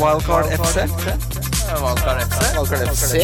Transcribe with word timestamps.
Wildcard 0.00 0.46
FC. 0.46 0.76
Wildcard 1.82 2.20
FC. 2.22 2.40
Wildcard 2.56 2.88
FC. 2.88 3.14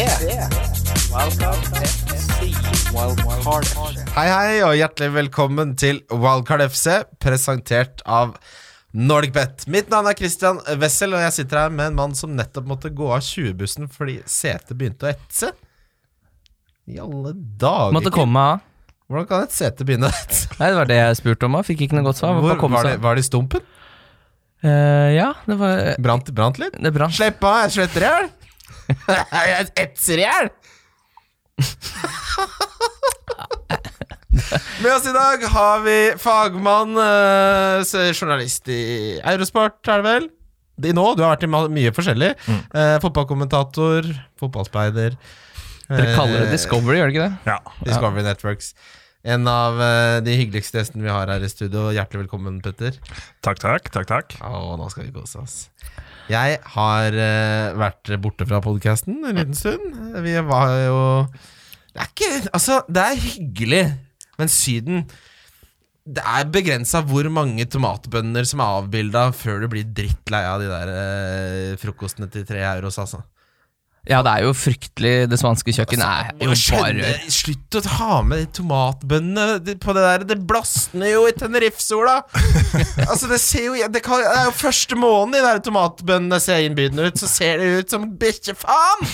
Wildcard 2.93 3.65
FC. 3.65 4.03
Hei, 4.15 4.27
hei, 4.29 4.59
og 4.63 4.75
hjertelig 4.77 5.09
velkommen 5.15 5.73
til 5.79 6.01
Wildcard 6.13 6.63
FC, 6.69 6.99
presentert 7.21 8.03
av 8.05 8.35
NordicBet. 8.93 9.65
Mitt 9.71 9.89
navn 9.89 10.11
er 10.11 10.17
Christian 10.19 10.61
Wessel, 10.81 11.17
og 11.17 11.25
jeg 11.25 11.37
sitter 11.39 11.63
her 11.63 11.73
med 11.73 11.91
en 11.91 11.97
mann 11.97 12.13
som 12.17 12.37
nettopp 12.37 12.69
måtte 12.69 12.93
gå 12.93 13.09
av 13.17 13.25
20-bussen 13.25 13.89
fordi 13.93 14.19
setet 14.29 14.77
begynte 14.77 15.09
å 15.09 15.13
etse. 15.15 15.51
I 16.89 17.01
alle 17.01 17.33
dager 17.33 17.97
Måtte 17.97 18.13
komme 18.13 18.45
av. 18.53 18.65
Hvordan 19.09 19.25
kan 19.25 19.47
et 19.47 19.57
sete 19.57 19.85
begynne 19.89 20.09
å 20.09 20.13
etse? 20.13 20.53
Nei, 20.59 20.69
det 20.69 20.77
var 20.77 20.89
det 20.89 21.01
jeg 21.01 21.19
spurte 21.23 21.49
om. 21.49 21.57
da. 21.57 21.65
Fikk 21.65 21.87
ikke 21.87 21.97
noe 21.97 22.05
godt 22.11 22.21
svar. 22.21 22.37
Hvor, 22.37 22.61
var, 22.69 22.91
det, 22.91 22.97
var 23.01 23.17
det 23.17 23.25
i 23.25 23.29
stumpen? 23.29 23.65
Eh, 24.63 25.09
ja, 25.15 25.29
det 25.47 25.55
var 25.59 25.95
Brant, 26.03 26.29
brant 26.35 26.57
litt? 26.59 26.75
Det 26.83 26.91
brant. 26.95 27.15
Slipp 27.15 27.43
av, 27.47 27.61
jeg 27.67 27.75
svetter 27.77 28.03
i 28.03 28.09
hjel! 28.09 28.29
jeg 29.53 29.69
etser 29.85 30.19
i 30.19 30.25
hjel! 30.25 30.49
Med 34.79 34.91
oss 34.93 35.07
i 35.09 35.13
dag 35.15 35.43
har 35.51 35.81
vi 35.83 35.97
fagmann, 36.21 36.93
eh, 37.01 38.11
journalist 38.15 38.69
i 38.71 38.81
Eurosport, 39.19 39.79
er 39.87 40.03
det 40.03 40.07
vel? 40.09 40.27
I 40.89 40.93
nå, 40.95 41.03
du 41.17 41.23
har 41.25 41.33
vært 41.35 41.43
i 41.43 41.51
ma- 41.51 41.67
mye 41.71 41.91
forskjellig. 41.95 42.29
Eh, 42.47 42.95
fotballkommentator, 43.03 44.07
fotballspeider. 44.39 45.17
Dere 45.89 46.13
kaller 46.15 46.43
det 46.45 46.47
eh, 46.47 46.53
Discovery, 46.53 46.99
gjør 47.01 47.09
dere 47.09 47.15
ikke 47.15 47.25
det? 47.25 47.51
Ja. 47.51 47.57
Discovery 47.83 48.23
Networks. 48.23 48.71
En 49.27 49.47
av 49.51 49.75
eh, 49.83 50.17
de 50.23 50.35
hyggeligste 50.39 50.79
gjestene 50.79 51.03
vi 51.03 51.11
har 51.11 51.27
her 51.27 51.43
i 51.43 51.51
studio. 51.51 51.89
Hjertelig 51.91 52.23
velkommen, 52.23 52.61
Petter. 52.63 52.95
Takk, 53.43 53.59
takk. 53.59 53.89
takk, 53.91 54.07
takk. 54.07 54.35
Å, 54.39 54.77
nå 54.79 54.87
skal 54.93 55.09
vi 55.09 55.15
kose 55.15 55.41
oss. 55.41 55.55
Jeg 56.31 56.59
har 56.75 57.17
eh, 57.17 57.75
vært 57.79 58.13
borte 58.23 58.47
fra 58.47 58.61
podkasten 58.63 59.17
en 59.27 59.39
liten 59.41 59.57
stund. 59.57 59.97
Vi 60.23 60.35
var 60.47 60.75
jo 60.85 60.99
Det 61.89 62.03
er 62.05 62.11
ikke 62.13 62.29
Altså, 62.53 62.83
det 62.87 63.03
er 63.03 63.23
hyggelig, 63.25 63.81
men 64.39 64.51
Syden 64.53 65.01
Det 66.05 66.23
er 66.23 66.47
begrensa 66.53 67.01
hvor 67.03 67.27
mange 67.33 67.65
tomatbønder 67.65 68.47
som 68.47 68.63
er 68.63 68.77
avbilda 68.77 69.25
før 69.35 69.65
du 69.65 69.67
blir 69.73 69.89
drittlei 69.89 70.45
av 70.47 70.63
de 70.63 70.69
der 70.71 70.93
eh, 70.93 71.75
frokostene 71.81 72.29
til 72.31 72.47
tre 72.47 72.63
euros, 72.71 73.01
altså. 73.01 73.25
Ja, 74.07 74.21
det 74.23 74.31
er 74.31 74.45
jo 74.47 74.53
fryktelig 74.55 75.27
Det 75.27 75.37
spanske 75.41 75.73
kjøkken 75.75 76.01
er 76.05 76.29
jo 76.39 76.53
bare 76.71 77.09
Slutt 77.33 77.75
å 77.75 77.81
ha 77.97 78.21
med 78.25 78.41
de 78.41 78.47
tomatbønnene 78.59 79.75
på 79.83 79.95
det 79.97 80.05
der. 80.05 80.25
Det 80.31 80.39
blasner 80.49 81.11
jo 81.11 81.25
i 81.27 81.33
Tenerife-sola! 81.35 82.21
altså, 83.09 83.27
det 83.29 83.41
ser 83.43 83.67
jo 83.67 83.75
det, 83.91 84.03
kan, 84.05 84.23
det 84.23 84.37
er 84.39 84.47
jo 84.47 84.55
første 84.55 84.97
måneden 84.99 85.35
de 85.35 85.43
der 85.45 85.61
tomatbønnene 85.67 86.39
ser 86.43 86.63
innbydende 86.65 87.09
ut, 87.09 87.19
så 87.19 87.29
ser 87.29 87.61
det 87.61 87.69
ut 87.81 87.93
som 87.97 88.07
bikkjefaen! 88.21 89.05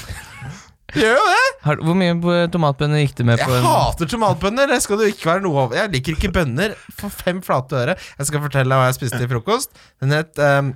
Gjør 0.95 1.17
jo 1.17 1.25
det! 1.27 1.47
har, 1.65 1.81
Hvor 1.83 1.97
mye 1.99 2.45
tomatbønner 2.53 3.03
gikk 3.03 3.17
det 3.19 3.27
med 3.27 3.41
på 3.41 3.51
Jeg 3.51 3.65
hater 3.65 4.09
tomatbønner. 4.11 4.69
Det 4.71 4.79
skal 4.85 5.01
du 5.01 5.05
ikke 5.09 5.27
være 5.27 5.43
noe 5.43 5.65
over. 5.65 5.75
Jeg 5.81 5.91
liker 5.91 6.15
ikke 6.15 6.31
bønner 6.37 6.75
for 6.95 7.11
fem 7.11 7.41
flate 7.43 7.81
øre. 7.81 7.97
Jeg 8.19 8.29
skal 8.29 8.43
fortelle 8.45 8.71
deg 8.71 8.79
hva 8.79 8.87
jeg 8.87 8.97
spiste 8.99 9.19
til 9.19 9.31
frokost. 9.33 9.75
Den 10.03 10.15
het 10.15 10.39
um, 10.39 10.71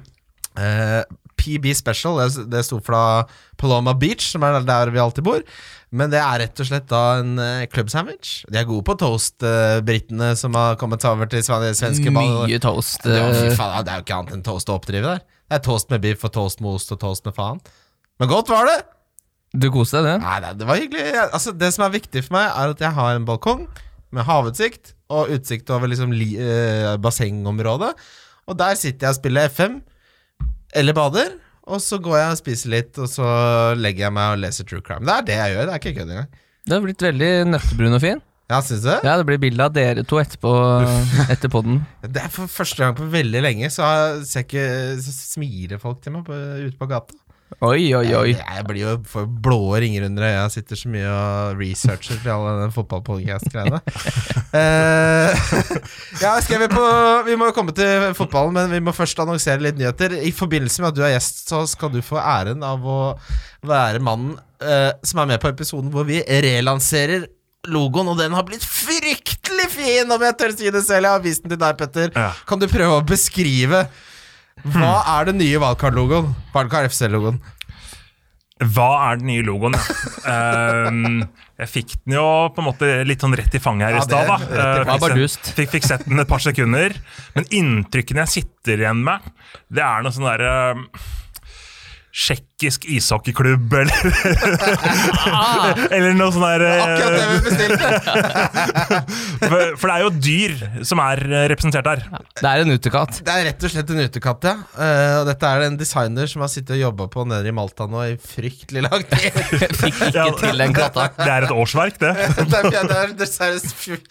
eh, 0.60 1.02
PB 1.40 1.72
Special. 1.78 2.20
Det, 2.20 2.46
det 2.52 2.64
sto 2.68 2.82
fra 2.84 3.24
Paloma 3.60 3.96
Beach, 3.98 4.28
som 4.34 4.46
er 4.46 4.60
der 4.68 4.92
vi 4.94 5.02
alltid 5.02 5.26
bor. 5.26 5.44
Men 5.90 6.12
det 6.14 6.20
er 6.22 6.44
rett 6.44 6.62
og 6.62 6.68
slett 6.70 6.86
da 6.92 7.02
en 7.18 7.40
club 7.74 7.90
sandwich. 7.90 8.44
De 8.52 8.60
er 8.62 8.68
gode 8.70 8.86
på 8.86 8.94
toast, 9.02 9.40
uh, 9.42 9.80
britene 9.86 10.36
som 10.38 10.54
har 10.58 10.78
kommet 10.82 11.06
over 11.10 11.30
til 11.32 11.42
svenske 11.42 12.14
ball. 12.14 12.46
mye 12.46 12.62
toast? 12.62 13.02
Det, 13.02 13.18
var, 13.18 13.34
eh, 13.34 13.56
faen, 13.58 13.82
det 13.88 13.96
er 13.96 14.02
jo 14.02 14.06
ikke 14.06 14.20
annet 14.20 14.38
enn 14.38 14.46
toast 14.46 14.70
å 14.70 14.78
oppdrive 14.78 15.16
der. 15.16 15.26
Det 15.50 15.58
er 15.58 15.66
toast 15.66 15.90
med 15.90 16.04
biff 16.06 16.26
og 16.28 16.36
toast 16.36 16.62
med 16.62 16.78
ost 16.78 16.94
og 16.94 17.02
toast 17.02 17.26
med 17.26 17.34
faen. 17.38 17.62
Men 18.22 18.30
godt 18.30 18.52
var 18.54 18.70
det! 18.70 18.80
Du 19.50 19.72
koste 19.74 19.98
deg, 19.98 20.12
det? 20.12 20.18
Nei, 20.22 20.38
nei, 20.44 20.54
det 20.60 20.66
var 20.70 20.78
hyggelig. 20.78 21.06
Altså, 21.24 21.56
det 21.58 21.72
som 21.74 21.88
er 21.88 21.96
viktig 21.96 22.22
for 22.28 22.38
meg, 22.38 22.52
er 22.54 22.76
at 22.76 22.84
jeg 22.86 22.94
har 23.00 23.16
en 23.18 23.26
balkong 23.26 23.64
med 24.14 24.28
havutsikt 24.28 24.94
og 25.10 25.32
utsikt 25.34 25.72
over 25.74 25.90
liksom 25.90 26.14
li, 26.14 26.36
eh, 26.38 26.94
bassengområdet. 27.02 27.96
Og 28.50 28.58
der 28.60 28.78
sitter 28.78 29.08
jeg 29.08 29.16
og 29.16 29.18
spiller 29.18 29.50
FM 29.50 29.80
eller 30.76 30.98
bader. 30.98 31.36
Og 31.70 31.82
så 31.84 32.00
går 32.02 32.18
jeg 32.18 32.34
og 32.34 32.40
spiser 32.40 32.72
litt, 32.74 32.98
og 32.98 33.10
så 33.12 33.28
legger 33.78 34.08
jeg 34.08 34.16
meg 34.16 34.34
og 34.34 34.42
leser 34.42 34.66
True 34.66 34.82
Crime. 34.86 35.06
Det 35.06 35.14
er 35.14 35.28
det 35.28 35.38
jeg 35.38 35.54
gjør. 35.54 35.68
Det 35.68 35.76
er 35.76 35.84
ikke 35.84 35.96
kødd 36.00 36.14
engang. 36.16 36.32
Du 36.66 36.74
har 36.76 36.82
blitt 36.86 37.06
veldig 37.06 37.30
nøttebrun 37.50 37.98
og 37.98 38.04
fin. 38.04 38.24
Ja, 38.50 38.60
synes 38.66 38.82
du? 38.82 38.90
Ja, 39.06 39.14
Det 39.20 39.26
blir 39.30 39.38
bilde 39.42 39.62
av 39.62 39.74
dere 39.76 40.04
to 40.10 40.18
etterpå 40.18 40.52
etter 41.30 41.52
podden. 41.54 41.84
Det 42.16 42.24
er 42.24 42.32
for 42.34 42.50
første 42.50 42.82
gang 42.82 42.96
på 42.98 43.06
veldig 43.14 43.44
lenge, 43.46 43.70
så, 43.70 43.86
jeg 43.86 44.26
ser 44.32 44.46
ikke, 44.48 44.66
så 45.06 45.14
smiler 45.14 45.82
folk 45.82 46.02
til 46.02 46.16
meg 46.16 46.26
på, 46.26 46.38
ute 46.66 46.78
på 46.80 46.90
gata. 46.90 47.14
Oi, 47.58 47.90
oi, 47.98 48.06
oi. 48.14 48.30
Jeg, 48.30 48.44
jeg 48.46 48.66
blir 48.68 48.84
jo 48.84 48.92
for 49.10 49.30
blå 49.46 49.58
ringer 49.82 50.06
under 50.06 50.28
øya. 50.28 50.44
Jeg 50.46 50.54
sitter 50.60 50.80
så 50.80 50.92
mye 50.94 51.08
og 51.10 51.58
researcher 51.60 52.20
til 52.22 52.32
alle 52.32 52.52
den 52.62 52.76
fotballpodcast-greiene. 52.76 53.80
uh, 54.54 55.50
ja, 56.24 56.36
skal 56.46 56.62
vi, 56.62 56.70
på, 56.72 56.84
vi 57.26 57.38
må 57.40 57.50
jo 57.50 57.56
komme 57.58 57.74
til 57.76 58.14
fotballen, 58.18 58.54
men 58.56 58.78
vi 58.78 58.84
må 58.86 58.94
først 58.96 59.20
annonsere 59.26 59.66
litt 59.66 59.80
nyheter. 59.82 60.14
I 60.22 60.32
forbindelse 60.36 60.84
med 60.84 60.92
at 60.92 61.00
du 61.00 61.04
er 61.04 61.16
gjest, 61.16 61.42
så 61.50 61.66
skal 61.68 61.92
du 61.96 62.00
få 62.06 62.22
æren 62.22 62.64
av 62.66 62.86
å 62.86 63.00
være 63.66 64.04
mannen 64.06 64.38
uh, 64.38 64.94
som 65.04 65.24
er 65.24 65.34
med 65.34 65.42
på 65.42 65.52
episoden 65.52 65.90
hvor 65.92 66.06
vi 66.08 66.22
relanserer 66.22 67.26
logoen, 67.68 68.08
og 68.14 68.22
den 68.22 68.38
har 68.38 68.46
blitt 68.48 68.64
fryktelig 68.64 69.68
fin, 69.74 70.14
om 70.14 70.22
jeg 70.24 70.38
tør 70.40 70.54
si 70.56 70.70
det 70.72 70.86
selv. 70.86 71.10
Jeg 71.10 71.18
har 71.18 71.26
vist 71.26 71.44
den 71.44 71.58
til 71.58 71.60
deg, 71.60 71.82
Petter. 71.82 72.14
Ja. 72.14 72.30
Kan 72.48 72.62
du 72.62 72.70
prøve 72.72 73.02
å 73.02 73.06
beskrive 73.06 73.84
hva 74.66 74.94
er 75.20 75.26
den 75.32 75.38
nye 75.40 75.60
Valkar-logoen? 75.62 76.34
Valkar 76.54 76.88
FC-logoen. 76.90 77.40
Hva 78.60 78.88
er 79.12 79.20
den 79.22 79.30
nye 79.32 79.44
logoen? 79.48 79.76
um, 80.28 81.22
jeg 81.60 81.70
fikk 81.72 81.94
den 82.04 82.18
jo 82.18 82.26
på 82.52 82.60
en 82.60 82.68
måte 82.68 82.90
litt 83.08 83.24
sånn 83.24 83.36
rett 83.40 83.56
i 83.56 83.62
fanget 83.64 83.88
her 83.88 83.96
Ja, 83.96 84.02
i 84.02 84.08
stad. 84.08 84.28
da. 84.28 84.36
Eh, 84.36 84.50
fanget. 84.50 84.90
fikk 84.90 85.00
Bare 85.06 85.28
sett- 85.32 85.52
Fikk, 85.56 85.70
fikk 85.78 85.88
sett 85.88 86.04
den 86.10 86.20
et 86.20 86.28
par 86.28 86.40
sekunder. 86.44 86.96
Men 87.36 87.48
inntrykkene 87.56 88.26
jeg 88.28 88.34
sitter 88.44 88.84
igjen 88.84 89.04
med, 89.04 89.24
det 89.72 89.84
er 89.86 90.04
noe 90.04 90.12
sånn 90.12 90.28
derre 90.28 90.76
Tsjekkisk 92.60 92.86
ishockeyklubb, 92.92 93.72
eller 93.72 94.00
Eller 95.96 96.16
noe 96.18 96.28
sånt 96.36 96.44
der 96.44 96.64
eh, 96.68 96.82
Akkurat 96.84 97.14
det 97.16 97.28
vi 97.30 97.38
bestilte! 97.46 97.88
for, 99.50 99.62
for 99.80 99.86
det 99.88 99.94
er 99.94 100.04
jo 100.04 100.10
dyr 100.20 100.56
som 100.90 101.00
er 101.04 101.22
representert 101.54 101.70
representert 101.80 102.04
Ja, 102.12 102.20
Det 102.42 102.50
er 102.50 102.64
en 102.66 102.74
utekatt. 102.76 103.20
Det 103.26 103.34
er 103.34 103.48
rett 103.50 103.64
og 103.64 103.72
slett 103.72 103.94
en 103.94 104.02
utekatt, 104.04 104.48
ja. 104.50 104.54
Uh, 104.76 105.22
og 105.22 105.30
dette 105.30 105.50
er 105.50 105.64
det 105.64 105.70
en 105.72 105.78
designer 105.80 106.30
som 106.32 106.44
har 106.44 106.52
sittet 106.52 106.76
og 106.76 106.82
jobba 106.82 107.08
på 107.14 107.26
nede 107.30 107.48
i 107.48 107.54
Malta 107.56 107.88
nå 107.90 108.04
i 108.10 108.18
fryktelig 108.20 108.84
lang 108.86 109.06
tid. 109.08 109.40
Fikk 109.80 110.02
ikke 110.10 110.26
til 110.42 110.64
den 110.64 110.76
katta. 110.76 111.08
Det 111.20 111.30
er 111.32 111.48
et 111.48 111.56
årsverk, 111.56 112.00
det. 112.02 112.14
det 112.40 112.60
er, 112.60 112.70
det 112.92 113.00
er 113.00 113.16
dessverre 113.20 113.60
fj- 113.64 114.04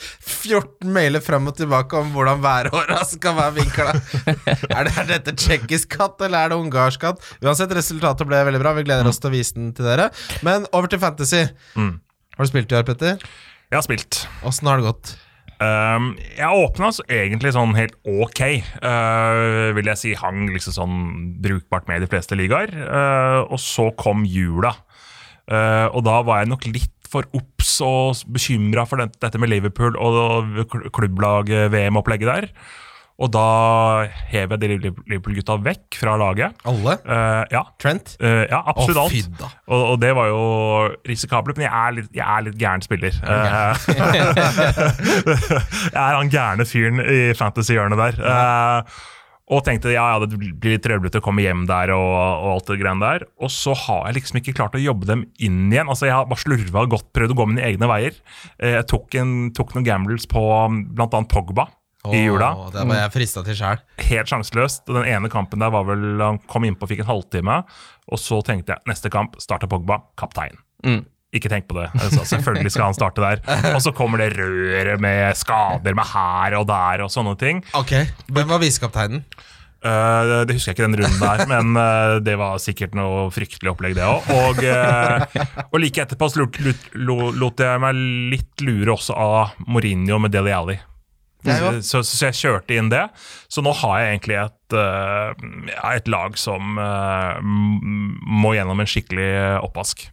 14 0.49 0.89
mailer 0.95 1.25
frem 1.25 1.51
og 1.51 1.57
tilbake 1.59 2.01
om 2.01 2.13
hvordan 2.17 2.41
værhåra 2.45 3.03
skal 3.09 3.37
være 3.39 3.57
vinkla. 3.61 3.95
er, 4.25 4.89
det, 4.89 4.97
er 5.05 5.11
dette 5.13 5.37
tsjekkisk 5.37 5.93
katt, 5.99 6.17
eller 6.25 6.47
er 6.47 6.55
det 6.55 6.61
ungarsk 6.63 7.05
katt? 7.05 7.25
Uansett, 7.45 7.73
resultatet 7.77 8.29
ble 8.29 8.38
veldig 8.47 8.61
bra. 8.63 8.73
Vi 8.79 8.85
gleder 8.87 9.09
oss 9.11 9.19
til 9.19 9.31
å 9.31 9.35
vise 9.35 9.55
den 9.59 9.73
til 9.75 9.89
dere. 9.89 10.11
Men 10.47 10.67
over 10.73 10.87
til 10.93 11.01
Fantasy. 11.03 11.45
Mm. 11.75 11.97
Har 12.37 12.47
du 12.47 12.51
spilt 12.53 12.71
i 12.73 12.79
år, 12.79 12.85
Petter? 12.87 13.19
Jeg 13.69 13.77
har 13.77 13.85
spilt. 13.85 14.23
Åssen 14.47 14.69
har 14.71 14.79
det 14.79 14.87
gått? 14.87 15.17
Um, 15.59 16.13
jeg 16.39 16.47
åpna 16.55 16.93
altså 16.93 17.03
egentlig 17.11 17.51
sånn 17.57 17.73
helt 17.75 17.97
ok. 18.07 18.43
Uh, 18.79 19.73
vil 19.75 19.91
jeg 19.91 19.99
si 19.99 20.13
hang 20.21 20.45
liksom 20.55 20.77
sånn 20.77 21.01
brukbart 21.43 21.89
med 21.91 21.99
i 21.99 22.05
de 22.07 22.11
fleste 22.13 22.39
ligaer. 22.39 22.71
Uh, 22.79 23.41
og 23.49 23.59
så 23.63 23.89
kom 23.99 24.23
jula. 24.29 24.77
Uh, 25.51 25.89
og 25.97 26.05
da 26.07 26.21
var 26.23 26.45
jeg 26.45 26.53
nok 26.53 26.69
litt 26.71 26.95
for 27.09 27.25
obs 27.35 27.79
og 27.81 28.21
bekymra 28.31 28.85
for 28.87 29.01
dette 29.01 29.41
med 29.41 29.49
Liverpool 29.49 29.97
og 29.97 30.59
kl- 30.69 30.91
klubblag-VM-opplegget 30.93 32.29
der. 32.29 32.49
Og 33.19 33.31
da 33.35 33.45
hev 34.31 34.53
jeg 34.55 34.61
de 34.63 34.69
Liverpool-gutta 34.79 35.57
vekk 35.65 35.99
fra 35.99 36.15
laget. 36.21 36.55
Alle? 36.71 36.95
Uh, 37.03 37.43
ja. 37.51 37.65
Trent? 37.83 38.15
Uh, 38.23 38.45
ja, 38.47 38.61
absolutt 38.63 39.01
Å, 39.01 39.07
alt. 39.09 39.43
Og, 39.67 39.83
og 39.83 39.97
det 40.05 40.13
var 40.15 40.31
jo 40.31 40.41
risikabelt, 41.09 41.59
men 41.59 41.67
jeg 41.67 41.75
er 41.75 41.97
litt, 41.99 42.11
jeg 42.15 42.25
er 42.25 42.47
litt 42.47 42.59
gæren 42.61 42.85
spiller. 42.87 43.19
Okay. 43.19 44.23
jeg 45.35 45.99
er 45.99 46.19
han 46.21 46.31
gærne 46.31 46.67
fyren 46.69 47.03
i 47.03 47.21
fantasy-hjørnet 47.39 48.05
der. 48.05 48.21
Uh, 48.23 48.99
og 49.49 49.63
tenkte 49.65 49.93
ja, 49.95 50.05
ja, 50.13 50.21
det 50.21 50.37
blir 50.37 50.75
litt 50.75 50.85
trøblete 50.85 51.23
å 51.23 51.25
komme 51.25 51.41
hjem 51.45 51.65
der 51.69 51.95
og, 51.95 52.09
og 52.13 52.49
alt 52.53 52.69
det 52.69 52.79
greiene 52.83 53.01
der. 53.05 53.25
Og 53.41 53.53
så 53.53 53.73
har 53.87 54.11
jeg 54.11 54.19
liksom 54.19 54.41
ikke 54.43 54.55
klart 54.59 54.77
å 54.77 54.83
jobbe 54.83 55.09
dem 55.09 55.25
inn 55.41 55.73
igjen. 55.73 55.89
Altså 55.89 56.09
Jeg 56.09 56.17
har 56.19 56.29
bare 56.29 56.43
slurva 56.43 56.85
godt, 56.91 57.09
prøvd 57.17 57.33
å 57.33 57.39
gå 57.41 57.47
mine 57.55 57.65
egne 57.65 57.89
veier. 57.89 58.19
Eh, 58.61 58.77
Jeg 58.77 58.89
tok, 58.93 59.17
en, 59.19 59.35
tok 59.57 59.73
noen 59.75 59.89
gambles 59.89 60.29
på 60.29 60.43
bl.a. 60.93 61.23
Pogba. 61.33 61.69
I 62.07 62.23
jula. 62.23 62.53
Det 62.73 62.85
var 62.87 63.01
jeg 63.03 63.13
frista 63.13 63.43
til 63.47 63.57
sjæl. 63.59 63.81
Helt 64.07 64.31
sjanseløst. 64.31 64.85
Den 64.87 65.09
ene 65.09 65.31
kampen 65.33 65.61
der 65.61 65.73
var 65.75 65.87
vel 65.89 66.23
Han 66.23 66.39
kom 66.51 66.67
innpå 66.69 66.87
og 66.87 66.93
fikk 66.93 67.03
en 67.03 67.11
halvtime. 67.11 67.61
Og 68.09 68.23
så 68.23 68.39
tenkte 68.47 68.77
jeg 68.77 68.91
neste 68.91 69.11
kamp 69.13 69.35
starter 69.43 69.71
Pogba, 69.71 70.01
kaptein. 70.19 70.57
Mm. 70.87 71.03
Ikke 71.35 71.51
tenk 71.53 71.67
på 71.69 71.77
det. 71.77 71.91
Altså, 71.99 72.23
selvfølgelig 72.25 72.73
skal 72.73 72.87
han 72.87 72.97
starte 72.97 73.21
der. 73.21 73.43
Og 73.75 73.83
så 73.85 73.93
kommer 73.93 74.23
det 74.23 74.31
røret 74.39 75.03
med 75.03 75.37
skader 75.37 75.97
med 75.99 76.09
her 76.15 76.57
og 76.57 76.65
der 76.71 77.05
og 77.05 77.13
sånne 77.13 77.35
ting. 77.41 77.61
Ok, 77.77 77.93
Hvem 78.33 78.49
var 78.49 78.63
visekapteinen? 78.63 79.27
Uh, 79.79 80.43
det 80.49 80.57
husker 80.57 80.73
jeg 80.73 80.75
ikke 80.75 80.87
den 80.89 80.97
runden 80.99 81.21
der, 81.23 81.45
men 81.47 81.77
uh, 81.79 82.17
det 82.25 82.35
var 82.41 82.57
sikkert 82.59 82.97
noe 82.99 83.29
fryktelig 83.31 83.71
opplegg, 83.71 83.95
det 83.95 84.09
òg. 84.09 84.27
Og, 84.35 84.65
uh, 84.67 85.69
og 85.69 85.79
like 85.79 86.03
etterpå 86.03 86.31
så 86.33 86.43
lot, 86.43 86.59
lot, 86.99 87.37
lot 87.39 87.63
jeg 87.63 87.85
meg 87.85 88.01
litt 88.33 88.65
lure 88.67 88.97
også 88.97 89.15
av 89.15 89.69
Mourinho 89.69 90.19
med 90.25 90.35
Deli 90.35 90.57
Alli. 90.57 90.81
Så, 91.87 92.03
så 92.03 92.27
jeg 92.29 92.35
kjørte 92.35 92.75
inn 92.77 92.89
det. 92.91 93.05
Så 93.49 93.63
nå 93.63 93.73
har 93.83 94.01
jeg 94.01 94.17
egentlig 94.19 94.39
et, 94.43 94.75
uh, 94.75 95.93
et 95.95 96.09
lag 96.11 96.37
som 96.41 96.79
uh, 96.79 97.39
må 97.43 98.55
gjennom 98.57 98.81
en 98.83 98.91
skikkelig 98.91 99.29
oppvask. 99.63 100.09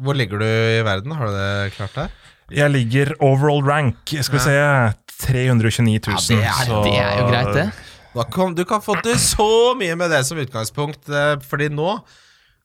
Hvor 0.00 0.16
ligger 0.16 0.40
du 0.40 0.46
i 0.48 0.80
verden? 0.86 1.12
Har 1.12 1.28
du 1.28 1.36
det 1.36 1.74
klart 1.76 1.94
der? 1.98 2.08
Jeg 2.50 2.70
ligger 2.72 3.12
overall 3.20 3.60
rank, 3.62 4.00
skal 4.24 4.38
vi 4.38 4.42
se 4.42 4.56
329 5.28 6.00
000. 6.08 6.16
Ja, 6.16 6.40
det 6.40 6.44
er- 6.48 6.64
så- 6.66 6.82
Det 6.84 6.94
er 6.98 7.18
jo 7.20 7.26
greit, 7.28 7.54
det. 7.54 8.56
Du 8.56 8.64
kan 8.64 8.80
få 8.82 8.96
til 9.02 9.14
så 9.36 9.74
mye 9.78 9.94
med 9.96 10.10
det 10.10 10.24
som 10.26 10.38
utgangspunkt, 10.38 11.08
eh, 11.08 11.36
fordi 11.46 11.68
nå 11.68 12.00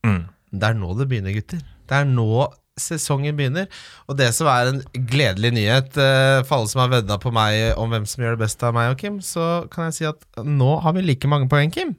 Mm. 0.06 0.28
Det 0.54 0.64
er 0.70 0.74
nå 0.78 0.94
det 0.98 1.08
begynner, 1.10 1.34
gutter. 1.34 1.58
Det 1.90 1.96
er 1.98 2.06
nå 2.06 2.48
sesongen 2.80 3.38
begynner. 3.38 3.68
Og 4.10 4.18
det 4.20 4.32
som 4.36 4.50
er 4.52 4.72
en 4.74 4.82
gledelig 5.12 5.54
nyhet 5.56 5.96
eh, 6.02 6.42
for 6.48 6.58
alle 6.60 6.72
som 6.72 6.82
har 6.84 6.92
vedda 6.98 7.18
på 7.24 7.32
meg 7.36 7.78
om 7.80 7.94
hvem 7.94 8.08
som 8.10 8.24
gjør 8.26 8.36
det 8.36 8.44
best 8.46 8.66
av 8.68 8.76
meg 8.76 8.92
og 8.94 9.00
Kim, 9.00 9.22
så 9.24 9.66
kan 9.72 9.88
jeg 9.90 9.98
si 10.00 10.10
at 10.10 10.44
nå 10.44 10.74
har 10.84 10.96
vi 10.98 11.06
like 11.06 11.30
mange 11.32 11.48
poeng, 11.52 11.72
Kim. 11.72 11.96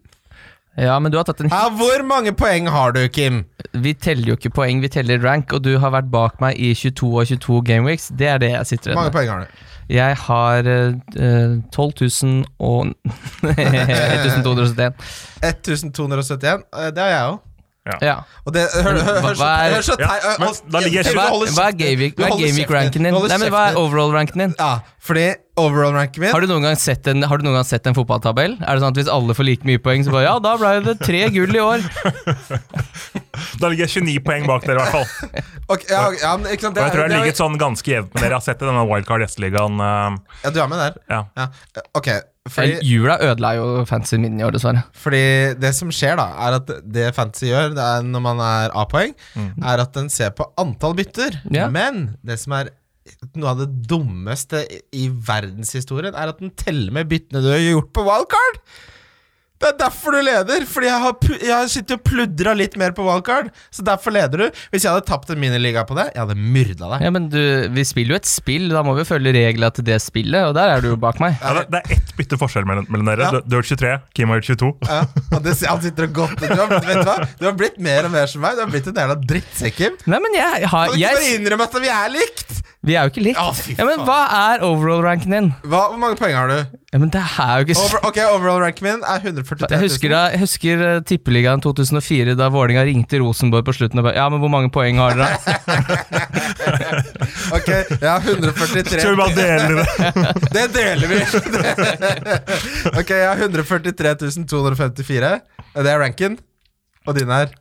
Ja, 0.77 0.99
men 1.01 1.09
du 1.09 1.17
har 1.17 1.25
tatt 1.25 1.39
en 1.41 1.49
Ja, 1.49 1.71
hvor 1.73 2.03
mange 2.05 2.35
poeng 2.37 2.67
har 2.69 2.93
du, 2.93 3.01
Kim? 3.09 3.45
Vi 3.73 3.95
teller 3.97 4.35
jo 4.35 4.37
ikke 4.37 4.53
poeng, 4.59 4.83
vi 4.85 4.91
teller 4.93 5.23
rank, 5.25 5.55
og 5.57 5.65
du 5.65 5.79
har 5.81 5.95
vært 5.95 6.11
bak 6.13 6.37
meg 6.45 6.61
i 6.61 6.75
22 6.77 7.09
og 7.17 7.25
22 7.33 7.63
gameweeks. 7.65 8.11
Det 8.13 8.29
er 8.29 8.43
det 8.43 8.53
jeg 8.53 8.69
sitter 8.75 8.93
mange 8.93 9.09
igjen 9.09 9.15
med. 9.15 9.17
poeng 9.17 9.33
har 9.33 9.41
du? 9.47 9.65
Jeg 9.87 10.17
har 10.19 10.67
uh, 10.67 11.63
12 11.73 11.93
000 12.03 12.45
og 12.61 12.93
1271. 13.47 14.97
1271. 15.41 16.67
Eh, 16.77 16.91
Det 16.93 17.05
har 17.07 17.13
jeg 17.15 17.29
òg. 17.31 17.41
Ja. 18.03 18.17
Og 18.43 18.51
det 18.55 18.65
Hør, 18.75 18.97
hør, 18.99 19.21
hør, 19.23 19.35
Hva 19.39 19.51
hør 19.71 19.85
så 19.87 19.95
Hva, 20.01 20.17
er. 20.19 21.77
Gameweek-ranken 21.79 23.07
din? 23.07 23.15
Nei, 23.15 23.39
men 23.39 23.53
Hva 23.55 23.61
er 23.71 23.79
overall-ranken 23.79 24.43
din? 24.43 24.55
Ja, 24.59 24.81
fordi 25.07 25.27
overall-ranken 25.57 26.25
min 26.25 26.33
Har 26.35 26.43
du, 26.43 26.49
noen 26.51 26.67
gang 26.67 26.79
sett 26.83 27.07
en, 27.13 27.23
har 27.31 27.39
du 27.39 27.47
noen 27.47 27.55
gang 27.61 27.69
sett 27.69 27.87
en 27.87 27.95
fotballtabell? 27.95 28.57
Er 28.59 28.67
det 28.75 28.83
sånn 28.83 28.91
at 28.91 28.99
Hvis 28.99 29.13
alle 29.13 29.37
får 29.39 29.47
like 29.47 29.69
mye 29.71 29.79
poeng, 29.83 30.03
så 30.03 30.11
bare 30.17 30.27
ja, 30.27 30.35
da 30.43 30.57
ble 30.59 30.73
det 30.89 30.97
tre 31.05 31.23
gull 31.37 31.55
i 31.55 31.63
år. 31.63 31.87
Da 33.61 33.69
ligger 33.69 33.87
jeg 33.87 34.03
29 34.03 34.21
poeng 34.25 34.47
bak 34.49 34.65
dere, 34.67 34.77
i 34.77 34.83
hvert 34.83 34.95
fall. 34.97 35.43
Ok, 35.73 35.83
ja, 35.91 36.03
ja, 36.21 36.33
men 36.39 36.53
ikke 36.55 36.69
sant, 36.69 36.77
Og 36.79 36.85
jeg 36.85 36.93
tror 36.95 37.03
jeg 37.03 37.11
det 37.11 37.17
er- 37.17 37.25
ligget 37.25 37.41
sånn 37.41 37.57
ganske 37.61 37.91
jevnt 37.91 38.13
med 38.15 38.21
dere. 38.23 38.31
Jeg 38.31 38.39
har 38.39 38.45
sett 38.47 38.63
i 38.63 38.69
denne 38.69 38.85
Wildcard 38.87 39.25
Gjesteligaen. 39.25 39.81
Uh, 39.83 40.37
Ja, 40.45 40.53
du 40.55 40.61
er 40.63 40.69
med 40.71 40.79
der. 40.83 40.99
Ja. 41.11 41.21
Ja. 41.37 41.47
Ok, 41.99 42.11
fordi, 42.49 42.79
Jula 42.87 43.17
ødela 43.23 43.51
jo 43.57 43.85
fancy 43.89 44.17
min 44.23 44.39
i 44.41 44.45
år, 44.47 44.53
dessverre. 44.57 44.83
fordi 44.95 45.23
det 45.61 45.75
som 45.75 45.89
skjer, 45.95 46.17
da, 46.17 46.27
er 46.47 46.57
at 46.61 46.73
det 46.93 47.15
Fantasy 47.17 47.47
gjør 47.51 47.75
det 47.77 47.85
er 47.85 48.03
når 48.07 48.21
man 48.25 48.41
er 48.41 48.71
A-poeng, 48.75 49.15
er 49.37 49.83
at 49.85 49.93
den 49.95 50.09
ser 50.13 50.31
på 50.31 50.49
antall 50.59 50.95
bytter. 50.99 51.41
Ja. 51.51 51.69
Men 51.69 52.17
det 52.27 52.39
som 52.43 52.53
er 52.59 52.71
noe 53.39 53.51
av 53.53 53.59
det 53.63 53.69
dummeste 53.87 54.65
i- 54.67 54.83
i 55.05 55.09
verdenshistorien, 55.09 56.15
er 56.15 56.29
at 56.33 56.39
den 56.41 56.51
teller 56.59 56.91
med 56.93 57.09
byttene 57.09 57.43
du 57.45 57.51
har 57.53 57.59
gjort 57.63 57.93
på 57.95 58.03
wildcard. 58.07 58.61
Det 59.67 59.73
er 59.73 59.79
derfor 59.81 60.15
du 60.15 60.21
leder, 60.23 60.65
fordi 60.71 60.87
jeg 60.87 61.03
har, 61.03 61.15
jeg 61.43 61.51
har 61.51 61.71
sittet 61.71 61.97
og 61.97 62.03
pludra 62.07 62.53
litt 62.55 62.77
mer 62.79 62.93
på 62.95 63.03
wildcard. 63.03 63.49
Så 63.75 63.83
derfor 63.87 64.15
leder 64.15 64.45
du. 64.45 64.61
Hvis 64.71 64.85
jeg 64.87 64.93
hadde 64.95 65.03
tapt 65.09 65.33
en 65.35 65.41
miniliga 65.43 65.83
på 65.89 65.97
det, 65.99 66.05
jeg 66.15 66.23
hadde 66.23 66.37
myrda 66.39 66.91
deg. 66.93 67.03
Ja, 67.03 67.11
men 67.17 67.27
du, 67.33 67.41
Vi 67.75 67.85
spiller 67.89 68.15
jo 68.15 68.21
et 68.21 68.29
spill, 68.31 68.69
da 68.71 68.85
må 68.87 68.95
vi 68.95 69.07
følge 69.09 69.33
reglene 69.35 69.73
til 69.75 69.89
det 69.89 69.99
spillet, 70.05 70.47
og 70.47 70.55
der 70.55 70.77
er 70.77 70.85
du 70.85 70.93
jo 70.93 71.01
bak 71.03 71.19
meg. 71.23 71.35
Ja, 71.43 71.57
det, 71.59 71.65
det 71.75 71.81
er 71.83 71.97
ett 71.97 72.15
bytte 72.21 72.39
forskjell 72.39 72.69
mellom, 72.69 72.87
mellom 72.93 73.11
dere. 73.11 73.27
Ja. 73.27 73.41
Du, 73.41 73.51
du 73.51 73.59
har 73.59 73.67
23, 73.67 73.97
Kim 74.15 74.35
har 74.37 74.47
22. 74.47 74.71
Ja, 74.87 75.01
og 75.33 75.43
det, 75.49 75.57
han 75.67 75.83
sitter 75.83 76.07
og 76.07 76.15
godt 76.21 76.47
du 76.47 76.47
har, 76.53 76.71
vet 76.77 77.03
du, 77.03 77.11
hva? 77.11 77.19
du 77.41 77.45
har 77.49 77.59
blitt 77.59 77.83
mer 77.83 78.07
og 78.07 78.15
mer 78.15 78.31
som 78.31 78.47
meg. 78.47 78.55
Du 78.55 78.63
har 78.63 78.71
blitt 78.71 78.87
en 78.93 79.03
jævla 79.03 79.19
drittsekk. 79.35 79.83
Nei, 80.07 80.23
men 80.23 80.39
jeg 80.39 80.71
har 80.71 80.95
Kan 80.95 80.95
du 80.95 81.03
ikke 81.03 81.19
bare 81.19 81.35
innrømme 81.41 81.67
at 81.67 81.79
vi 81.83 81.93
er 81.97 82.15
likt? 82.15 82.57
Vi 82.87 82.95
er 82.95 83.03
jo 83.07 83.11
ikke 83.11 83.23
likt. 83.25 83.39
Å, 83.43 83.51
fy 83.51 83.75
Ja, 83.75 83.85
men 83.89 83.99
faen. 83.99 84.07
Hva 84.07 84.19
er 84.55 84.63
overall-ranken 84.63 85.33
din? 85.35 85.49
Hva, 85.67 85.89
hvor 85.91 85.99
mange 85.99 86.19
poeng 86.21 86.37
har 86.39 86.53
du? 86.53 86.59
Ja, 86.95 87.01
men 87.03 87.11
det 87.11 87.19
er 87.19 87.59
jo 87.59 87.67
ikke 87.67 87.75
så 87.77 87.87
Over, 87.89 88.05
ok, 88.13 88.21
Overall-ranken 88.37 88.87
min 88.87 89.03
er 89.03 89.25
143 89.27 89.67
000. 89.67 89.75
Jeg 89.75 89.83
husker, 89.83 90.13
da, 90.15 90.21
jeg 90.31 90.43
husker 90.45 90.85
uh, 90.85 90.93
Tippeligaen 91.09 91.65
2004, 91.65 92.37
da 92.39 92.47
Vålinga 92.55 92.87
ringte 92.87 93.19
Rosenborg 93.21 93.67
på 93.67 93.75
slutten 93.75 94.01
og 94.01 94.07
bare 94.07 94.17
Ja, 94.21 94.29
men 94.31 94.39
hvor 94.43 94.53
mange 94.55 94.71
poeng 94.75 95.03
har 95.03 95.19
dere? 95.19 95.35
Ok, 97.57 97.69
jeg 97.69 98.07
har 98.07 98.23
143 98.23 99.01
Skal 99.01 99.13
vi 99.13 99.19
bare 99.21 99.35
dele 99.37 99.83
det? 99.83 99.87
Det 100.57 100.65
deler 100.75 101.11
vi! 101.11 101.21
ok, 103.01 103.11
jeg 103.11 103.29
har 103.29 103.43
143 103.45 104.15
254. 104.47 105.31
Det 105.77 105.91
er 105.93 106.01
ranken. 106.01 106.39
Og 107.07 107.15
din 107.19 107.31
er? 107.31 107.53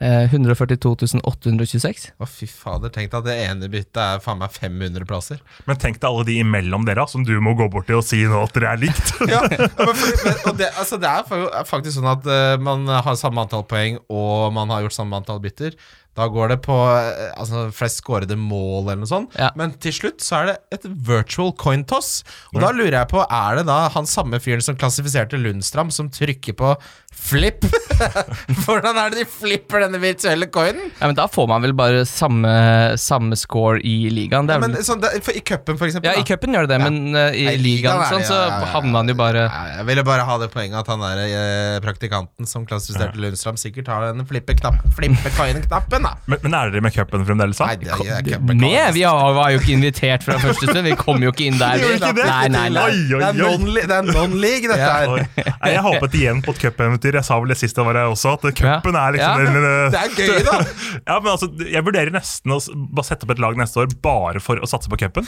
Eh, 0.00 0.30
142 0.32 1.20
826. 1.28 2.06
Å, 2.16 2.24
fy 2.24 2.46
fader. 2.48 2.88
Tenk 2.92 3.10
deg 3.12 3.18
at 3.18 3.26
det 3.26 3.34
ene 3.44 3.68
byttet 3.68 4.00
er 4.00 4.22
faen 4.24 4.38
meg 4.40 4.54
500 4.54 5.04
plasser. 5.04 5.42
Men 5.68 5.76
tenk 5.82 5.98
deg 6.00 6.08
alle 6.08 6.24
de 6.24 6.38
imellom 6.40 6.86
dere 6.88 7.04
som 7.10 7.26
du 7.26 7.34
må 7.44 7.52
gå 7.58 7.66
bort 7.72 7.84
til 7.90 8.00
og 8.00 8.06
si 8.08 8.22
nå 8.24 8.40
at 8.40 8.56
dere 8.56 8.72
er 8.72 8.80
likt. 8.86 9.12
ja, 9.32 9.42
men 9.44 9.68
men, 9.92 10.38
og 10.48 10.56
det, 10.56 10.70
altså 10.80 10.96
det 11.00 11.10
er 11.10 11.66
faktisk 11.68 11.98
sånn 11.98 12.08
at 12.14 12.24
uh, 12.24 12.56
man 12.64 12.88
har 12.88 13.18
samme 13.20 13.44
antall 13.44 13.66
poeng, 13.68 14.00
og 14.08 14.54
man 14.56 14.72
har 14.72 14.86
gjort 14.86 14.96
samme 14.96 15.20
antall 15.20 15.42
bytter. 15.44 15.76
Da 16.20 16.28
går 16.32 16.52
det 16.54 16.58
på 16.66 16.76
eh, 16.76 17.30
altså, 17.40 17.66
flest 17.74 18.02
skårede 18.02 18.36
mål 18.38 18.90
eller 18.90 19.02
noe 19.02 19.10
sånt. 19.10 19.36
Ja. 19.40 19.50
Men 19.58 19.72
til 19.80 19.94
slutt 19.96 20.24
så 20.24 20.42
er 20.42 20.50
det 20.50 20.56
et 20.78 20.84
virtual 21.08 21.52
coin 21.60 21.84
toss. 21.88 22.20
Og 22.54 22.60
da 22.62 22.70
lurer 22.76 22.98
jeg 23.00 23.10
på, 23.12 23.22
er 23.24 23.60
det 23.60 23.66
da 23.70 23.82
han 23.94 24.08
samme 24.10 24.40
fyren 24.42 24.64
som 24.64 24.76
klassifiserte 24.80 25.40
Lundstram, 25.40 25.90
som 25.94 26.10
trykker 26.12 26.56
på 26.60 26.74
flip? 27.10 27.64
Hvordan 28.64 28.96
er 29.00 29.12
det 29.12 29.22
de 29.22 29.26
flipper 29.28 29.84
denne 29.84 30.00
virtuelle 30.02 30.46
coinen? 30.52 30.90
Ja, 31.00 31.08
men 31.10 31.16
Da 31.18 31.26
får 31.30 31.48
man 31.50 31.64
vel 31.64 31.74
bare 31.76 32.04
samme, 32.08 32.52
samme 33.00 33.36
score 33.40 33.80
i 33.84 33.96
ligaen. 34.12 34.48
Er 34.50 34.62
Men 34.62 34.76
sånn, 34.86 35.02
det, 35.02 35.16
for 35.26 35.36
I 35.36 35.42
cupen, 35.44 35.78
for 35.80 35.88
eksempel. 35.88 36.10
ja, 36.10 36.20
I 36.20 36.26
cupen 36.28 36.54
gjør 36.56 36.68
det 36.68 36.70
det, 36.70 36.78
Ja. 36.80 36.90
men 36.90 37.16
uh, 37.16 37.30
i 37.34 37.44
Nei, 37.48 37.54
i 37.56 37.60
ligaen 37.60 37.98
ligaen 37.98 38.12
sånn, 38.14 38.26
så 38.28 38.36
ja, 38.38 38.46
ja, 38.46 38.58
ja. 38.62 38.70
havner 38.74 38.92
man 38.94 39.10
jo 39.10 39.16
bare 39.18 39.42
Ja, 39.46 39.62
Jeg 39.80 39.86
ville 39.90 40.04
bare 40.06 40.24
ha 40.28 40.36
det 40.42 40.50
poenget 40.52 40.78
at 40.80 40.90
han 40.92 41.02
der 41.02 41.22
eh, 41.24 41.80
praktikanten 41.84 42.48
som 42.48 42.66
klassifiserte 42.68 43.20
Lundstram, 43.20 43.58
sikkert 43.60 43.90
har 43.90 44.06
den 44.12 44.24
flippe-coin-knappen, 44.26 46.06
da. 46.10 46.16
Men, 46.30 46.38
men 46.44 46.54
er 46.58 46.70
dere 46.74 46.82
med 46.84 46.94
cupen 46.94 47.24
fremdeles? 47.28 47.58
da? 47.60 47.66
Nei, 47.70 47.76
det 47.80 47.88
er, 47.94 48.30
jeg, 48.34 48.40
Med! 48.50 48.92
Vi 48.96 49.02
har- 49.06 49.34
var 49.38 49.50
jo 49.54 49.58
ikke 49.62 49.72
invitert 49.76 50.26
fra 50.26 50.36
første 50.42 50.66
stund. 50.68 50.84
Vi 50.90 50.94
kom 50.98 51.22
jo 51.22 51.30
ikke 51.32 51.46
inn 51.48 51.58
der. 51.60 51.78
Gjorde 51.82 51.96
ikke 52.00 52.12
det? 52.20 52.26
Nei, 52.30 52.48
nei, 52.54 52.64
nei. 52.74 52.84
Oi, 52.84 53.00
oi, 53.14 53.20
Det 53.20 53.28
er 53.28 53.46
oi. 53.46 53.56
non-li- 53.56 53.86
det 53.86 53.96
er 53.98 54.08
non-league, 54.10 54.68
dette 54.70 54.90
her. 54.90 55.14
Oi. 55.14 55.24
Nei, 55.46 55.70
Jeg 55.74 55.84
håpet 55.86 56.16
igjen 56.20 56.42
på 56.44 56.54
et 56.56 56.62
cupeventyr. 56.66 57.18
Jeg 57.20 57.24
sa 57.30 57.38
vel 57.40 57.54
det 57.54 57.58
sist 57.60 57.76
jeg 57.80 57.86
var 57.88 57.98
her 58.00 58.10
også, 58.12 58.34
at 58.36 58.46
cupen 58.60 58.98
er 59.00 59.16
liksom 59.16 59.30
Ja. 59.30 59.44
den, 59.44 59.68
eh, 59.70 59.90
Det 59.94 60.00
er 60.00 60.10
gøy, 60.18 60.44
da. 60.50 60.58
Ja, 61.10 61.18
men 61.20 61.30
altså, 61.32 61.48
Jeg 61.70 61.84
vurderer 61.86 62.10
nesten 62.14 62.52
å 62.52 62.60
s- 62.60 62.70
bare 62.74 63.06
sette 63.10 63.24
opp 63.28 63.34
et 63.36 63.42
lag 63.46 63.56
neste 63.60 63.80
år 63.84 63.88
bare 64.02 64.40
for 64.42 64.56
å 64.60 64.68
satse 64.70 64.90
på 64.90 64.98
cupen. 65.00 65.26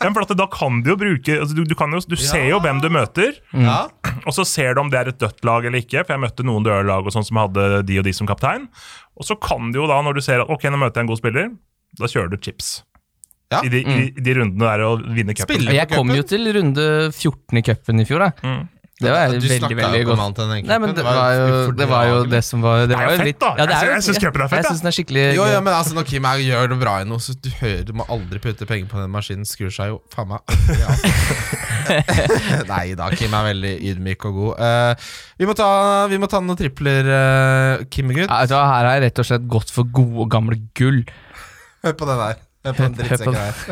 Ja, 0.00 0.10
for 0.14 0.22
at 0.24 0.36
da 0.36 0.46
kan 0.46 0.82
Du 0.82 0.90
jo 0.94 0.96
bruke 1.00 1.38
altså, 1.40 1.54
du, 1.56 1.64
du, 1.64 1.74
kan 1.74 1.90
jo, 1.92 2.00
du 2.08 2.16
ser 2.16 2.46
jo 2.48 2.60
hvem 2.62 2.80
du 2.80 2.88
møter, 2.92 3.34
Ja. 3.54 3.88
og 4.26 4.32
så 4.36 4.44
ser 4.46 4.74
du 4.74 4.80
om 4.84 4.90
det 4.92 4.98
er 5.00 5.08
et 5.12 5.18
dødt 5.18 5.44
lag 5.44 5.64
eller 5.64 5.78
ikke. 5.82 6.04
For 6.06 6.14
jeg 6.16 6.22
møtte 6.24 6.44
noen 6.46 6.64
døde 6.66 6.86
lag 6.86 7.04
og 7.06 7.12
sånn 7.14 7.24
som 7.26 7.36
hadde 7.42 7.82
de 7.86 7.98
og 8.00 8.04
de 8.06 8.12
som 8.16 8.26
kaptein. 8.30 8.68
Og 9.20 9.26
så 9.28 9.36
kan 9.36 9.68
du 9.72 9.82
jo 9.82 9.88
da, 9.90 9.98
når 10.04 10.16
du 10.16 10.22
ser 10.24 10.42
at 10.42 10.50
ok, 10.52 10.64
nå 10.72 10.80
møter 10.80 11.00
jeg 11.00 11.06
en 11.06 11.12
god 11.12 11.20
spiller, 11.20 11.50
da 12.00 12.08
kjører 12.08 12.32
du 12.32 12.38
chips. 12.40 12.80
Ja. 13.50 13.60
I, 13.66 13.70
de, 13.72 13.80
mm. 13.84 14.02
I 14.06 14.24
de 14.24 14.34
rundene 14.38 14.66
der 14.68 14.84
å 14.86 14.90
vinne 15.02 15.34
cupen. 15.36 15.66
Jeg 15.74 15.90
kom 15.90 16.12
jo 16.14 16.24
til 16.24 16.46
runde 16.54 16.84
14 17.10 17.58
i 17.58 17.64
cupen 17.66 18.02
i 18.02 18.06
fjor, 18.08 18.22
da. 18.22 18.30
Mm. 18.46 18.60
Det 19.00 19.08
var 19.14 19.30
Du 19.32 19.36
veldig, 19.48 19.76
veldig 19.78 20.00
godt. 20.04 20.20
annet 20.20 20.38
enn 20.44 20.50
den 20.52 20.66
Nei, 20.68 20.76
men 20.82 20.90
det 20.94 21.04
var 21.06 21.30
jo 21.32 21.72
det, 21.72 21.86
var 21.88 22.04
jo 22.10 22.16
det 22.28 22.40
som 22.44 22.60
var 22.60 22.82
Det, 22.84 22.96
er 22.98 23.06
jo 23.06 23.16
fett, 23.16 23.26
litt 23.30 23.38
da. 23.40 23.50
Ja, 23.56 23.64
det 23.64 23.72
Jeg 23.72 23.80
er 23.80 23.80
synes- 23.80 23.94
jeg 23.94 24.14
syns 24.14 24.20
cupen 24.26 24.42
er 24.44 24.48
fett, 24.52 24.58
Jeg 24.60 24.66
da. 24.66 24.72
syns 24.74 24.82
den 24.84 24.90
er 24.90 24.96
skikkelig 24.96 25.24
Jo, 25.38 25.44
ja, 25.48 25.60
men 25.64 25.72
altså, 25.72 25.94
når 25.96 26.04
Kim 26.10 26.24
er, 26.28 26.42
gjør 26.44 26.68
det 26.74 26.78
bra 26.82 26.94
i 27.00 27.06
noe, 27.08 27.18
så 27.24 27.32
du 27.40 27.48
hører 27.62 27.84
Du 27.88 27.92
må 27.96 28.04
aldri 28.12 28.38
putte 28.44 28.66
penger 28.68 28.86
på 28.92 29.00
den 29.00 29.10
maskinen. 29.14 29.46
Skrur 29.48 29.72
seg 29.72 29.88
jo 29.94 30.02
faen 30.12 30.28
meg 30.28 30.40
ja. 30.84 30.90
Nei 32.70 32.84
da, 32.98 33.08
Kim 33.16 33.32
er 33.34 33.48
veldig 33.50 33.72
ydmyk 33.90 34.28
og 34.28 34.36
god. 34.36 34.60
Uh, 34.60 35.08
vi, 35.40 35.48
må 35.48 35.56
ta, 35.58 35.70
vi 36.12 36.18
må 36.22 36.28
ta 36.30 36.40
noen 36.44 36.58
tripler, 36.60 37.08
uh, 37.08 37.84
Kim-gutt. 37.90 38.28
Ja, 38.28 38.44
her 38.68 38.84
har 38.84 38.92
jeg 38.98 39.06
rett 39.08 39.22
og 39.24 39.26
slett 39.30 39.48
gått 39.50 39.72
for 39.74 39.88
gode, 39.88 40.28
gamle 40.32 40.60
gull. 40.78 41.02
Hør 41.84 41.96
på 41.96 42.06
den 42.10 42.20
der. 42.20 42.38
Hør 42.64 42.74
på 42.76 42.82
den 42.84 42.94
drittsekken 42.98 43.36
her. 43.38 43.54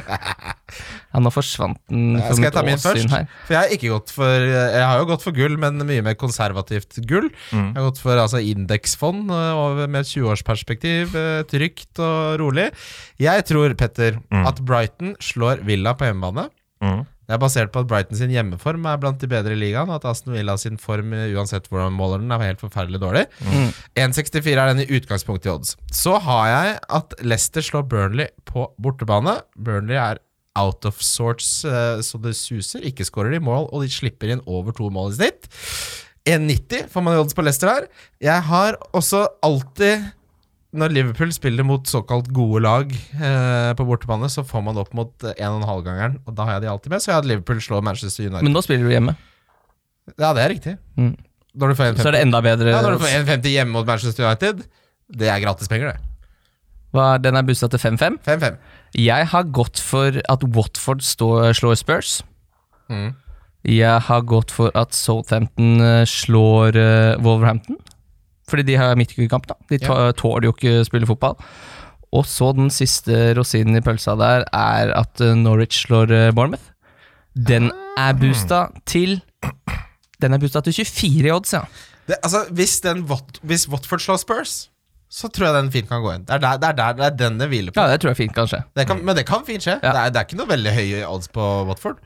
Ja, 1.09 1.21
nå 1.25 1.31
forsvant 1.33 1.79
den 1.89 2.19
for 2.21 2.37
Skal 2.37 2.45
jeg 2.51 2.53
ta 2.53 2.63
min 2.67 2.81
først? 2.81 3.09
her. 3.13 3.25
For 3.47 3.55
jeg 3.55 3.61
har 3.63 3.71
ikke 3.73 3.89
gått 3.95 4.11
for 4.13 4.43
Jeg 4.45 4.85
har 4.85 4.99
jo 5.01 5.07
gått 5.09 5.23
for 5.25 5.33
gull, 5.37 5.55
men 5.61 5.81
mye 5.89 6.03
mer 6.05 6.17
konservativt 6.21 6.99
gull. 7.09 7.31
Mm. 7.53 7.71
Jeg 7.73 7.79
har 7.81 7.87
gått 7.89 8.01
for 8.03 8.21
altså, 8.21 8.43
indeksfond 8.45 9.33
øh, 9.33 9.81
med 9.89 10.03
et 10.05 10.11
20-årsperspektiv. 10.13 11.17
øh, 11.17 11.41
Trygt 11.49 12.03
og 12.05 12.37
rolig. 12.43 12.69
Jeg 13.21 13.45
tror, 13.49 13.73
Petter, 13.81 14.21
Mm. 14.31 14.45
at 14.47 14.61
Brighton 14.65 15.15
slår 15.25 15.65
Villa 15.65 15.95
på 15.97 16.05
hjemmebane. 16.05 16.49
Mm. 16.85 17.01
Det 17.29 17.37
er 17.37 17.41
basert 17.43 17.73
på 17.75 17.83
at 17.85 17.89
Brighton 17.91 18.17
sin 18.17 18.31
hjemmeform 18.33 18.87
er 18.89 19.01
blant 19.03 19.21
de 19.21 19.29
bedre 19.29 19.53
i 19.53 19.59
ligaen, 19.61 19.91
og 19.93 19.99
at 19.99 20.07
Aston 20.09 20.33
Villa 20.33 20.55
sin 20.57 20.79
form, 20.81 21.13
uansett 21.13 21.69
hvordan 21.69 21.93
man 21.93 21.99
måler 21.99 22.23
den, 22.23 22.33
er 22.33 22.47
helt 22.47 22.63
forferdelig 22.65 23.03
dårlig. 23.03 23.27
Mm. 23.45 23.69
1,64 24.01 24.49
er 24.55 24.71
den 24.71 24.81
i 24.87 24.89
utgangspunktet 24.97 25.51
i 25.51 25.53
odds. 25.53 25.75
Så 25.93 26.17
har 26.25 26.47
jeg 26.49 26.79
at 27.01 27.19
Leicester 27.21 27.67
slår 27.67 27.85
Burnley 27.91 28.33
på 28.49 28.65
bortebane. 28.81 29.43
Burnley 29.61 30.01
er 30.01 30.23
out 30.59 30.89
of 30.89 31.05
sorts 31.05 31.51
eh, 31.69 32.01
så 32.01 32.19
det 32.25 32.33
suser. 32.41 32.89
Ikke 32.89 33.05
skårer 33.07 33.37
de 33.37 33.45
mål, 33.45 33.69
og 33.69 33.85
de 33.85 33.93
slipper 33.93 34.33
inn 34.33 34.45
over 34.49 34.73
to 34.73 34.89
mål 34.89 35.13
i 35.13 35.21
snitt. 35.21 35.53
1,90 36.29 36.89
får 36.93 37.05
man 37.05 37.17
i 37.17 37.21
odds 37.21 37.37
på 37.37 37.45
Leicester 37.45 37.71
her. 37.71 37.91
Jeg 38.25 38.49
har 38.49 38.81
også 38.97 39.27
alltid 39.45 40.09
når 40.77 40.93
Liverpool 40.93 41.31
spiller 41.33 41.65
mot 41.65 41.89
såkalt 41.89 42.27
gode 42.37 42.61
lag 42.61 42.91
eh, 42.93 43.71
på 43.77 43.87
bortebane, 43.89 44.29
så 44.29 44.45
får 44.45 44.65
man 44.67 44.81
opp 44.81 44.91
mot 44.97 45.13
1,5-gangeren, 45.31 46.19
og 46.29 46.37
da 46.37 46.45
har 46.45 46.59
jeg 46.59 46.67
de 46.67 46.73
alltid 46.75 46.93
med. 46.93 47.05
Så 47.05 47.11
jeg 47.11 47.17
hadde 47.17 47.31
Liverpool 47.31 47.63
slå 47.65 47.81
Manchester 47.85 48.27
United. 48.27 48.45
Men 48.45 48.57
nå 48.57 48.63
spiller 48.67 48.85
du 48.85 48.93
hjemme, 48.93 49.17
ja, 50.17 50.33
det 50.37 50.43
er 50.45 50.53
riktig. 50.53 50.75
Mm. 50.97 51.15
Når 51.59 51.73
du 51.73 51.79
får 51.79 51.89
1,50 51.93 52.03
så 52.03 52.11
er 52.11 52.17
det 52.17 52.21
enda 52.27 52.41
bedre. 52.45 52.73
ja, 52.73 52.83
når 52.85 52.97
du 52.97 53.03
får 53.03 53.15
1,50 53.23 53.55
hjemme 53.57 53.75
mot 53.75 53.89
Manchester 53.89 54.29
United, 54.29 54.63
det 55.21 55.31
er 55.33 55.41
gratispenger, 55.43 55.95
det. 55.95 56.05
Hva, 56.97 57.07
den 57.21 57.37
er 57.37 57.45
bussa 57.45 57.69
til 57.69 57.81
5-5. 57.81 58.21
5-5. 58.25 58.61
Jeg 58.97 59.29
har 59.33 59.49
gått 59.53 59.81
for 59.85 60.21
at 60.33 60.45
Watford 60.57 61.05
står, 61.05 61.53
slår 61.57 61.77
Spurs. 61.81 62.13
Mm. 62.89 63.11
Jeg 63.69 64.05
har 64.07 64.25
gått 64.25 64.53
for 64.55 64.73
at 64.79 64.97
Southampton 64.97 65.83
eh, 65.85 66.05
slår 66.09 66.79
eh, 66.79 67.19
Wolverhampton. 67.21 67.77
Fordi 68.49 68.65
de 68.65 68.79
har 68.81 68.97
midtkamp, 68.99 69.49
da. 69.51 69.59
De 69.71 69.79
tåler 70.17 70.49
jo 70.49 70.55
ikke 70.57 70.85
spille 70.89 71.09
fotball. 71.09 71.37
Og 72.17 72.25
så 72.25 72.53
den 72.57 72.71
siste 72.73 73.35
rosinen 73.37 73.77
i 73.77 73.85
pølsa 73.85 74.15
der 74.17 74.47
er 74.57 74.95
at 74.97 75.21
eh, 75.21 75.37
Norwich 75.37 75.83
slår 75.85 76.13
eh, 76.15 76.31
Bournemouth. 76.33 76.71
Den 77.37 77.69
er 78.01 78.17
boosta 78.19 78.69
til 78.89 79.21
Den 80.19 80.35
er 80.35 80.41
boosta 80.41 80.63
til 80.65 80.75
24 80.75 81.29
i 81.29 81.31
odds, 81.31 81.53
ja. 81.53 81.61
Det, 82.09 82.17
altså, 82.25 82.47
hvis, 82.57 82.81
den, 82.81 83.05
hvis 83.43 83.69
Watford 83.69 84.01
slår 84.01 84.17
Spurs, 84.17 84.55
så 85.13 85.29
tror 85.29 85.47
jeg 85.47 85.57
den 85.59 85.69
fint 85.73 85.89
kan 85.91 86.01
gå 86.03 86.15
inn. 86.17 86.25
Det 86.25 86.39
er, 86.39 86.41
der, 86.43 86.57
det 86.57 86.69
er, 86.69 86.79
der, 86.79 86.97
det 86.97 87.07
er 87.07 87.17
den 87.29 87.37
det 87.41 87.49
hviler 87.53 87.73
på. 87.73 87.81
Ja, 87.81 87.93
det 87.93 88.01
tror 88.01 88.15
jeg 88.15 88.23
fint 88.25 88.35
kan 88.35 88.49
skje. 88.49 88.63
Det 88.77 88.87
kan, 88.89 89.05
men 89.05 89.17
det 89.17 89.27
kan 89.29 89.45
fint 89.47 89.65
skje. 89.65 89.77
Ja. 89.83 89.93
Det, 89.93 90.01
er, 90.01 90.15
det 90.15 90.21
er 90.21 90.27
ikke 90.27 90.41
noe 90.41 90.51
veldig 90.51 90.73
høye 90.75 91.03
odds 91.09 91.31
på 91.37 91.49
Watford. 91.69 92.01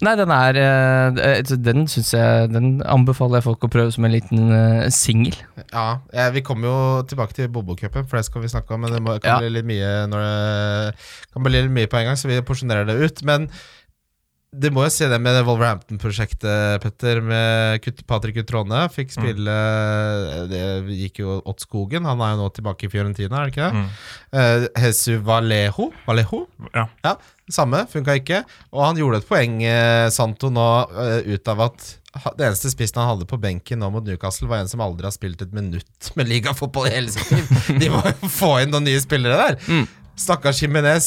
Nei, 0.00 0.14
den 0.16 0.30
er 0.32 0.56
eh, 0.56 1.18
eh, 1.20 1.50
Den 1.60 1.84
syns 1.90 2.14
jeg 2.14 2.48
Den 2.54 2.78
anbefaler 2.88 3.40
jeg 3.40 3.46
folk 3.50 3.66
å 3.66 3.70
prøve 3.72 3.92
som 3.92 4.06
en 4.08 4.14
liten 4.14 4.48
uh, 4.48 4.86
singel. 4.94 5.36
Ja, 5.74 6.00
eh, 6.14 6.30
Vi 6.32 6.40
kommer 6.46 6.70
jo 6.70 6.78
tilbake 7.10 7.36
til 7.36 7.50
Bobo-cupen, 7.52 8.06
for 8.08 8.16
det 8.16 8.24
skal 8.24 8.44
vi 8.44 8.52
snakke 8.52 8.74
om. 8.74 8.86
Men 8.86 8.96
det 8.96 9.20
kan 9.20 9.34
Ja. 9.34 9.38
bli 9.42 9.50
litt 9.58 9.68
mye 9.68 9.90
når 10.08 10.24
det 10.24 10.94
kan 11.34 11.44
bli 11.44 11.52
litt 11.58 11.74
mye 11.76 11.90
på 11.92 12.00
en 12.00 12.08
gang, 12.08 12.16
så 12.16 12.32
vi 12.32 12.40
porsjonerer 12.40 12.88
det 12.88 12.96
ut. 12.96 13.22
Men 13.28 13.50
det 14.50 14.72
må 14.74 14.82
jo 14.82 14.90
se 14.90 15.06
det 15.06 15.18
med 15.22 15.36
Wolverhampton-prosjektet, 15.46 16.82
Petter, 16.82 17.20
med 17.22 17.84
Patrick 18.10 18.40
Utrone. 18.42 18.80
Fikk 18.90 19.12
spille 19.14 19.54
Det 20.50 20.62
gikk 20.98 21.20
jo 21.22 21.36
åt 21.38 21.62
skogen. 21.62 22.08
Han 22.08 22.22
er 22.24 22.32
jo 22.34 22.40
nå 22.40 22.48
tilbake 22.56 22.88
i 22.88 22.90
Fiorentina, 22.90 23.44
er 23.44 23.46
det 23.46 23.54
ikke 23.54 23.68
det? 23.68 23.78
Mm. 23.78 23.86
Uh, 24.34 24.66
Jesu 24.88 25.12
Valejo. 25.22 25.92
Valejo? 26.08 26.42
Ja. 26.74 26.88
Ja, 27.06 27.14
samme, 27.46 27.84
funka 27.92 28.18
ikke. 28.18 28.42
Og 28.74 28.82
han 28.88 28.98
gjorde 28.98 29.22
et 29.22 29.30
poeng, 29.30 29.56
eh, 29.62 30.10
Santo, 30.10 30.50
nå 30.50 30.68
uh, 30.98 31.20
ut 31.30 31.54
av 31.54 31.66
at 31.68 31.88
det 32.10 32.48
eneste 32.48 32.72
spissen 32.72 32.98
han 32.98 33.12
hadde 33.12 33.30
på 33.30 33.38
benken 33.38 33.78
nå 33.78 33.86
mot 33.94 34.02
Newcastle, 34.02 34.48
var 34.50 34.64
en 34.64 34.70
som 34.70 34.82
aldri 34.82 35.06
har 35.06 35.14
spilt 35.14 35.46
et 35.46 35.54
minutt 35.54 36.10
med 36.18 36.26
ligafotball 36.26 36.90
i 36.90 36.94
hele 36.96 37.14
sitt 37.14 37.30
liv. 37.30 37.52
De 37.84 37.90
må 37.92 38.02
jo 38.02 38.34
få 38.34 38.56
inn 38.64 38.74
noen 38.74 38.88
nye 38.90 39.02
spillere 39.02 39.38
der. 39.38 39.86
Stakkars 40.20 40.60
Jimenez. 40.62 41.06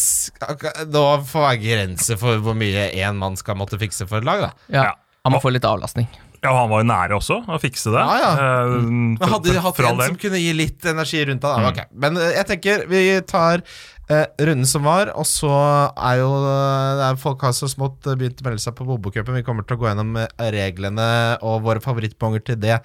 Nå 0.90 1.06
får 1.30 1.46
være 1.48 1.62
grenser 1.64 2.18
for 2.22 2.42
hvor 2.44 2.58
mye 2.58 2.90
én 2.98 3.18
mann 3.22 3.38
skal 3.40 3.58
måtte 3.60 3.78
fikse 3.82 4.08
for 4.10 4.22
et 4.24 4.28
lag, 4.28 4.48
da. 4.48 4.52
Ja. 4.74 4.92
Han 5.24 5.36
må 5.36 5.40
få 5.44 5.54
litt 5.56 5.64
avlastning. 5.68 6.10
Ja, 6.44 6.52
han 6.58 6.68
var 6.68 6.82
jo 6.82 6.88
nære 6.90 7.16
også 7.16 7.38
å 7.48 7.56
fikse 7.64 7.94
det. 7.94 8.02
Ja, 8.04 8.16
ja. 8.20 8.64
Mm. 8.84 9.14
For- 9.22 9.32
hadde 9.38 9.54
de 9.56 9.62
hatt 9.64 9.78
en 9.80 10.02
som 10.10 10.18
kunne 10.20 10.42
gi 10.44 10.50
litt 10.58 10.84
energi 10.92 11.22
rundt 11.30 11.46
han, 11.48 11.62
Mm. 11.64 11.70
Okay. 11.72 11.86
Men 11.96 12.18
eh, 12.20 12.34
jeg 12.36 12.48
tenker 12.50 12.84
vi 12.92 13.04
tar 13.32 13.64
eh, 14.12 14.26
runden 14.44 14.68
som 14.68 14.84
var, 14.84 15.14
og 15.16 15.24
så 15.30 15.54
er 15.96 16.20
jo 16.20 16.28
eh, 16.44 16.90
det 17.00 17.06
er 17.08 17.22
Folk 17.24 17.46
har 17.48 17.56
så 17.56 17.70
smått 17.72 18.04
begynt 18.20 18.44
å 18.44 18.50
melde 18.50 18.60
seg 18.66 18.76
på 18.76 18.84
Bobo-cupen. 18.90 19.38
Vi 19.40 19.46
kommer 19.48 19.64
til 19.64 19.78
å 19.78 19.84
gå 19.86 19.88
gjennom 19.88 20.18
reglene 20.58 21.08
og 21.48 21.64
våre 21.64 21.80
favorittponger 21.86 22.44
til 22.52 22.60
det. 22.60 22.82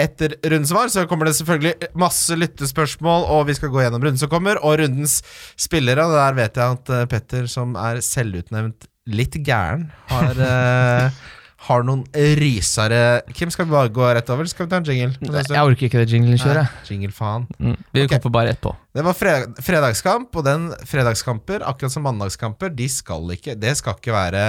Etter 0.00 0.34
som 0.66 0.80
så 0.90 1.04
kommer 1.06 1.28
det 1.28 1.36
selvfølgelig 1.38 1.92
masse 1.94 2.34
lyttespørsmål, 2.34 3.28
og 3.30 3.46
vi 3.46 3.54
skal 3.54 3.70
gå 3.70 3.84
gjennom 3.84 4.02
runden 4.02 4.18
som 4.18 4.32
kommer, 4.32 4.58
og 4.58 4.80
rundens 4.80 5.20
spillere. 5.54 6.02
Og 6.02 6.16
der 6.18 6.34
vet 6.40 6.58
jeg 6.58 6.80
at 6.80 6.90
eh, 6.90 7.06
Petter, 7.10 7.46
som 7.50 7.76
er 7.78 8.02
selvutnevnt 8.02 8.88
litt 9.14 9.36
gæren, 9.44 9.90
har 10.10 10.40
uh, 10.40 11.24
har 11.64 11.84
noen 11.86 12.02
rysere 12.40 13.22
Kim, 13.32 13.52
skal 13.52 13.68
vi 13.68 13.74
bare 13.74 13.92
gå 13.94 14.04
rett 14.04 14.30
over? 14.32 14.44
eller 14.44 14.52
Skal 14.52 14.66
vi 14.66 14.72
ta 14.72 14.80
en 14.80 14.88
jingle? 14.88 15.14
Nei, 15.24 15.44
Jeg 15.48 15.70
orker 15.70 15.88
ikke 15.88 16.02
det 16.02 16.12
jinglen-kjøret. 16.12 16.68
Nei, 16.68 16.88
Jingle, 16.90 17.14
faen. 17.14 17.46
Mm. 17.58 17.78
Vi 17.94 18.04
okay. 18.04 18.18
kommer 18.18 18.34
bare 18.36 18.52
etterpå. 18.54 18.74
Det 18.94 19.04
var 19.06 19.16
fred 19.16 19.62
fredagskamp, 19.64 20.36
og 20.36 20.44
den 20.46 20.66
fredagskamper, 20.88 21.64
akkurat 21.70 21.94
som 21.94 22.04
mandagskamper, 22.06 22.74
de 22.74 22.88
skal 22.92 23.32
ikke 23.36 23.56
Det 23.60 23.76
skal 23.80 23.96
ikke 23.98 24.14
være 24.14 24.44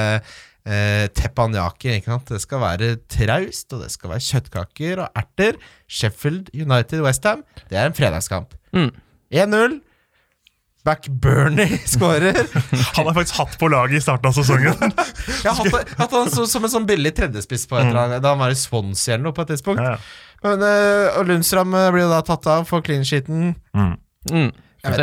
eh, 0.65 1.07
teppanyaki, 1.15 1.95
ikke 1.99 2.13
sant? 2.13 2.29
Det 2.35 2.41
skal 2.43 2.61
være 2.63 2.91
traust, 3.11 3.73
og 3.73 3.83
det 3.85 3.91
skal 3.93 4.13
være 4.13 4.27
kjøttkaker 4.27 5.03
og 5.05 5.19
erter. 5.23 5.59
Sheffield 5.87 6.51
United 6.53 7.03
Westham, 7.05 7.43
det 7.69 7.79
er 7.79 7.89
en 7.89 7.97
fredagskamp. 7.97 8.55
Mm. 8.75 8.91
1-0. 9.33 9.79
Backburner 10.85 11.71
skårer. 11.95 12.37
Han 12.93 13.07
har 13.07 13.15
faktisk 13.15 13.39
hatt 13.39 13.55
på 13.57 13.69
laget 13.73 13.97
i 13.97 14.03
starten 14.05 14.29
av 14.29 14.37
sesongen. 14.37 14.75
Jeg 15.45 15.49
har 15.49 15.57
hatt, 15.57 15.95
hatt 15.97 16.13
han 16.13 16.29
som, 16.29 16.45
som 16.49 16.67
en 16.67 16.73
sånn 16.75 16.85
billig 16.89 17.15
tredjespiss 17.17 17.65
på 17.69 17.79
et 17.79 17.87
eller 17.87 18.03
annet, 18.03 18.21
da 18.21 18.35
han 18.35 18.43
var 18.43 18.53
i 18.53 18.59
Swansea 18.59 19.15
eller 19.15 19.29
noe 19.29 19.37
på 19.37 19.45
et 19.45 19.55
tidspunkt. 19.55 19.81
Ja, 19.81 19.95
ja. 19.95 20.31
Men, 20.45 20.61
eh, 20.61 21.15
og 21.17 21.25
Lundstrøm 21.29 21.73
eh, 21.73 21.89
blir 21.93 22.05
jo 22.05 22.11
da 22.11 22.21
tatt 22.25 22.45
av 22.53 22.67
for 22.69 22.85
clean 22.85 23.05
sheeten. 23.07 23.55
Mm. 23.73 23.95
Mm. 24.29 24.51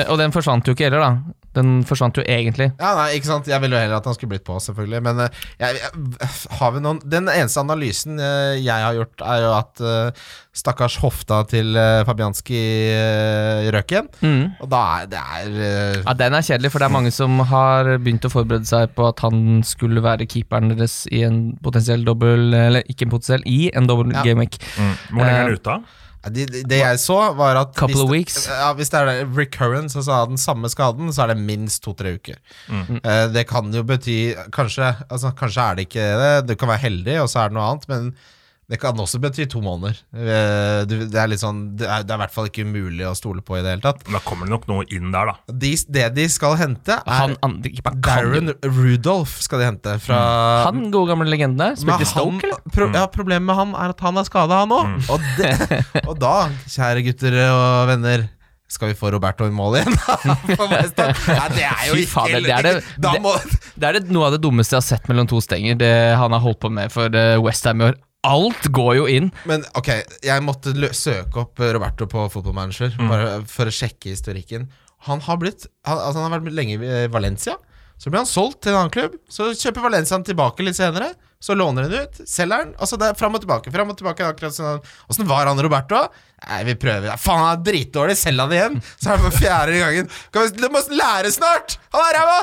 Og 0.07 0.19
den 0.21 0.35
forsvant 0.35 0.69
jo 0.69 0.77
ikke 0.77 0.87
heller, 0.87 1.03
da. 1.03 1.39
Den 1.57 1.83
forsvant 1.89 2.17
jo 2.17 2.25
egentlig. 2.25 2.71
Ja, 2.81 2.95
nei, 2.97 3.09
ikke 3.19 3.29
sant 3.29 3.49
Jeg 3.51 3.61
ville 3.61 3.77
jo 3.77 3.83
heller 3.83 4.01
at 4.01 4.07
han 4.09 4.17
skulle 4.17 4.33
blitt 4.35 4.47
på, 4.47 4.57
selvfølgelig. 4.63 5.03
Men 5.05 5.25
eh, 5.27 5.43
jeg, 5.61 5.83
jeg, 5.83 6.31
har 6.59 6.73
vi 6.73 6.83
noen 6.85 7.03
Den 7.05 7.29
eneste 7.29 7.61
analysen 7.61 8.21
eh, 8.23 8.57
jeg 8.63 8.87
har 8.87 8.97
gjort, 8.97 9.25
er 9.27 9.45
jo 9.45 9.53
at 9.57 9.83
uh, 9.85 10.31
stakkars 10.57 10.99
hofta 11.03 11.43
til 11.49 11.77
uh, 11.77 12.03
Fabianski 12.09 12.61
uh, 12.93 13.69
røk 13.75 13.95
igjen. 13.95 14.11
Mm. 14.21 14.43
Og 14.65 14.71
da 14.73 14.83
er 15.03 15.09
det 15.13 15.23
er 15.23 15.57
eh, 15.69 16.01
Ja, 16.03 16.17
Den 16.19 16.37
er 16.37 16.47
kjedelig, 16.47 16.73
for 16.73 16.83
det 16.83 16.89
er 16.89 16.97
mange 16.97 17.13
som 17.15 17.41
har 17.53 17.95
begynt 17.99 18.29
å 18.29 18.33
forberede 18.33 18.69
seg 18.69 18.93
på 18.97 19.09
at 19.09 19.23
han 19.25 19.63
skulle 19.67 20.05
være 20.05 20.29
keeperen 20.31 20.73
deres 20.73 21.03
i 21.13 21.25
en 21.27 21.43
potensiell 21.65 22.05
dobbel 22.07 22.53
Eller 22.57 22.87
ikke 22.91 23.07
en 23.09 23.15
potensiell, 23.15 23.45
i 23.49 23.71
en 23.77 23.89
dobbel 23.89 24.13
Ja. 24.13 24.25
gameweek. 24.27 24.59
Mm. 24.77 24.95
Hvor 25.11 25.25
lenge 25.25 25.37
er 25.37 25.45
han 25.47 25.59
ute? 25.59 25.81
Det, 26.31 26.47
det- 26.69 26.79
jeg 26.79 26.99
så, 27.03 27.17
var 27.35 27.57
at 27.57 27.75
hvis 27.75 27.97
det- 27.97 28.11
weeks. 28.11 28.47
Ja, 28.49 28.73
hvis 28.75 28.91
det 28.91 29.01
er 29.01 29.25
recurrence, 29.35 29.97
altså 29.99 30.29
den 30.29 30.39
samme 30.39 30.69
skaden, 30.71 31.09
så 31.13 31.23
er 31.25 31.35
det 31.35 31.39
minst 31.43 31.83
to-tre 31.83 32.15
uker. 32.15 32.37
Eh, 32.71 33.27
det 33.33 33.47
kan 33.49 33.73
jo 33.75 33.83
bety 33.83 34.35
kanskje, 34.53 34.93
altså, 35.11 35.33
kanskje 35.35 35.63
er 35.71 35.75
det 35.75 35.89
ikke 35.89 36.07
det. 36.23 36.47
Du 36.47 36.55
kan 36.55 36.69
være 36.69 36.79
heldig, 36.87 37.21
og 37.23 37.29
så 37.29 37.41
er 37.45 37.49
det 37.49 37.55
noe 37.59 37.71
annet, 37.73 37.89
men 37.89 38.15
det 38.73 38.79
kan 38.81 38.97
også 38.97 39.19
bety 39.21 39.45
to 39.53 39.61
måneder. 39.61 39.99
Eh, 40.17 40.83
det 40.89 41.13
er 41.21 41.29
litt 41.29 41.43
sånn 41.43 41.59
Det 41.77 41.85
er, 41.85 42.07
det 42.09 42.15
er 42.15 42.17
i 42.17 42.23
hvert 42.23 42.33
fall 42.33 42.47
ikke 42.49 42.65
umulig 42.65 43.05
å 43.05 43.13
stole 43.19 43.43
på 43.45 43.59
i 43.59 43.61
det 43.61 43.75
hele 43.75 43.85
tatt. 43.85 44.01
Men 44.07 44.17
Da 44.17 44.23
kommer 44.25 44.49
det 44.49 44.55
nok 44.55 44.65
noe 44.71 44.87
inn 44.89 45.11
der, 45.13 45.29
da. 45.29 45.35
De, 45.53 45.75
det 45.93 46.07
de 46.17 46.25
skal 46.33 46.57
hente, 46.57 46.97
er 46.97 47.19
Han 47.21 47.37
han, 47.43 47.59
kan 47.85 48.01
Darren 48.07 48.55
Rudolph 48.65 49.35
skal 49.45 49.61
de 49.61 49.69
hente 49.69 49.97
fra 50.01 50.21
Han 50.71 50.87
gode 50.95 51.13
gamle 51.13 51.29
legenden 51.29 51.61
der. 51.61 51.77
Spilte 51.77 52.07
i 52.07 52.13
Stoke, 52.15 52.49
eller? 52.49 52.63
pro, 52.73 52.89
ja, 52.97 53.05
Problemet 53.13 53.45
med 53.51 53.59
han 53.61 53.75
er 53.77 53.93
at 53.93 54.01
han 54.09 54.17
er 54.23 54.25
skada, 54.31 54.63
han 54.65 54.73
òg. 54.73 55.11
Og, 55.13 55.27
og 56.09 56.15
da, 56.23 56.37
kjære 56.73 57.05
gutter 57.11 57.37
og 57.53 57.91
venner 57.93 58.25
skal 58.73 58.89
vi 58.89 58.97
få 58.97 59.11
Roberto 59.13 59.45
i 59.45 59.53
mål 59.53 59.83
igjen? 59.83 59.99
Ja, 60.57 61.49
det 61.53 61.65
er 61.67 61.83
jo 61.91 61.97
Fy 61.99 62.05
ikke 62.07 62.13
fader, 62.15 62.41
det 62.41 62.55
er 62.57 62.63
det- 62.63 62.85
det- 63.05 63.59
Det 63.77 63.89
er 63.89 63.93
det, 63.99 64.03
noe 64.09 64.31
av 64.31 64.33
det 64.33 64.41
dummeste 64.41 64.77
jeg 64.77 64.81
har 64.81 64.87
sett 64.87 65.09
mellom 65.11 65.29
to 65.29 65.41
stenger. 65.45 65.77
Det 65.77 65.93
han 66.17 66.33
har 66.33 66.41
holdt 66.41 66.61
på 66.65 66.71
med 66.73 66.93
for 66.93 67.13
uh, 67.13 67.37
Westham 67.45 67.81
i 67.83 67.91
år. 67.91 68.01
Alt 68.27 68.69
går 68.71 68.93
jo 69.01 69.09
inn. 69.11 69.33
Men 69.51 69.65
ok, 69.79 69.91
jeg 70.23 70.45
måtte 70.47 70.75
søke 70.95 71.43
opp 71.43 71.59
Roberto 71.59 72.07
på 72.11 72.29
fotballmanager 72.31 72.95
mm. 72.95 73.11
Bare 73.11 73.35
for 73.51 73.67
å 73.67 73.75
sjekke 73.75 74.13
historikken. 74.13 74.69
Han 75.09 75.23
har 75.27 75.41
blitt 75.43 75.67
han, 75.89 75.99
altså 75.99 76.23
han 76.23 76.31
har 76.31 76.39
vært 76.39 76.55
lenge 76.55 76.79
i 76.79 77.07
Valencia. 77.11 77.57
Så 77.99 78.11
blir 78.11 78.23
han 78.23 78.31
solgt 78.31 78.63
til 78.63 78.73
en 78.73 78.81
annen 78.81 78.95
klubb. 78.95 79.19
Så 79.31 79.53
kjøper 79.55 79.85
Valencia 79.85 80.17
han 80.17 80.27
tilbake 80.27 80.65
litt 80.67 80.79
senere. 80.79 81.13
Så 81.43 81.55
låner 81.59 81.89
han 81.89 82.07
ut, 82.07 82.21
selger 82.31 82.65
han. 82.65 82.73
Altså 82.79 82.99
det 82.99 83.11
er 83.11 83.19
fram 83.19 83.35
og 83.35 83.43
tilbake. 83.43 83.75
Fram 83.75 83.91
og 83.91 83.99
tilbake 83.99 84.27
akkurat 84.27 84.55
sånn 84.55 84.83
Åssen 85.11 85.27
var 85.27 85.51
han 85.51 85.59
Roberto? 85.63 86.05
Nei, 86.49 86.63
vi 86.69 86.77
prøver. 86.81 87.17
Faen, 87.21 87.45
han 87.45 87.57
er 87.57 87.65
dritdårlig. 87.71 88.19
Selg 88.19 88.45
han 88.45 88.57
igjen. 88.57 88.79
Så 88.97 89.13
er 89.13 89.19
det 89.19 89.27
for 89.29 89.41
fjerde 89.41 89.83
gangen. 89.83 90.13
Du 90.59 90.69
må 90.73 90.85
lære 90.93 91.33
snart! 91.35 91.79
Han 91.93 92.09
er 92.09 92.21
ræva! 92.21 92.39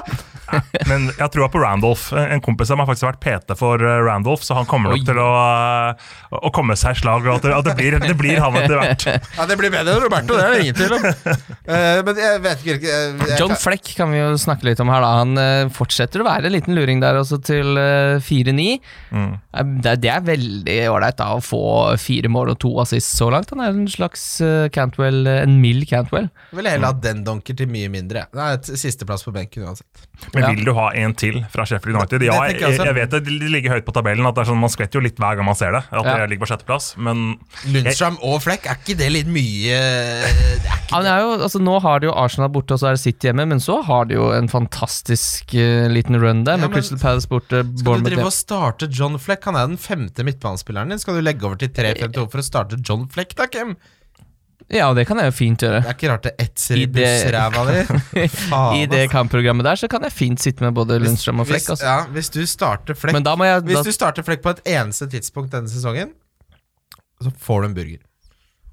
Men 0.89 1.09
jeg 1.13 1.31
tror 1.33 1.49
på 1.53 1.61
Randolph. 1.61 2.09
En 2.17 2.41
kompis 2.43 2.71
av 2.71 2.79
meg 2.79 2.87
har 2.87 2.93
faktisk 2.93 3.07
vært 3.07 3.21
PT 3.23 3.57
for 3.59 3.81
eh, 3.85 4.01
Randolph, 4.05 4.43
så 4.45 4.57
han 4.57 4.67
kommer 4.69 4.93
Oi. 4.93 4.99
nok 4.99 5.09
til 5.09 5.21
å, 5.21 5.29
eh, 5.29 6.09
å 6.39 6.51
komme 6.55 6.77
seg 6.79 6.97
i 6.97 7.01
slag, 7.01 7.27
og 7.29 7.45
at 7.45 7.67
det, 7.67 7.75
blir, 7.77 7.97
det 8.01 8.15
blir 8.19 8.41
han 8.41 8.57
etter 8.59 8.77
hvert. 8.79 9.07
Ja, 9.39 9.45
det 9.47 9.55
blir 9.59 9.71
bedre 9.71 9.93
enn 9.95 10.03
Roberto, 10.03 10.35
det 10.35 10.43
er 10.45 10.53
det 10.53 10.63
ingen 10.65 10.77
tvil 10.77 10.95
om. 10.97 11.05
Eh, 11.69 11.99
men 12.05 12.19
jeg 12.19 12.41
vet 12.43 12.63
ikke 12.63 12.89
jeg, 12.89 13.11
jeg, 13.29 13.37
John 13.39 13.55
Fleck 13.59 13.91
kan 13.97 14.11
vi 14.13 14.19
jo 14.19 14.31
snakke 14.41 14.67
litt 14.67 14.81
om 14.83 14.89
her. 14.91 15.03
da 15.03 15.11
Han 15.21 15.69
fortsetter 15.75 16.23
å 16.23 16.27
være 16.27 16.49
en 16.49 16.55
liten 16.55 16.75
luring 16.77 17.01
der 17.03 17.19
også, 17.19 17.39
til 17.45 17.79
eh, 17.79 18.17
4-9. 18.25 18.67
Mm. 19.13 19.31
Det, 19.83 19.95
det 20.03 20.11
er 20.13 20.25
veldig 20.25 20.77
ålreit 20.93 21.23
å 21.25 21.39
få 21.43 21.61
fire 22.01 22.31
mål 22.31 22.55
og 22.55 22.61
to 22.63 22.73
assist 22.83 23.15
så 23.17 23.29
langt. 23.33 23.53
Han 23.53 23.63
er 23.63 23.73
en 23.73 23.88
slags 23.93 24.23
eh, 24.45 24.67
Cantwell, 24.73 25.27
eh, 25.27 25.41
en 25.43 25.57
mild 25.61 25.87
Cantwell. 25.89 26.29
Jeg 26.51 26.59
ville 26.59 26.73
heller 26.73 26.93
hatt 26.93 27.01
den 27.03 27.23
donker 27.27 27.57
til 27.57 27.69
mye 27.71 27.89
mindre. 27.91 28.25
Det 28.33 28.45
er 28.45 28.57
et 28.59 28.69
sisteplass 28.79 29.25
på 29.27 29.33
benken 29.35 29.65
uansett. 29.67 30.05
Men 30.33 30.49
vil 30.55 30.65
du 30.67 30.73
ha 30.75 30.89
en 30.99 31.13
til 31.17 31.41
fra 31.53 31.65
Sheffield 31.69 31.95
United? 31.97 32.25
Ja, 32.27 32.37
jeg, 32.49 32.59
jeg 32.61 32.79
jeg 32.79 32.95
vet 32.97 33.13
det 33.15 33.21
de 33.27 33.51
ligger 33.51 33.77
høyt 33.77 33.85
på 33.87 33.95
tabellen. 33.95 34.25
At 34.27 34.35
det 34.37 34.43
er 34.45 34.51
sånn, 34.51 34.59
Man 34.59 34.71
skvetter 34.73 34.99
jo 34.99 35.05
litt 35.05 35.19
hver 35.21 35.37
gang 35.39 35.47
man 35.47 35.57
ser 35.57 35.71
det. 35.75 35.83
At 35.89 36.05
Ja. 36.05 36.17
det 36.19 36.29
ligger 36.33 36.45
på 36.45 36.49
sjetteplass 36.51 36.91
Men 36.97 37.39
Lundstrøm 37.71 38.17
og 38.25 38.41
Fleck, 38.43 38.65
er 38.69 38.79
ikke 38.79 38.97
det 38.99 39.09
litt 39.13 39.29
mye 39.31 39.77
det 39.79 40.67
er 40.67 40.79
ikke 40.79 40.89
Ja, 40.89 41.01
det 41.05 41.11
er 41.13 41.23
jo, 41.23 41.31
altså, 41.45 41.61
nå 41.61 41.75
har 41.83 42.01
de 42.01 42.09
jo 42.09 42.13
Arsenal 42.17 42.49
borte, 42.53 42.73
og 42.75 42.81
så 42.81 42.89
er 42.89 42.97
det 42.97 43.01
City 43.03 43.29
hjemme, 43.29 43.45
men 43.51 43.61
så 43.63 43.79
har 43.85 44.07
de 44.09 44.17
jo 44.17 44.29
en 44.33 44.49
fantastisk 44.51 45.53
uh, 45.53 45.87
liten 45.91 46.17
run 46.19 46.43
der, 46.47 46.57
Ja, 46.57 46.63
med 46.63 46.69
men 46.73 46.79
Crystal 46.79 46.99
Palace 47.01 47.29
borte, 47.29 47.61
Skal 47.79 48.03
du 48.03 48.09
drive 48.09 48.25
og 48.27 48.35
starte 48.35 48.89
John 48.91 49.19
Fleck? 49.21 49.45
Han 49.49 49.57
er 49.59 49.69
den 49.69 49.79
femte 49.81 50.25
midtbanespilleren 50.25 50.89
din. 50.93 51.01
Skal 51.01 51.19
du 51.19 51.23
legge 51.25 51.45
over 51.47 51.59
til 51.61 51.71
3-5-2 51.75 52.25
for 52.31 52.41
å 52.41 52.45
starte 52.45 52.79
John 52.81 53.07
Fleck, 53.13 53.35
da, 53.37 53.47
Kim? 53.51 53.75
Ja, 54.69 54.91
det 54.93 55.07
kan 55.09 55.17
jeg 55.17 55.31
jo 55.31 55.33
fint 55.33 55.63
gjøre. 55.65 55.79
Det 55.81 55.89
er 55.89 55.95
ikke 55.97 56.09
rart 56.11 56.25
det 56.27 56.33
etser 56.43 56.77
i 56.77 56.85
bussræva 56.93 57.63
di. 57.69 58.25
I 58.81 58.83
det 58.91 59.05
kampprogrammet 59.09 59.65
der 59.65 59.79
så 59.81 59.89
kan 59.89 60.05
jeg 60.05 60.13
fint 60.13 60.43
sitte 60.43 60.65
med 60.65 60.75
både 60.77 60.99
Lundstrøm 61.01 61.41
og 61.41 61.49
Fleck. 61.49 61.65
Hvis, 61.65 61.71
Altså. 61.73 61.87
ja, 61.87 62.03
hvis 62.13 62.29
du 62.35 62.43
starter 62.49 62.97
Fleck 62.97 63.17
Men 63.17 63.25
da 63.25 63.33
må 63.39 63.47
jeg 63.49 63.63
Hvis 63.65 63.81
da, 63.81 63.87
du 63.87 63.95
starter 63.95 64.27
Flekk 64.27 64.43
på 64.45 64.53
et 64.53 64.61
eneste 64.69 65.09
tidspunkt 65.09 65.55
denne 65.55 65.71
sesongen, 65.71 66.13
så 67.23 67.33
får 67.33 67.65
du 67.65 67.69
en 67.71 67.75
burger. 67.79 68.05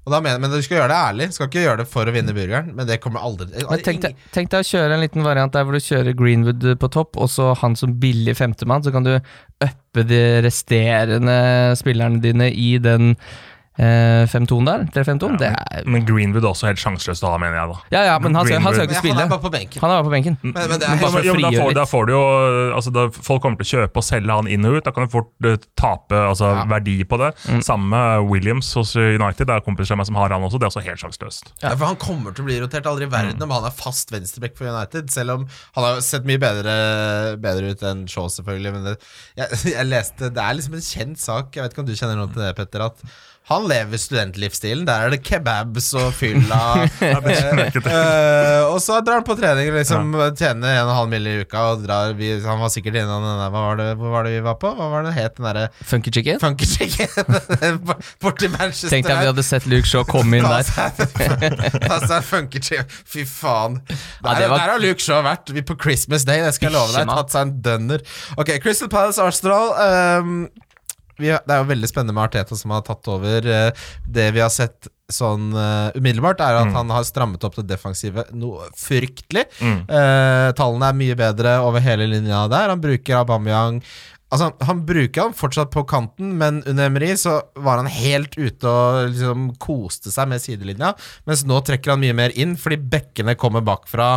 Mener, 0.07 0.37
men 0.39 0.53
du 0.53 0.61
skal 0.63 0.77
gjøre 0.77 0.91
det 0.93 0.97
ærlig. 1.09 1.25
Skal 1.35 1.49
ikke 1.49 1.63
gjøre 1.65 1.81
det 1.81 1.87
for 1.91 2.07
å 2.07 2.13
vinne 2.15 2.31
burgeren, 2.35 2.69
men 2.77 2.87
det 2.87 3.01
kommer 3.03 3.25
aldri 3.27 3.49
men 3.51 3.81
tenk, 3.83 4.05
deg, 4.05 4.21
tenk 4.31 4.53
deg 4.53 4.63
å 4.63 4.69
kjøre 4.69 4.95
en 4.95 5.03
liten 5.03 5.25
variant 5.25 5.51
der 5.51 5.65
hvor 5.67 5.75
du 5.75 5.83
kjører 5.83 6.15
Greenwood 6.15 6.63
på 6.79 6.89
topp, 6.93 7.19
og 7.19 7.27
så 7.33 7.49
han 7.59 7.75
som 7.75 7.97
billig 7.99 8.37
femtemann, 8.39 8.85
så 8.85 8.93
kan 8.95 9.03
du 9.03 9.17
uppe 9.17 10.05
de 10.07 10.21
resterende 10.45 11.35
spillerne 11.75 12.23
dine 12.23 12.47
i 12.53 12.77
den 12.79 13.17
5-2-en 13.77 14.65
der. 14.67 14.85
3-5-2. 14.95 15.27
det 15.37 15.49
er 15.53 15.83
Men 15.85 16.05
Greenwood 16.07 16.43
er 16.43 16.49
også 16.49 16.67
helt 16.71 16.81
sjanseløst 16.81 17.23
å 17.25 17.29
ha, 17.33 17.37
mener 17.41 17.57
jeg. 17.59 17.69
da 17.69 17.97
Ja, 17.97 18.01
ja, 18.11 18.15
men 18.19 18.33
han 18.35 18.47
skal, 18.47 18.61
han 18.65 18.73
skal 18.73 18.87
jo 18.87 18.87
Men 18.87 18.95
Han 18.97 19.03
spille. 19.03 19.25
er 19.25 19.29
bare 19.29 19.43
på 19.43 19.51
benken. 19.53 19.81
Han 19.83 19.91
er 19.91 19.99
bare 19.99 20.07
på 20.07 20.13
benken. 20.15 20.37
Men, 20.41 20.53
men 20.57 20.79
det 20.81 20.87
er 20.87 20.95
Men 20.95 21.03
helt, 21.03 21.25
Jo, 21.27 21.33
men 21.37 21.45
da, 21.45 21.51
får, 21.61 21.73
da 21.77 21.85
får 21.91 22.07
du 22.09 22.13
jo 22.15 22.21
altså, 22.77 22.93
da, 22.95 23.03
Folk 23.29 23.41
kommer 23.45 23.61
til 23.61 23.67
å 23.67 23.71
kjøpe 23.77 24.01
og 24.01 24.07
selge 24.07 24.37
han 24.39 24.49
inn 24.51 24.65
og 24.65 24.77
ut. 24.79 24.83
Da 24.87 24.93
kan 24.95 25.05
du 25.07 25.13
fort 25.13 25.29
uh, 25.45 25.55
tape 25.79 26.17
altså, 26.31 26.49
Ja. 26.57 26.65
verdi 26.71 26.97
på 27.05 27.19
det. 27.21 27.31
Mm. 27.51 27.61
Samme 27.65 27.87
med 27.93 28.29
Williams 28.31 28.73
hos 28.77 28.95
United. 28.97 29.45
Det 29.47 29.53
er 29.59 29.65
kompiser 29.65 29.93
av 29.95 30.01
meg 30.01 30.09
som 30.09 30.17
har 30.19 30.33
han 30.33 30.47
også. 30.47 30.57
Det 30.61 30.67
er 30.67 30.73
også 30.73 30.85
helt 30.87 31.03
sjanseløst. 31.03 31.53
ja, 31.61 31.75
for 31.75 31.85
Han 31.91 31.99
kommer 32.01 32.33
til 32.33 32.45
å 32.45 32.49
bli 32.49 32.59
rotert 32.63 32.89
aldri 32.89 33.05
i 33.07 33.11
verden 33.13 33.43
om 33.45 33.53
han 33.53 33.69
er 33.69 33.75
fast 33.77 34.11
venstreback 34.13 34.57
for 34.57 34.67
United. 34.71 35.11
Selv 35.13 35.37
om 35.37 35.47
han 35.77 35.83
har 35.87 36.01
sett 36.05 36.25
mye 36.27 36.41
bedre, 36.41 36.73
bedre 37.41 37.71
ut 37.75 37.83
enn 37.87 38.05
Shaw, 38.09 38.27
selvfølgelig. 38.33 38.73
Men 38.73 38.89
det, 38.91 38.97
jeg, 39.37 39.61
jeg 39.77 39.87
leste 39.91 40.31
Det 40.33 40.43
er 40.43 40.57
liksom 40.57 40.77
en 40.79 40.87
kjent 40.89 41.21
sak, 41.21 41.53
jeg 41.55 41.63
vet 41.67 41.75
ikke 41.75 41.85
om 41.85 41.89
du 41.89 41.95
kjenner 41.97 42.17
noe 42.19 42.31
til 42.33 42.41
det, 42.43 42.53
Petter, 42.57 42.87
at 42.89 43.01
han 43.47 43.67
lever 43.69 43.97
studentlivsstilen. 44.01 44.83
Der 44.87 45.05
er 45.05 45.13
det 45.13 45.21
kebabs 45.23 45.93
og 45.95 46.09
fylla. 46.17 46.59
uh, 46.99 48.63
og 48.67 48.79
så 48.83 48.97
drar 48.99 49.21
han 49.21 49.27
på 49.27 49.37
trening 49.39 49.69
og 49.71 49.77
liksom 49.79 50.11
tjener 50.35 50.81
1,5 50.83 51.07
mill. 51.13 51.27
i 51.31 51.35
uka. 51.45 51.61
Og 51.71 51.85
drar, 51.85 52.11
vi, 52.19 52.33
han 52.43 52.59
var 52.59 52.73
sikkert 52.73 52.99
innom 52.99 53.23
den 53.23 53.39
der 53.39 53.53
Hva 53.53 53.61
var 53.69 53.79
det, 53.79 53.87
hva 54.01 54.11
var 54.17 54.27
det 54.27 54.33
vi 54.35 54.41
var 54.49 54.57
på? 54.59 54.73
Hva 54.75 54.89
var 54.91 55.07
det 55.07 55.15
het 55.15 55.37
den 55.39 55.47
derre 55.47 55.67
Funky 55.79 56.11
chicken. 56.11 56.41
Funky 56.43 56.67
Chicken? 56.67 57.07
Borti 58.23 58.51
Manchester. 58.51 58.91
Tenkte 58.91 59.15
jeg 59.15 59.23
vi 59.23 59.31
hadde 59.31 59.47
sett 59.47 59.69
Luke 59.71 59.87
Shaw 59.87 60.03
komme 60.11 60.41
inn 60.41 60.47
der. 60.47 60.67
en 61.87 62.27
funky 62.27 62.59
chicken. 62.59 62.91
Fy 63.07 63.23
faen. 63.27 63.79
Der, 63.87 64.43
Ja, 64.43 64.49
var- 64.51 64.57
der 64.59 64.75
har 64.75 64.83
Luke 64.83 64.99
Shaw 65.03 65.23
vært 65.23 65.53
Vi 65.55 65.63
på 65.63 65.77
Christmas 65.79 66.27
Day, 66.27 66.43
det 66.43 66.53
skal 66.57 66.67
jeg 66.71 66.75
love 66.75 66.91
deg. 66.93 67.07
Tatt 67.15 67.31
seg 67.31 67.47
en 67.47 67.55
dønner. 67.63 68.03
Ok, 68.37 68.57
Crystal 68.63 68.91
Palace 68.91 69.23
Arsenal. 69.23 69.71
ehm, 69.87 70.47
vi, 71.17 71.31
det 71.33 71.53
er 71.53 71.63
jo 71.63 71.71
veldig 71.71 71.89
spennende 71.89 72.15
med 72.17 72.27
Arteta 72.27 72.57
som 72.57 72.73
har 72.75 72.85
tatt 72.87 73.09
over. 73.11 73.47
eh, 73.47 73.89
det 74.07 74.29
vi 74.35 74.43
har 74.43 74.53
sett 74.53 74.89
sånn 75.11 75.53
eh, 75.55 75.95
umiddelbart, 75.95 76.41
er 76.43 76.57
at 76.59 76.73
han 76.75 76.91
har 76.91 77.05
strammet 77.07 77.43
opp 77.47 77.55
det 77.59 77.67
defensive 77.69 78.25
noe 78.35 78.67
fryktelig. 78.75 79.45
Mm. 79.63 79.79
Eh, 79.87 80.49
tallene 80.57 80.91
er 80.91 80.99
mye 80.99 81.17
bedre 81.19 81.57
over 81.63 81.83
hele 81.83 82.09
linja 82.11 82.43
der. 82.51 82.73
Han 82.73 82.83
bruker 82.83 83.21
Aubameyang 83.21 83.79
Altså, 84.27 84.49
Han 84.67 84.81
bruker 84.83 85.21
han 85.29 85.35
fortsatt 85.37 85.69
på 85.71 85.85
kanten, 85.87 86.33
men 86.35 86.57
under 86.67 86.89
Emery 86.89 87.13
så 87.15 87.37
var 87.63 87.79
han 87.79 87.87
helt 87.87 88.33
ute 88.35 88.67
og 88.67 89.13
liksom 89.13 89.45
koste 89.63 90.11
seg 90.11 90.27
med 90.27 90.43
sidelinja. 90.43 90.89
Mens 91.29 91.45
nå 91.47 91.61
trekker 91.63 91.93
han 91.93 92.01
mye 92.03 92.15
mer 92.17 92.35
inn, 92.35 92.57
fordi 92.59 92.75
bekkene 92.91 93.37
kommer 93.39 93.63
bakfra, 93.63 94.09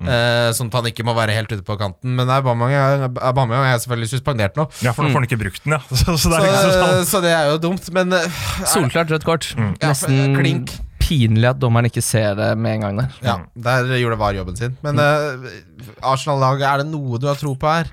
eh, 0.00 0.48
sånn 0.56 0.72
at 0.72 0.78
han 0.80 0.88
ikke 0.88 1.04
må 1.04 1.12
være 1.18 1.36
helt 1.36 1.52
ute 1.52 1.66
på 1.68 1.76
kanten. 1.80 2.16
Men 2.16 2.32
Aubameyang 2.32 3.68
er 3.68 3.76
selvfølgelig 3.84 4.12
suspendert 4.16 4.56
nå, 4.56 4.64
Ja, 4.80 4.96
for 4.96 5.04
nå 5.04 5.12
får 5.12 5.20
han 5.20 5.28
ikke 5.28 5.40
brukt 5.44 5.64
den, 5.68 5.76
ja. 5.76 5.82
Så, 6.00 6.16
så 6.16 6.32
det 6.32 6.40
er 6.40 6.48
ikke 6.48 6.64
så 6.64 6.74
sånn. 6.80 7.06
så 7.12 7.22
det 7.28 7.36
er 7.36 7.52
jo 7.52 7.60
dumt. 7.68 7.92
Men 7.92 8.16
uh, 8.16 8.42
Solklart 8.72 9.12
rødt 9.12 9.28
kort. 9.28 9.52
Ja, 9.52 9.90
Nesten 9.92 10.36
klink. 10.40 10.72
pinlig 11.04 11.44
at 11.52 11.60
dommeren 11.60 11.88
ikke 11.92 12.02
ser 12.04 12.34
det 12.40 12.54
med 12.56 12.78
en 12.78 12.86
gang 12.88 13.02
der. 13.04 13.16
ja, 13.24 13.36
der 13.68 13.92
gjorde 14.00 14.16
VAR 14.20 14.36
jobben 14.40 14.56
sin. 14.56 14.80
Men 14.84 14.96
eh, 15.00 15.50
Arsenal-laget, 16.00 16.64
er 16.68 16.82
det 16.82 16.88
noe 16.92 17.20
du 17.20 17.28
har 17.28 17.36
tro 17.40 17.52
på 17.58 17.68
her? 17.68 17.92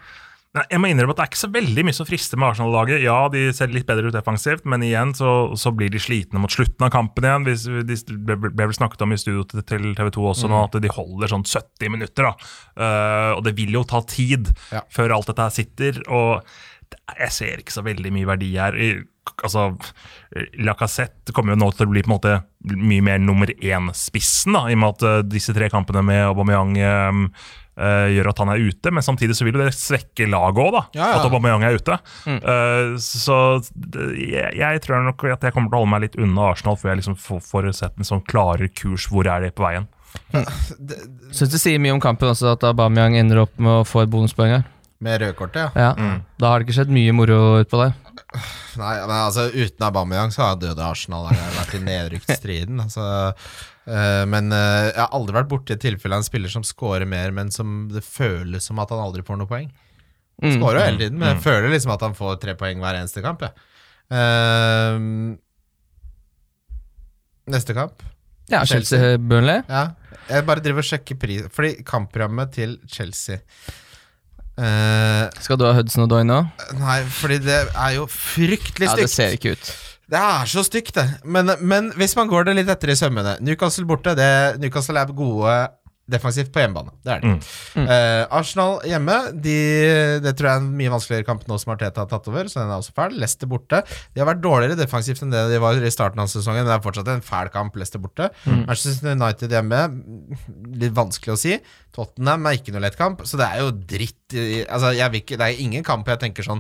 Nei, 0.56 0.64
Jeg 0.72 0.80
må 0.80 0.88
innrømme 0.88 1.12
at 1.12 1.20
Det 1.20 1.24
er 1.26 1.32
ikke 1.34 1.42
så 1.42 1.50
veldig 1.52 1.84
mye 1.88 1.96
som 1.98 2.08
frister 2.08 2.40
med 2.40 2.48
Arsenal-laget. 2.54 3.02
Ja, 3.04 3.18
de 3.32 3.42
ser 3.56 3.74
litt 3.74 3.88
bedre 3.90 4.08
ut 4.08 4.16
defensivt, 4.16 4.64
men 4.72 4.86
igjen 4.88 5.12
så, 5.18 5.32
så 5.60 5.74
blir 5.76 5.92
de 5.92 6.00
slitne 6.00 6.40
mot 6.40 6.54
slutten 6.54 6.88
av 6.88 6.94
kampen 6.96 7.28
igjen. 7.28 7.48
Hvis, 7.50 8.06
de 8.08 8.16
ble, 8.30 8.38
vel 8.56 8.76
snakket 8.76 9.04
om 9.04 9.16
i 9.16 9.20
studio 9.20 9.44
til, 9.52 9.90
TV 9.98 10.14
2 10.16 10.30
også 10.32 10.52
nå, 10.52 10.62
at 10.70 10.78
de 10.80 10.94
holder 10.96 11.34
sånn 11.34 11.44
70 11.48 11.92
minutter. 11.98 12.30
da. 12.30 12.54
Uh, 12.80 13.32
og 13.36 13.44
det 13.48 13.56
vil 13.60 13.76
jo 13.76 13.84
ta 13.88 14.00
tid 14.08 14.54
Ja. 14.72 14.86
før 14.94 15.18
alt 15.18 15.28
dette 15.34 15.44
her 15.44 15.54
sitter. 15.60 16.02
og 16.08 16.48
jeg 17.20 17.32
ser 17.34 17.62
ikke 17.62 17.74
så 17.74 17.84
veldig 17.84 18.12
mye 18.14 18.28
verdi 18.30 18.52
her. 18.56 18.76
Altså, 19.44 19.72
Lacassette 20.62 21.34
kommer 21.36 21.56
jo 21.56 21.62
nå 21.64 21.70
til 21.76 21.88
å 21.88 21.92
bli 21.92 22.04
på 22.06 22.10
en 22.12 22.16
måte 22.16 22.34
mye 22.76 23.04
mer 23.06 23.22
nummer 23.22 23.50
én-spissen, 23.56 24.56
da, 24.56 24.66
i 24.70 24.76
og 24.78 24.82
med 24.84 24.96
at 24.96 25.06
eh, 25.10 25.22
disse 25.36 25.54
tre 25.56 25.70
kampene 25.74 26.04
med 26.06 26.22
Aubameyang 26.30 26.76
eh, 26.78 27.22
eh, 27.78 28.08
gjør 28.16 28.30
at 28.32 28.42
han 28.44 28.52
er 28.54 28.64
ute, 28.66 28.94
men 28.94 29.06
samtidig 29.06 29.38
så 29.38 29.48
vil 29.48 29.58
jo 29.58 29.64
det 29.64 29.76
svekke 29.78 30.28
laget 30.32 30.62
òg, 30.64 30.72
da. 30.76 30.84
Ja, 30.98 31.10
ja. 31.12 31.18
At 31.20 31.28
Aubameyang 31.30 31.66
er 31.68 31.80
ute. 31.80 31.98
Eh, 32.32 32.96
så 33.02 33.40
jeg, 34.16 34.54
jeg 34.60 34.86
tror 34.86 35.04
nok 35.08 35.28
at 35.34 35.48
jeg 35.48 35.56
kommer 35.56 35.72
til 35.72 35.80
å 35.80 35.84
holde 35.84 35.94
meg 35.96 36.06
litt 36.08 36.20
unna 36.22 36.52
Arsenal 36.54 36.80
før 36.80 36.94
jeg 36.94 37.04
liksom 37.04 37.20
får, 37.20 37.44
får 37.50 37.72
sett 37.82 38.00
en 38.00 38.08
sånn 38.08 38.24
klarere 38.28 38.72
kurs. 38.72 39.10
Hvor 39.12 39.28
er 39.32 39.46
de 39.46 39.52
på 39.56 39.68
veien? 39.68 39.90
Syns 41.36 41.52
det 41.54 41.60
sier 41.60 41.82
mye 41.84 41.96
om 41.96 42.02
kampen 42.04 42.32
også 42.32 42.54
at 42.56 42.64
Aubameyang 42.68 43.18
ender 43.20 43.44
opp 43.44 43.56
med 43.60 43.82
å 43.82 43.86
få 43.88 44.06
et 44.06 44.12
bonuspoeng 44.14 44.58
her. 44.58 44.66
Med 45.04 45.20
rødkortet, 45.22 45.76
ja. 45.76 45.92
Ja. 45.92 46.18
Da 46.40 46.50
har 46.50 46.62
det 46.62 46.70
ikke 46.70 46.78
skjedd 46.80 46.94
mye 46.96 47.14
moro 47.14 47.38
utpå 47.60 47.82
der. 47.82 47.96
Nei, 48.80 48.94
men 49.04 49.16
altså 49.16 49.50
Uten 49.52 49.86
Aubameyang 49.88 50.32
så 50.34 50.46
har 50.46 50.56
jeg 50.56 50.76
det 50.78 50.86
Arsenal 50.86 51.28
vært 51.30 51.76
i 51.76 51.82
nedrykksstriden. 51.84 52.80
Altså, 52.86 53.04
men 53.86 54.52
eh, 54.56 54.88
jeg 54.90 55.00
har 55.02 55.14
aldri 55.14 55.36
vært 55.38 55.52
borti 55.52 55.76
et 55.76 55.82
tilfelle 55.84 56.18
av 56.18 56.24
en 56.24 56.28
spiller 56.28 56.52
som 56.52 56.66
scorer 56.66 57.06
mer, 57.10 57.34
men 57.36 57.52
som 57.54 57.86
det 57.92 58.02
føles 58.06 58.66
som 58.66 58.82
at 58.82 58.94
han 58.94 59.04
aldri 59.04 59.26
får 59.28 59.38
noe 59.42 59.50
poeng. 59.50 59.70
Han 60.44 60.58
Skårer 60.58 60.82
jo 60.82 60.88
hele 60.90 61.04
tiden, 61.06 61.20
men 61.22 61.36
jeg 61.36 61.44
føler 61.46 61.70
liksom 61.72 61.94
at 61.96 62.02
han 62.04 62.18
får 62.18 62.40
tre 62.42 62.58
poeng 62.60 62.82
hver 62.84 62.98
eneste 63.00 63.24
kamp. 63.24 63.46
Ja. 63.46 63.54
Ehm, 64.16 65.38
neste 67.50 67.78
kamp. 67.78 68.04
Ja, 68.52 68.66
Chelsea-Burnley. 68.68 69.64
Ja. 69.70 69.88
Jeg 70.30 70.46
bare 70.46 70.62
driver 70.66 70.82
og 70.82 70.86
sjekker 70.88 71.18
pris 71.22 71.44
Fordi 71.54 71.84
kampprogrammet 71.86 72.50
til 72.54 72.80
Chelsea 72.90 73.38
Eh, 74.56 75.24
Skal 75.44 75.58
du 75.60 75.66
ha 75.68 75.74
Hudson 75.76 76.06
og 76.06 76.12
Doy 76.14 76.24
nå? 76.24 76.38
Nei, 76.80 77.00
fordi 77.12 77.42
det 77.44 77.58
er 77.68 77.96
jo 77.98 78.06
fryktelig 78.08 78.88
stygt. 78.88 79.02
Ja, 79.02 79.04
det 79.04 79.12
ser 79.12 79.36
ikke 79.36 79.56
ut. 79.58 79.72
Det 80.12 80.20
er 80.20 80.50
så 80.50 80.62
stygt, 80.66 80.94
det. 80.98 81.06
Men, 81.26 81.50
men 81.66 81.90
hvis 81.98 82.14
man 82.18 82.30
går 82.30 82.46
det 82.48 82.60
litt 82.60 82.70
etter 82.70 82.94
i 82.94 82.98
sømmene 83.00 83.38
Newcastle 83.42 83.88
borte. 83.90 84.14
Det, 84.18 84.30
Newcastle 84.62 85.02
er 85.02 85.14
gode 85.18 85.56
defensivt 86.12 86.52
på 86.54 86.62
hjemmebane. 86.62 86.94
Det 87.06 87.14
er 87.16 87.24
det. 87.24 87.32
Mm. 87.74 87.88
Eh, 87.90 88.24
Arsenal 88.38 88.76
hjemme, 88.86 89.16
de, 89.42 89.56
det 90.22 90.36
tror 90.38 90.50
jeg 90.50 90.60
er 90.60 90.64
en 90.64 90.74
mye 90.78 90.92
vanskeligere 90.94 91.26
kamp 91.26 91.46
nå 91.50 91.58
som 91.62 91.74
Arteta 91.74 92.04
har 92.04 92.12
tatt 92.12 92.30
over, 92.30 92.50
så 92.52 92.62
den 92.62 92.70
er 92.70 92.78
også 92.78 92.94
fæl. 92.98 93.16
Leicester 93.22 93.50
borte. 93.50 93.82
De 94.14 94.22
har 94.22 94.30
vært 94.30 94.44
dårligere 94.44 94.78
defensivt 94.78 95.24
enn 95.26 95.34
det 95.34 95.46
de 95.50 95.62
var 95.64 95.80
i 95.82 95.94
starten 95.94 96.22
av 96.22 96.30
sesongen, 96.30 96.62
men 96.62 96.70
det 96.70 96.78
er 96.78 96.86
fortsatt 96.86 97.10
en 97.16 97.26
fæl 97.26 97.50
kamp, 97.54 97.78
Leicester 97.80 98.04
borte. 98.04 98.30
Mm. 98.46 98.66
Manchester 98.70 99.16
United 99.16 99.58
hjemme, 99.58 99.82
litt 100.84 100.96
vanskelig 100.98 101.34
å 101.34 101.40
si. 101.42 101.58
Tottenham 101.96 102.46
er 102.50 102.60
ikke 102.60 102.76
noe 102.76 102.84
lett 102.86 103.00
kamp, 103.00 103.24
så 103.26 103.40
det 103.42 103.50
er 103.50 103.64
jo 103.66 103.74
dritt 103.74 104.22
Altså, 104.36 104.90
jeg 104.98 105.06
vil 105.14 105.22
ikke, 105.22 105.38
det 105.38 105.46
er 105.46 105.60
ingen 105.62 105.84
kamp 105.86 106.08
jeg 106.10 106.18
tenker 106.18 106.44
sånn 106.44 106.58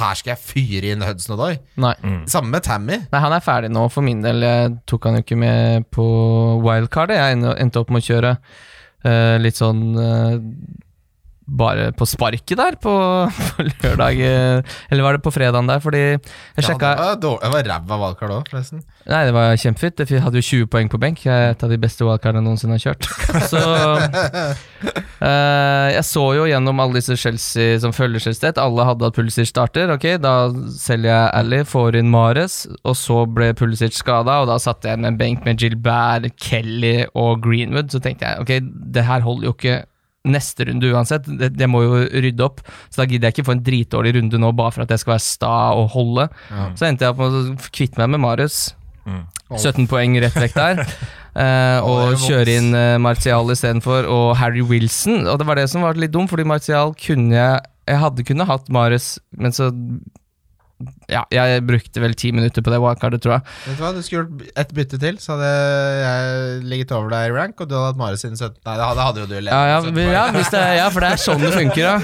Her 0.00 0.16
skal 0.18 0.32
jeg 0.32 0.40
fyre 0.42 0.90
inn 0.90 1.04
Hudson 1.06 1.36
Odoi. 1.36 1.52
Nei. 1.78 1.92
Samme 2.28 2.50
med 2.56 2.64
Tammy. 2.66 2.98
Nei, 3.06 3.20
han 3.22 3.36
er 3.36 3.44
ferdig 3.44 3.70
nå 3.70 3.84
for 3.94 4.02
min 4.04 4.18
del. 4.24 4.42
Jeg 4.42 4.72
tok 4.90 5.06
han 5.06 5.20
jo 5.20 5.22
ikke 5.22 5.38
med 5.38 5.86
på 5.94 6.04
wildcard. 6.64 7.14
Jeg 7.14 7.38
endte 7.38 7.80
opp 7.80 7.94
med 7.94 8.02
å 8.02 8.08
kjøre 8.08 8.34
litt 9.38 9.58
sånn 9.60 9.82
eh, 10.00 10.38
bare 11.46 11.90
på 11.92 12.06
sparket 12.08 12.56
der 12.56 12.76
på, 12.80 12.92
på 13.28 13.64
lørdag 13.66 14.20
eh, 14.24 14.76
Eller 14.90 15.04
var 15.04 15.16
det 15.16 15.22
på 15.24 15.32
fredagen 15.34 15.68
der? 15.68 15.80
Fordi 15.84 16.00
jeg 16.00 16.20
Ja, 16.56 16.64
sjekka 16.64 16.94
det 17.20 17.28
var, 17.28 17.52
var 17.52 17.66
ræva 17.68 17.98
valgkart 18.00 18.32
òg, 18.32 18.48
forresten. 18.50 18.82
Nei, 19.04 19.20
det 19.28 19.34
var 19.36 19.52
kjempefint. 19.60 20.00
Jeg 20.00 20.22
hadde 20.24 20.40
jo 20.40 20.46
20 20.64 20.70
poeng 20.72 20.88
på 20.88 21.00
benk. 21.00 21.24
Jeg 21.26 21.34
er 21.34 21.52
et 21.52 21.64
av 21.66 21.72
de 21.72 21.78
beste 21.80 22.06
valgkartene 22.06 22.40
jeg 22.40 22.48
noensinne 22.48 22.78
har 22.78 22.84
kjørt. 22.86 23.08
Så 23.52 23.60
uh, 25.20 25.88
Jeg 25.92 26.04
så 26.08 26.24
jo 26.38 26.46
gjennom 26.48 26.80
alle 26.80 27.00
disse 27.00 27.16
Chelsea 27.20 27.78
som 27.82 27.92
følger 27.96 28.24
Chelsea, 28.24 28.54
alle 28.60 28.88
hadde 28.88 29.08
at 29.08 29.16
Pulisic 29.16 29.50
starter. 29.52 29.92
Ok, 29.94 30.06
da 30.22 30.34
selger 30.72 31.10
jeg 31.10 31.32
Ally, 31.40 31.62
får 31.68 32.00
inn 32.00 32.12
Mares, 32.12 32.62
og 32.84 32.96
så 32.98 33.24
ble 33.28 33.52
Pulisic 33.58 33.96
skada, 33.98 34.40
og 34.42 34.48
da 34.50 34.58
satte 34.62 34.88
jeg 34.90 35.02
med 35.02 35.12
en 35.12 35.20
benk 35.20 35.44
med 35.48 35.60
Gilbert, 35.60 36.30
Kelly 36.40 37.04
og 37.12 37.44
Greenwood. 37.44 37.92
Så 37.92 38.00
tenkte 38.04 38.30
jeg 38.30 38.44
ok, 38.44 38.54
det 38.94 39.04
her 39.08 39.24
holder 39.24 39.50
jo 39.50 39.56
ikke 39.58 39.82
neste 40.24 40.68
runde 40.68 40.92
uansett. 40.92 41.26
Det, 41.26 41.50
det 41.54 41.68
må 41.70 41.82
jo 41.84 42.04
rydde 42.08 42.46
opp. 42.46 42.62
Så 42.88 43.02
da 43.02 43.08
gidder 43.08 43.28
jeg 43.28 43.38
ikke 43.38 43.48
få 43.50 43.56
en 43.58 43.66
dritdårlig 43.66 44.14
runde 44.18 44.40
nå 44.40 44.52
bare 44.56 44.74
for 44.74 44.84
at 44.86 44.94
jeg 44.94 45.02
skal 45.02 45.16
være 45.16 45.26
sta 45.26 45.56
og 45.76 45.90
holde. 45.96 46.28
Så 46.78 46.88
endte 46.88 47.06
jeg 47.06 47.14
opp 47.14 47.20
med 47.22 47.36
å 47.40 47.70
kvitte 47.74 48.00
meg 48.00 48.14
med 48.16 48.24
Marius. 48.24 48.62
17 49.54 49.86
poeng 49.90 50.16
rett 50.24 50.40
vekk 50.46 50.58
der. 50.60 50.82
Eh, 51.34 51.82
og 51.82 52.12
kjøre 52.22 52.52
inn 52.60 52.68
uh, 52.78 52.94
Martial 53.02 53.48
istedenfor, 53.50 54.06
og 54.06 54.36
Harry 54.38 54.62
Wilson. 54.62 55.24
Og 55.26 55.40
det 55.40 55.48
var 55.48 55.58
det 55.58 55.64
som 55.72 55.82
var 55.82 55.98
litt 55.98 56.12
dumt, 56.14 56.30
fordi 56.30 56.44
Martial 56.46 56.94
kunne 56.94 57.34
jeg 57.34 57.64
Jeg 57.90 57.98
hadde 58.00 58.24
kunnet 58.24 58.46
hatt 58.46 58.70
Marius, 58.70 59.08
men 59.34 59.50
så 59.52 59.72
Ja, 61.08 61.22
jeg 61.30 61.62
brukte 61.68 62.00
vel 62.02 62.16
ti 62.18 62.32
minutter 62.34 62.64
på 62.64 62.72
det 62.72 62.80
wildcardet, 62.82 63.22
tror 63.22 63.36
jeg. 63.36 63.44
Vet 63.68 63.78
du 63.78 63.82
hva, 63.84 63.90
Du 63.94 64.00
skulle 64.02 64.24
gjort 64.24 64.58
ett 64.58 64.72
bytte 64.74 64.98
til, 65.00 65.18
så 65.22 65.36
hadde 65.36 65.50
jeg 66.00 66.64
ligget 66.72 66.94
over 66.96 67.12
deg 67.14 67.28
i 67.28 67.34
rank, 67.36 67.60
og 67.62 67.70
du 67.70 67.76
hadde 67.76 67.92
hatt 67.92 68.00
Mare 68.00 68.18
siden 68.20 68.34
17 68.34 68.58
Nei, 68.64 68.74
det 68.80 68.88
hadde, 68.88 69.04
hadde 69.06 69.22
jo 69.22 69.28
du 69.30 69.34
levd. 69.36 69.52
Ja, 69.52 69.60
ja, 69.70 70.08
ja, 70.16 70.24
hvis 70.34 70.50
det, 70.52 70.62
ja, 70.80 70.88
for 70.94 71.04
det 71.04 71.12
er 71.14 71.22
sånn 71.22 71.44
det 71.44 71.52
funker, 71.54 71.82
ja. 71.84 71.94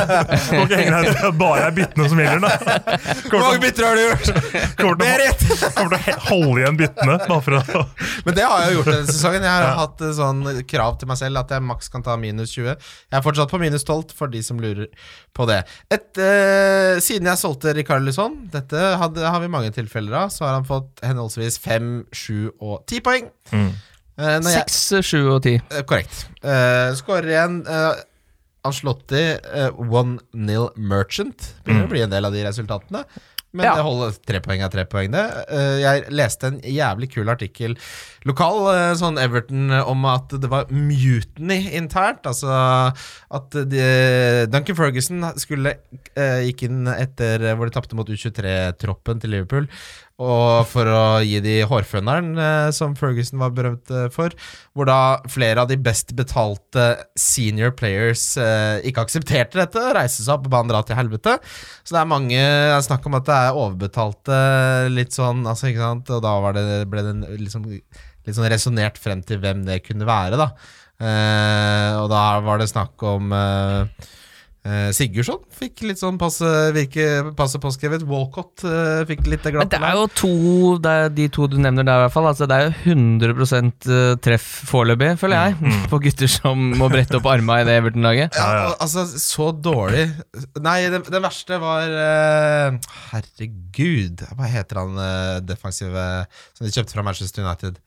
Ok, 0.60 0.74
greit, 0.74 1.08
det 1.08 1.24
er 1.30 1.36
bare 1.40 1.64
er 1.70 1.76
byttene 1.78 2.08
som 2.12 2.20
gjelder, 2.20 2.44
da. 2.44 2.98
Hvor 3.30 3.44
mange 3.46 3.62
bytter 3.64 3.86
har 3.88 3.96
du 3.96 4.02
gjort? 4.04 4.26
Til, 4.28 4.36
å, 4.36 4.94
kommer 5.78 5.96
til 6.04 6.18
å 6.18 6.24
holde 6.28 6.60
igjen 6.60 6.78
byttene. 6.80 7.16
Bare 7.24 7.44
for 7.46 7.58
å 7.58 7.84
Men 8.26 8.36
det 8.36 8.46
har 8.46 8.64
jeg 8.64 8.72
jo 8.74 8.78
gjort 8.80 8.90
denne 8.92 9.08
sesongen. 9.10 9.46
Jeg 9.46 9.54
har 9.54 9.78
hatt 9.80 10.04
eh, 10.04 10.14
sånn 10.16 10.42
krav 10.70 10.98
til 11.00 11.10
meg 11.10 11.20
selv 11.20 11.40
at 11.42 11.54
jeg 11.54 11.66
maks 11.70 11.92
kan 11.92 12.04
ta 12.06 12.16
minus 12.20 12.54
20. 12.56 12.70
Jeg 12.74 13.18
er 13.18 13.24
fortsatt 13.24 13.52
på 13.52 13.60
minus 13.62 13.86
12, 13.86 14.14
for 14.16 14.32
de 14.32 14.42
som 14.44 14.60
lurer 14.62 14.90
på 15.36 15.46
det. 15.48 15.60
Et, 15.92 16.08
uh, 16.20 17.00
siden 17.02 17.28
jeg 17.30 17.40
solgte 17.40 17.74
Rikarlison, 18.20 18.50
dette 18.52 18.80
hadde, 19.00 19.24
har 19.24 19.40
vi 19.40 19.48
mange 19.48 19.70
tilfeller 19.72 20.16
av, 20.24 20.28
så 20.34 20.44
har 20.46 20.58
han 20.58 20.66
fått 20.68 21.00
henholdsvis 21.04 21.58
5, 21.62 22.06
7 22.12 22.50
og 22.60 22.84
10 22.86 23.00
poeng. 23.06 23.30
Mm. 23.52 23.72
Eh, 24.20 24.38
Seks, 24.44 24.78
sju 25.06 25.30
og 25.36 25.42
ti. 25.46 25.56
Eh, 25.70 25.84
korrekt. 25.88 26.26
Uh, 26.44 26.92
Skårer 26.98 27.30
igjen 27.32 27.60
uh, 27.68 27.94
Anslotti, 28.68 29.22
uh, 29.48 29.70
1-0 29.80 30.68
Merchant. 30.76 31.54
Begynner 31.64 31.88
å 31.88 31.92
bli 31.92 32.04
en 32.04 32.12
del 32.12 32.28
av 32.28 32.36
de 32.36 32.44
resultatene. 32.44 33.04
Men 33.52 33.66
Ja. 33.66 33.74
det 33.74 33.82
holder 33.82 34.12
tre 34.26 34.38
poeng 34.44 34.60
er 34.62 34.68
tre 34.70 34.84
poeng, 34.86 35.10
det. 35.10 35.24
Eh, 35.50 35.80
jeg 35.82 36.04
leste 36.14 36.46
en 36.46 36.60
jævlig 36.62 37.08
kul 37.10 37.26
artikkel 37.32 37.74
lokal, 38.28 38.60
eh, 38.70 38.94
sånn 38.94 39.18
Everton, 39.18 39.72
om 39.90 40.04
at 40.06 40.28
det 40.28 40.48
var 40.48 40.66
mutiny 40.70 41.72
internt. 41.74 42.22
Altså 42.30 42.94
at 43.30 43.50
de, 43.50 44.46
Duncan 44.52 44.76
Ferguson 44.78 45.24
skulle 45.36 45.74
eh, 46.14 46.46
gikk 46.46 46.62
inn 46.68 46.86
etter 46.86 47.42
hvor 47.56 47.66
de 47.66 47.74
tapte 47.74 47.98
mot 47.98 48.06
U23-troppen 48.06 49.20
til 49.20 49.30
Liverpool. 49.34 49.66
Og 50.20 50.66
for 50.68 50.84
å 50.84 51.04
gi 51.24 51.38
de 51.40 51.54
hårføneren 51.64 52.34
eh, 52.36 52.70
som 52.76 52.92
Ferguson 52.98 53.40
var 53.40 53.54
berømt 53.56 53.88
eh, 53.94 54.08
for, 54.12 54.34
hvor 54.76 54.88
da 54.90 54.98
flere 55.32 55.64
av 55.64 55.70
de 55.70 55.78
best 55.80 56.12
betalte 56.18 56.90
senior 57.16 57.72
players 57.76 58.24
eh, 58.40 58.82
ikke 58.90 59.06
aksepterte 59.06 59.62
dette, 59.62 59.86
reiste 59.96 60.26
seg 60.26 60.34
opp 60.36 60.44
og 60.48 60.52
ba 60.52 60.60
han 60.60 60.72
dra 60.72 60.82
til 60.84 60.98
helvete. 60.98 61.38
Så 61.80 61.96
det 61.96 62.02
er 62.02 62.12
mange 62.12 62.44
snakk 62.84 63.08
om 63.08 63.16
at 63.16 63.30
det 63.30 63.38
er 63.38 63.62
overbetalte, 63.62 64.42
litt 64.92 65.16
sånn, 65.16 65.46
altså, 65.48 65.70
ikke 65.70 65.86
sant, 65.86 66.12
og 66.12 66.22
da 66.26 66.36
det, 66.58 66.68
ble 66.92 67.06
det 67.06 67.16
liksom, 67.40 67.64
litt 67.70 68.36
sånn 68.36 68.52
resonnert 68.52 69.00
frem 69.00 69.24
til 69.24 69.40
hvem 69.40 69.64
det 69.68 69.80
kunne 69.88 70.08
være, 70.08 70.36
da. 70.40 70.52
Eh, 71.00 71.92
og 71.96 72.10
da 72.12 72.24
var 72.44 72.60
det 72.60 72.68
snakk 72.68 73.00
om 73.08 73.32
eh, 73.32 74.08
eh, 74.68 74.90
Sigurdsson 74.96 75.40
fikk 75.56 75.82
litt 75.88 76.00
sånn 76.00 76.18
passe, 76.20 76.46
virke, 76.76 77.06
passe 77.38 77.60
påskrevet. 77.62 78.04
Walcott 78.08 78.64
eh, 78.68 79.02
fikk 79.08 79.24
litt 79.30 79.46
glatt. 79.48 79.64
Men 79.64 79.72
det 79.72 79.80
er 79.80 79.98
jo 79.98 80.06
to, 80.20 80.32
er 80.90 81.08
de 81.16 81.28
to 81.32 81.48
du 81.50 81.56
nevner 81.62 81.86
der, 81.86 82.02
i 82.02 82.04
hvert 82.06 82.16
fall. 82.16 82.28
Altså, 82.30 82.48
det 82.50 82.58
er 82.58 82.68
jo 82.68 82.94
100% 82.94 83.88
treff 84.24 84.48
foreløpig, 84.70 85.14
føler 85.20 85.48
jeg, 85.48 85.74
på 85.92 86.02
gutter 86.04 86.30
som 86.30 86.70
må 86.76 86.90
brette 86.92 87.16
opp 87.18 87.28
arma 87.32 87.60
i 87.62 87.66
det 87.68 87.78
Everton-laget. 87.80 88.36
Ja, 88.36 88.50
Ja, 88.50 88.64
ja. 88.66 88.74
altså, 88.82 89.04
så 89.20 89.50
dårlig 89.54 90.06
Nei, 90.62 90.78
det, 90.92 91.02
det 91.10 91.20
verste 91.22 91.58
var 91.62 91.92
eh, 91.94 92.78
Herregud, 93.10 94.24
hva 94.36 94.48
heter 94.50 94.80
han 94.82 94.98
eh, 95.00 95.36
defensive 95.46 96.06
som 96.56 96.66
de 96.66 96.72
kjøpte 96.74 96.96
fra 96.96 97.04
Manchester 97.06 97.44
United? 97.46 97.78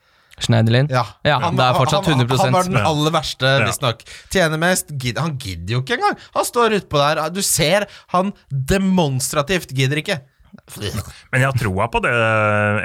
Schneiderlin. 0.42 0.88
Ja, 0.90 1.06
Ja, 1.24 1.38
det 1.52 1.60
er 1.62 1.74
fortsatt 1.78 2.06
han, 2.10 2.20
100% 2.26 2.42
Han 2.42 2.52
var 2.58 2.64
den 2.64 2.78
aller 2.78 3.12
verste, 3.12 3.46
Ja. 3.60 3.66
visstnok. 3.68 4.02
Tjener 4.34 4.58
mest. 4.58 4.90
Gidder, 4.98 5.22
han 5.22 5.38
gidder 5.38 5.74
jo 5.78 5.82
ikke 5.82 5.98
engang! 6.00 6.18
Han 6.34 6.46
står 6.46 6.80
utpå 6.82 6.98
der. 6.98 7.30
Du 7.30 7.42
ser 7.42 7.86
han 8.10 8.34
demonstrativt 8.52 9.70
gidder 9.74 9.98
ikke. 10.02 10.20
Men 11.32 11.42
jeg 11.42 11.48
har 11.50 11.56
troa 11.58 11.88
på 11.90 12.00
det 12.04 12.12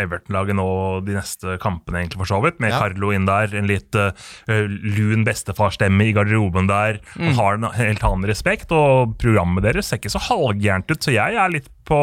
Everton-laget 0.01 0.57
nå 0.57 1.05
de 1.05 1.13
neste 1.19 1.59
kampene, 1.61 2.01
egentlig 2.01 2.21
for 2.23 2.31
så 2.31 2.39
vidt. 2.43 2.61
Med 2.65 2.73
Ja. 2.73 2.79
Carlo 2.81 3.11
inn 3.13 3.27
der, 3.29 3.53
en 3.55 3.67
litt 3.69 3.95
uh, 3.95 4.11
lun 4.49 5.25
bestefarstemme 5.27 6.09
i 6.09 6.15
garderoben 6.17 6.67
der. 6.71 7.01
Han 7.19 7.35
har 7.37 7.55
en 7.59 7.69
helt 7.77 8.03
annen 8.03 8.25
respekt, 8.31 8.73
og 8.73 9.19
programmet 9.21 9.63
deres 9.69 9.87
ser 9.91 10.01
ikke 10.01 10.11
så 10.17 10.23
halvgærent 10.31 10.89
ut. 10.91 11.01
Så 11.05 11.13
jeg 11.13 11.37
er 11.37 11.53
litt 11.53 11.69
på 11.88 11.98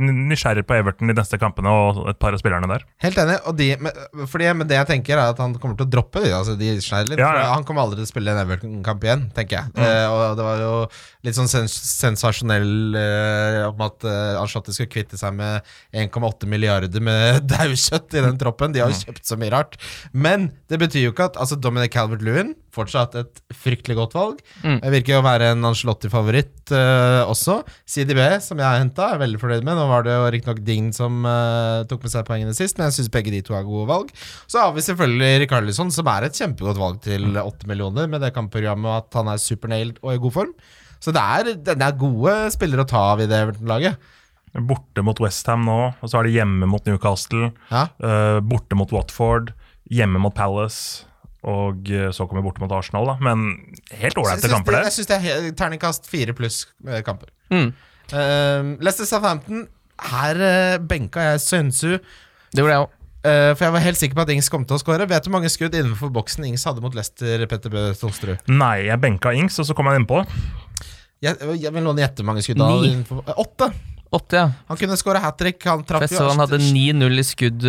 nysgjerrig 0.00 0.66
på 0.68 0.76
Everton 0.76 1.10
de 1.10 1.16
neste 1.16 1.38
kampene 1.40 1.72
og 1.72 2.02
et 2.12 2.18
par 2.20 2.34
av 2.36 2.40
spillerne 2.42 2.68
der. 2.68 2.84
Helt 3.04 3.18
enig. 3.22 3.38
Og 3.48 3.56
de, 3.56 3.70
med, 3.80 4.00
fordi, 4.30 4.50
men 4.56 4.68
det 4.68 4.76
jeg 4.76 4.88
tenker, 4.90 5.16
er 5.16 5.32
at 5.32 5.40
han 5.40 5.54
kommer 5.60 5.78
til 5.78 5.88
å 5.88 5.92
droppe 5.94 6.22
de, 6.24 6.32
altså 6.36 6.56
de 6.60 6.74
Schneider. 6.84 7.20
Ja, 7.20 7.30
ja. 7.38 7.46
Han 7.54 7.64
kommer 7.68 7.86
aldri 7.86 8.00
til 8.00 8.08
å 8.08 8.12
spille 8.12 8.34
en 8.34 8.42
Everton-kamp 8.42 9.06
igjen, 9.06 9.26
tenker 9.36 9.60
jeg. 9.60 9.74
Eh, 9.80 10.06
og 10.10 10.36
det 10.38 10.46
var 10.46 10.64
jo 10.64 10.74
litt 11.26 11.38
sånn 11.38 11.50
sens 11.50 11.74
sensasjonell 12.00 12.96
eh, 13.00 13.60
om 13.68 13.80
at 13.84 14.06
uh, 14.08 14.40
Anshotti 14.40 14.74
skulle 14.74 14.92
kvitte 14.92 15.18
seg 15.20 15.34
med 15.36 15.66
1,8 15.96 16.48
milliarder 16.50 17.04
med 17.04 17.44
daukjøtt 17.52 18.16
i 18.16 18.24
den 18.26 18.40
troppen. 18.40 18.76
De 18.76 18.84
har 18.84 18.92
jo 18.92 19.00
kjøpt 19.00 19.28
så 19.28 19.40
mye 19.40 19.52
rart. 19.54 19.78
Men 20.12 20.50
det 20.72 20.80
betyr 20.82 21.08
jo 21.08 21.14
ikke 21.14 21.30
at 21.32 21.40
altså 21.40 21.58
Dominic 21.60 21.94
Calvert-Lewin 21.96 22.54
fortsatt 22.74 23.16
et 23.20 23.40
fryktelig 23.56 23.96
godt 23.98 24.16
valg. 24.16 24.42
Det 24.62 24.92
virker 24.94 25.18
å 25.18 25.24
være 25.24 25.50
en 25.54 25.68
Ancelotti-favoritt 25.70 26.72
uh, 26.74 27.28
også. 27.30 27.60
CDB, 27.88 28.20
som 28.44 28.60
jeg 28.60 28.66
har 28.66 28.80
henta, 28.80 29.12
er 29.12 29.22
veldig 29.22 29.40
fornøyd 29.42 29.66
med. 29.66 29.78
Nå 29.78 29.86
var 29.90 30.06
det 30.06 30.14
jo 30.16 30.28
riktignok 30.34 30.62
Dign 30.66 30.90
som 30.96 31.24
uh, 31.26 31.86
tok 31.90 32.06
med 32.06 32.14
seg 32.14 32.28
poengene 32.28 32.54
sist, 32.56 32.78
men 32.78 32.88
jeg 32.88 33.00
syns 33.00 33.12
begge 33.14 33.34
de 33.34 33.42
to 33.46 33.56
er 33.58 33.66
gode 33.66 33.88
valg. 33.90 34.12
Så 34.50 34.62
har 34.62 34.74
vi 34.76 34.84
selvfølgelig 34.86 35.44
Rikarlisson, 35.44 35.92
som 35.94 36.10
er 36.12 36.28
et 36.28 36.38
kjempegodt 36.38 36.80
valg 36.80 37.02
til 37.06 37.32
åtte 37.42 37.70
millioner, 37.70 38.10
med 38.10 38.24
det 38.24 38.34
kampprogrammet 38.36 38.90
og 38.90 38.96
at 39.00 39.20
han 39.20 39.32
er 39.32 39.42
supernailed 39.42 40.00
og 40.04 40.14
i 40.14 40.22
god 40.22 40.36
form. 40.38 40.54
Så 41.00 41.12
det 41.16 41.20
er, 41.20 41.52
det 41.64 41.76
er 41.80 42.00
gode 42.00 42.34
spillere 42.52 42.84
å 42.84 42.88
ta 42.88 43.02
av 43.14 43.22
i 43.24 43.28
det 43.28 43.38
Everton-laget. 43.46 44.10
Borte 44.66 45.02
mot 45.06 45.20
Westham 45.22 45.62
nå, 45.66 45.78
og 45.94 46.10
så 46.10 46.20
er 46.20 46.26
det 46.26 46.34
hjemme 46.34 46.66
mot 46.68 46.86
Newcastle. 46.88 47.52
Ja. 47.70 47.86
Uh, 48.02 48.38
borte 48.42 48.76
mot 48.78 48.90
Watford, 48.92 49.54
hjemme 49.90 50.20
mot 50.22 50.34
Palace. 50.34 51.06
Og 51.48 51.88
eh, 51.88 52.10
så 52.12 52.26
kommer 52.28 52.42
vi 52.42 52.50
borte 52.50 52.60
mot 52.60 52.72
Arsenal, 52.76 53.08
da. 53.08 53.16
Men 53.24 53.52
helt 53.96 54.18
ålreite 54.20 54.50
kamper, 54.52 54.76
det, 54.76 54.90
jeg 54.90 54.98
synes 54.98 55.10
det 55.10 55.18
er 55.20 55.50
terningkast 55.56 56.08
fire 56.10 56.34
pluss 56.36 56.66
eh, 56.86 57.00
kamper. 57.06 57.32
Mm. 57.52 57.70
Uh, 58.10 58.76
Leicester 58.82 59.08
Southampton. 59.08 59.66
Her 60.10 60.40
uh, 60.40 60.78
benka 60.84 61.30
jeg 61.30 61.44
Sønsu. 61.44 61.92
Det 62.50 62.60
gjorde 62.60 62.74
jeg 62.74 62.84
òg. 62.84 62.96
Uh, 63.20 63.52
for 63.52 63.66
jeg 63.66 63.74
var 63.74 63.84
helt 63.84 64.00
sikker 64.00 64.16
på 64.16 64.24
at 64.24 64.32
Ings 64.34 64.50
kom 64.52 64.66
til 64.68 64.76
å 64.76 64.80
skåre. 64.82 65.06
Vet 65.08 65.24
du 65.24 65.30
hvor 65.30 65.38
mange 65.38 65.52
skudd 65.52 65.76
innenfor 65.76 66.12
boksen 66.12 66.44
Ings 66.48 66.64
hadde 66.68 66.84
mot 66.84 66.96
Leicester, 66.96 67.44
Petter 67.48 67.72
Bø? 67.72 67.86
Nei, 68.52 68.74
jeg 68.88 69.00
benka 69.00 69.32
Ings, 69.36 69.56
og 69.60 69.68
så 69.68 69.76
kom 69.76 69.88
jeg 69.88 70.02
innpå. 70.02 70.24
Jeg, 71.20 71.36
jeg 71.60 71.72
vil 71.72 71.84
noen 71.84 72.00
gjette 72.00 72.24
mange 72.24 72.44
skudd 72.44 72.60
han 72.64 72.80
Ni. 72.80 72.94
innenfor 72.94 73.24
Åtte! 73.40 73.72
Åtte, 74.10 74.40
ja. 74.40 74.46
Han 74.66 74.78
kunne 74.80 74.96
skåre 74.98 75.20
hat 75.22 75.36
trick. 75.38 75.60
Han 75.68 75.84
traff 75.86 76.08
så 76.10 76.24
han 76.32 76.40
hadde 76.42 76.58
9-0 76.64 77.20
i 77.22 77.24
skudd 77.28 77.66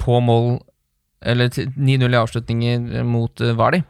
på 0.00 0.20
mål 0.24 0.54
Eller 1.24 1.48
9-0 1.48 2.04
i 2.04 2.20
avslutninger 2.20 3.04
mot 3.08 3.40
uh, 3.40 3.54
Vardi. 3.56 3.82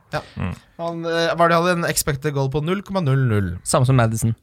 Han, 0.79 1.05
uh, 1.07 1.35
Vardy 1.39 1.55
hadde 1.55 1.73
en 1.79 1.87
expected 1.89 2.35
goal 2.35 2.51
på 2.51 2.63
0,00. 2.63 3.51
Samme 3.67 3.87
som 3.87 3.99
Madison. 3.99 4.35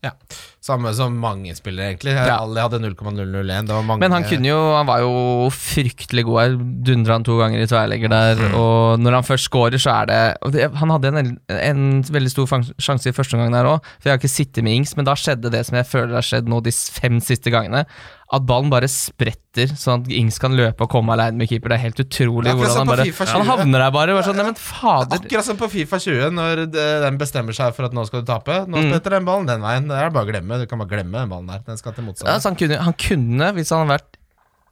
Samme 0.62 0.94
som 0.96 1.16
mange 1.20 1.56
spillere, 1.58 1.92
egentlig. 1.92 2.14
Ja. 2.16 2.38
Alle 2.44 2.64
hadde 2.64 2.80
0,001. 2.84 3.68
Det 3.68 3.76
var 3.76 3.86
mange 3.88 4.04
Men 4.04 4.16
han 4.16 4.28
kunne 4.28 4.52
jo 4.52 4.60
Han 4.76 4.88
var 4.88 5.02
jo 5.04 5.50
fryktelig 5.56 6.26
god 6.28 6.40
her. 6.42 6.58
Dundra 6.92 7.18
han 7.18 7.28
to 7.28 7.38
ganger 7.40 7.64
i 7.64 7.70
tverrlegger 7.70 8.12
der. 8.14 8.44
Og 8.60 9.02
når 9.02 9.20
han 9.20 9.28
først 9.28 9.50
scorer, 9.50 9.82
så 9.82 9.96
er 10.02 10.12
det, 10.12 10.22
og 10.42 10.56
det 10.56 10.70
Han 10.80 10.94
hadde 10.94 11.12
en, 11.12 11.36
en 11.58 11.84
veldig 12.06 12.32
stor 12.32 12.56
sjanse 12.78 13.10
i 13.10 13.16
første 13.16 13.38
omgang 13.38 13.56
der 13.56 13.70
òg, 13.70 13.92
for 13.98 14.10
jeg 14.10 14.16
har 14.16 14.22
ikke 14.22 14.32
sittet 14.32 14.66
med 14.66 14.80
Ings, 14.80 14.96
men 14.98 15.08
da 15.08 15.16
skjedde 15.18 15.52
det 15.54 15.66
som 15.68 15.78
jeg 15.80 15.90
føler 15.90 16.18
har 16.20 16.26
skjedd 16.26 16.50
nå 16.52 16.62
de 16.64 16.72
fem 16.72 17.20
siste 17.24 17.54
gangene. 17.54 17.86
At 18.32 18.46
ballen 18.48 18.70
bare 18.72 18.88
spretter, 18.88 19.74
sånn 19.76 20.06
at 20.06 20.12
Ings 20.16 20.38
kan 20.40 20.54
løpe 20.56 20.86
og 20.86 20.90
komme 20.94 21.12
alene 21.12 21.36
med 21.42 21.50
keeper. 21.52 21.74
Det 21.74 21.78
er 21.78 21.84
helt 21.84 22.00
utrolig 22.00 22.54
hvordan 22.56 22.78
han 22.80 22.88
bare 22.88 23.06
Han 23.34 23.44
havner 23.50 23.84
der 23.84 23.92
bare. 23.92 24.14
bare 24.16 24.24
sånn, 24.24 24.38
Neimen, 24.40 24.56
fader 24.56 25.18
Akkurat 25.20 25.44
som 25.50 25.58
på 25.60 25.68
Fifa 25.74 26.00
20, 26.00 26.32
når 26.38 26.62
den 26.72 27.18
bestemmer 27.20 27.52
seg 27.58 27.76
for 27.76 27.90
at 27.90 27.92
nå 27.98 28.06
skal 28.08 28.24
du 28.24 28.30
tape. 28.32 28.62
Nå 28.72 28.78
Mm. 28.80 28.88
spretter 28.88 29.18
den 29.18 29.26
ballen 29.28 29.46
den 29.52 29.60
veien. 29.62 29.88
Det 29.92 29.98
er 30.00 30.10
bare 30.16 30.24
å 30.26 30.32
glemme. 30.32 30.60
Du 30.64 30.66
kan 30.66 30.80
bare 30.80 30.88
glemme 30.96 31.12
den 31.20 31.30
ballen 31.30 31.48
der. 31.52 31.60
Den 31.68 31.78
skal 31.78 31.92
til 31.92 32.06
ja, 32.06 32.08
motstander. 32.10 32.40
så 32.40 32.50
han, 32.54 32.56
kunne, 32.56 32.80
han 32.88 32.94
kunne, 32.94 33.52
hvis 33.60 33.70
han 33.76 33.84
hadde 33.88 34.00
vært 34.00 34.18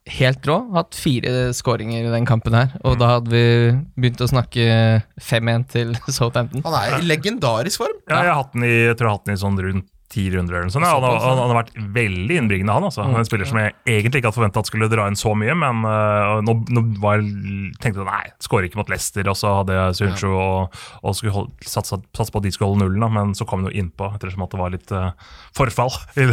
helt 0.10 0.48
rå, 0.48 0.58
hatt 0.74 0.95
fire 0.95 1.34
skåringer 1.54 2.08
i 2.08 2.12
den 2.15 2.26
kampen 2.26 2.56
her. 2.56 2.72
Og 2.88 2.95
da 2.98 3.19
hadde 3.19 3.30
vi 3.30 3.43
begynt 4.00 4.24
å 4.24 4.32
snakke 4.32 5.04
5-1 5.19 5.67
til 5.76 5.93
Southampton. 6.08 6.63
Han 6.63 6.74
er 6.80 6.95
i 7.04 7.06
legendarisk 7.12 7.84
form. 7.84 8.00
Ja, 8.08 8.24
jeg 8.24 8.32
har 8.32 8.39
hatt 8.43 8.54
den 8.56 8.63
i, 8.63 8.74
jeg 8.88 8.95
tror 8.95 9.06
jeg 9.06 9.12
har 9.12 9.17
hatt 9.19 9.26
den 9.28 9.36
i 9.36 9.43
sånn 9.43 9.60
rundt 9.67 9.89
ti 10.10 10.24
runder 10.34 10.56
eller 10.58 10.65
noe 10.69 10.74
sånt. 10.74 10.86
Ja, 10.88 10.95
han, 10.98 11.04
har- 11.06 11.19
han, 11.22 11.38
han 11.43 11.52
har 11.54 11.58
vært 11.60 11.76
veldig 11.95 12.38
innbringende, 12.41 12.74
han. 12.74 12.86
altså. 12.88 13.04
En 13.06 13.28
spiller 13.28 13.45
som 13.50 13.60
jeg 13.62 13.76
egentlig 13.86 14.22
ikke 14.24 14.32
hadde 14.32 14.39
forventa 14.39 14.63
skulle 14.65 14.88
dra 14.89 15.06
inn 15.12 15.17
så 15.19 15.36
mye, 15.38 15.54
men 15.54 15.84
uh, 15.86 16.39
nå, 16.45 16.56
nå 16.74 16.84
var 17.04 17.19
jeg, 17.22 17.30
tenkte 17.84 18.02
jeg 18.02 18.08
nei, 18.10 18.24
skårer 18.41 18.65
ikke 18.69 18.80
mot 18.82 18.89
Leicester, 18.89 19.30
og 19.30 19.38
så 19.38 19.52
hadde 19.60 19.76
jeg 19.78 19.98
Suncho 20.00 20.32
og, 20.34 20.80
og 21.04 21.17
skulle 21.19 21.36
hold, 21.36 21.52
satse, 21.62 22.00
satse 22.17 22.34
på 22.34 22.41
at 22.41 22.48
de 22.48 22.54
skulle 22.56 22.72
holde 22.74 22.88
nullen, 22.88 23.04
da, 23.06 23.12
men 23.19 23.36
så 23.38 23.45
kom 23.50 23.62
han 23.62 23.69
jo 23.69 23.84
innpå 23.84 24.10
ettersom 24.17 24.48
at 24.48 24.56
det 24.56 24.62
var 24.63 24.74
litt 24.74 24.95
uh, 24.98 25.12
forfall 25.58 25.93
i, 26.17 26.26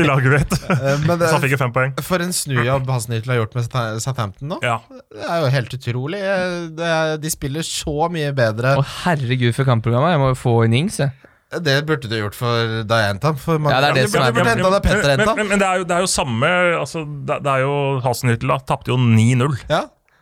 i 0.00 0.04
laget 0.04 0.32
mitt. 0.36 0.56
Eh, 0.70 1.00
Men 1.04 1.18
Så 1.20 1.32
han 1.34 1.42
fikk 1.42 1.52
jo 1.56 1.58
fem 1.60 1.72
poeng. 1.74 1.92
for 2.04 2.22
en 2.22 2.30
snujobb 2.34 2.88
Hasnitl 2.92 3.30
har 3.32 3.40
gjort 3.40 3.56
med 3.58 3.66
Southampton 4.04 4.52
nå. 4.52 4.58
Ja. 4.64 4.76
Det 5.12 5.24
er 5.26 5.42
jo 5.42 5.50
helt 5.52 5.74
utrolig. 5.76 6.20
Det 6.78 6.86
er, 6.86 7.16
de 7.20 7.32
spiller 7.32 7.66
så 7.66 8.06
mye 8.12 8.30
bedre. 8.36 8.76
Å 8.80 8.84
herregud, 9.04 9.52
for 9.56 9.68
kampprogrammet. 9.68 10.14
Jeg 10.14 10.22
må 10.22 10.30
jo 10.32 10.38
få 10.38 10.54
inn 10.66 10.76
Ings, 10.84 11.00
jeg. 11.02 11.12
Det 11.50 11.76
burde 11.86 12.06
du 12.06 12.14
gjort 12.14 12.36
for 12.38 12.82
da 12.86 13.00
jeg 13.02 13.14
henta. 13.16 13.32
For 13.34 13.58
Ja, 13.58 13.80
det 13.82 13.88
er 13.88 13.96
det 13.98 14.04
som 14.12 14.22
er 14.22 14.34
problemet. 14.36 14.62
da 14.62 14.78
Petter 14.84 15.16
men, 15.18 15.26
men, 15.34 15.48
men 15.50 15.58
det, 15.58 15.66
er 15.66 15.80
jo, 15.80 15.86
det 15.88 15.96
er 15.96 16.04
jo 16.04 16.10
samme 16.10 16.50
altså, 16.78 17.02
det, 17.26 17.40
det 17.42 17.54
er 17.56 17.64
jo 17.64 17.72
Hasenhyttel 18.04 18.52
da, 18.54 18.58
tapte 18.70 18.92
jo 18.92 18.98
9-0 19.00 19.56
Ja. 19.72 19.80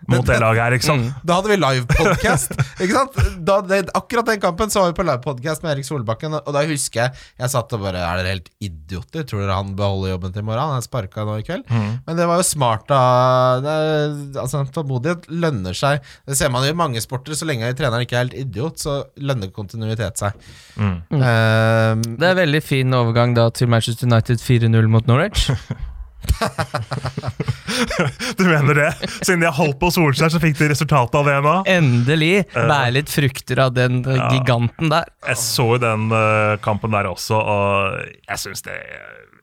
Mot 0.09 0.27
det 0.27 0.39
laget 0.41 0.63
her, 0.63 0.77
ikke 0.79 0.87
sant? 0.89 1.07
Mm. 1.09 1.25
Da 1.29 1.39
hadde 1.39 1.51
vi 1.53 1.59
livepodkast. 1.61 2.55
Akkurat 3.99 4.31
den 4.31 4.41
kampen 4.43 4.73
så 4.73 4.83
var 4.83 4.93
vi 4.93 4.97
på 4.99 5.07
livepodkast 5.07 5.65
med 5.65 5.75
Erik 5.75 5.89
Solbakken, 5.89 6.37
og 6.39 6.49
da 6.55 6.63
husker 6.69 7.03
jeg 7.03 7.43
Jeg 7.43 7.53
satt 7.53 7.73
og 7.77 7.83
bare 7.83 8.01
Er 8.01 8.21
dere 8.23 8.33
helt 8.37 8.49
idioter? 8.65 9.27
Tror 9.29 9.43
dere 9.45 9.59
han 9.59 9.75
beholder 9.79 10.15
jobben 10.15 10.33
til 10.35 10.45
i 10.45 10.49
morgen? 10.49 10.73
Han 10.73 10.81
er 10.81 10.87
sparka 10.87 11.27
nå 11.29 11.39
i 11.41 11.45
kveld. 11.47 11.67
Men 11.71 12.19
det 12.19 12.29
var 12.31 12.41
jo 12.41 12.47
smart 12.49 12.91
av 12.95 13.67
Altså, 13.69 14.63
tålmodighet 14.75 15.29
lønner 15.29 15.77
seg. 15.77 16.01
Det 16.29 16.39
ser 16.39 16.53
man 16.55 16.65
jo 16.67 16.73
i 16.73 16.79
mange 16.79 17.03
sporter. 17.05 17.37
Så 17.39 17.49
lenge 17.49 17.69
treneren 17.79 18.05
ikke 18.07 18.17
er 18.19 18.27
helt 18.27 18.39
idiot, 18.39 18.81
så 18.83 19.01
lønner 19.21 19.53
kontinuitet 19.55 20.21
seg. 20.21 20.49
Mm. 20.79 20.97
Ehm, 21.19 22.03
Det 22.19 22.31
er 22.33 22.41
veldig 22.43 22.63
fin 22.65 22.95
overgang 22.95 23.37
da 23.37 23.49
til 23.51 23.71
Manchester 23.71 24.09
United 24.09 24.41
4-0 24.43 24.91
mot 24.93 25.07
Norwich. 25.11 25.51
Du 28.39 28.45
mener 28.45 28.75
det? 28.75 28.93
Siden 29.23 29.41
de 29.41 29.47
har 29.47 29.55
holdt 29.57 29.79
på 29.81 29.91
Solskjær, 29.95 30.31
så 30.33 30.41
fikk 30.43 30.59
de 30.59 30.69
resultatet 30.73 31.15
av 31.19 31.29
det 31.29 31.37
nå? 31.45 31.55
Endelig 31.71 32.33
bære 32.55 32.93
litt 32.97 33.11
frukter 33.13 33.61
av 33.67 33.75
den 33.77 33.93
ja. 34.07 34.29
giganten 34.35 34.91
der. 34.93 35.09
Jeg 35.29 35.39
så 35.43 35.67
jo 35.75 35.81
den 35.83 36.09
eh, 36.15 36.57
kampen 36.65 36.95
der 36.95 37.09
også, 37.11 37.39
og 37.39 38.03
jeg 38.29 38.39
syns 38.45 38.63
det 38.67 38.77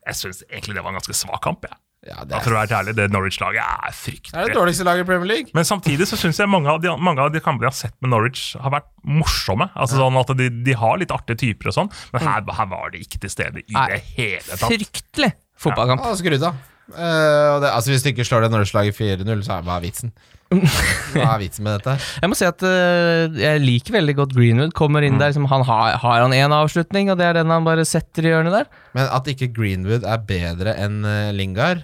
Jeg 0.05 0.15
synes 0.21 0.43
egentlig 0.49 0.75
det 0.77 0.83
var 0.85 0.91
en 0.93 0.99
ganske 0.99 1.15
svak 1.17 1.41
kamp. 1.45 1.65
Jeg. 1.65 1.77
ja, 2.11 2.19
Da 2.25 2.37
er... 2.37 2.43
for 2.45 2.53
å 2.53 2.57
være 2.59 2.67
helt 2.67 2.77
ærlig, 2.79 2.95
Det 2.99 3.07
Norwich-laget 3.13 3.61
er 3.63 3.95
fryktelig. 3.95 4.33
det 4.35 4.41
er 4.43 4.51
det 4.51 4.57
dårligste 4.59 4.85
laget 4.87 5.05
i 5.05 5.07
Premier 5.09 5.29
League. 5.31 5.49
Men 5.57 5.65
samtidig 5.67 6.07
så 6.09 6.19
syns 6.19 6.39
jeg 6.41 6.51
mange 6.51 6.69
av, 6.71 6.81
de, 6.83 6.91
mange 6.97 7.23
av 7.23 7.31
de 7.33 7.41
kampene 7.43 7.69
jeg 7.69 7.73
har 7.73 7.79
sett 7.79 7.95
med 8.01 8.13
Norwich, 8.13 8.43
har 8.61 8.73
vært 8.73 8.89
morsomme. 9.05 9.69
Altså 9.73 10.01
sånn 10.01 10.21
at 10.21 10.35
de, 10.37 10.51
de 10.67 10.77
har 10.77 10.99
litt 11.01 11.13
artige 11.15 11.41
typer 11.47 11.71
og 11.71 11.77
sånn, 11.79 11.91
men 12.13 12.27
her, 12.27 12.45
her 12.59 12.69
var 12.73 12.93
de 12.93 13.01
ikke 13.05 13.21
til 13.25 13.33
stede 13.33 13.65
i 13.65 13.77
Nei. 13.77 13.87
det 13.95 14.03
hele 14.17 14.45
tatt. 14.53 14.67
Fryktelig 14.69 15.33
fotballkamp. 15.65 16.05
Ja, 16.05 16.15
skrudd 16.19 16.47
av. 16.51 16.63
Uh, 16.85 17.57
det, 17.63 17.69
altså 17.71 17.89
Hvis 17.89 18.03
du 18.05 18.11
ikke 18.11 18.25
slår 18.27 18.45
det 18.45 18.51
Norwich-laget 18.53 18.93
4-0, 18.93 19.39
så 19.47 19.55
er, 19.55 19.63
hva 19.65 19.79
er 19.79 19.85
vitsen? 19.87 20.11
Hva 20.53 21.31
er 21.31 21.39
vitsen 21.41 21.65
med 21.65 21.79
dette? 21.79 21.95
Jeg 22.21 22.29
må 22.29 22.37
si 22.37 22.45
at 22.45 22.61
uh, 22.61 23.25
jeg 23.33 23.63
liker 23.63 23.97
veldig 23.97 24.15
godt 24.19 24.35
Greenwood. 24.37 24.75
Kommer 24.77 25.05
inn 25.05 25.17
der, 25.17 25.33
liksom, 25.33 25.47
han 25.49 25.65
har, 25.65 25.97
har 26.03 26.21
han 26.21 26.35
én 26.37 26.53
avslutning, 26.53 27.09
og 27.09 27.17
det 27.19 27.25
er 27.31 27.39
den 27.39 27.53
han 27.53 27.65
bare 27.65 27.87
setter 27.89 28.27
i 28.27 28.35
hjørnet 28.35 28.53
der. 28.59 28.69
Men 28.97 29.09
at 29.09 29.31
ikke 29.33 29.49
Greenwood 29.55 30.05
er 30.05 30.21
bedre 30.29 30.77
enn 30.85 31.01
uh, 31.07 31.33
Lingard 31.35 31.83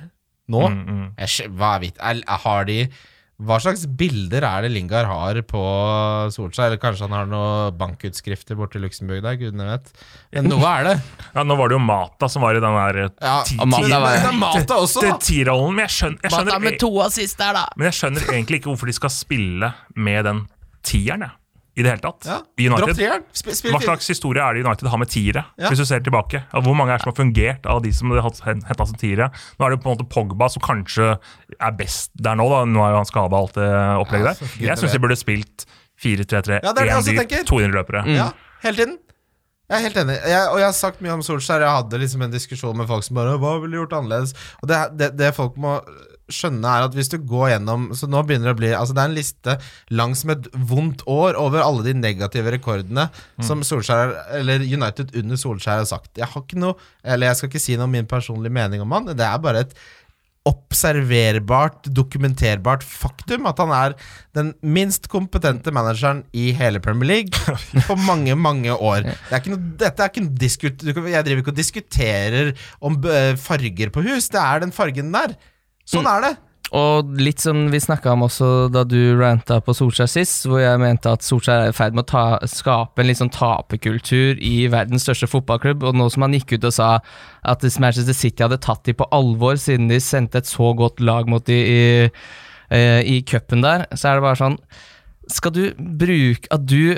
nå 0.51 0.67
Mm, 0.67 0.79
mm. 0.83 1.03
jeg, 1.21 1.49
Hva 1.55 1.75
er 1.77 1.83
vit? 1.85 1.99
Er, 2.01 2.21
har 2.45 2.65
de 2.67 2.77
Hva 3.41 3.57
slags 3.63 3.87
bilder 3.97 4.43
er 4.45 4.65
det 4.67 4.69
Lingard 4.73 5.07
har 5.09 5.39
på 5.49 5.61
Solskjær? 6.35 6.67
Eller 6.69 6.77
kanskje 6.81 7.07
han 7.07 7.15
har 7.15 7.29
noen 7.31 7.73
bankutskrifter 7.79 8.57
borte 8.59 8.77
i 8.77 8.83
Luxembourg 8.83 9.23
der? 9.25 9.39
Gudene 9.39 9.65
vet. 9.71 9.89
Men 10.35 10.49
noe 10.51 10.73
er 10.77 10.87
det. 10.91 10.95
Ja, 11.35 11.45
nå 11.47 11.55
var 11.57 11.71
det 11.71 11.77
jo 11.79 11.81
Mata 11.85 12.27
som 12.29 12.43
var 12.45 12.57
i 12.59 12.61
den 12.61 12.75
der 12.77 13.01
eh, 13.05 13.11
Ja, 13.23 13.35
ti- 13.47 13.57
Mata 13.63 13.99
var- 14.03 14.31
Mata 14.37 14.77
også, 14.83 15.01
det 15.05 15.13
da! 15.15 15.19
tierrollen, 15.25 15.73
men 15.77 15.85
jeg 15.87 15.95
skjønner, 15.97 16.21
jeg 16.27 16.31
skjønner, 16.35 16.63
med 16.67 16.79
to 16.83 16.91
assist 17.05 17.37
der, 17.41 17.53
da! 17.57 17.65
men 17.79 17.87
jeg 17.89 17.97
skjønner 18.01 18.29
egentlig 18.35 18.59
ikke 18.61 18.71
hvorfor 18.73 18.91
de 18.91 18.97
skal 18.99 19.13
spille 19.15 19.71
med 19.95 20.25
den 20.27 20.43
tieren, 20.85 21.25
jeg. 21.27 21.37
I 21.71 21.83
det 21.85 21.91
hele 21.93 22.03
tatt. 22.03 22.25
Ja, 22.27 22.37
I 22.59 22.65
United. 22.67 22.99
Hva 23.71 23.79
slags 23.79 24.09
historie 24.11 24.43
er 24.43 24.57
det 24.57 24.65
United 24.65 24.89
har 24.91 24.99
med 24.99 25.07
tiere? 25.11 25.45
Ja. 25.55 25.69
Hvis 25.71 25.79
du 25.79 25.85
ser 25.87 26.01
tilbake 26.03 26.41
Hvor 26.51 26.75
mange 26.75 26.91
er 26.91 26.99
som 26.99 27.13
har 27.13 27.15
fungert 27.15 27.65
av 27.69 27.79
de 27.85 27.93
som 27.95 28.11
har 28.11 28.27
henta 28.27 28.87
som 28.89 28.97
tiere? 28.99 29.29
Nå 29.55 29.65
er 29.67 29.75
det 29.75 29.79
på 29.83 29.87
en 29.87 29.95
måte 29.95 30.07
Pogba 30.11 30.49
som 30.51 30.63
kanskje 30.65 31.13
er 31.15 31.77
best 31.79 32.11
der 32.19 32.35
nå. 32.35 32.49
da 32.51 32.65
Nå 32.67 32.83
er 32.83 32.91
jo 32.91 32.99
han 32.99 33.07
skada 33.07 33.39
alt 33.39 33.55
det 33.55 33.69
opplegget 34.03 34.27
Ja, 34.27 34.49
der. 34.49 34.65
Jeg 34.67 34.81
syns 34.83 34.97
de 34.97 34.99
burde 35.05 35.19
spilt 35.19 35.65
4-3-3, 36.01 36.59
Ja, 36.59 36.73
det 36.73 36.81
er 36.81 36.81
det 36.81 36.85
jeg 36.89 36.91
én 36.91 36.99
også 36.99 37.11
dyp, 37.13 37.19
tenker. 37.21 37.43
to. 37.47 37.59
Ja, 38.11 38.27
hele 38.65 38.75
tiden. 38.75 38.97
Jeg 39.71 39.77
er 39.77 39.83
helt 39.87 39.97
enig. 40.01 40.15
Jeg, 40.27 40.47
og 40.51 40.57
jeg 40.59 40.65
har 40.67 40.73
sagt 40.75 40.99
mye 40.99 41.13
om 41.15 41.21
Solskjær. 41.23 41.61
Jeg 41.63 41.71
hadde 41.71 41.99
liksom 42.01 42.23
en 42.25 42.33
diskusjon 42.33 42.75
med 42.75 42.89
folk 42.89 43.05
som 43.07 43.15
bare 43.15 43.37
Hva 43.39 43.53
ville 43.61 43.77
du 43.77 43.79
gjort 43.85 43.93
annerledes? 44.01 44.33
Og 44.59 44.67
det, 44.67 44.79
det, 44.99 45.11
det 45.15 45.29
folk 45.37 45.55
må 45.55 45.77
skjønne, 46.35 46.67
er 46.67 46.87
at 46.87 46.97
hvis 46.97 47.11
du 47.11 47.17
går 47.17 47.53
gjennom 47.53 47.89
Så 47.97 48.09
nå 48.09 48.23
begynner 48.25 48.51
det 48.51 48.55
å 48.55 48.59
bli 48.59 48.71
Altså, 48.75 48.95
det 48.97 49.03
er 49.03 49.11
en 49.11 49.17
liste 49.17 49.55
langs 49.93 50.25
med 50.27 50.41
et 50.45 50.59
vondt 50.71 51.05
år 51.09 51.39
over 51.39 51.63
alle 51.63 51.85
de 51.87 51.95
negative 51.97 52.53
rekordene 52.55 53.07
som 53.43 53.63
Solskjær 53.65 54.15
Eller 54.39 54.65
United 54.65 55.15
under 55.17 55.39
Solskjær 55.39 55.81
har 55.83 55.89
sagt. 55.89 56.11
Jeg 56.19 56.29
har 56.31 56.45
ikke 56.45 56.61
noe 56.61 56.77
Eller 57.03 57.31
jeg 57.31 57.41
skal 57.41 57.51
ikke 57.51 57.63
si 57.63 57.77
noe 57.77 57.89
om 57.89 57.97
min 57.97 58.09
personlige 58.09 58.55
mening 58.55 58.83
om 58.83 58.95
han. 58.97 59.11
Det 59.15 59.27
er 59.27 59.41
bare 59.43 59.65
et 59.65 59.75
observerbart, 60.49 61.85
dokumenterbart 61.93 62.81
faktum 62.81 63.45
at 63.49 63.59
han 63.61 63.73
er 63.75 63.93
den 64.33 64.49
minst 64.65 65.05
kompetente 65.11 65.73
manageren 65.75 66.23
i 66.33 66.49
hele 66.57 66.81
Premier 66.81 67.11
League 67.11 67.57
på 67.89 67.97
mange, 68.07 68.33
mange 68.35 68.73
år. 68.73 69.05
Det 69.05 69.37
er 69.37 69.51
noe, 69.53 69.61
dette 69.83 70.01
er 70.01 70.09
ikke 70.09 70.25
noe 70.25 70.41
diskut... 70.41 70.81
Jeg 70.81 71.27
driver 71.27 71.43
ikke 71.43 71.53
og 71.53 71.61
diskuterer 71.61 72.51
om 72.81 72.97
eh, 73.05 73.35
farger 73.37 73.93
på 73.93 74.01
hus. 74.07 74.31
Det 74.33 74.41
er 74.41 74.65
den 74.65 74.73
fargen 74.73 75.13
der. 75.13 75.37
Sånn 75.91 76.09
er 76.09 76.25
det. 76.25 76.31
Og 76.71 77.09
litt 77.19 77.41
som 77.43 77.65
vi 77.67 77.79
snakka 77.83 78.13
om 78.13 78.23
også 78.29 78.69
da 78.71 78.85
du 78.87 79.17
ranta 79.19 79.57
på 79.63 79.73
Solskjær 79.75 80.07
sist, 80.07 80.45
hvor 80.47 80.61
jeg 80.61 80.79
mente 80.79 81.11
at 81.11 81.25
Solskjær 81.25 81.65
er 81.65 81.73
i 81.73 81.75
ferd 81.75 81.97
med 81.97 82.05
å 82.05 82.11
ta, 82.13 82.23
skape 82.47 83.03
en 83.03 83.09
litt 83.09 83.19
sånn 83.19 83.33
taperkultur 83.35 84.39
i 84.39 84.69
verdens 84.71 85.03
største 85.03 85.27
fotballklubb, 85.27 85.83
og 85.89 85.97
nå 85.99 86.07
som 86.13 86.23
han 86.23 86.37
gikk 86.37 86.55
ut 86.55 86.69
og 86.69 86.75
sa 86.77 86.91
at 87.43 87.65
Manchester 87.83 88.15
City 88.15 88.45
hadde 88.45 88.61
tatt 88.63 88.85
de 88.87 88.95
på 88.95 89.09
alvor 89.11 89.59
siden 89.59 89.91
de 89.91 89.99
sendte 89.99 90.39
et 90.39 90.47
så 90.47 90.71
godt 90.79 91.03
lag 91.03 91.27
mot 91.31 91.43
de 91.43 91.59
i, 91.59 91.83
i, 92.71 92.85
i 93.17 93.19
cupen 93.27 93.67
der, 93.67 93.83
så 93.91 94.13
er 94.13 94.21
det 94.21 94.27
bare 94.29 94.39
sånn 94.39 94.57
Skal 95.31 95.53
du 95.55 95.65
bruke 95.75 96.47
At 96.55 96.63
du 96.67 96.95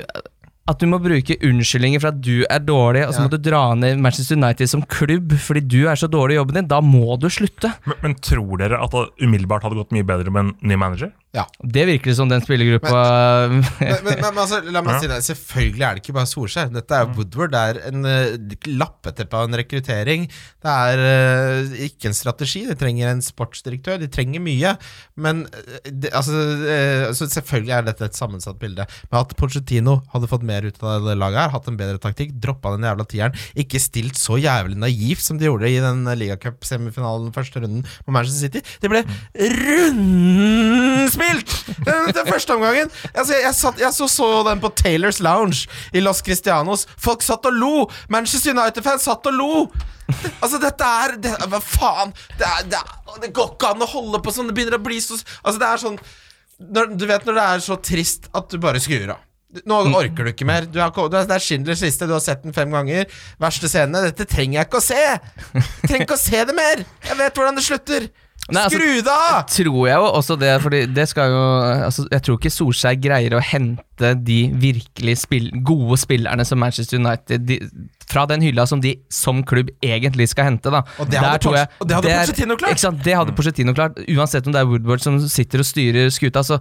at 0.70 0.80
du 0.80 0.86
må 0.88 0.96
bruke 1.02 1.36
unnskyldninger 1.44 2.00
for 2.00 2.08
at 2.14 2.20
du 2.24 2.44
er 2.48 2.62
dårlig, 2.64 3.02
og 3.06 3.12
så 3.12 3.20
Ja. 3.20 3.26
må 3.26 3.30
du 3.34 3.36
dra 3.50 3.74
ned 3.74 3.98
Manchester 4.00 4.36
United 4.38 4.66
som 4.70 4.82
klubb 4.82 5.32
fordi 5.36 5.60
du 5.60 5.86
er 5.88 5.94
så 6.00 6.08
dårlig 6.08 6.36
i 6.36 6.40
jobben 6.40 6.54
din. 6.54 6.68
Da 6.68 6.80
må 6.80 7.18
du 7.20 7.28
slutte. 7.28 7.74
Men, 7.86 7.96
men 8.02 8.14
tror 8.14 8.56
dere 8.58 8.80
at 8.82 8.90
det 8.90 9.04
umiddelbart 9.20 9.62
hadde 9.62 9.76
gått 9.76 9.92
mye 9.92 10.06
bedre 10.08 10.30
med 10.32 10.40
en 10.46 10.54
ny 10.62 10.74
manager? 10.80 11.12
Ja. 11.34 11.44
Det 11.58 11.82
virker 11.88 12.14
som 12.14 12.30
den 12.30 12.42
spillergruppa 12.44 12.90
Men, 13.50 13.64
men, 13.80 13.96
men, 14.06 14.20
men 14.22 14.38
altså, 14.38 14.60
la 14.70 14.82
meg 14.86 15.00
si 15.02 15.10
det. 15.10 15.18
Selvfølgelig 15.26 15.84
er 15.84 15.96
det 15.96 16.04
ikke 16.04 16.14
bare 16.14 16.30
Solskjær. 16.30 16.70
Dette 16.74 17.00
er 17.00 17.10
Woodward. 17.10 17.54
Det 17.54 17.62
er 17.70 17.80
en 17.90 18.06
uh, 18.06 18.54
lappeteppe 18.70 19.40
av 19.40 19.48
en 19.48 19.58
rekruttering. 19.58 20.28
Det 20.62 20.74
er 20.74 21.02
uh, 21.02 21.74
ikke 21.88 22.10
en 22.10 22.16
strategi. 22.16 22.62
De 22.68 22.76
trenger 22.78 23.10
en 23.10 23.22
sportsdirektør. 23.24 23.98
De 24.02 24.10
trenger 24.14 24.44
mye. 24.44 24.76
Men 25.18 25.42
eh, 25.50 25.90
det, 25.90 26.12
altså, 26.14 26.38
uh, 26.62 27.08
så 27.18 27.26
selvfølgelig 27.32 27.74
er 27.80 27.88
dette 27.90 28.06
et 28.06 28.20
sammensatt 28.20 28.60
bilde. 28.62 28.86
Men 29.10 29.20
at 29.24 29.34
Pochettino 29.38 29.98
hadde 30.14 30.30
fått 30.30 30.46
mer 30.46 30.68
ut 30.68 30.78
av 30.86 31.08
det 31.08 31.18
laget 31.18 31.42
her, 31.42 31.52
hatt 31.56 31.70
en 31.70 31.80
bedre 31.80 31.98
taktikk, 32.02 32.36
droppa 32.42 32.76
den 32.76 32.86
jævla 32.86 33.08
tieren, 33.10 33.42
ikke 33.58 33.82
stilt 33.82 34.20
så 34.20 34.38
jævlig 34.38 34.78
naivt 34.78 35.24
som 35.24 35.40
de 35.40 35.48
gjorde 35.48 35.72
i 35.72 35.82
den 35.82 36.06
ligacup-semifinalen 36.22 37.34
første 37.34 37.64
runden 37.64 37.82
på 38.06 38.14
Manchester 38.14 38.46
City. 38.46 38.62
Det 38.82 38.92
ble 38.92 39.02
rundspilt! 41.24 41.84
Den, 41.84 42.10
den 42.16 42.26
første 42.28 42.54
omgangen. 42.56 42.90
Altså, 43.14 43.34
jeg, 43.40 43.54
satt, 43.58 43.80
jeg 43.82 43.92
så, 43.96 44.08
så 44.10 44.28
den 44.48 44.60
på 44.62 44.70
Taylors 44.78 45.20
Lounge 45.24 45.66
i 45.96 46.02
Los 46.04 46.22
Cristianos. 46.24 46.86
Folk 47.00 47.22
satt 47.24 47.46
og 47.50 47.56
lo! 47.58 47.74
Manchester 48.12 48.54
United-fans 48.54 49.06
satt 49.08 49.26
og 49.30 49.36
lo! 49.38 49.50
Altså, 50.44 50.58
dette 50.60 50.84
er 50.84 51.14
det, 51.24 51.30
Hva 51.48 51.60
faen? 51.64 52.10
Det, 52.36 52.44
er, 52.44 52.66
det, 52.68 52.80
er, 52.80 53.20
det 53.22 53.30
går 53.36 53.54
ikke 53.54 53.70
an 53.74 53.84
å 53.86 53.88
holde 53.94 54.20
på 54.24 54.34
sånn. 54.36 54.50
Det 54.50 54.56
begynner 54.58 54.76
å 54.80 54.84
bli 54.84 54.98
så 55.00 55.16
Altså, 55.16 55.56
det 55.62 55.68
er 55.70 55.80
sånn 55.80 56.00
når, 56.60 56.90
Du 57.00 57.06
vet 57.08 57.24
når 57.26 57.38
det 57.40 57.44
er 57.54 57.62
så 57.64 57.78
trist 57.82 58.28
at 58.36 58.52
du 58.52 58.58
bare 58.62 58.82
skrur 58.84 59.14
av. 59.16 59.22
Nå 59.70 59.76
orker 59.94 60.26
du 60.26 60.30
ikke 60.32 60.46
mer. 60.48 60.64
Du 60.66 60.80
har, 60.82 60.90
ko- 60.94 61.06
du 61.08 61.14
har, 61.16 61.26
det 61.30 61.36
er 61.36 61.42
Schindlers 61.42 61.82
liste, 61.84 62.08
du 62.10 62.14
har 62.16 62.22
sett 62.22 62.40
den 62.42 62.54
fem 62.56 62.72
ganger. 62.74 63.06
Verste 63.42 63.68
scene. 63.70 64.00
Dette 64.08 64.26
trenger 64.26 64.58
jeg 64.60 64.66
ikke 64.68 64.80
å 64.80 64.82
se! 64.82 64.98
Jeg 64.98 65.62
trenger 65.86 66.04
ikke 66.08 66.16
å 66.18 66.22
se 66.24 66.40
det 66.48 66.56
mer! 66.58 66.82
Jeg 67.06 67.18
vet 67.20 67.38
hvordan 67.38 67.58
det 67.60 67.62
slutter! 67.66 68.08
Nei, 68.52 68.60
altså- 68.66 68.76
Skru 68.76 69.02
det 69.02 69.08
av! 69.08 69.46
tror 69.48 69.86
jeg 69.88 69.96
jo 69.96 70.08
også 70.20 70.34
det, 70.38 70.50
fordi 70.60 70.80
det 70.92 71.08
skal 71.08 71.30
jo 71.32 71.44
altså, 71.86 72.04
Jeg 72.12 72.22
tror 72.26 72.36
ikke 72.38 72.50
Solskjær 72.52 72.98
greier 73.00 73.32
å 73.38 73.40
hente 73.40 74.10
de 74.24 74.38
virkelig 74.60 75.14
spill, 75.22 75.50
gode 75.64 75.96
spillerne 75.96 76.44
som 76.44 76.58
Manchester 76.60 76.98
United 77.00 77.46
de, 77.48 77.58
fra 78.10 78.26
den 78.26 78.42
hylla 78.44 78.66
som 78.68 78.82
de 78.84 78.98
som 79.08 79.42
klubb 79.42 79.70
egentlig 79.82 80.28
skal 80.28 80.44
hente. 80.50 80.68
da 80.70 80.82
Og 80.98 81.08
det 81.08 81.18
hadde 81.18 81.32
Der 81.32 81.38
tror 81.38 81.56
jeg- 81.56 81.68
og 81.80 81.88
det 81.88 81.94
hadde 81.96 82.08
der, 82.08 82.26
Pochettino 82.26 82.56
klart. 82.56 82.70
Ikke 82.72 82.80
sant, 82.80 83.02
Det 83.02 83.14
hadde 83.16 83.32
Pochettino 83.34 83.72
klart. 83.72 83.94
Uansett 84.08 84.46
om 84.46 84.52
det 84.52 84.60
er 84.60 84.66
Woodward 84.66 85.00
som 85.00 85.18
sitter 85.26 85.58
og 85.60 85.64
styrer 85.64 86.10
skuta, 86.12 86.44
så 86.44 86.60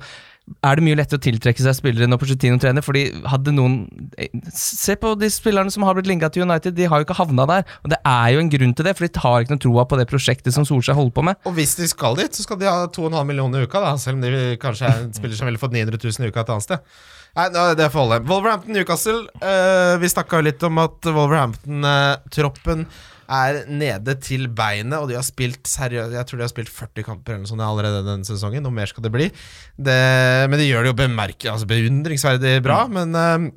er 0.64 0.76
det 0.76 0.84
mye 0.84 0.98
lettere 1.00 1.20
å 1.20 1.24
tiltrekke 1.24 1.64
seg 1.64 1.76
spillere 1.78 2.08
når 2.10 2.20
Pochettino 2.20 2.60
trener. 2.60 2.84
Fordi 2.84 3.06
hadde 3.32 3.54
noen 3.56 3.78
eh, 4.20 4.28
Se 4.54 4.98
på 5.00 5.14
de 5.20 5.30
spillerne 5.32 5.72
som 5.72 5.86
har 5.88 5.96
blitt 5.98 6.10
linka 6.12 6.30
til 6.34 6.44
United, 6.44 6.76
de 6.76 6.88
har 6.90 7.00
jo 7.00 7.08
ikke 7.08 7.18
havna 7.18 7.46
der. 7.50 7.64
Og 7.84 7.94
det 7.94 8.00
er 8.10 8.34
jo 8.36 8.44
en 8.44 8.52
grunn 8.52 8.76
til 8.76 8.88
det, 8.88 8.96
for 8.98 9.08
de 9.08 9.14
tar 9.16 9.46
ikke 9.46 9.56
noe 9.56 9.64
troa 9.64 9.88
på 9.88 10.00
det 10.00 10.08
prosjektet 10.12 10.56
som 10.56 10.68
Solskjær 10.68 11.00
holder 11.00 11.16
på 11.16 11.26
med. 11.30 11.40
Og 11.48 11.56
hvis 11.58 11.78
de 11.80 11.88
skal 11.92 12.20
dit, 12.20 12.36
så 12.36 12.46
skal 12.46 12.60
de 12.60 12.70
ha 12.70 12.90
2,5 12.92 13.18
millioner 13.30 13.64
i 13.64 13.70
uka, 13.70 13.82
da, 13.84 13.96
selv 14.02 14.20
om 14.20 14.26
de 14.28 14.58
kanskje 14.62 14.90
er 14.90 15.06
en 15.06 15.16
spiller 15.16 15.40
som 15.40 15.48
ville 15.50 15.62
fått 15.62 15.76
900 15.76 16.00
000 16.04 16.28
i 16.28 16.34
uka 16.34 16.44
et 16.44 16.54
annet 16.58 16.68
sted. 16.68 16.94
Nei, 17.34 17.48
det 17.80 17.88
får 17.90 18.04
holde. 18.04 18.20
Wolverhampton 18.30 18.76
Newcastle. 18.78 19.24
eh, 19.42 19.96
vi 20.04 20.12
snakka 20.12 20.38
jo 20.38 20.48
litt 20.52 20.68
om 20.68 20.84
at 20.84 21.08
Wolverhampton-troppen 21.10 22.86
er 23.34 23.60
nede 23.72 24.16
til 24.22 24.46
beinet, 24.54 24.96
og 25.00 25.10
de 25.10 25.18
har 25.18 25.26
spilt 25.26 25.68
seriøst 25.70 26.16
Jeg 26.16 26.28
tror 26.30 26.40
de 26.40 26.46
har 26.46 26.52
spilt 26.52 26.72
40 26.72 27.08
kamper 27.08 27.34
eller 27.34 27.44
noe 27.46 27.52
sånt 27.52 27.66
allerede 27.66 28.04
denne 28.06 28.28
sesongen. 28.28 28.64
Noe 28.66 28.76
mer 28.76 28.90
skal 28.90 29.06
det 29.06 29.14
bli. 29.14 29.30
Det, 29.78 30.00
men 30.52 30.60
de 30.60 30.68
gjør 30.70 30.86
det 30.86 30.94
jo 30.94 31.00
bemerke, 31.04 31.50
altså 31.52 31.70
beundringsverdig 31.70 32.58
bra. 32.66 32.84
Men 32.92 33.18
uh, 33.18 33.48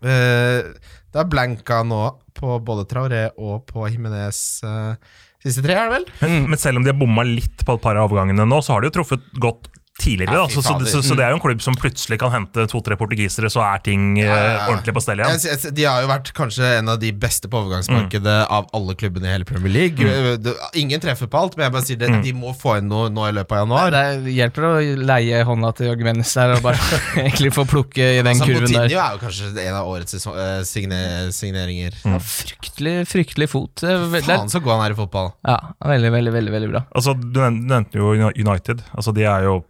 uh, 0.00 0.88
det 1.12 1.20
er 1.22 1.32
blanka 1.32 1.82
nå 1.86 2.04
på 2.38 2.56
både 2.64 2.88
Traoré 2.90 3.26
og 3.36 3.66
på 3.68 3.84
Jimenez 3.92 4.62
uh, 4.64 4.96
siste 5.42 5.64
tre, 5.64 5.76
er 5.76 5.90
det 5.90 5.98
vel? 5.98 6.08
Men, 6.22 6.50
men 6.54 6.60
selv 6.60 6.80
om 6.80 6.86
de 6.86 6.92
har 6.92 6.98
bomma 6.98 7.26
litt 7.26 7.66
på 7.66 7.76
et 7.76 7.84
par 7.84 7.98
av 7.98 8.10
avgangene 8.10 8.46
nå, 8.48 8.62
så 8.64 8.76
har 8.76 8.82
de 8.82 8.90
jo 8.90 8.98
truffet 9.00 9.24
godt 9.42 9.68
tidligere. 10.02 10.34
Ja, 10.34 10.42
Da. 10.42 10.48
Så, 10.50 10.62
så, 10.66 10.74
så, 10.90 11.02
så 11.06 11.14
det 11.18 11.24
er 11.24 11.30
jo 11.32 11.38
en 11.38 11.42
klubb 11.44 11.62
som 11.62 11.76
plutselig 11.78 12.18
kan 12.20 12.32
hente 12.34 12.64
to-tre 12.70 12.96
portugisere, 12.98 13.50
så 13.52 13.62
er 13.64 13.82
ting 13.86 14.18
eh, 14.18 14.26
Ja, 14.26 14.34
ja, 14.36 14.52
ja. 14.52 14.64
ordentlig 14.72 14.94
på 14.96 15.02
stell 15.04 15.22
igjen. 15.22 15.74
De 15.76 15.86
har 15.86 16.02
jo 16.04 16.10
vært 16.10 16.32
kanskje 16.36 16.70
en 16.80 16.90
av 16.92 16.98
de 17.02 17.12
beste 17.14 17.50
på 17.52 17.60
overgangsmarkedet 17.62 18.36
av 18.52 18.68
alle 18.76 18.96
klubbene 18.98 19.30
i 19.30 19.34
hele 19.36 19.46
Premier 19.48 19.72
League. 19.72 20.02
Mm. 20.02 20.50
ingen 20.82 21.02
treffer 21.02 21.30
på 21.30 21.38
alt, 21.38 21.56
men 21.56 21.68
jeg 21.68 21.74
bare 21.76 21.86
sier 21.86 22.00
det, 22.02 22.10
de 22.24 22.34
må 22.36 22.52
få 22.58 22.76
inn 22.80 22.90
noe 22.90 23.10
nå 23.12 23.28
i 23.28 23.34
løpet 23.38 23.56
av 23.56 23.62
januar. 23.64 23.94
Det 23.94 24.34
hjelper 24.34 24.68
å 24.68 24.72
leie 25.12 25.42
hånda 25.46 25.72
til 25.78 25.90
Jørgen 25.90 26.10
Mennes 26.10 26.34
der 26.36 26.56
og 26.56 26.64
bare 26.66 26.80
egentlig 27.22 27.52
få 27.54 27.66
plukke 27.68 28.08
i 28.18 28.20
den 28.20 28.32
Altså, 28.32 28.48
kurven 28.48 28.68
der. 28.68 28.88
Coutinho 28.88 29.02
er 29.04 29.16
jo 29.16 29.22
kanskje 29.22 29.50
en 29.66 29.78
av 29.78 29.90
årets 29.92 30.18
eh, 30.18 30.54
signe, 30.68 31.00
signeringer. 31.36 31.98
Ja, 32.04 32.18
fryktelig, 32.32 32.96
fryktelig 33.10 33.50
fot. 33.52 33.84
Faen 33.84 34.52
så 34.52 34.62
god 34.62 34.76
han 34.78 34.86
er 34.88 34.96
i 34.96 34.98
fotball. 34.98 35.32
Ja, 35.46 35.58
veldig, 35.84 36.12
veldig, 36.16 36.32
veldig, 36.38 36.54
veldig 36.58 36.72
bra. 36.72 36.84
Altså, 36.96 37.14
du 37.18 37.42
nevnte 37.42 38.00
jo 38.00 38.12
United. 38.32 38.82
Altså, 38.96 39.14
de 39.16 39.26
er 39.28 39.46
jo 39.48 39.60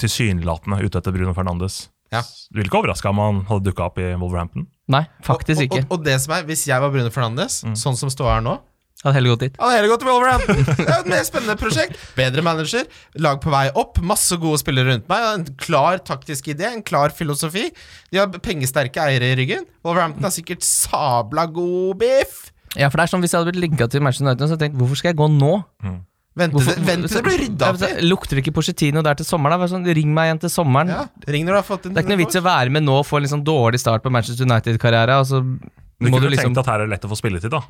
tilsynelatende 0.00 0.80
ute 0.82 1.00
etter 1.00 1.14
Bruno 1.14 1.34
Fernandes. 1.36 1.84
Ja. 2.10 2.24
Du 2.50 2.58
ville 2.58 2.66
ikke 2.70 2.80
overraska 2.80 3.12
om 3.12 3.20
han 3.22 3.44
hadde 3.46 3.70
dukka 3.70 3.86
opp 3.86 4.00
i 4.02 4.08
Wolverhampton. 4.18 4.66
Nei, 4.90 5.04
faktisk 5.26 5.60
og, 5.60 5.68
ikke. 5.68 5.84
Og, 5.84 5.92
og, 5.92 6.00
og 6.00 6.08
det 6.08 6.16
som 6.24 6.34
er, 6.34 6.48
Hvis 6.48 6.66
jeg 6.66 6.82
var 6.82 6.90
Bruno 6.90 7.12
Fernandes, 7.14 7.60
sånn 7.78 7.98
som 7.98 8.10
står 8.10 8.32
her 8.34 8.44
nå 8.44 8.58
Hadde 9.00 9.16
heller 9.16 9.32
gått 9.32 9.44
dit. 9.46 9.54
Hadde 9.56 9.76
heller 9.78 9.88
gått 9.88 10.02
til 10.02 10.10
Wolverhampton. 10.10 10.58
Det 10.76 10.84
er 10.84 10.98
et 10.98 11.06
mer 11.08 11.22
spennende 11.24 11.54
prosjekt. 11.56 11.96
Bedre 12.18 12.42
manager, 12.44 12.84
lag 13.24 13.38
på 13.40 13.52
vei 13.52 13.62
opp, 13.80 13.96
masse 14.04 14.36
gode 14.42 14.60
spillere 14.60 14.92
rundt 14.92 15.06
meg. 15.08 15.24
En 15.30 15.46
klar 15.62 16.02
taktisk 16.04 16.50
idé, 16.52 16.66
en 16.68 16.84
klar 16.84 17.14
filosofi. 17.16 17.70
De 18.12 18.20
har 18.20 18.28
pengesterke 18.44 19.00
eiere 19.00 19.32
i 19.32 19.38
ryggen. 19.40 19.64
Wolverhampton 19.86 20.28
har 20.28 20.34
sikkert 20.36 20.66
sabla 20.68 21.46
god 21.48 21.96
biff. 22.02 22.50
Ja, 22.76 22.90
for 22.90 23.00
det 23.00 23.06
er 23.06 23.10
sånn 23.10 23.24
Hvis 23.24 23.32
jeg 23.32 23.40
hadde 23.40 23.50
blitt 23.50 23.64
linka 23.64 23.88
til 23.90 24.04
Manchester 24.04 24.28
United, 24.28 24.44
så 24.44 24.54
hadde 24.54 24.66
jeg 24.66 24.68
tenkt 24.68 24.82
hvorfor 24.82 25.00
skal 25.00 25.14
jeg 25.14 25.18
gå 25.18 25.30
nå? 25.32 25.54
Vent 25.80 26.04
Vent 26.38 26.54
til 26.54 27.10
det 27.10 27.22
blir 27.26 27.40
rydda 27.42 27.72
opp 27.72 27.82
i. 27.82 27.90
Lukter 28.06 28.38
det 28.38 28.44
ikke 28.44 28.54
Porcetino 28.54 29.02
der 29.02 29.18
til 29.18 29.26
sommeren? 29.26 29.58
Da? 29.58 29.66
Sånn, 29.72 29.86
ring 29.98 30.12
meg 30.14 30.28
igjen 30.30 30.40
til 30.46 30.52
sommeren. 30.54 30.92
Ja, 30.94 31.02
ring 31.26 31.44
når 31.48 31.56
du 31.56 31.58
har 31.58 31.66
fått 31.66 31.88
en, 31.88 31.96
Det 31.96 32.00
er 32.00 32.06
ikke 32.06 32.14
noe 32.14 32.22
vits 32.22 32.38
i 32.38 32.40
å 32.40 32.46
være 32.46 32.70
med 32.76 32.86
nå 32.86 33.00
og 33.00 33.06
få 33.08 33.18
en 33.18 33.30
sånn 33.34 33.42
dårlig 33.46 33.80
start 33.82 34.04
på 34.04 34.12
Manchester 34.14 34.46
United-karriere. 34.46 35.18
Altså, 35.24 35.42
Du 35.42 36.06
kunne 36.06 36.22
du 36.22 36.30
liksom 36.30 36.54
tenkt 36.54 36.62
at 36.62 36.70
her 36.70 36.84
er 36.84 36.86
det 36.86 36.94
lett 36.94 37.08
å 37.08 37.10
få 37.10 37.18
spilletid, 37.18 37.50
da. 37.50 37.64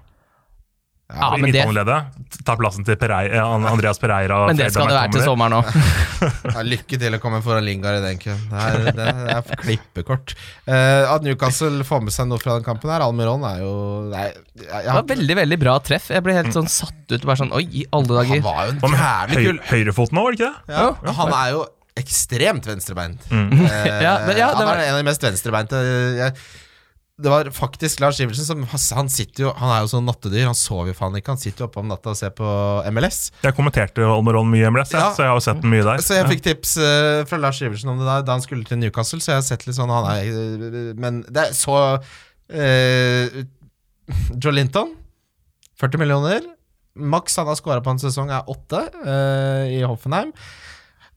Ja, 1.11 1.21
ja, 1.21 1.31
men 1.37 1.51
det, 1.51 1.65
midtbaneleddet. 1.65 2.27
Ta 2.47 2.55
plassen 2.57 2.85
til 2.87 2.95
Perei- 3.01 3.33
eh, 3.35 3.55
Andreas 3.73 3.99
Pereira. 3.99 4.47
men 4.47 4.57
det 4.61 4.69
skal 4.73 4.87
det 4.87 4.95
være 4.95 5.13
til 5.17 5.25
sommeren 5.27 5.57
òg. 5.59 5.71
Ja, 6.55 6.63
lykke 6.67 6.99
til 7.01 7.15
å 7.17 7.19
komme 7.23 7.39
foran 7.43 7.65
Lingard 7.65 7.97
i 7.99 8.03
den 8.05 8.19
køen. 8.21 8.41
Det 8.51 8.61
er, 8.61 8.91
det 8.99 9.07
er, 9.35 9.51
klippekort. 9.63 10.35
Uh, 10.69 11.09
at 11.15 11.25
Newcastle 11.25 11.83
får 11.89 12.03
med 12.05 12.13
seg 12.15 12.29
noe 12.29 12.39
fra 12.43 12.59
den 12.59 12.67
kampen 12.67 12.93
her, 12.93 13.01
Almiron 13.07 13.43
er 13.49 13.63
jo 13.65 13.73
nei, 14.13 14.27
jeg, 14.29 14.67
jeg, 14.67 14.85
Det 14.85 14.95
var 14.99 15.09
veldig 15.15 15.37
veldig 15.41 15.59
bra 15.65 15.75
treff. 15.91 16.11
Jeg 16.13 16.23
ble 16.27 16.37
helt 16.37 16.53
sånn 16.57 16.69
satt 16.71 17.15
ut. 17.17 17.25
Bare 17.25 17.41
sånn, 17.41 17.53
Oi, 17.57 17.65
i 17.83 17.87
alle 17.97 18.07
Han 18.21 18.31
dager. 18.31 18.43
var 18.45 18.63
jo 18.69 18.75
en 18.77 18.81
Hva 18.85 18.93
med 18.95 19.37
høy, 19.39 19.45
kul 19.49 19.61
høyrefoten 19.73 20.19
nå, 20.21 20.25
var 20.29 20.37
det 20.37 20.41
ikke 20.41 20.53
det? 20.69 20.77
ja, 20.77 21.15
Han 21.23 21.35
er 21.41 21.53
jo 21.57 21.67
ekstremt 22.01 22.65
venstrebeint. 22.69 23.25
Eh, 23.33 23.89
Ja, 24.07 24.13
men 24.27 24.37
ja, 24.39 24.51
det 24.55 24.61
han 24.61 24.67
var- 24.69 24.77
er 24.79 24.87
en 24.91 24.95
av 24.95 25.01
de 25.03 25.09
mest 25.11 25.25
venstrebeinte 25.27 25.81
jeg, 26.21 26.37
Det 27.21 27.31
var 27.33 27.49
faktisk 27.53 28.01
Lars 28.01 28.19
Iversen 28.23 28.47
som 28.47 28.63
Han 28.97 29.11
sitter 29.13 29.45
jo 29.45 29.51
Han 29.59 29.73
er 29.75 29.83
jo 29.85 29.91
sånn 29.93 30.07
nattedyr. 30.09 30.47
Han 30.49 30.57
sover 30.59 30.93
jo 30.93 30.97
faen 30.97 31.19
ikke. 31.19 31.35
Han 31.35 31.41
sitter 31.43 31.65
jo 31.65 31.69
oppe 31.69 31.83
om 31.83 31.91
natta 31.91 32.15
og 32.15 32.19
ser 32.19 32.33
på 32.37 32.47
MLS. 32.95 33.19
Jeg 33.45 33.57
kommenterte 33.57 34.05
jo 34.05 34.13
Almiron 34.15 34.49
mye 34.51 34.71
MLS, 34.73 34.95
Ja. 34.97 35.11
så 35.17 35.25
jeg 35.25 35.33
har 35.33 35.37
jo 35.39 35.45
sett 35.45 35.61
den 35.63 35.73
mye 35.75 35.85
der. 35.87 36.05
Så 36.05 36.17
jeg 36.17 36.29
fikk 36.31 36.45
tips 36.47 36.77
uh, 36.81 37.27
fra 37.29 37.41
Lars 37.43 37.61
Iversen 37.63 37.93
om 37.93 38.01
det 38.01 38.09
der 38.09 38.25
da 38.29 38.39
han 38.39 38.45
skulle 38.45 38.65
til 38.69 38.81
Newcastle, 38.81 39.21
så 39.21 39.35
jeg 39.35 39.41
har 39.43 39.47
sett 39.51 39.67
litt 39.69 39.77
sånn 39.77 39.93
han 39.93 40.09
er, 40.13 40.31
eh, 40.31 40.95
Men 41.01 41.23
det 41.29 41.49
er 41.49 41.57
så 41.57 41.77
uh, 42.01 43.43
Joe 44.41 44.55
Linton, 44.57 44.97
40 45.81 46.03
millioner. 46.03 46.49
Maks 46.97 47.37
han 47.39 47.49
har 47.49 47.59
scora 47.59 47.85
på 47.85 47.93
en 47.95 48.03
sesong, 48.03 48.33
er 48.33 48.49
åtte 48.51 48.83
uh, 49.05 49.65
i 49.71 49.81
Hoffenheim. 49.87 50.33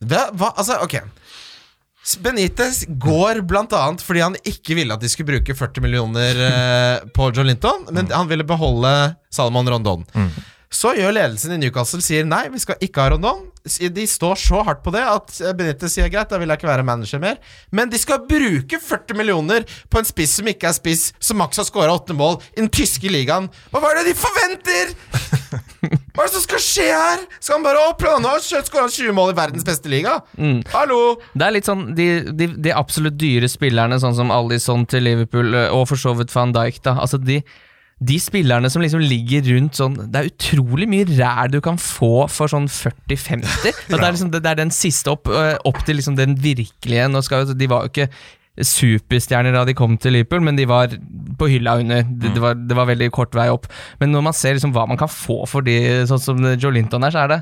Det, 0.04 0.20
hva, 0.36 0.52
altså, 0.58 0.80
ok 0.84 0.98
Benitez 2.20 2.84
går 3.00 3.40
annet 3.48 4.02
fordi 4.04 4.20
han 4.20 4.36
ikke 4.44 4.76
ville 4.76 4.94
at 4.94 5.00
de 5.00 5.08
skulle 5.08 5.38
bruke 5.38 5.56
40 5.56 5.84
millioner 5.84 6.42
eh, 6.48 7.06
på 7.16 7.30
Joe 7.32 7.46
Linton, 7.48 7.86
men 7.90 8.10
han 8.12 8.28
ville 8.28 8.44
beholde 8.44 9.14
Salomon 9.32 9.68
Rondon. 9.68 10.04
Så 10.74 10.90
gjør 10.98 11.14
ledelsen 11.14 11.54
i 11.54 11.58
Newcastle 11.62 12.02
sier 12.02 12.26
nei, 12.26 12.48
vi 12.50 12.60
skal 12.60 12.80
ikke 12.82 13.02
ha 13.02 13.12
Rondon. 13.14 13.44
De 13.64 14.06
står 14.10 14.36
så 14.42 14.60
hardt 14.66 14.82
på 14.84 14.92
det 14.92 15.04
at 15.06 15.36
eh, 15.40 15.54
Benitez 15.56 15.94
sier 15.94 16.10
greit, 16.12 16.28
da 16.28 16.40
vil 16.40 16.50
jeg 16.50 16.60
ikke 16.60 16.70
være 16.72 16.86
manager 16.86 17.22
mer. 17.22 17.38
Men 17.72 17.92
de 17.92 18.00
skal 18.00 18.24
bruke 18.28 18.80
40 18.82 19.16
millioner 19.16 19.68
på 19.88 20.02
en 20.02 20.08
spiss 20.08 20.40
som 20.40 20.50
ikke 20.50 20.68
er 20.68 20.76
spiss, 20.76 21.12
som 21.22 21.40
maks 21.40 21.62
har 21.62 21.68
skåra 21.70 21.94
åtte 21.94 22.16
mål 22.16 22.40
i 22.56 22.60
den 22.60 22.72
tyske 22.74 23.12
ligaen. 23.12 23.48
Hva 23.72 23.86
er 23.92 24.02
det 24.02 24.10
de 24.10 24.18
forventer?! 24.26 26.02
Hva 26.14 26.22
er 26.22 26.28
det 26.30 26.36
som 26.36 26.42
skal 26.44 26.60
skje 26.62 26.84
her?! 26.94 27.22
Skal 27.42 27.56
han 27.56 27.64
bare 27.64 27.80
opp? 27.88 28.02
Nå 28.06 28.30
har 28.30 28.38
han 28.38 28.66
skåra 28.68 28.86
20 28.86 29.14
mål 29.16 29.32
i 29.32 29.34
verdens 29.34 29.66
beste 29.66 29.90
liga! 29.90 30.20
Hallo! 30.70 30.98
Det 31.34 31.42
er 31.42 31.54
litt 31.56 31.66
sånn 31.66 31.88
de, 31.98 32.06
de, 32.38 32.46
de 32.62 32.70
absolutt 32.70 33.16
dyre 33.18 33.50
spillerne, 33.50 33.98
sånn 33.98 34.14
som 34.14 34.30
Alison 34.30 34.84
til 34.86 35.02
Liverpool, 35.08 35.50
og 35.74 35.88
for 35.90 35.98
så 35.98 36.12
vidt 36.14 36.30
van 36.36 36.54
Dijk, 36.54 36.78
da. 36.86 36.94
Altså 37.02 37.18
de, 37.18 37.40
de 37.98 38.20
spillerne 38.22 38.70
som 38.70 38.84
liksom 38.84 39.02
ligger 39.02 39.42
rundt 39.56 39.78
sånn 39.78 39.98
Det 39.98 40.20
er 40.20 40.30
utrolig 40.30 40.86
mye 40.90 41.10
ræl 41.10 41.50
du 41.50 41.58
kan 41.66 41.82
få 41.82 42.28
for 42.30 42.52
sånn 42.52 42.70
40-50. 42.70 43.50
Det, 43.90 43.98
liksom, 43.98 44.30
det, 44.30 44.46
er 44.46 44.62
den 44.62 44.70
siste 44.74 45.10
opp, 45.16 45.26
opp 45.26 45.82
til 45.82 45.98
liksom 45.98 46.14
den 46.18 46.38
virkelige 46.38 47.10
skal 47.26 47.50
De 47.58 47.70
var 47.70 47.88
jo 47.88 47.90
ikke 47.90 48.10
superstjerner 48.62 49.54
da 49.56 49.64
de 49.66 49.74
kom 49.74 49.96
til 49.98 50.14
Liverpool, 50.14 50.44
men 50.46 50.58
de 50.58 50.66
var 50.70 50.92
på 51.38 51.48
hylla 51.50 51.76
under. 51.80 52.04
Det, 52.06 52.34
det, 52.36 52.42
var, 52.42 52.54
det 52.54 52.76
var 52.78 52.86
veldig 52.90 53.08
kort 53.14 53.34
vei 53.34 53.48
opp. 53.50 53.66
Men 53.98 54.14
når 54.14 54.26
man 54.28 54.36
ser 54.36 54.54
liksom 54.54 54.74
hva 54.76 54.86
man 54.90 55.00
kan 55.00 55.10
få 55.10 55.40
for 55.50 55.66
de, 55.66 55.74
sånn 56.06 56.22
som 56.22 56.44
Joe 56.54 56.74
Linton 56.74 57.06
her, 57.06 57.14
så 57.14 57.24
er 57.24 57.32
det 57.34 57.40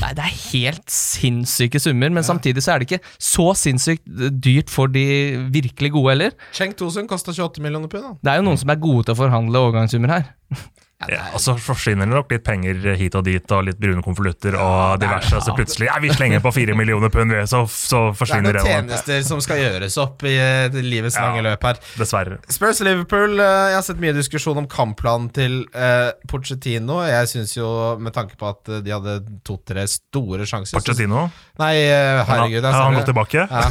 Nei, 0.00 0.12
det 0.14 0.22
er 0.22 0.34
helt 0.52 0.92
sinnssyke 0.94 1.80
summer, 1.82 2.12
men 2.14 2.22
samtidig 2.22 2.62
så 2.62 2.76
er 2.76 2.82
det 2.82 2.86
ikke 2.86 3.14
så 3.26 3.48
sinnssykt 3.58 4.04
dyrt 4.38 4.70
for 4.70 4.92
de 4.92 5.02
virkelig 5.50 5.90
gode 5.96 6.12
heller. 6.14 6.36
Cheng 6.54 6.76
Tosun 6.78 7.10
kosta 7.10 7.34
28 7.34 7.64
millioner 7.64 7.90
pund. 7.90 8.20
Det 8.22 8.30
er 8.30 8.38
jo 8.38 8.46
noen 8.46 8.60
som 8.60 8.70
er 8.70 8.78
gode 8.78 9.08
til 9.08 9.16
å 9.16 9.20
forhandle 9.24 9.64
overgangssummer 9.64 10.14
her. 10.14 10.30
Ja, 11.08 11.30
og 11.32 11.40
så 11.40 11.54
forsvinner 11.56 12.04
det 12.04 12.12
nok 12.12 12.28
litt 12.34 12.42
penger 12.44 12.90
hit 13.00 13.14
og 13.16 13.24
dit, 13.24 13.52
og 13.56 13.62
litt 13.64 13.78
brune 13.80 14.02
konvolutter 14.04 14.52
og 14.60 14.98
diverse. 15.00 15.38
Så 15.40 15.54
plutselig 15.56 15.86
ja, 15.88 15.94
vi 16.02 16.10
slenger 16.12 16.42
på 16.44 16.52
fire 16.52 16.74
millioner 16.76 17.08
pund, 17.08 17.32
så, 17.48 17.62
så, 17.72 18.02
forsvinner 18.12 18.52
Det 18.52 18.60
Det 18.60 18.60
er 18.60 18.82
noen 18.82 18.90
tjenester 18.90 19.22
som 19.24 19.40
skal 19.40 19.62
gjøres 19.62 19.96
opp 20.02 20.24
i 20.28 20.34
eh, 20.36 20.76
livets 20.84 21.16
Ja. 21.16 21.30
lange 21.30 21.40
løp 21.46 21.64
her. 21.64 21.80
Dessverre. 21.96 22.36
Spurs 22.52 22.82
Liverpool. 22.84 23.40
eh, 23.40 23.70
Jeg 23.70 23.78
har 23.78 23.86
sett 23.86 24.02
mye 24.02 24.12
diskusjon 24.18 24.60
om 24.60 24.66
kampplanen 24.68 25.30
til 25.32 25.62
uh, 25.72 26.10
Pochettino. 26.28 27.00
Jeg 27.08 27.32
syns 27.32 27.56
jo, 27.56 27.70
med 27.98 28.12
tanke 28.12 28.36
på 28.36 28.50
at 28.52 28.68
eh, 28.68 28.82
de 28.84 28.92
hadde 28.92 29.16
to-tre 29.48 29.86
store 29.88 30.44
sjanser 30.44 30.76
Pochettino, 30.76 31.30
Nei, 31.60 31.72
eh, 31.88 32.20
herregud. 32.28 32.60
ja, 32.62 32.72
han 32.76 32.92
ser 32.92 33.00
gått 33.00 33.10
tilbake. 33.14 33.48
Ja. 33.48 33.64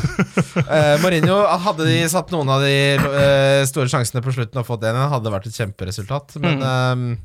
Eh, 0.66 0.98
Mourinho, 1.04 1.40
hadde 1.62 1.86
de 1.88 2.02
satt 2.10 2.34
noen 2.34 2.50
av 2.58 2.62
de 2.66 2.74
eh, 2.98 3.64
store 3.70 3.90
sjansene 3.92 4.22
på 4.26 4.34
slutten 4.34 4.60
og 4.62 4.66
fått 4.68 4.84
en 4.90 4.98
hadde 5.10 5.26
det 5.30 5.34
vært 5.38 5.48
et 5.54 5.58
kjemperesultat. 5.62 6.40
Men 6.42 6.60
Mm. 6.60 7.19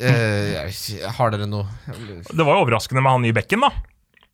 Eh, 0.00 0.64
eh, 0.64 1.06
har 1.16 1.30
dere 1.34 1.46
noe 1.50 1.66
Det 2.30 2.44
var 2.44 2.56
jo 2.56 2.64
overraskende 2.64 3.02
med 3.04 3.12
han 3.12 3.24
i 3.28 3.32
bekken, 3.36 3.60
da. 3.66 3.70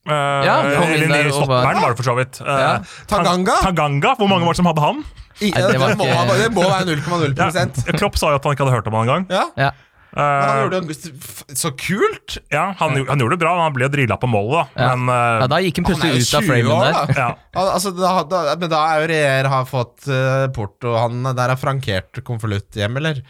Uh, 0.07 0.15
Ja, 0.47 0.57
eller 0.63 1.09
bare- 1.11 1.33
stopperen, 1.35 1.81
var 1.83 1.91
det 1.91 1.97
for 1.99 2.07
så 2.07 2.15
vidt. 2.17 2.39
Uh, 2.41 2.47
Ja. 2.47 2.75
Tanganga? 3.11 3.57
Tanganga, 3.63 4.15
Hvor 4.17 4.29
mange 4.31 4.47
var 4.47 4.55
det 4.55 4.61
som 4.63 4.67
hadde 4.71 4.85
han? 4.85 5.01
I, 5.41 5.51
Nei, 5.51 5.61
det 5.61 5.73
det, 5.73 5.81
må, 5.81 5.89
ikke- 5.91 6.37
det 6.39 6.53
må 6.55 6.63
være 6.63 6.87
0,0 6.87 7.35
Ja, 7.37 7.99
Klopp 7.99 8.17
sa 8.17 8.31
jo 8.31 8.37
at 8.39 8.45
han 8.47 8.55
ikke 8.55 8.65
hadde 8.65 8.77
hørt 8.79 8.87
om 8.87 8.95
han 8.95 9.09
engang. 9.09 9.27
Ja, 9.31 9.45
Ja. 9.57 9.71
han 10.17 10.17
Uh, 10.17 10.63
gjorde 10.71 10.79
det 10.87 11.59
så 11.59 11.71
kult! 11.77 12.39
ja, 12.51 12.73
han, 12.79 12.95
han 13.05 13.19
gjorde 13.21 13.35
det 13.37 13.41
bra, 13.43 13.51
han 13.61 13.75
ble 13.75 13.85
jo 13.85 13.91
drilla 13.93 14.17
på 14.17 14.31
målet, 14.33 14.55
da. 14.55 14.81
Ja. 14.87 14.95
Men 14.97 15.11
uh, 15.13 15.41
ja, 15.43 15.47
da 15.53 15.59
gikk 15.61 15.77
han 15.77 15.85
Han 15.85 15.93
plutselig 15.93 16.23
ut 16.23 16.35
av 16.39 16.41
20 16.41 16.49
framen 16.49 16.73
år, 16.73 16.87
der. 16.87 17.19
ja. 17.21 17.27
Altså, 17.75 17.91
da, 17.99 18.13
da, 18.25 18.55
men 18.57 18.71
da 18.73 18.81
er 18.95 19.03
jo 19.03 19.09
Reer 19.13 19.49
har 19.53 19.67
fått 19.69 20.07
uh, 20.09 20.47
port, 20.57 20.79
og 20.89 20.97
han 21.03 21.21
der 21.37 21.53
er 21.53 21.61
frankert 21.61 22.23
konvolutt 22.25 22.71
hjem, 22.81 22.97
eller? 23.03 23.21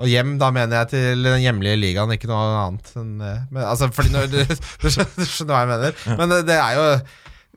Og 0.00 0.08
hjem, 0.08 0.36
da 0.40 0.48
mener 0.54 0.80
jeg 0.80 0.92
til 0.94 1.26
den 1.26 1.42
hjemlige 1.44 1.80
ligaen, 1.80 2.12
ikke 2.14 2.30
noe 2.30 2.44
annet. 2.64 2.92
Enn, 2.96 3.16
men, 3.20 3.64
altså, 3.64 3.90
fordi 3.92 4.14
når, 4.14 4.30
du, 4.32 4.38
du 4.82 4.86
skjønner 4.88 5.18
du 5.18 5.26
skjønner 5.26 5.52
hva 5.54 5.64
jeg 5.64 5.72
mener. 5.74 6.06
Men 6.16 6.32
det, 6.32 6.44
det 6.48 6.56
er 6.56 6.78
jo 6.78 6.86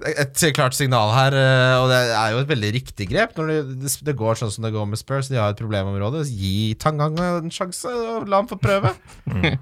et 0.09 0.45
klart 0.57 0.75
signal 0.75 1.11
her, 1.13 1.35
eh, 1.37 1.75
og 1.77 1.91
det 1.91 1.99
er 2.17 2.31
jo 2.33 2.39
et 2.41 2.49
veldig 2.49 2.71
riktig 2.75 3.07
grep. 3.11 3.35
Når 3.37 3.51
det, 3.53 3.91
det 4.09 4.15
går 4.19 4.39
sånn 4.39 4.51
som 4.53 4.65
det 4.65 4.73
går 4.75 4.87
med 4.89 4.99
Spurs, 4.99 5.29
de 5.31 5.39
har 5.39 5.53
et 5.53 5.59
problemområde. 5.59 6.25
Gi 6.27 6.73
Tangang 6.81 7.19
en 7.21 7.53
sjanse, 7.53 7.91
og 7.91 8.27
la 8.27 8.41
ham 8.41 8.49
få 8.49 8.59
prøve. 8.61 8.91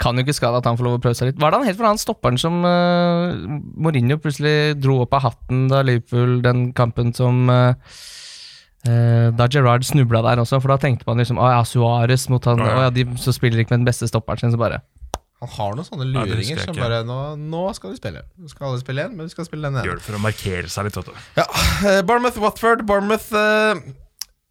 Kan 0.00 0.16
jo 0.16 0.24
ikke 0.24 0.36
skade 0.36 0.60
at 0.60 0.68
han 0.68 0.78
får 0.78 0.86
lov 0.86 0.98
å 0.98 1.02
prøve 1.02 1.18
seg 1.18 1.32
litt. 1.32 1.40
Var 1.40 1.50
det 1.50 1.58
han 1.60 1.68
helt 1.68 1.80
for 1.80 1.88
han 1.88 2.00
stopperen 2.00 2.38
som 2.40 2.62
uh, 2.64 3.34
Mourinho 3.76 4.16
plutselig 4.22 4.78
dro 4.80 5.02
opp 5.04 5.16
av 5.18 5.26
hatten 5.26 5.66
da 5.72 5.82
Liverpool 5.84 6.38
den 6.44 6.70
kampen 6.78 7.12
som 7.16 7.50
uh, 7.52 7.74
uh, 8.86 9.28
Da 9.34 9.48
Gerrard 9.50 9.86
snubla 9.88 10.22
der 10.26 10.42
også, 10.44 10.60
for 10.62 10.74
da 10.74 10.78
tenkte 10.82 11.08
man 11.08 11.18
liksom 11.18 11.40
Å 11.40 11.50
ja, 11.50 11.64
Suárez 11.66 12.28
mot 12.32 12.44
han 12.48 12.62
Ja, 12.62 12.68
ja. 12.68 12.76
Å 12.76 12.86
ja, 12.86 12.94
de 12.94 13.06
så 13.18 13.34
spiller 13.34 13.64
ikke 13.64 13.74
med 13.74 13.82
den 13.82 13.90
beste 13.90 14.08
stopperen 14.10 14.40
sin, 14.42 14.54
så 14.54 14.60
bare 14.60 14.82
Han 15.42 15.52
har 15.56 15.78
noen 15.78 15.86
sånne 15.86 16.08
Ja, 16.12 16.24
luringer 16.28 16.62
som 16.62 16.78
bare 16.78 17.02
nå, 17.06 17.18
nå 17.38 17.64
skal 17.78 17.92
vi 17.94 18.00
spille. 18.00 18.24
Nå 18.38 18.50
skal 18.50 18.70
alle 18.72 18.82
spille 18.82 19.04
igjen, 19.04 19.16
men 19.18 19.28
vi 19.30 19.34
skal 19.36 19.46
spille 19.46 19.68
den 19.70 19.78
ene. 19.78 19.86
Gjør 19.86 20.00
det 20.00 20.06
for 20.08 20.18
å 20.18 20.22
markere 20.22 20.70
seg 20.72 20.88
litt, 20.88 20.98
vet 20.98 21.10
du. 21.12 21.20
Ja, 21.38 21.44
eh, 21.86 22.00
Barmouth-Watford. 22.08 22.82
Bournemouth 22.88 23.28
eh, 23.38 23.84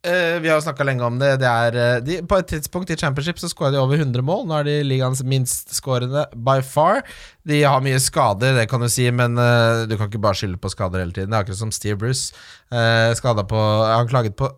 eh, 0.05 0.37
Vi 0.41 0.49
har 0.49 0.57
jo 0.59 0.65
snakka 0.65 0.85
lenge 0.85 1.05
om 1.05 1.19
det. 1.19 1.37
det 1.41 1.47
er, 1.47 1.77
eh, 1.81 2.01
de, 2.03 2.19
på 2.27 2.37
et 2.37 2.47
tidspunkt 2.51 2.91
i 2.93 2.97
Championship 2.99 3.39
så 3.39 3.49
skåra 3.49 3.71
de 3.71 3.81
over 3.81 3.97
100 3.97 4.21
mål. 4.25 4.45
Nå 4.47 4.59
er 4.59 4.67
de 4.67 4.77
ligaens 4.85 5.23
minst 5.23 5.73
skårende 5.75 6.25
by 6.35 6.61
far. 6.61 7.03
De 7.47 7.63
har 7.63 7.81
mye 7.81 7.99
skader, 7.99 8.57
det 8.57 8.67
kan 8.69 8.83
du 8.83 8.89
si, 8.91 9.09
men 9.11 9.37
uh, 9.39 9.85
du 9.87 9.95
kan 9.95 10.09
ikke 10.09 10.21
bare 10.23 10.35
skylde 10.35 10.59
på 10.59 10.71
skader 10.73 10.99
hele 10.99 11.15
tiden. 11.15 11.31
Det 11.31 11.37
er 11.37 11.45
akkurat 11.47 11.61
som 11.61 11.71
Steve 11.71 11.97
Bruce. 12.01 12.35
Uh, 12.71 13.15
på 13.47 13.61
Han 13.87 14.09
klaget 14.11 14.35
på 14.35 14.51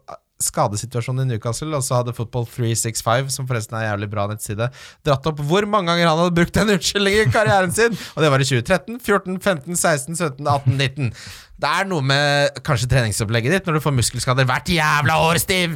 skadesituasjonen 0.43 1.25
i 1.25 1.33
Newcastle, 1.33 1.71
og 1.75 1.83
så 1.83 1.99
hadde 1.99 2.15
Football 2.15 2.47
365, 2.47 3.33
som 3.35 3.47
forresten 3.49 3.75
er 3.75 3.83
en 3.83 3.91
jævlig 3.91 4.09
bra 4.13 4.27
nettside, 4.31 4.69
dratt 5.05 5.27
opp 5.29 5.43
hvor 5.49 5.67
mange 5.67 5.91
ganger 5.91 6.07
han 6.07 6.21
hadde 6.21 6.37
brukt 6.37 6.55
den 6.55 6.73
unnskyldningen 6.77 7.27
i 7.27 7.33
karrieren 7.33 7.75
sin! 7.75 7.97
Og 8.15 8.23
det 8.23 8.31
var 8.31 8.41
i 8.41 8.47
2013, 8.47 8.99
14, 9.03 9.37
15, 9.43 9.75
16, 9.75 10.15
17, 10.15 10.47
18, 10.47 10.77
19. 10.79 11.11
Det 11.59 11.69
er 11.75 11.87
noe 11.89 12.05
med 12.07 12.61
kanskje 12.63 12.87
treningsopplegget 12.93 13.57
ditt 13.57 13.65
når 13.67 13.77
du 13.77 13.83
får 13.83 13.95
muskelskader 13.97 14.47
hvert 14.47 14.71
jævla 14.71 15.17
år, 15.25 15.41
Steve! 15.43 15.75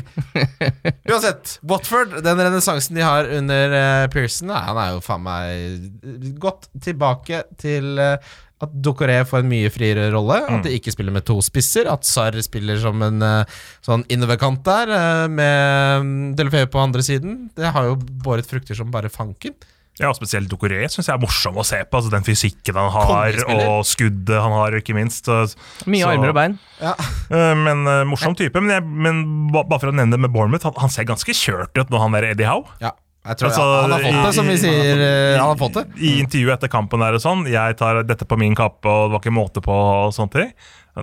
Uansett, 1.12 1.58
Watford, 1.68 2.16
den 2.24 2.40
renessansen 2.40 2.96
de 2.96 3.04
har 3.04 3.28
under 3.36 3.76
uh, 3.76 4.06
Pearson, 4.14 4.54
ja, 4.54 4.64
han 4.70 4.80
er 4.80 4.96
jo 4.96 5.04
faen 5.04 5.28
meg 5.28 6.40
godt 6.40 6.70
tilbake 6.84 7.44
til 7.60 8.00
eh, 8.00 8.34
at 8.66 8.74
Dokoré 8.86 9.20
får 9.28 9.44
en 9.44 9.52
mye 9.52 9.70
friere 9.74 10.08
rolle. 10.14 10.40
At 10.50 10.66
de 10.68 10.74
ikke 10.78 10.94
spiller 10.96 11.14
med 11.16 11.26
to 11.28 11.38
spisser. 11.46 11.90
At 11.92 12.08
Sarr 12.08 12.38
spiller 12.46 12.80
som 12.82 13.02
en 13.06 13.22
eh, 13.24 13.60
sånn 13.86 14.06
innoverkant 14.14 14.64
der, 14.68 14.92
eh, 14.98 15.28
med 15.32 16.08
mm, 16.08 16.18
Delefeu 16.40 16.66
på 16.74 16.82
andre 16.84 17.06
siden. 17.06 17.38
Det 17.58 17.72
har 17.76 17.92
jo 17.92 18.00
båret 18.26 18.50
frukter 18.50 18.78
som 18.78 18.92
bare 18.94 19.12
fanken. 19.14 19.56
Ja, 20.02 20.10
Spesielt 20.18 20.50
Dokoré 20.50 20.80
syns 20.90 21.06
jeg 21.06 21.14
er 21.14 21.22
morsom 21.22 21.60
å 21.62 21.66
se 21.68 21.78
på. 21.86 22.00
altså 22.00 22.10
Den 22.10 22.26
fysikken 22.26 22.78
han 22.80 22.90
har, 22.96 23.36
og 23.70 23.84
skuddet 23.86 24.40
han 24.42 24.56
har, 24.56 24.74
ikke 24.80 24.96
minst. 24.98 25.28
Så- 25.30 25.54
Mye 25.86 26.02
så- 26.02 26.10
armer 26.16 26.32
og 26.32 26.38
bein. 26.40 26.56
Ja. 26.82 26.96
Men 27.68 27.86
uh, 27.86 28.02
morsom 28.10 28.34
type. 28.36 28.58
Men, 28.58 28.74
jeg, 28.74 28.84
men 28.90 29.22
bare 29.54 29.78
for 29.78 29.92
å 29.92 29.94
nevne 29.94 30.18
det 30.18 30.24
med 30.26 30.34
Bournemouth, 30.34 30.66
han, 30.66 30.74
han 30.82 30.90
ser 30.90 31.06
ganske 31.06 31.30
kjørt 31.38 31.78
ut 31.78 31.94
nå, 31.94 32.02
han 32.02 32.18
der 32.18 32.32
Eddie 32.32 32.50
Howe. 32.50 32.66
Ja, 32.82 32.96
tror 33.40 33.48
Altså, 33.50 33.66
han 33.82 33.92
har 33.96 34.02
fått 34.04 34.26
det, 34.28 34.34
som 34.36 34.48
vi 34.52 34.56
sier. 34.60 35.00
eh, 35.00 35.38
Han 35.40 35.48
har 35.54 35.60
fått 35.62 35.78
det. 35.80 35.84
I 36.04 36.10
intervjuet 36.20 36.58
etter 36.58 36.72
kampen 36.74 37.00
der 37.00 37.16
og 37.16 37.22
sånn, 37.24 37.46
jeg 37.48 37.78
tar 37.80 38.02
dette 38.04 38.26
på 38.28 38.36
min 38.38 38.56
kappe, 38.60 38.84
og 38.92 39.08
det 39.08 39.14
var 39.16 39.22
ikke 39.24 39.32
måte 39.38 39.64
på 39.64 39.72
og 39.72 40.12
sånne 40.16 40.34
ting. 40.36 40.52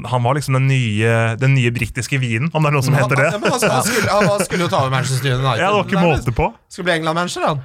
Han 0.06 0.22
var 0.22 0.36
liksom 0.36 0.54
den 0.54 0.68
nye, 0.70 1.14
den 1.40 1.54
nye 1.56 1.72
britiske 1.74 2.20
vinen, 2.20 2.50
om 2.54 2.62
det 2.62 2.68
er 2.70 2.76
noe 2.76 2.84
som 2.86 2.94
heter 2.94 3.16
Ja, 3.24 3.30
det. 3.32 3.40
men 3.40 3.50
han, 3.56 3.64
han, 3.72 3.82
skulle, 3.88 4.10
han 4.28 4.44
skulle 4.44 4.62
jo 4.68 4.68
ta 4.70 4.82
over 4.84 4.92
Manchester 4.92 5.32
United. 5.32 5.58
Ja, 5.64 5.72
det 5.72 5.76
var 5.80 5.88
ikke 5.88 6.04
måte 6.04 6.34
på. 6.36 6.50
Skulle 6.68 6.90
bli 6.90 6.98
England-manager, 7.00 7.46
han. 7.48 7.64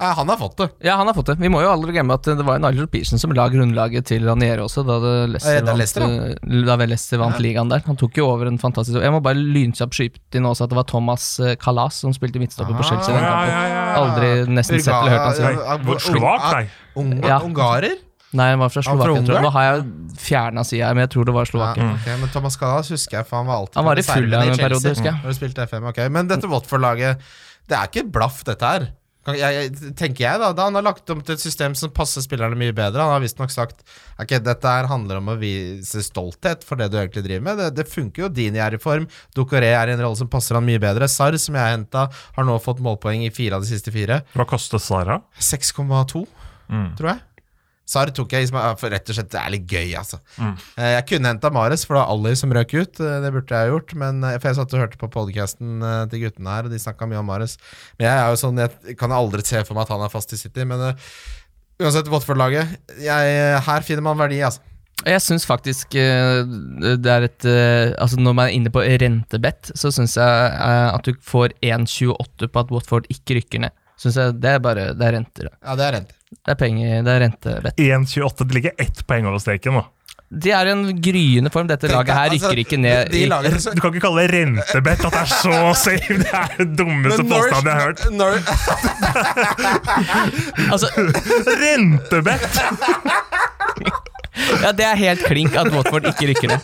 Ja, 0.00 0.14
han 0.16 0.30
har 0.32 0.38
fått 0.40 0.56
det. 0.56 0.66
Ja, 0.86 0.94
han 0.96 1.06
har 1.10 1.14
fått 1.14 1.26
det. 1.28 1.34
Vi 1.42 1.50
må 1.52 1.60
jo 1.60 1.68
aldri 1.68 1.92
glemme 1.92 2.14
at 2.16 2.24
det 2.24 2.40
var 2.46 2.56
en 2.56 2.64
Nigel 2.64 2.86
Pearson 2.88 3.20
som 3.20 3.34
la 3.36 3.44
grunnlaget 3.52 4.06
til 4.08 4.24
Ranieri 4.24 4.62
også, 4.64 4.80
da, 4.88 4.96
det 5.04 5.12
Leicester, 5.34 5.58
Ja, 5.60 5.74
vant, 6.08 6.40
eh, 6.40 6.62
da 6.70 6.76
Leicester 6.88 7.20
vant 7.20 7.40
ligaen 7.44 7.68
der. 7.68 7.82
Han 7.84 7.98
tok 8.00 8.16
jo 8.16 8.30
over 8.32 8.48
en 8.48 8.56
fantastisk 8.62 8.96
Jeg 8.96 9.12
må 9.12 9.20
bare 9.24 9.36
lynkjapt 9.36 9.92
skyte 9.98 10.40
inn 10.40 10.48
også 10.48 10.64
at 10.64 10.72
det 10.72 10.78
var 10.80 10.88
Thomas 10.88 11.26
eh, 11.44 11.52
Kalas 11.60 12.00
som 12.00 12.14
spilte 12.16 12.40
midtstopper 12.40 12.72
på 12.80 12.86
Chelsea 12.88 13.12
den 13.12 13.22
ja, 13.22 13.32
kampen. 13.34 13.52
ja, 13.52 13.64
ja. 13.68 13.96
Aldri 14.00 14.30
nesten 14.56 14.80
sett 14.80 14.94
eller 14.94 15.18
hørt 15.18 15.26
han 15.26 15.36
si. 15.36 15.90
Det. 15.90 15.98
Slovak, 16.08 16.46
nei. 16.54 16.64
Unga, 17.04 17.42
Ungarer? 17.44 17.98
Nei, 18.30 18.46
han 18.54 18.60
var 18.62 18.70
fra 18.70 18.82
Slovakia, 18.86 19.22
tror 19.26 19.36
jeg. 19.36 19.42
Nå 19.42 19.50
har 19.56 19.64
jeg 19.66 19.84
fjerna 20.22 20.62
sida 20.64 20.86
her, 20.86 20.94
men 20.94 21.02
jeg 21.02 21.10
tror 21.16 21.26
det 21.26 21.32
var 21.34 21.48
Ja, 21.48 21.50
Slovakia. 21.50 21.88
ok, 21.96 22.08
men 22.20 22.30
Thomas 22.30 22.56
Kalas 22.60 22.90
husker 22.94 23.18
jeg, 23.18 23.26
for 23.26 23.40
han 23.42 23.48
var 23.50 23.56
alltid 23.64 23.80
Han 23.80 23.88
var 23.88 23.98
i 23.98 24.04
full 24.06 24.28
en 24.30 24.44
Chelsea, 24.46 24.62
periode, 24.64 24.92
husker 24.94 25.08
jeg. 25.10 25.20
Når 25.24 25.34
du 25.34 25.38
spilte 25.40 25.66
FM, 25.66 25.88
ok 25.90 25.98
Men 26.14 26.30
dette 26.30 26.50
Watford-laget, 26.52 27.24
det 27.68 27.76
er 27.78 27.90
ikke 27.90 28.04
blaff, 28.14 28.44
dette 28.46 28.70
her. 28.72 28.86
Jeg, 29.36 29.74
tenker 30.00 30.24
jeg 30.24 30.40
da, 30.40 30.46
da 30.56 30.64
Han 30.64 30.78
har 30.78 30.84
lagt 30.86 31.10
om 31.12 31.18
til 31.20 31.34
et 31.36 31.42
system 31.42 31.74
som 31.76 31.90
passer 31.92 32.24
spillerne 32.24 32.56
mye 32.56 32.72
bedre. 32.72 33.02
Han 33.04 33.12
har 33.18 33.20
visstnok 33.20 33.52
sagt 33.52 33.82
Ok, 34.18 34.32
dette 34.40 34.64
her 34.72 34.88
handler 34.88 35.20
om 35.20 35.28
å 35.28 35.36
vise 35.38 36.00
stolthet 36.06 36.64
for 36.64 36.80
det 36.80 36.88
du 36.90 36.96
egentlig 36.96 37.26
driver 37.26 37.44
med. 37.50 37.60
Det, 37.60 37.68
det 37.82 37.86
funker 37.92 38.24
jo. 38.24 38.30
Dini 38.32 38.58
er 38.64 38.78
i 38.78 38.80
form. 38.80 39.04
Dokoré 39.36 39.74
er 39.76 39.92
i 39.92 39.96
en 39.96 40.00
rolle 40.06 40.16
som 40.16 40.30
passer 40.32 40.56
han 40.56 40.64
mye 40.64 40.80
bedre. 40.80 41.08
Sar, 41.08 41.36
som 41.36 41.54
jeg 41.60 41.74
henta, 41.76 42.06
har 42.38 42.48
nå 42.48 42.56
fått 42.64 42.80
målpoeng 42.84 43.26
i 43.28 43.32
fire 43.34 43.60
av 43.60 43.66
de 43.66 43.70
siste 43.74 43.92
fire. 43.94 44.22
Hva 44.32 44.48
kostet 44.48 44.80
Sara? 44.84 45.20
6,2, 45.38 46.26
Mm. 46.70 46.92
tror 46.94 47.08
jeg. 47.10 47.18
Sarr 47.90 48.12
tok 48.14 48.30
jeg 48.36 48.46
for 48.52 48.92
rett 48.92 49.08
og 49.10 49.16
slett 49.16 49.30
det 49.32 49.40
er 49.40 49.50
litt 49.50 49.64
gøy, 49.66 49.88
altså. 49.98 50.20
Mm. 50.38 50.52
Eh, 50.78 50.90
Jeg 50.94 51.06
kunne 51.08 51.32
henta 51.32 51.50
Mares, 51.50 51.82
for 51.86 51.96
det 51.96 52.04
var 52.04 52.12
Ali 52.14 52.34
som 52.38 52.52
røk 52.54 52.74
ut. 52.76 53.00
Eh, 53.02 53.16
Det 53.24 53.32
burde 53.34 53.50
jeg 53.50 53.66
ha 53.66 53.72
gjort. 53.72 53.94
Men, 53.98 54.22
eh, 54.22 54.36
for 54.38 54.50
jeg 54.50 54.58
satt 54.60 54.74
og 54.76 54.82
hørte 54.84 55.00
på 55.00 55.08
podcasten 55.10 55.82
eh, 55.82 56.04
til 56.12 56.22
guttene 56.22 56.54
her, 56.54 56.68
og 56.68 56.70
de 56.70 56.78
snakka 56.78 57.08
mye 57.10 57.18
om 57.18 57.26
Mares. 57.26 57.56
Men 57.98 58.06
jeg 58.06 58.14
er 58.14 58.30
jo 58.30 58.38
sånn, 58.44 58.62
jeg 58.62 58.96
kan 59.00 59.14
aldri 59.16 59.42
se 59.46 59.64
for 59.66 59.74
meg 59.74 59.88
at 59.88 59.94
han 59.96 60.04
er 60.06 60.12
fast 60.12 60.36
i 60.36 60.38
City. 60.38 60.66
Men 60.70 60.84
uh, 60.92 61.10
uansett, 61.82 62.10
Watford-laget 62.12 62.76
Her 63.00 63.86
finner 63.86 64.06
man 64.06 64.20
verdi, 64.20 64.38
altså. 64.46 64.62
Jeg 65.00 65.22
syns 65.24 65.46
faktisk 65.48 65.94
det 65.96 67.08
er 67.08 67.24
et 67.24 67.46
Altså 67.96 68.18
Når 68.20 68.34
man 68.36 68.50
er 68.50 68.52
inne 68.52 68.68
på 68.74 68.82
rentebett, 68.84 69.70
så 69.72 69.88
syns 69.88 70.18
jeg 70.20 70.50
at 70.60 71.08
du 71.08 71.14
får 71.24 71.54
1,28 71.64 72.50
på 72.52 72.60
at 72.60 72.74
Watford 72.74 73.08
ikke 73.08 73.38
rykker 73.40 73.64
ned. 73.64 73.72
Synes 73.96 74.20
jeg 74.20 74.36
Det 74.44 74.52
er 74.54 74.60
bare 74.60 74.90
Det 74.92 75.06
er 75.08 75.16
renter. 75.16 75.48
Da. 75.48 75.56
Ja, 75.70 75.76
det 75.80 75.86
er 75.88 75.96
rent. 75.98 76.12
Det 76.30 76.52
er 76.54 76.58
penger, 76.60 77.00
det 77.06 77.12
er 77.14 77.20
rentebett. 77.24 77.74
1,28. 77.80 78.44
Det 78.46 78.54
ligger 78.54 78.72
ett 78.78 78.98
poeng 79.06 79.26
over 79.26 79.38
streken. 79.42 79.74
da. 79.80 79.84
De 80.30 80.50
er 80.54 80.66
i 80.68 80.70
en 80.70 80.84
gryende 81.02 81.50
form. 81.50 81.66
Dette 81.66 81.88
laget 81.90 82.14
her 82.14 82.30
altså, 82.30 82.46
rykker 82.52 82.58
ikke 82.62 82.76
ned. 82.78 83.08
De 83.10 83.26
Du 83.74 83.80
kan 83.82 83.90
ikke 83.90 84.04
kalle 84.04 84.22
det 84.22 84.30
rentebett 84.36 85.02
at 85.08 85.12
det 85.16 85.22
er 85.24 85.30
så 85.32 85.54
safe! 85.84 86.14
Det 86.22 86.30
er 86.30 86.46
det 86.60 86.68
dummeste 86.78 87.22
påstanden 87.26 87.66
jeg 87.66 87.74
har 87.74 87.82
hørt. 87.88 88.00
Når... 88.14 88.30
Altså, 90.70 90.86
Rentebett! 91.64 92.52
ja, 94.62 94.70
det 94.76 94.84
er 94.86 94.94
helt 95.02 95.22
klink 95.26 95.50
at 95.58 95.66
Watford 95.74 96.06
ikke 96.12 96.26
rykker 96.30 96.48
ned. 96.54 96.60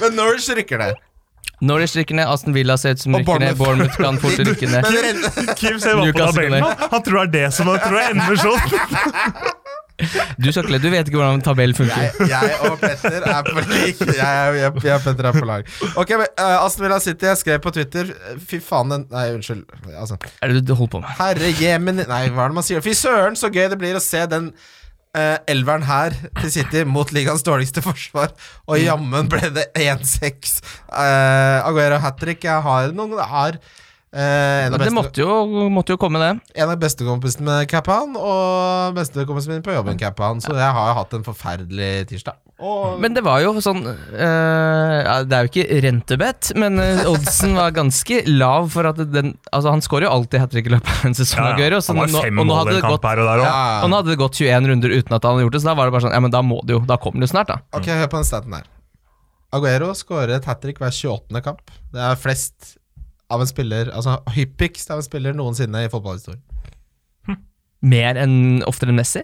men 0.00 0.10
Norwich 0.14 0.46
rykker 0.54 0.78
ned. 0.78 0.94
Norwich 1.60 1.96
rykker 1.98 2.14
ned, 2.14 2.28
Aston 2.30 2.54
Villa 2.54 2.76
ser 2.78 2.94
ut 2.94 3.00
som 3.02 3.16
rykker 3.18 3.40
ned, 3.42 3.56
Bournemouth. 3.58 3.96
Kan 3.98 4.18
fort 4.22 4.38
rykke 4.38 4.68
ned. 4.70 4.84
Kim 5.58 5.80
ser 5.82 5.98
bare 5.98 6.12
på 6.12 6.18
tabellen. 6.18 6.66
Han, 6.90 7.02
tror 7.02 7.24
det 7.26 7.26
er 7.26 7.32
det 7.48 7.54
som 7.56 7.72
han 7.72 7.80
tror 7.82 7.98
det 7.98 8.10
ender 8.14 8.44
sånn. 8.44 9.56
Du 10.38 10.46
Sjakle, 10.54 10.78
du 10.78 10.84
vet 10.92 11.08
ikke 11.10 11.18
hvordan 11.18 11.40
tabell 11.42 11.72
funker. 11.74 12.04
jeg, 12.22 12.28
jeg 12.30 12.58
og 12.68 12.76
Petter 12.78 13.24
er 13.26 13.40
på 13.42 13.64
lik. 13.66 13.98
Jeg, 13.98 14.14
jeg, 14.14 14.52
jeg, 14.60 14.82
jeg 14.86 14.94
og 14.94 15.02
Petter 15.02 15.26
er 15.26 15.34
på 15.34 15.48
lag. 15.48 15.72
Ok, 15.98 16.12
men 16.20 16.28
uh, 16.38 16.60
Aston 16.60 16.84
Villa 16.86 17.00
City, 17.02 17.26
jeg 17.26 17.40
skrev 17.40 17.58
på 17.64 17.72
Twitter 17.74 18.12
Fy 18.38 18.60
faen, 18.62 18.92
den 18.94 19.08
Nei, 19.10 19.24
unnskyld. 19.34 19.64
Altså, 19.98 20.20
Er 20.38 20.54
det 20.54 20.62
du 20.68 20.76
holder 20.78 20.92
på 20.92 21.00
med? 21.02 21.10
herre 21.18 21.50
jemen 21.58 21.98
Nei, 22.04 22.20
hva 22.30 22.46
er 22.46 22.54
det 22.54 22.58
man 22.60 22.66
sier? 22.68 22.84
Fy 22.84 22.94
søren, 22.94 23.34
så 23.38 23.50
gøy 23.50 23.66
det 23.72 23.80
blir 23.80 23.98
å 23.98 24.04
se 24.04 24.22
den 24.30 24.52
uh, 25.16 25.38
elveren 25.50 25.84
her 25.88 26.16
til 26.40 26.52
City 26.52 26.84
mot 26.88 27.10
ligaens 27.14 27.44
dårligste 27.46 27.82
forsvar. 27.84 28.34
Og 28.68 28.80
jammen 28.82 29.30
ble 29.30 29.52
det 29.54 29.68
1-6. 29.78 30.58
Uh, 30.88 31.66
Aguero 31.68 32.00
hat 32.02 32.18
trick. 32.20 32.44
Jeg 32.48 32.64
har 32.64 32.92
noen 32.96 33.16
har 33.18 33.58
uh, 33.58 34.18
en 34.18 34.76
av 34.76 34.84
Det 34.84 34.92
måtte 34.96 35.24
jo, 35.24 35.68
måtte 35.72 35.96
jo 35.96 36.00
komme, 36.00 36.20
det. 36.22 36.34
en 36.56 36.74
av 36.74 36.78
bestekompisene 36.80 37.48
med 37.48 37.70
Kappan 37.70 38.16
og 38.18 38.98
bestekompisen 38.98 39.56
min 39.56 39.64
på 39.64 39.76
jobben 39.76 40.00
Kappan, 40.00 40.42
så 40.44 40.56
jeg 40.56 40.76
har 40.80 40.92
jo 40.92 41.00
hatt 41.02 41.18
en 41.18 41.26
forferdelig 41.26 41.92
tirsdag. 42.12 42.38
Og 42.58 42.96
Men 42.98 43.14
det 43.14 43.22
var 43.22 43.38
jo 43.38 43.52
sånn 43.62 43.84
eh, 43.86 45.10
Det 45.28 45.36
er 45.36 45.44
jo 45.46 45.50
ikke 45.52 45.76
rentebett, 45.84 46.48
men 46.58 46.80
eh, 46.82 47.04
oddsen 47.06 47.52
var 47.54 47.70
ganske 47.76 48.16
lav 48.26 48.66
for 48.74 48.88
at 48.90 48.98
den 49.12 49.36
Altså, 49.52 49.70
han 49.70 49.84
skårer 49.84 50.08
jo 50.08 50.14
alltid 50.16 50.42
hat 50.42 50.50
trick 50.50 50.66
i 50.66 50.72
løpet 50.74 50.90
av 50.90 51.06
en 51.06 51.14
sesong. 51.14 51.52
Ja, 51.54 51.68
ja. 51.70 51.78
Han 51.86 52.00
var 52.02 52.10
fem 52.26 52.42
og 52.42 52.48
nå 52.48 52.50
mål 52.50 52.58
hadde 52.64 52.72
i 52.72 52.74
det 52.74 52.80
en 52.80 52.86
kamp 52.88 52.96
gått 52.96 53.06
her 53.10 53.22
og 53.22 53.30
der 53.30 53.44
òg. 53.44 53.46
ja. 53.46 53.60
Og 53.84 53.92
nå 53.92 54.00
hadde 54.00 54.10
det 54.10 54.18
gått 54.24 54.40
21 54.42 54.68
runder 54.72 54.96
uten 54.96 55.14
at 55.20 55.28
han 55.28 55.36
hadde 55.36 55.46
gjort 55.46 55.54
det, 55.58 55.62
så 55.62 55.70
da 55.70 55.76
var 55.78 55.86
det 55.86 55.94
bare 55.94 56.06
sånn 56.08 56.16
Ja, 56.18 56.24
men 56.26 56.34
da 56.34 56.42
må 56.42 56.58
det 56.66 56.74
jo. 56.74 56.82
Da 56.90 56.98
kommer 56.98 57.22
det 57.22 57.28
jo 57.28 57.32
snart, 57.36 57.52
da. 57.54 57.60
Ok, 57.78 57.86
hør 57.94 58.10
på 58.10 58.18
den 58.18 58.28
staten 58.32 58.58
her. 58.58 58.66
Aguero 59.54 59.92
skårer 59.96 60.34
et 60.40 60.50
hat 60.50 60.60
trick 60.60 60.82
hver 60.82 60.92
28. 60.92 61.40
kamp. 61.46 61.62
Det 61.94 62.02
er 62.10 62.18
flest 62.20 62.74
av 63.32 63.40
en 63.44 63.48
spiller 63.48 63.90
Altså 63.94 64.18
hyppigst 64.34 64.90
av 64.90 64.98
en 65.00 65.06
spiller 65.06 65.36
noensinne 65.36 65.86
i 65.86 65.90
fotballhistorien. 65.92 66.42
Mer 67.86 68.18
enn 68.18 68.64
oftere 68.66 68.90
enn 68.90 68.98
Messi? 68.98 69.22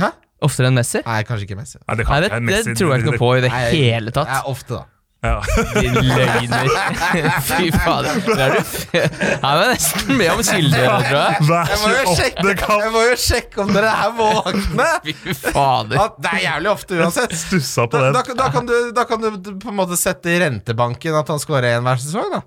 Hæ? 0.00 0.08
Oftere 0.44 0.70
enn 0.72 0.76
Messi? 0.80 1.00
Nei, 1.06 1.20
kanskje 1.28 1.48
ikke 1.48 1.58
Messi. 1.60 1.78
Nei, 1.82 1.96
det, 2.00 2.04
Nei, 2.04 2.08
kan, 2.08 2.24
det, 2.24 2.32
det 2.34 2.42
Messi- 2.50 2.74
tror 2.80 2.92
jeg 2.94 3.02
ikke 3.04 3.12
noe 3.14 3.22
på 3.22 3.30
i 3.38 3.44
det 3.46 3.52
Nei, 3.54 3.62
hele 3.72 4.12
tatt. 4.14 4.28
Ja, 4.34 4.42
ofte, 4.50 4.80
da. 4.80 4.88
Ja. 5.24 5.38
Din 5.80 5.94
løgner. 6.04 6.66
Fy 7.48 7.70
fader. 7.72 8.18
Der 8.26 8.42
er 8.44 8.50
du 8.52 8.58
f- 8.60 8.90
Her 8.92 9.60
nesten 9.70 10.18
med 10.18 10.28
om 10.34 10.42
kilder, 10.44 10.84
tror 11.06 11.16
jeg. 11.16 11.46
Jeg 11.48 11.78
må 11.80 11.92
jo 11.94 12.16
sjekke, 12.18 12.54
kamp 12.60 12.82
jeg 12.84 12.92
må 12.92 13.04
jo 13.06 13.14
sjekke 13.22 13.62
om 13.64 13.72
dere 13.72 13.94
er 14.04 14.12
våkne! 14.18 14.88
Fy 15.06 15.32
fader. 15.38 15.96
Ja, 15.96 16.04
det 16.26 16.34
er 16.34 16.42
jævlig 16.44 16.70
ofte 16.74 17.00
uansett. 17.00 17.32
stussa 17.46 17.86
på 17.88 18.02
Da, 18.04 18.10
da, 18.18 18.36
da, 18.42 18.50
kan 18.52 18.68
du, 18.68 18.74
da 19.00 19.06
kan 19.08 19.24
du 19.24 19.50
på 19.64 19.72
en 19.72 19.78
måte 19.80 19.96
sette 19.96 20.28
i 20.28 20.36
rentebanken 20.44 21.16
at 21.22 21.32
han 21.32 21.40
skårer 21.40 21.78
én 21.78 21.88
hver 21.88 22.04
sesong, 22.04 22.28
da. 22.36 22.42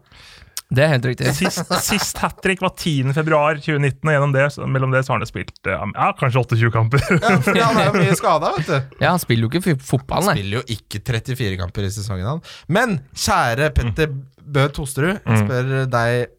Det 0.68 0.84
er 0.84 0.90
helt 0.92 1.06
riktig. 1.08 1.30
Sist, 1.38 1.70
sist 1.86 2.18
hat 2.20 2.42
trick 2.44 2.60
var 2.60 2.74
10. 2.76 3.14
februar 3.16 3.56
2019, 3.56 4.02
og 4.04 4.12
gjennom 4.12 4.34
det, 4.36 4.46
så- 4.52 4.66
mellom 4.68 4.92
det 4.92 5.06
så 5.08 5.14
har 5.14 5.22
han 5.22 5.30
spilt 5.30 5.70
eh, 5.72 5.86
ja, 5.96 6.08
kanskje 6.20 6.42
28 6.44 6.72
kamper. 6.74 7.04
Ja, 7.24 7.38
fordi 7.46 7.62
han 7.64 7.78
er 7.80 7.88
jo 7.88 8.02
mye 8.02 8.18
skada, 8.22 8.50
vet 8.58 8.68
du. 8.68 8.98
Ja, 9.00 9.14
han 9.14 9.22
spiller 9.24 9.48
jo 9.48 9.52
ikke 9.62 9.78
fotball, 9.80 10.26
nei. 10.28 10.34
Han 10.34 10.42
spiller 10.42 10.60
jo 10.60 10.64
ikke 10.76 11.00
34 11.08 11.60
kamper 11.62 11.88
i 11.88 11.92
sesongen, 11.96 12.28
han. 12.28 12.42
Men 12.68 12.98
kjære 13.16 13.70
Petter 13.80 14.12
Bø 14.44 14.68
Tosterud, 14.76 15.22
jeg 15.24 15.46
spør 15.46 15.72
deg 15.94 16.34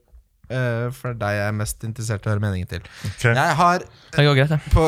Uh, 0.48 0.86
For 0.96 1.12
deg 1.12 1.34
jeg 1.36 1.44
er 1.44 1.52
mest 1.52 1.82
interessert 1.84 2.24
i 2.24 2.28
å 2.30 2.30
høre 2.32 2.40
meningen 2.40 2.68
til. 2.70 2.80
Okay. 3.04 3.34
Jeg 3.36 3.56
har 3.58 3.82
Det 4.14 4.22
går 4.24 4.36
greit, 4.38 4.54
det. 4.54 4.60
på, 4.72 4.86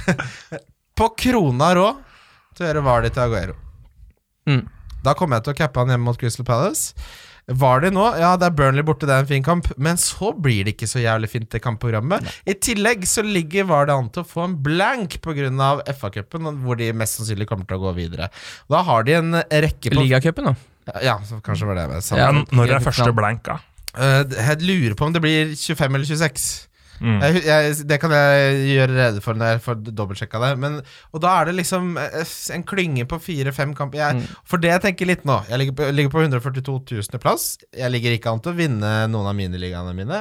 på 1.00 1.08
krona 1.20 1.68
råd 1.76 1.98
til 2.56 2.64
å 2.64 2.70
gjøre 2.70 2.82
Vali 2.86 3.10
til 3.12 3.24
Aguero. 3.26 3.56
Mm. 4.48 4.62
Da 5.04 5.12
kommer 5.16 5.36
jeg 5.36 5.44
til 5.50 5.54
å 5.54 5.58
cappe 5.60 5.82
han 5.84 5.92
hjemme 5.92 6.08
mot 6.08 6.16
Crystal 6.20 6.46
Palace. 6.48 6.94
Var 7.50 7.82
det 7.82 7.90
nå? 7.96 8.04
Ja, 8.20 8.34
det 8.38 8.46
er 8.46 8.54
Burnley 8.54 8.84
borte, 8.86 9.08
det 9.08 9.14
er 9.16 9.24
en 9.24 9.30
fin 9.30 9.44
kamp. 9.46 9.66
Men 9.80 9.98
så 10.00 10.30
blir 10.36 10.66
det 10.66 10.76
ikke 10.76 10.88
så 10.90 11.02
jævlig 11.02 11.30
fint, 11.32 11.48
det 11.50 11.62
kampprogrammet. 11.64 12.28
I 12.46 12.54
tillegg 12.62 13.06
så 13.10 13.24
ligger 13.26 13.66
var 13.70 13.88
det 13.90 13.96
an 13.96 14.10
til 14.14 14.22
å 14.22 14.28
få 14.28 14.44
en 14.46 14.56
blank 14.62 15.18
pga. 15.24 15.48
FA-cupen, 15.90 16.46
hvor 16.64 16.78
de 16.78 16.92
mest 16.96 17.18
sannsynlig 17.18 17.48
kommer 17.50 17.66
til 17.68 17.80
å 17.80 17.88
gå 17.88 17.94
videre. 17.98 18.30
Da 18.70 18.84
har 18.86 19.06
de 19.08 19.18
en 19.18 19.40
rekke 19.40 19.90
på 19.90 20.04
Ligacupen, 20.04 20.52
da. 20.52 21.00
Ja, 21.04 21.18
så 21.26 21.40
kanskje 21.44 21.68
var 21.68 21.78
det 21.78 21.88
med. 21.90 22.06
Ja, 22.16 22.30
når 22.32 22.76
er 22.76 22.84
første 22.84 23.12
blank, 23.14 23.44
da? 23.46 23.58
Eh, 23.98 24.22
jeg 24.36 24.62
lurer 24.62 24.94
på 24.98 25.08
om 25.08 25.14
det 25.14 25.22
blir 25.22 25.54
25 25.56 25.98
eller 25.98 26.06
26. 26.06 26.48
Mm. 27.00 27.18
Jeg, 27.24 27.42
jeg, 27.46 27.76
det 27.88 27.96
kan 28.02 28.12
jeg 28.12 28.56
gjøre 28.74 28.96
rede 28.98 29.22
for 29.24 29.38
når 29.40 29.54
jeg 29.54 29.62
får 29.64 29.78
dobbeltsjekka 29.88 30.40
det. 30.42 30.50
Men, 30.60 30.74
og 31.16 31.22
da 31.24 31.30
er 31.40 31.48
det 31.50 31.54
liksom 31.56 31.94
eh, 32.00 32.34
en 32.56 32.64
klynge 32.68 33.06
på 33.08 33.18
fire-fem 33.24 33.72
kamper. 33.78 34.02
Jeg, 34.02 34.26
For 34.44 34.60
det 34.60 34.74
jeg 34.74 34.84
tenker 34.84 35.08
litt 35.08 35.24
nå 35.28 35.38
Jeg 35.48 35.62
ligger 35.62 35.78
på, 35.80 35.88
ligger 35.96 36.12
på 36.12 36.24
142 36.26 36.76
000. 37.00 37.22
plass. 37.22 37.54
Jeg 37.72 37.90
ligger 37.94 38.16
ikke 38.18 38.34
an 38.34 38.44
til 38.44 38.52
å 38.52 38.58
vinne 38.60 38.92
noen 39.08 39.30
av 39.32 39.38
miniligaene 39.38 39.96
mine. 39.96 40.20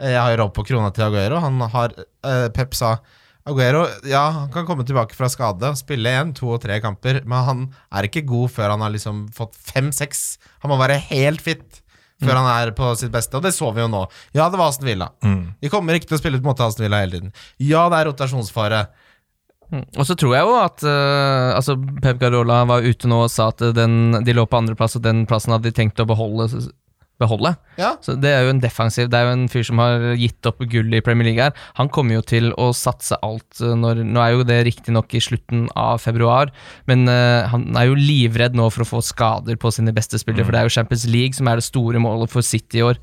Eh, 0.00 0.10
Jeg 0.14 0.20
har 0.22 0.36
råd 0.40 0.56
på 0.56 0.64
krona 0.68 0.88
til 0.96 1.04
Aguero. 1.10 1.38
Han 1.44 1.60
har 1.76 1.92
eh, 2.00 2.48
Pep 2.56 2.74
sa 2.76 2.96
Aguero 3.46 3.84
ja, 4.10 4.24
han 4.40 4.48
kan 4.50 4.64
komme 4.66 4.82
tilbake 4.82 5.14
fra 5.14 5.28
skade 5.30 5.68
og 5.70 5.76
spille 5.78 6.10
én, 6.18 6.32
to 6.34 6.48
og 6.50 6.64
tre 6.64 6.80
kamper, 6.82 7.20
men 7.30 7.44
han 7.46 7.60
er 7.94 8.08
ikke 8.08 8.24
god 8.26 8.50
før 8.56 8.72
han 8.74 8.82
har 8.82 8.90
liksom 8.90 9.28
fått 9.36 9.54
fem-seks. 9.68 10.24
Han 10.64 10.72
må 10.72 10.80
være 10.80 10.96
helt 11.12 11.44
fit 11.44 11.78
før 12.22 12.38
han 12.38 12.48
er 12.48 12.72
på 12.76 12.92
sitt 12.98 13.12
beste, 13.12 13.36
og 13.36 13.44
det 13.44 13.52
så 13.56 13.70
vi 13.76 13.82
jo 13.84 13.88
nå. 13.92 14.04
Ja, 14.36 14.48
det 14.52 14.60
var 14.60 14.70
Aston 14.72 14.88
Villa. 14.88 15.10
Mm. 15.24 15.42
De 15.60 15.72
kommer 15.72 15.98
ikke 15.98 16.10
til 16.10 16.18
å 16.18 16.20
spille 16.22 16.40
ut 16.40 16.46
mot 16.46 16.62
Aston 16.64 16.86
Villa 16.86 17.02
hele 17.02 17.18
tiden. 17.18 17.34
Ja, 17.60 17.86
det 17.92 18.00
er 18.00 18.10
rotasjonsfare. 18.10 18.86
Mm. 19.72 19.82
Og 19.98 20.06
så 20.06 20.14
tror 20.14 20.36
jeg 20.36 20.46
jo 20.46 20.56
at 20.60 20.84
uh, 20.86 21.56
altså 21.56 21.74
Pep 22.02 22.20
Garola 22.22 22.60
var 22.70 22.86
ute 22.86 23.10
nå 23.10 23.24
og 23.24 23.32
sa 23.32 23.48
at 23.50 23.64
den, 23.74 24.14
de 24.24 24.36
lå 24.36 24.46
på 24.46 24.60
andreplass, 24.60 24.96
og 24.98 25.04
den 25.06 25.24
plassen 25.28 25.56
hadde 25.56 25.68
de 25.68 25.76
tenkt 25.76 26.02
å 26.02 26.08
beholde. 26.08 26.48
Beholde. 27.20 27.54
Ja, 27.80 27.96
Så 28.00 28.14
Det 28.20 28.30
er 28.30 28.44
jo 28.44 28.52
en 28.52 28.60
defensiv 28.60 29.08
Det 29.08 29.18
er 29.18 29.26
jo 29.26 29.34
en 29.36 29.48
fyr 29.48 29.64
som 29.64 29.80
har 29.80 30.16
gitt 30.16 30.46
opp 30.48 30.60
gull 30.68 30.94
i 30.94 31.02
Premier 31.04 31.28
League 31.28 31.42
her. 31.42 31.52
Han 31.76 31.88
kommer 31.88 32.18
jo 32.18 32.24
til 32.24 32.52
å 32.60 32.70
satse 32.76 33.16
alt 33.24 33.60
eh, 33.60 33.74
når 33.76 34.02
Nå 34.04 34.22
er 34.22 34.34
jo 34.34 34.46
det 34.48 34.58
riktignok 34.68 35.14
i 35.16 35.22
slutten 35.22 35.66
av 35.76 36.00
februar, 36.02 36.50
men 36.86 37.06
uh, 37.08 37.46
han 37.50 37.68
er 37.76 37.88
jo 37.88 37.96
livredd 37.98 38.56
nå 38.56 38.68
for 38.72 38.84
å 38.84 38.88
få 38.88 39.02
skader 39.04 39.58
på 39.60 39.72
sine 39.74 39.94
beste 39.96 40.18
spillere, 40.20 40.46
for 40.46 40.54
det 40.54 40.60
er 40.60 40.68
jo 40.68 40.74
Champions 40.76 41.06
League 41.10 41.36
som 41.36 41.48
er 41.50 41.60
det 41.60 41.66
store 41.66 42.00
målet 42.02 42.32
for 42.32 42.44
City 42.46 42.80
i 42.80 42.84
år. 42.86 43.00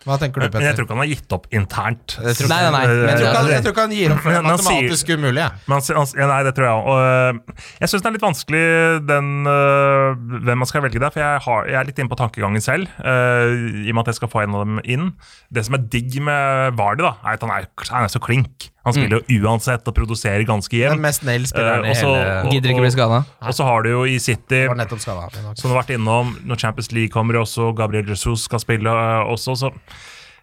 Hva 0.00 0.16
tenker 0.16 0.40
du, 0.40 0.46
Men 0.54 0.62
jeg 0.64 0.76
tror 0.78 0.86
ikke 0.86 0.94
han 0.96 1.02
har 1.02 1.10
gitt 1.10 1.34
opp 1.36 1.46
internt. 1.52 2.14
Nei, 2.24 2.32
nei, 2.48 2.70
nei, 2.72 2.84
Eh, 2.88 3.00
men 3.00 3.10
jeg 3.10 3.18
tror, 3.20 3.34
han, 3.36 3.50
jeg 3.52 3.64
tror 3.66 3.74
ikke 3.74 3.84
han 3.84 3.92
gir 3.92 4.14
opp 4.14 4.22
for 4.24 4.32
det 4.32 4.42
matematisk 4.46 5.10
umulig. 5.12 5.44
han, 5.68 5.82
han, 5.98 6.08
ja, 6.16 6.28
nei, 6.30 6.38
det 6.46 6.52
tror 6.56 6.66
jeg 6.66 6.86
òg. 6.94 7.40
Jeg 7.82 7.92
syns 7.92 8.02
det 8.06 8.08
er 8.08 8.16
litt 8.16 8.24
vanskelig 8.24 8.62
den, 9.10 9.28
øh, 9.52 10.16
hvem 10.48 10.62
man 10.64 10.70
skal 10.70 10.84
velge 10.86 11.02
der, 11.04 11.12
for 11.12 11.20
jeg, 11.20 11.44
har, 11.44 11.68
jeg 11.68 11.78
er 11.82 11.90
litt 11.90 12.00
inne 12.00 12.12
på 12.14 12.20
tankegangen 12.22 12.64
selv. 12.64 12.88
øh, 13.04 13.52
I 13.84 13.92
og 13.92 13.98
med 13.98 14.02
at 14.06 14.12
jeg 14.14 14.20
skal 14.22 14.32
få 14.32 14.42
en 14.46 14.56
av 14.56 14.64
dem 14.64 14.80
inn. 14.84 15.10
Det 15.52 15.66
som 15.68 15.76
er 15.76 15.84
digg 15.92 16.16
med 16.24 16.78
Vardi, 16.80 17.04
da, 17.04 17.14
er 17.20 17.36
at 17.36 17.44
han 17.44 17.52
er, 17.58 17.68
han 17.92 18.08
er 18.08 18.12
så 18.16 18.22
klink. 18.24 18.70
Han 18.84 18.94
spiller 18.96 19.20
jo 19.20 19.40
uansett 19.44 19.86
og 19.90 19.94
produserer 19.94 20.44
ganske 20.48 20.78
Den 20.88 21.02
mest 21.04 21.22
nail 21.22 21.42
spilleren 21.46 21.84
Eh, 21.84 21.90
i 21.90 21.92
også- 21.92 22.06
hele 22.14 22.44
og- 22.44 22.50
Gidder 22.52 22.70
ikke 22.70 22.80
bli 22.80 22.90
skada. 22.90 23.24
Og 23.42 23.52
så 23.54 23.64
har 23.64 23.82
du 23.82 23.90
jo 23.90 24.04
i 24.04 24.18
City 24.18 24.66
Var 24.66 24.74
skada. 24.98 25.28
som 25.54 25.70
du 25.70 25.74
har 25.74 25.82
vært 25.82 25.94
innom, 25.98 26.36
når 26.46 26.56
Champions 26.58 26.92
League 26.92 27.10
kommer, 27.10 27.34
også 27.34 27.74
Gabriel 27.76 28.06
Jesus 28.08 28.44
skal 28.44 28.58
spille 28.58 28.88
uh, 28.88 29.24
også, 29.30 29.52
så 29.56 29.70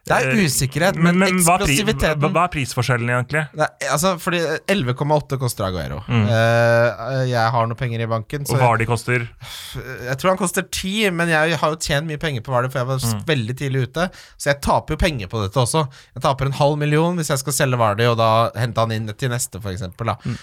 Det 0.07 0.17
er 0.17 0.39
usikkerhet, 0.47 0.95
men, 1.01 1.17
Men, 1.19 1.35
eksplosiviteten 1.35 2.21
hva, 2.21 2.29
er 2.29 2.35
hva 2.37 2.43
er 2.47 2.51
prisforskjellen, 2.53 3.09
egentlig? 3.11 3.43
Nei, 3.59 3.67
altså, 3.91 4.13
fordi 4.23 4.39
11,8 4.71 5.39
koster 5.41 5.67
Aguero. 5.67 5.99
Mm. 6.07 6.25
Uh, 6.29 7.23
jeg 7.29 7.51
har 7.55 7.67
noen 7.67 7.79
penger 7.79 8.03
i 8.05 8.09
banken, 8.09 8.45
så 8.47 8.55
Og 8.55 8.61
hva 8.63 8.71
de 8.79 8.87
koster? 8.89 9.27
jeg 10.07 10.17
tror 10.21 10.33
han 10.33 10.39
koster 10.39 10.63
10, 10.63 11.11
men 11.17 11.29
jeg 11.33 11.59
har 11.61 11.73
jo 11.75 11.79
tjent 11.83 12.07
mye 12.09 12.21
penger 12.21 12.45
på 12.45 12.53
Vardø, 12.55 12.71
for 12.71 12.79
jeg 12.83 12.87
var 12.91 13.03
Mm. 13.07 13.23
veldig 13.27 13.55
tidlig 13.57 13.81
ute. 13.87 14.09
Så 14.37 14.49
jeg 14.51 14.61
taper 14.61 14.95
jo 14.95 14.97
penger 14.97 15.27
på 15.31 15.41
dette 15.43 15.59
også. 15.61 15.85
Jeg 16.15 16.23
taper 16.23 16.45
en 16.49 16.57
halv 16.59 16.77
million 16.77 17.15
hvis 17.15 17.29
jeg 17.29 17.39
skal 17.43 17.53
selge 17.53 17.77
Vardø, 17.79 18.09
og 18.11 18.17
da 18.17 18.29
hente 18.59 18.79
han 18.83 18.91
inn 18.95 19.07
til 19.13 19.29
neste, 19.29 19.61
f.eks. 19.61 19.81
Mm. 19.97 20.37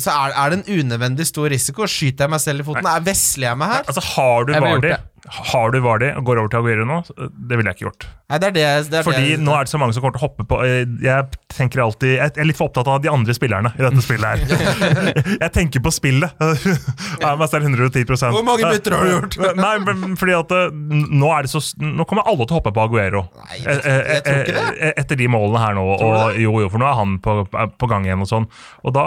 Så 0.00 0.10
er, 0.10 0.32
er 0.36 0.50
det 0.50 0.62
en 0.62 0.80
unødvendig 0.80 1.26
stor 1.28 1.48
risiko. 1.52 1.86
Skyter 1.86 2.26
jeg 2.26 2.30
meg 2.30 2.40
selv 2.40 2.60
i 2.60 2.66
foten? 2.70 2.86
Er 2.86 3.00
Vesler 3.06 3.50
jeg 3.52 3.58
meg 3.58 3.68
her? 3.76 3.84
Altså, 3.88 4.02
har 4.16 4.44
du 4.46 4.52
Jeg 4.52 5.00
Har 5.30 5.70
du 5.70 5.78
Vardi 5.84 6.08
og 6.16 6.24
går 6.26 6.40
over 6.40 6.50
til 6.50 6.58
Aguero 6.58 6.84
nå? 6.88 6.96
Det 7.30 7.54
ville 7.58 7.70
jeg 7.70 7.78
ikke 7.78 7.86
gjort. 7.86 8.06
Nei, 8.32 8.38
det 8.42 8.48
er 8.48 8.54
det, 8.56 8.64
det, 8.90 8.98
er 8.98 9.06
Fordi 9.06 9.34
det 9.36 9.44
nå 9.44 9.52
er 9.54 9.66
det 9.66 9.70
så 9.70 9.78
mange 9.78 9.94
som 9.94 10.02
kommer 10.02 10.16
til 10.16 10.22
å 10.22 10.26
hoppe 10.26 10.46
på 10.48 10.58
eh, 10.64 10.82
Jeg 11.04 11.38
tenker 11.52 11.82
alltid 11.84 12.14
Jeg 12.14 12.32
er 12.40 12.48
litt 12.48 12.56
for 12.58 12.70
opptatt 12.70 12.88
av 12.88 13.02
de 13.04 13.10
andre 13.12 13.36
spillerne 13.36 13.70
i 13.76 13.84
dette 13.84 14.02
spillet 14.02 14.42
her. 14.48 15.10
jeg 15.44 15.52
tenker 15.54 15.84
på 15.84 15.92
spillet. 15.94 16.32
Jeg 16.40 17.28
er 17.28 17.66
110 17.68 18.08
Hvor 18.24 18.46
mange 18.46 18.72
bytter 18.72 18.96
har 18.96 19.06
du 19.06 19.12
gjort? 19.12 19.38
Nei, 19.62 19.74
men 19.84 20.16
fordi 20.18 20.36
at 20.38 20.56
eh, 20.56 20.74
nå 21.12 21.30
er 21.36 21.46
det 21.46 21.52
så 21.52 21.62
Nå 21.82 22.08
kommer 22.08 22.26
alle 22.26 22.48
til 22.48 22.56
å 22.56 22.58
hoppe 22.58 22.74
på 22.74 22.86
Aguero. 22.88 23.26
Nei, 23.44 23.60
jeg 23.62 23.78
jeg 23.82 24.24
tror 24.26 24.42
ikke 24.42 24.58
det. 24.58 24.66
Eh, 24.88 24.96
Etter 25.04 25.20
de 25.20 25.30
målene 25.30 25.62
her 25.62 25.78
nå. 25.78 25.86
Og, 25.92 26.40
jo, 26.40 26.56
jo, 26.64 26.72
for 26.72 26.82
nå 26.82 26.88
er 26.88 26.98
han 26.98 27.16
på, 27.22 27.38
på 27.52 27.90
gang 27.90 28.08
igjen 28.08 28.24
og 28.24 28.30
sånn. 28.30 28.50
Og 28.82 28.96
da, 28.96 29.06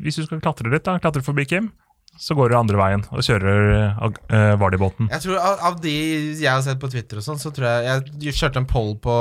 hvis 0.00 0.22
du 0.22 0.24
skal 0.24 0.40
klatre 0.44 0.72
litt, 0.72 0.86
da, 0.86 0.96
klatre 1.02 1.24
forbi 1.26 1.48
Kim, 1.50 1.72
så 2.20 2.36
går 2.36 2.52
du 2.52 2.56
andre 2.58 2.76
veien 2.76 3.02
og 3.08 3.24
kjører 3.24 3.94
uh, 3.96 4.54
Vardy-båten. 4.60 5.08
Jeg 5.08 5.24
tror 5.24 5.38
av, 5.40 5.62
av 5.70 5.78
de 5.80 5.94
jeg 6.36 6.50
har 6.50 6.60
sett 6.64 6.80
på 6.82 6.90
Twitter 6.92 7.20
og 7.20 7.24
sånn, 7.24 7.40
så 7.40 7.52
tror 7.54 7.66
jeg 7.70 8.02
Jeg 8.26 8.34
kjørte 8.36 8.60
en 8.60 8.68
poll 8.68 8.92
på 9.00 9.14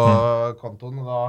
kontoen, 0.60 1.00
og 1.00 1.08
da, 1.08 1.22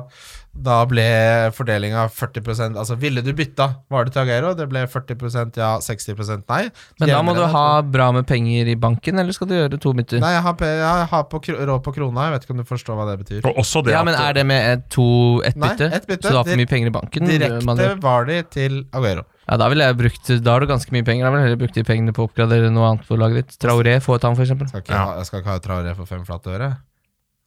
da 0.67 0.79
ble 0.91 1.07
fordelinga 1.55 2.09
40% 2.11 2.79
Altså, 2.81 2.97
ville 2.99 3.23
du 3.23 3.31
bytta 3.37 3.69
Var 3.93 4.09
det 4.09 4.15
til 4.17 4.23
Aguero? 4.25 4.53
Det 4.59 4.67
ble 4.71 4.83
40% 4.91 5.61
ja, 5.61 5.71
60% 5.85 6.45
nei. 6.51 6.61
Men 6.99 7.15
da 7.15 7.23
må 7.27 7.37
du 7.39 7.45
ha 7.55 7.65
bra 7.87 8.11
med 8.19 8.27
penger 8.27 8.73
i 8.75 8.77
banken, 8.81 9.23
eller 9.23 9.37
skal 9.37 9.51
du 9.51 9.57
gjøre 9.61 9.79
to 9.81 9.95
bytter? 9.95 10.23
Nei, 10.23 10.35
jeg 10.35 10.45
har, 10.47 10.69
jeg 10.83 11.09
har 11.15 11.27
på, 11.31 11.43
råd 11.55 11.85
på 11.87 11.95
krona. 11.95 12.29
Jeg 12.29 12.35
vet 12.35 12.47
ikke 12.47 12.57
om 12.57 12.63
du 12.65 12.69
forstår 12.69 12.99
hva 12.99 13.09
det 13.13 13.19
betyr. 13.23 13.47
Og 13.47 13.63
også 13.63 13.85
det 13.87 13.95
Ja, 13.95 14.03
at 14.03 14.11
men 14.11 14.19
Er 14.19 14.35
det 14.41 14.47
med 14.51 14.67
et, 14.73 14.89
to, 14.91 15.09
ett 15.47 15.59
Nei, 15.59 15.71
bytte? 15.71 15.91
ett 16.01 16.09
bytte. 16.11 16.27
Så 16.27 16.35
du 16.35 16.41
har 16.43 16.49
for 16.51 16.61
mye 16.61 16.71
penger 16.71 16.91
i 16.91 16.97
banken? 16.99 17.31
Direkte 17.31 17.95
var 18.03 18.27
de 18.27 18.43
til 18.51 18.83
Aguero. 18.91 19.29
Ja, 19.51 19.57
Da 19.59 19.67
ville 19.69 19.83
jeg 19.89 19.97
brukt 19.99 20.29
Da 20.45 20.53
har 20.55 20.63
du 20.63 20.69
ganske 20.71 20.93
mye 20.95 21.03
penger. 21.05 21.27
Da 21.27 21.31
ville 21.35 21.43
jeg 21.43 21.49
heller 21.51 21.63
brukt 21.65 21.75
de 21.75 21.83
pengene 21.83 22.13
på 22.15 22.23
å 22.23 22.29
oppgradere 22.31 22.71
noe 22.71 22.87
annet 22.93 23.09
på 23.09 23.19
laget 23.19 23.43
ditt. 23.51 23.59
Traoré, 23.59 23.97
få 24.05 24.15
et 24.15 24.23
han, 24.29 24.37
for 24.39 24.47
eksempel. 24.47 24.69
Skal 24.71 24.85
ikke, 24.85 24.95
Ja. 24.95 25.05
ha, 25.09 25.17
jeg 25.19 25.27
skal 25.27 25.41
ikke 25.43 25.51
ha 25.57 25.59
Traoré 25.65 25.97
for 25.97 26.07
fem 26.07 26.25
flate 26.25 26.55
øre. 26.55 26.71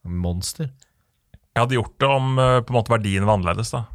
Monster. 0.04 0.68
Jeg 1.54 1.62
hadde 1.62 1.78
gjort 1.78 1.98
det 1.98 2.08
om 2.10 2.38
eh, 2.38 2.60
på 2.60 2.74
en 2.74 2.76
måte 2.82 2.92
verdien 2.92 3.24
var 3.24 3.38
annerledes. 3.38 3.70
da 3.72 3.86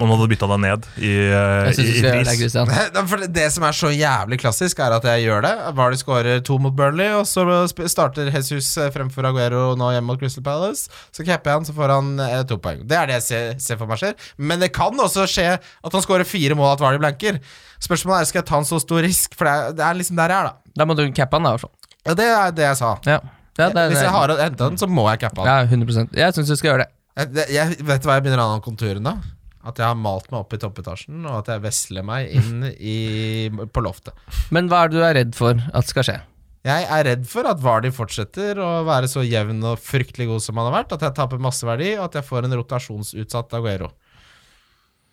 Om 0.00 0.08
du 0.08 0.14
hadde 0.14 0.28
bytta 0.30 0.46
deg 0.48 0.60
ned 0.62 0.84
i, 1.02 1.08
eh, 1.28 1.64
Jeg 1.66 1.74
synes 1.76 1.88
i, 1.90 1.92
i 1.98 2.02
gjøre 2.04 2.20
det. 2.24 2.34
Christian. 2.38 2.70
For 3.10 3.24
det 3.36 3.46
som 3.52 3.64
er 3.68 3.74
så 3.76 3.90
jævlig 3.92 4.38
klassisk, 4.40 4.78
er 4.80 4.94
at 4.96 5.04
jeg 5.04 5.24
gjør 5.26 5.42
det. 5.44 5.50
Vardy 5.76 5.98
skårer 6.00 6.38
to 6.46 6.56
mot 6.62 6.72
Burnley, 6.78 7.10
og 7.18 7.26
så 7.28 7.42
starter 7.90 8.30
Jesus 8.32 8.70
eh, 8.80 8.88
fremfor 8.94 9.26
Aguero 9.28 9.74
nå 9.76 9.90
hjemme 9.92 10.08
mot 10.08 10.22
Crystal 10.22 10.44
Palace. 10.46 10.86
Så 11.12 11.26
capper 11.26 11.50
jeg 11.50 11.58
han, 11.58 11.66
så 11.68 11.74
får 11.76 11.92
han 11.92 12.08
eh, 12.24 12.36
to 12.48 12.56
poeng. 12.62 12.80
Det 12.88 12.96
er 12.96 13.10
det 13.10 13.18
jeg 13.18 13.26
ser, 13.26 13.50
ser 13.60 13.80
for 13.82 13.90
meg 13.90 14.00
skjer. 14.00 14.14
Men 14.38 14.62
det 14.62 14.70
kan 14.72 14.94
også 15.04 15.26
skje 15.28 15.48
at 15.58 15.92
han 15.98 16.06
skårer 16.06 16.24
fire 16.24 16.56
mål, 16.56 16.72
at 16.78 16.84
Vardy 16.86 17.02
blanker. 17.02 17.40
Spørsmålet 17.82 18.22
er 18.22 18.30
skal 18.30 18.40
jeg 18.40 18.48
ta 18.52 18.62
en 18.62 18.68
så 18.70 18.80
stor 18.80 19.02
risk, 19.04 19.34
for 19.36 19.50
det 19.50 19.52
er, 19.58 19.74
det 19.82 19.84
er 19.90 19.98
liksom 20.00 20.16
der 20.22 20.32
jeg 20.32 20.46
er, 20.46 20.48
da. 20.54 20.72
Da 20.80 20.86
må 20.88 20.96
du 20.96 21.02
cappe 21.12 21.36
han, 21.36 21.44
da, 21.44 21.52
i 21.52 21.58
hvert 21.58 21.66
fall. 21.66 21.74
Ja, 22.08 22.14
det 22.22 22.30
er 22.38 22.54
det 22.56 22.64
jeg 22.70 22.78
sa. 22.80 22.94
Ja. 23.10 23.18
Ja, 23.58 23.68
det 23.68 23.76
er- 23.76 23.90
Hvis 23.92 24.00
jeg 24.06 24.14
har 24.14 24.32
henta 24.38 24.70
den, 24.70 24.78
så 24.80 24.88
må 24.88 25.04
jeg 25.10 25.20
cappe 25.26 25.44
han. 25.44 25.50
Ja, 25.50 25.68
100 25.68 26.08
Jeg 26.16 26.32
syns 26.38 26.48
du 26.48 26.56
skal 26.56 26.70
gjøre 26.70 26.86
det. 26.86 26.88
Jeg, 27.20 27.50
jeg, 27.52 27.76
vet 27.84 28.00
du 28.00 28.08
hva 28.08 28.16
jeg 28.16 28.24
begynner 28.24 28.40
å 28.46 28.54
om 28.56 28.62
konturen 28.64 29.04
da? 29.04 29.18
At 29.60 29.80
jeg 29.80 29.84
har 29.90 29.98
malt 29.98 30.30
meg 30.32 30.40
opp 30.40 30.54
i 30.56 30.60
toppetasjen, 30.60 31.20
og 31.28 31.42
at 31.42 31.50
jeg 31.52 31.62
vesler 31.66 32.04
meg 32.06 32.30
inn 32.32 32.64
i, 32.72 33.50
på 33.50 33.82
loftet. 33.84 34.16
Men 34.54 34.70
hva 34.70 34.86
er 34.86 34.92
det 34.92 34.96
du 34.96 35.04
er 35.04 35.16
redd 35.18 35.34
for 35.36 35.60
at 35.76 35.90
skal 35.90 36.06
skje? 36.06 36.18
Jeg 36.64 36.86
er 36.92 37.06
redd 37.08 37.22
for 37.28 37.48
at 37.48 37.60
Vardi 37.64 37.88
fortsetter 37.92 38.58
å 38.60 38.70
være 38.88 39.08
så 39.08 39.22
jevn 39.24 39.62
og 39.64 39.80
fryktelig 39.80 40.26
god 40.28 40.42
som 40.44 40.58
han 40.60 40.68
har 40.68 40.82
vært, 40.82 40.96
at 40.96 41.04
jeg 41.06 41.16
taper 41.16 41.40
masse 41.40 41.64
verdi, 41.64 41.94
og 41.96 42.08
at 42.08 42.18
jeg 42.18 42.28
får 42.28 42.48
en 42.48 42.56
rotasjonsutsatt 42.60 43.54
Aguero. 43.56 43.88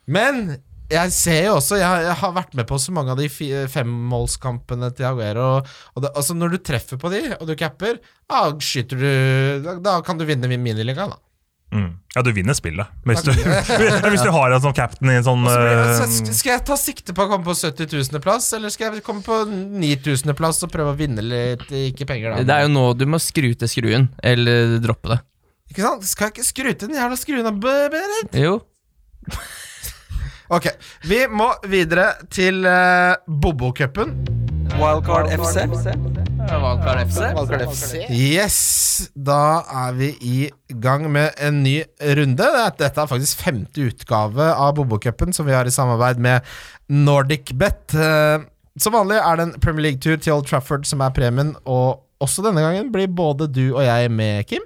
Men 0.08 0.58
jeg 0.88 1.12
ser 1.12 1.42
jo 1.44 1.56
også 1.58 1.76
Jeg, 1.76 2.04
jeg 2.06 2.16
har 2.16 2.30
vært 2.32 2.54
med 2.56 2.64
på 2.68 2.78
så 2.80 2.92
mange 2.96 3.12
av 3.12 3.18
de 3.20 3.28
femmålskampene 3.28 4.88
til 4.96 5.08
Aguero. 5.10 5.48
Og 5.92 6.04
det, 6.04 6.12
altså 6.16 6.36
Når 6.36 6.54
du 6.54 6.58
treffer 6.64 7.00
på 7.00 7.10
de, 7.12 7.22
og 7.36 7.44
du 7.48 7.52
capper, 7.60 7.98
da 8.28 8.46
skyter 8.56 9.02
du 9.02 9.10
Da, 9.66 9.74
da 9.84 9.98
kan 10.04 10.20
du 10.20 10.24
vinne 10.28 10.48
min 10.48 10.64
miniliga, 10.64 11.10
da. 11.12 11.20
Mm. 11.74 11.90
Ja, 12.14 12.22
du 12.24 12.30
vinner 12.32 12.56
spillet. 12.56 12.86
Hvis 13.04 13.20
du, 13.26 13.30
hvis 14.12 14.22
du 14.24 14.30
har 14.32 14.54
en 14.56 14.62
sånn 14.64 14.74
captain 14.76 15.10
i 15.12 15.18
en 15.18 15.26
sånn 15.26 15.44
det- 15.44 15.56
eh, 16.00 16.32
skal 16.32 16.52
jeg 16.54 16.64
ta 16.70 16.78
sikte 16.80 17.12
på 17.16 17.26
å 17.26 17.30
komme 17.30 17.44
på 17.44 17.54
70 17.54 17.92
000. 17.92 18.22
plass, 18.24 18.50
eller 18.56 18.72
skal 18.72 18.94
jeg 18.94 19.04
komme 19.06 19.20
på 19.26 19.42
9000. 19.46 20.32
plass 20.38 20.62
og 20.64 20.72
prøve 20.72 20.94
å 20.94 20.98
vinne 20.98 21.22
litt, 21.24 21.66
ikke 21.68 22.08
penger, 22.08 22.38
da? 22.38 22.46
Det 22.48 22.56
er 22.56 22.66
jo 22.66 22.72
nå 22.72 22.86
du 22.96 23.04
må 23.06 23.20
skru 23.20 23.52
til 23.52 23.68
skruen, 23.68 24.08
eller 24.24 24.78
droppe 24.82 25.12
det. 25.12 25.20
Ikke 25.68 25.84
sant? 25.84 26.08
Skal 26.08 26.30
jeg 26.30 26.38
ikke 26.38 26.48
skru 26.48 26.72
til 26.72 26.88
den 26.88 26.96
jævla 26.96 27.20
skruen 27.20 27.50
av 27.52 27.60
Berit? 27.60 28.32
Jo. 28.32 28.58
Ok, 30.48 30.64
vi 31.04 31.26
må 31.28 31.50
videre 31.68 32.06
til 32.32 32.64
uh, 32.64 33.20
Bobo-cupen. 33.28 34.14
Wildcard 34.80 35.28
FC. 35.36 36.27
Valgkart 36.48 37.08
FC. 37.10 37.20
Valkar 37.36 37.64
FC. 37.68 37.90
Yes, 38.14 38.58
da 39.14 39.62
er 39.86 39.96
vi 39.98 40.08
i 40.24 40.38
gang 40.80 41.04
med 41.12 41.36
en 41.44 41.60
ny 41.64 41.82
runde. 42.18 42.48
Dette 42.80 43.02
er 43.04 43.10
faktisk 43.10 43.42
femte 43.44 43.84
utgave 43.90 44.48
av 44.54 44.74
Bobo-cupen, 44.78 45.34
som 45.36 45.48
vi 45.48 45.54
har 45.56 45.68
i 45.68 45.74
samarbeid 45.74 46.20
med 46.24 46.46
NordicBet. 46.88 47.94
Uh, 47.94 48.48
som 48.80 48.96
vanlig 48.96 49.18
er 49.20 49.38
det 49.40 49.48
en 49.48 49.56
Premier 49.60 49.90
League-tur 49.90 50.16
til 50.16 50.38
Old 50.38 50.48
Trafford 50.48 50.86
som 50.88 51.02
er 51.04 51.14
premien, 51.14 51.52
og 51.68 52.04
også 52.24 52.44
denne 52.46 52.64
gangen 52.64 52.92
blir 52.94 53.10
både 53.12 53.50
du 53.52 53.66
og 53.74 53.82
jeg 53.84 54.10
med, 54.10 54.46
Kim, 54.48 54.64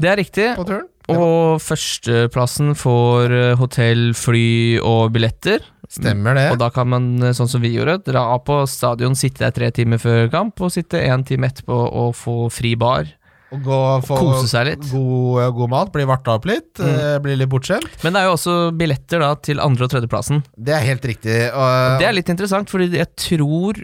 Det 0.00 0.08
er 0.10 0.16
riktig. 0.18 0.48
på 0.56 0.64
turen. 0.66 0.88
Og 1.08 1.60
førsteplassen 1.64 2.74
får 2.76 3.32
eh, 3.32 3.54
hotell, 3.56 4.10
fly 4.12 4.78
og 4.84 5.14
billetter. 5.14 5.64
Stemmer 5.88 6.36
det. 6.36 6.48
Og 6.52 6.58
da 6.60 6.68
kan 6.72 6.88
man, 6.92 7.06
eh, 7.22 7.34
sånn 7.36 7.48
som 7.48 7.62
vi 7.64 7.72
gjorde, 7.72 7.98
dra 8.04 8.24
på 8.44 8.60
stadion, 8.68 9.16
sitte 9.16 9.46
der 9.46 9.54
tre 9.56 9.70
timer 9.72 10.00
før 10.02 10.28
kamp, 10.32 10.60
og 10.60 10.74
sitte 10.74 11.00
en 11.00 11.24
time 11.24 11.48
etterpå 11.48 11.78
og 11.88 12.14
få 12.14 12.36
fri 12.52 12.74
bar. 12.76 13.08
Og 13.48 13.62
gå 13.64 13.72
og 13.72 14.04
få 14.04 14.18
Kose 14.20 14.48
seg 14.50 14.66
litt. 14.68 14.82
God, 14.92 15.54
god 15.56 15.70
mat, 15.72 15.92
bli 15.94 16.04
varta 16.04 16.34
opp 16.36 16.44
litt, 16.50 16.74
mm. 16.76 17.22
bli 17.24 17.36
litt 17.40 17.48
bortskjemt. 17.48 18.02
Men 18.04 18.12
det 18.12 18.20
er 18.20 18.28
jo 18.28 18.34
også 18.36 18.56
billetter 18.76 19.24
da 19.24 19.30
til 19.40 19.62
andre- 19.64 19.88
og 19.88 19.94
tredjeplassen. 19.94 20.42
Det 20.52 20.74
er 20.76 20.84
helt 20.84 21.06
riktig. 21.08 21.38
Og, 21.54 22.02
Det 22.02 22.10
er 22.10 22.12
litt 22.12 22.28
interessant, 22.28 22.68
fordi 22.68 22.90
jeg 22.92 23.08
tror 23.16 23.80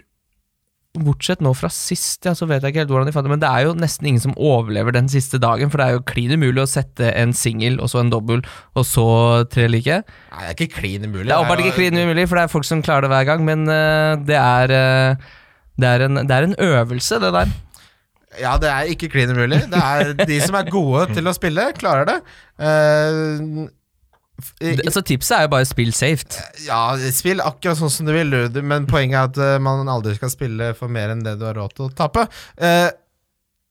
Bortsett 0.95 1.41
nå 1.43 1.51
fra 1.57 1.69
sist, 1.73 2.23
ja, 2.27 2.31
så 2.37 2.47
vet 2.49 2.63
jeg 2.63 2.73
ikke 2.73 2.83
helt 2.83 2.93
hvordan 2.93 3.09
de 3.09 3.13
fant 3.15 3.27
det, 3.27 3.33
men 3.33 3.41
det 3.43 3.49
er 3.51 3.67
jo 3.67 3.75
nesten 3.77 4.09
ingen 4.09 4.23
som 4.23 4.35
overlever 4.35 4.95
den 4.95 5.09
siste 5.11 5.39
dagen, 5.41 5.71
for 5.71 5.81
det 5.81 5.87
er 5.87 5.97
jo 5.97 6.05
klin 6.07 6.35
umulig 6.35 6.63
å 6.63 6.69
sette 6.69 7.11
en 7.11 7.35
singel, 7.35 7.81
og 7.83 7.91
så 7.91 8.01
en 8.03 8.13
dobbel, 8.13 8.43
og 8.75 8.87
så 8.87 9.07
tre 9.51 9.67
like. 9.71 10.01
Nei, 10.05 10.43
det 10.43 10.53
er 10.53 10.59
ikke 10.59 10.79
klin 10.79 11.07
umulig. 11.07 11.29
Det 11.29 11.35
er 11.35 11.41
åpenbart 11.41 11.65
ikke 11.65 11.79
klin 11.81 11.99
umulig, 11.99 12.27
for 12.29 12.39
det 12.39 12.45
er 12.45 12.53
folk 12.55 12.69
som 12.69 12.83
klarer 12.85 13.07
det 13.07 13.13
hver 13.15 13.29
gang, 13.33 13.45
men 13.47 13.67
uh, 13.67 14.15
det 14.23 14.39
er 14.39 14.75
uh, 14.75 15.33
det 15.75 15.87
er, 15.91 16.05
en, 16.07 16.23
det 16.23 16.31
er 16.31 16.47
en 16.47 16.55
øvelse, 16.63 17.19
det 17.19 17.31
der. 17.35 17.55
Ja, 18.39 18.57
det 18.59 18.69
er 18.71 18.91
ikke 18.91 19.09
klin 19.11 19.31
umulig. 19.31 19.61
Det 19.71 19.81
er 19.81 20.13
de 20.27 20.37
som 20.43 20.55
er 20.59 20.69
gode 20.71 21.07
til 21.15 21.27
å 21.27 21.33
spille, 21.35 21.69
klarer 21.79 22.07
det. 22.09 22.15
Eh, 22.59 23.67
f- 24.41 24.53
i- 24.61 24.89
Så 24.91 25.01
tipset 25.05 25.37
er 25.37 25.41
jo 25.45 25.53
bare 25.55 25.65
spill 25.69 25.91
safe. 25.95 26.25
ja, 26.65 26.95
spill 27.11 27.39
akkurat 27.41 27.77
sånn 27.79 27.89
som 27.93 28.05
du 28.05 28.13
vil, 28.13 28.35
men 28.63 28.85
poenget 28.85 29.15
er 29.15 29.23
at 29.29 29.37
eh, 29.37 29.59
man 29.63 29.87
aldri 29.87 30.15
skal 30.17 30.29
spille 30.33 30.73
for 30.75 30.87
mer 30.91 31.09
enn 31.13 31.23
det 31.23 31.37
du 31.39 31.45
har 31.45 31.55
råd 31.55 31.73
til 31.77 31.85
å 31.89 31.93
tape. 31.95 32.27
Eh, 32.57 32.89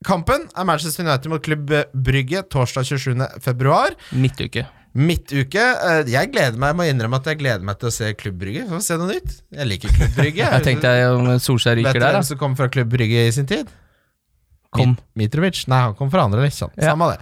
kampen 0.05 0.49
er 0.57 0.65
Manchester 0.69 1.05
United 1.05 1.31
mot 1.33 1.43
Klubb 1.43 1.71
Brygge 1.95 2.43
torsdag 2.53 2.85
27. 2.85 3.29
februar. 3.41 3.95
Midtuke. 4.12 4.67
Midtuke. 4.95 5.59
eh, 5.59 6.05
jeg 6.07 6.31
gleder 6.31 6.57
meg, 6.61 6.71
jeg 6.71 6.77
må 6.79 6.85
innrømme 6.87 7.17
at 7.19 7.25
jeg 7.27 7.39
gleder 7.41 7.65
meg 7.67 7.79
til 7.81 7.89
å 7.89 7.93
se 7.93 8.12
Klubb 8.15 8.37
Brygge. 8.39 8.67
Få 8.71 8.81
se 8.85 8.95
noe 9.01 9.09
nytt. 9.17 9.41
Jeg 9.51 9.67
liker 9.67 9.89
Klubb 9.97 10.12
Brygge. 10.15 10.45
Jeg 10.55 10.62
tenkte 10.69 10.93
jeg 10.95 11.09
om 11.17 11.27
Solskjær 11.43 11.81
Vet 11.83 11.97
du 11.97 12.05
der, 12.05 12.12
hvem 12.15 12.29
som 12.29 12.39
kom 12.39 12.55
fra 12.57 12.69
Klubb 12.71 12.93
Brygge 12.93 13.25
i 13.27 13.33
sin 13.35 13.47
tid? 13.51 13.73
Kom. 14.75 14.97
Mitrovic? 15.15 15.65
Nei, 15.71 15.81
han 15.87 15.95
kom 15.95 16.09
fra 16.11 16.25
andre 16.27 16.43
liksom. 16.49 16.71
Ja. 16.75 16.89
Samme 16.93 17.12
det. 17.12 17.21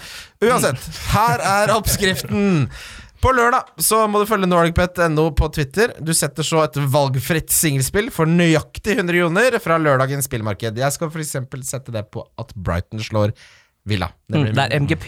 Uansett, 0.49 0.87
her 1.13 1.43
er 1.45 1.73
oppskriften. 1.75 2.69
På 3.23 3.31
lørdag 3.37 3.69
så 3.79 4.01
må 4.11 4.19
du 4.23 4.27
følge 4.27 4.49
NordicBet.no 4.51 5.29
på 5.39 5.49
Twitter. 5.55 5.93
Du 6.03 6.11
setter 6.17 6.43
så 6.47 6.65
et 6.65 6.75
valgfritt 6.91 7.53
singelspill 7.55 8.09
for 8.11 8.27
nøyaktig 8.27 8.97
100 8.99 9.15
joner 9.21 9.59
fra 9.63 9.77
lørdagens 9.79 10.27
spillmarked. 10.27 10.81
Jeg 10.83 10.95
skal 10.97 11.11
f.eks. 11.13 11.37
sette 11.69 11.95
det 11.95 12.03
på 12.11 12.25
at 12.43 12.51
Brighton 12.57 12.99
slår 13.03 13.35
Villa. 13.87 14.09
Det 14.31 14.39
Mm, 14.39 14.51
det 14.55 14.63
er 14.63 14.77
MGP 14.79 15.07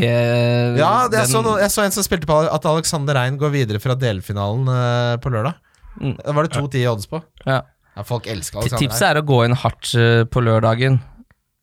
Ja, 0.78 1.08
det 1.08 1.18
er 1.20 1.26
den- 1.26 1.30
så, 1.30 1.58
jeg 1.60 1.70
så 1.70 1.82
en 1.84 1.90
som 1.94 2.02
spilte 2.06 2.26
på 2.26 2.38
at 2.52 2.64
Alexander 2.66 3.14
Rein 3.14 3.36
går 3.38 3.50
videre 3.50 3.78
fra 3.80 3.94
delfinalen 3.94 4.66
eh, 4.68 5.16
på 5.22 5.30
lørdag. 5.30 5.54
Mm. 6.00 6.16
Det 6.24 6.34
var 6.34 6.42
det 6.42 6.52
2-10 6.58 6.82
i 6.82 6.86
odds 6.90 7.06
på. 7.06 7.22
ja. 7.46 7.62
Ja, 7.96 8.02
folk 8.02 8.26
elsker 8.26 8.58
Alexander 8.58 8.80
Rein. 8.80 8.90
Tipset 8.90 9.06
er 9.06 9.20
å 9.20 9.26
gå 9.26 9.44
inn 9.44 9.52
hardt 9.54 9.94
eh, 9.94 10.24
på 10.26 10.40
lørdagen, 10.42 10.96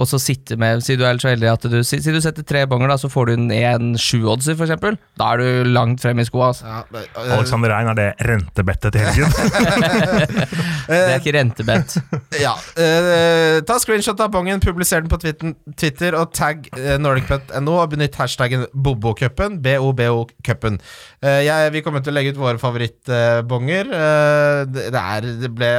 og 0.01 0.09
så 0.09 0.19
sitte 0.21 0.57
med 0.59 0.81
Si 0.85 0.97
du 0.97 1.03
er 1.05 1.19
så 1.21 1.31
heldig 1.31 1.49
at 1.51 1.65
du 1.69 1.79
Si, 1.85 1.99
si 2.01 2.13
du 2.13 2.19
setter 2.23 2.45
tre 2.47 2.63
bonger, 2.69 2.91
da, 2.91 2.97
så 2.99 3.09
får 3.11 3.29
du 3.29 3.33
en 3.35 3.51
1-7-oddser, 3.53 4.57
for 4.57 4.67
eksempel. 4.67 4.97
Da 5.19 5.33
er 5.33 5.41
du 5.41 5.71
langt 5.71 6.01
frem 6.03 6.19
i 6.21 6.25
skoa. 6.27 6.51
Altså. 6.51 6.67
Ja, 6.67 6.81
men, 6.93 7.05
eh, 7.09 7.33
Alexander 7.37 7.73
Rein, 7.73 7.91
er 7.91 7.99
det 7.99 8.07
rentebettet 8.29 8.95
til 8.95 9.05
helgen? 9.05 9.29
Det 10.91 10.99
er 10.99 11.19
ikke 11.19 11.35
rentebett. 11.37 11.97
Ja. 12.41 12.53
eh, 12.79 13.59
ta 13.67 13.77
screenshot 13.81 14.19
av 14.23 14.31
bongen, 14.33 14.61
publiser 14.63 15.03
den 15.03 15.11
på 15.11 15.19
Twitter, 15.21 15.53
Twitter 15.77 16.15
og 16.17 16.31
tagg 16.35 16.69
uh, 16.77 16.95
NordicBet.no, 17.01 17.77
og 17.83 17.93
benytt 17.93 18.17
hashtaggen 18.19 18.65
Bobokupen. 18.73 19.59
B-O-B-O-cupen. 19.63 20.79
Eh, 21.21 21.69
vi 21.73 21.83
kommer 21.85 22.03
til 22.03 22.13
å 22.13 22.17
legge 22.17 22.33
ut 22.33 22.41
våre 22.41 22.61
favorittbonger. 22.61 23.91
Uh, 23.91 24.63
det, 24.71 24.89
det, 24.95 25.35
det 25.43 25.53
ble 25.53 25.71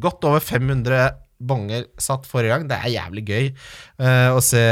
godt 0.00 0.26
over 0.28 0.42
500 0.44 1.29
bonger 1.40 1.86
satt 2.00 2.26
forrige 2.28 2.52
gang. 2.52 2.66
Det 2.70 2.76
er 2.76 2.92
jævlig 2.94 3.24
gøy 3.28 3.46
uh, 3.50 4.36
å 4.36 4.40
se 4.44 4.62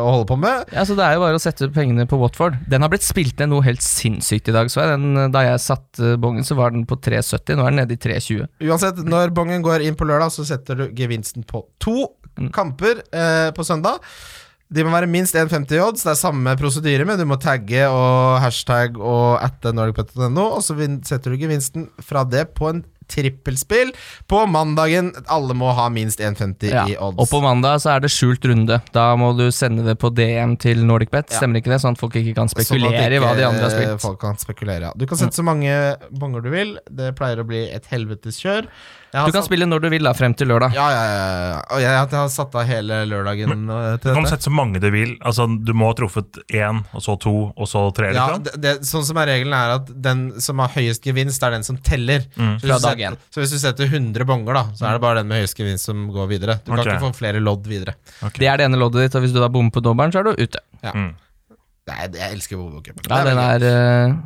og 0.00 0.08
holde 0.08 0.28
på 0.30 0.38
med. 0.40 0.72
Ja, 0.74 0.86
så 0.88 0.96
Det 0.98 1.04
er 1.04 1.16
jo 1.16 1.24
bare 1.24 1.38
å 1.38 1.42
sette 1.42 1.68
pengene 1.74 2.08
på 2.08 2.18
Watford. 2.20 2.58
Den 2.70 2.84
har 2.84 2.92
blitt 2.92 3.06
spilt 3.06 3.40
ned 3.42 3.52
noe 3.52 3.66
helt 3.66 3.84
sinnssykt 3.84 4.50
i 4.50 4.56
dag. 4.56 4.70
Så 4.72 4.82
jeg. 4.82 4.94
Den, 4.96 5.18
eh, 5.20 5.28
da 5.34 5.42
jeg 5.44 5.62
satte 5.64 6.14
bongen, 6.22 6.46
så 6.46 6.56
var 6.58 6.72
den 6.72 6.86
på 6.88 6.98
3,70. 7.02 7.58
Nå 7.58 7.66
er 7.66 7.74
den 7.74 7.80
nede 7.82 7.96
i 7.96 8.00
3,20. 8.00 8.48
Uansett, 8.70 9.02
når 9.04 9.34
bongen 9.36 9.64
går 9.66 9.84
inn 9.84 9.98
på 9.98 10.08
lørdag, 10.08 10.32
så 10.32 10.46
setter 10.48 10.78
du 10.80 10.88
gevinsten 10.96 11.44
på 11.46 11.66
to 11.82 12.08
kamper 12.54 13.00
uh, 13.12 13.52
på 13.56 13.64
søndag. 13.66 14.04
De 14.66 14.82
må 14.82 14.90
være 14.90 15.06
minst 15.06 15.36
1,50 15.38 15.76
i 15.76 15.82
odds. 15.82 16.02
Det 16.02 16.10
er 16.10 16.18
samme 16.18 16.56
prosedyre, 16.58 17.06
men 17.06 17.20
du 17.20 17.26
må 17.28 17.38
tagge 17.38 17.86
og 17.86 18.40
hashtag 18.42 18.98
og 18.98 19.38
atte 19.38 19.70
nordicbet.no, 19.76 20.48
og 20.56 20.64
så 20.66 20.74
setter 21.06 21.32
du 21.32 21.38
gevinsten 21.38 21.86
fra 22.02 22.24
det 22.26 22.48
på 22.58 22.72
en 22.72 22.82
trippelspill 23.08 23.92
på 24.28 24.42
mandagen. 24.50 25.12
Alle 25.32 25.54
må 25.54 25.72
ha 25.74 25.88
minst 25.92 26.20
1,50 26.20 26.70
Ja. 26.72 26.84
i 26.86 26.96
odds. 26.96 27.18
Og 27.22 27.28
på 27.30 27.42
mandag 27.42 27.80
så 27.84 27.94
er 27.96 28.00
det 28.00 28.10
skjult 28.10 28.44
runde. 28.44 28.80
Da 28.92 29.06
må 29.16 29.32
du 29.36 29.46
sende 29.54 29.84
det 29.86 29.98
på 30.02 30.10
DM 30.14 30.56
til 30.58 30.84
NordicBet. 30.86 31.30
Ja. 31.30 31.40
Stemmer 31.40 31.60
ikke 31.62 31.72
det? 31.74 31.80
Sånn 31.84 31.96
at 31.96 32.02
folk 32.02 32.14
ikke 32.18 32.34
kan 32.34 32.48
Sånn 32.48 32.60
ikke, 32.62 32.74
spekulere 32.74 33.16
i 33.16 33.22
hva 33.22 33.34
de 33.36 33.46
andre 33.48 33.62
har 33.68 33.70
spilt. 33.74 34.00
Folk 34.02 34.20
kan 34.20 34.36
spekulere, 34.36 34.80
ja. 34.90 34.92
Du 34.96 35.06
kan 35.06 35.18
sette 35.18 35.34
så 35.38 35.44
mange 35.46 35.72
bonger 36.10 36.42
du 36.42 36.50
vil. 36.50 36.78
Det 36.90 37.14
pleier 37.18 37.42
å 37.42 37.46
bli 37.46 37.64
et 37.70 37.86
helvetes 37.92 38.40
kjør. 38.42 38.66
Du 39.24 39.32
kan 39.32 39.40
satt- 39.40 39.48
spille 39.48 39.64
når 39.66 39.80
du 39.80 39.88
vil, 39.88 40.02
da, 40.04 40.12
frem 40.12 40.34
til 40.36 40.48
lørdag. 40.50 40.74
Ja, 40.76 40.86
ja, 40.92 41.04
ja, 41.08 41.28
ja. 41.48 41.60
Og 41.72 41.80
jeg, 41.80 41.88
jeg 41.94 42.10
har 42.20 42.28
satt 42.34 42.54
av 42.60 42.66
hele 42.68 42.98
lørdagen 43.08 43.48
til 43.54 43.70
dette 43.70 44.10
Du 44.10 44.18
kan 44.18 44.26
sette 44.28 44.44
så 44.44 44.52
mange 44.52 44.80
du 44.82 44.90
vil. 44.92 45.14
Altså, 45.24 45.46
Du 45.64 45.72
må 45.72 45.88
ha 45.88 45.94
truffet 45.96 46.40
én, 46.52 46.82
og 46.92 47.00
så 47.06 47.16
to, 47.22 47.32
og 47.56 47.66
så 47.70 47.86
tre. 47.96 48.12
Ja, 48.12 48.26
Liksom. 48.28 48.42
det, 48.44 48.54
det, 48.60 48.74
sånn 48.84 49.04
som 49.08 49.16
er 49.22 49.30
regelen 49.32 49.56
er 49.56 49.74
at 49.78 49.88
den 50.08 50.26
som 50.44 50.58
har 50.60 50.68
høyest 50.76 51.02
gevinst, 51.06 51.42
er 51.42 51.56
den 51.56 51.64
som 51.64 51.78
teller. 51.78 52.26
Mm. 52.36 52.58
Så, 52.58 52.66
hvis 52.66 52.70
Fra 52.70 52.78
du 52.78 52.86
dag 52.90 53.04
setter, 53.06 53.18
så 53.32 53.40
hvis 53.44 53.54
du 53.56 53.58
setter 53.62 53.84
100 53.96 54.24
bonger, 54.28 54.52
da, 54.60 54.64
så 54.76 54.88
er 54.90 54.98
det 54.98 55.04
bare 55.06 55.22
den 55.22 55.28
med 55.32 55.40
høyest 55.40 55.56
gevinst 55.56 55.88
som 55.88 56.06
går 56.12 56.26
videre. 56.34 56.58
Du 56.66 56.72
kan 56.74 56.84
ikke 56.84 57.00
få 57.08 57.12
flere 57.16 57.40
lodd 57.40 57.64
videre. 57.70 57.94
Det 58.36 58.46
er 58.50 58.56
det 58.60 58.66
ene 58.68 58.76
loddet 58.80 59.06
ditt, 59.08 59.14
og 59.16 59.22
hvis 59.24 59.32
du 59.32 59.40
da 59.40 59.48
bommer 59.48 59.70
på 59.72 59.80
dobbelen, 59.84 60.12
så 60.12 60.20
er 60.20 60.28
du 60.28 60.34
ute. 60.42 60.60
Mm. 60.92 61.14
Det 61.86 61.94
er, 61.94 62.10
jeg 62.18 62.34
elsker 62.34 62.58
Bobo 62.58 62.80
Cup. 62.82 62.98
Ja, 63.08 63.22
den 63.24 63.38
er 63.38 63.64
uh... 63.70 64.16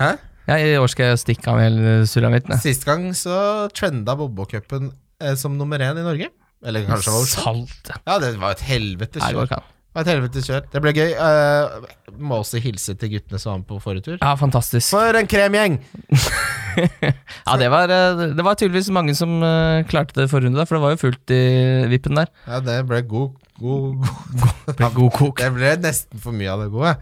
Hæ? 0.00 0.10
Ja, 0.50 0.56
I 0.58 0.78
år 0.82 0.90
skal 0.90 1.12
jeg 1.12 1.18
stikke 1.22 1.52
av 1.52 1.60
hele 1.62 1.90
sulamitten. 2.10 2.56
Sist 2.58 2.82
gang 2.82 3.04
så 3.14 3.34
trenda 3.70 4.16
Bobo-cupen 4.18 4.88
eh, 5.22 5.36
som 5.38 5.54
nummer 5.54 5.78
én 5.78 6.00
i 6.00 6.02
Norge. 6.02 6.26
Eller 6.66 6.88
kanskje 6.88 7.06
det 7.06 7.14
var. 7.14 7.28
Salt. 7.30 7.92
Ja, 8.02 8.16
det 8.18 8.32
var 8.40 8.56
et 8.56 8.64
helvetes 8.66 9.22
Her 9.22 9.36
kjør. 9.36 9.52
Det 9.54 9.94
var 9.94 10.02
et 10.02 10.10
helvetes 10.10 10.48
kjør. 10.50 10.66
Det 10.72 10.82
ble 10.82 10.94
gøy. 10.96 11.14
Uh, 11.14 11.86
må 12.18 12.40
også 12.42 12.58
hilse 12.62 12.96
til 12.98 13.12
guttene 13.14 13.38
som 13.38 13.52
var 13.52 13.60
med 13.62 13.68
på 13.70 13.78
forrige 13.84 14.06
tur. 14.08 14.18
Ja, 14.18 14.34
fantastisk. 14.40 14.90
For 14.90 15.20
en 15.20 15.30
kremgjeng! 15.30 15.78
Ja, 16.70 17.56
det 17.58 17.66
var, 17.72 17.90
eh, 17.90 18.20
det 18.30 18.44
var 18.46 18.54
tydeligvis 18.54 18.92
mange 18.94 19.10
som 19.18 19.32
eh, 19.42 19.80
klarte 19.90 20.14
det 20.14 20.28
forrige 20.30 20.52
runde, 20.52 20.62
for 20.68 20.76
det 20.76 20.82
var 20.84 20.92
jo 20.94 21.00
fullt 21.00 21.32
i 21.34 21.40
vippen 21.90 22.14
der. 22.20 22.30
Ja, 22.46 22.60
det 22.62 22.76
ble 22.86 23.00
god, 23.10 23.32
god, 23.58 24.06
god 24.78 24.84
God 25.00 25.10
kok. 25.16 25.42
Det 25.42 25.50
ble 25.56 25.72
nesten 25.82 26.22
for 26.22 26.36
mye 26.36 26.52
av 26.54 26.62
det 26.62 26.70
gode. 26.70 26.94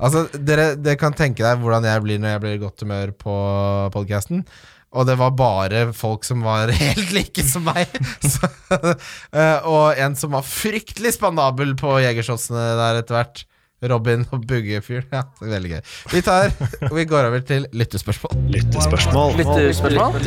Altså, 0.00 0.26
dere, 0.34 0.72
dere 0.80 0.98
kan 1.00 1.14
tenke 1.16 1.44
deg 1.44 1.60
hvordan 1.62 1.86
jeg 1.86 2.04
blir 2.04 2.20
når 2.22 2.34
jeg 2.34 2.42
blir 2.44 2.56
i 2.56 2.62
godt 2.62 2.84
humør 2.84 3.12
på 3.18 3.34
podcasten 3.94 4.42
Og 4.92 5.06
det 5.08 5.18
var 5.20 5.36
bare 5.38 5.84
folk 5.96 6.26
som 6.26 6.44
var 6.46 6.72
helt 6.82 7.12
like 7.14 7.44
som 7.46 7.64
meg. 7.68 7.88
Så, 8.20 8.50
eh, 9.38 9.58
og 9.68 10.00
en 10.00 10.16
som 10.18 10.34
var 10.36 10.46
fryktelig 10.48 11.16
spandabel 11.18 11.76
på 11.78 11.96
jegershotsene 12.04 12.66
der 12.80 13.02
etter 13.02 13.18
hvert. 13.20 13.44
Robin 13.90 14.24
og 14.32 14.44
Buggefyr. 14.46 15.02
Ja, 15.12 15.22
veldig 15.40 15.70
gøy. 15.74 15.80
Vi 16.12 16.20
tar 16.22 16.52
og 16.90 16.94
vi 16.96 17.04
går 17.10 17.28
over 17.30 17.40
til 17.46 17.66
lyttespørsmål. 17.72 18.36
Lyttespørsmål. 18.52 19.36
Lyttespørsmål? 19.42 20.20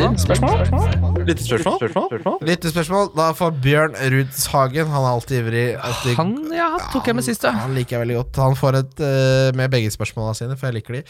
Lyttespørsmål, 1.25 2.41
Lyttespørsmål 2.45 3.09
Da 3.15 3.29
får 3.37 3.53
Bjørn 3.63 3.95
Rudshagen, 4.13 4.89
han 4.91 5.03
er 5.05 5.09
alltid 5.11 5.39
ivrig. 5.43 5.65
Alltid, 5.79 6.15
Han 6.19 6.33
ja, 6.55 6.69
tok 6.93 7.07
jeg 7.09 7.17
med 7.17 7.25
sist, 7.27 7.45
ja. 7.47 7.53
Han 7.63 7.75
liker 7.77 7.97
jeg 7.97 8.03
veldig 8.05 8.17
godt. 8.19 8.39
Han 8.43 8.57
får 8.59 8.79
et 8.81 9.03
eh, 9.05 9.49
med 9.57 9.71
begge 9.73 9.91
spørsmålene 9.93 10.37
sine, 10.39 10.57
for 10.59 10.69
jeg 10.69 10.77
liker 10.79 10.97
de. 10.99 11.03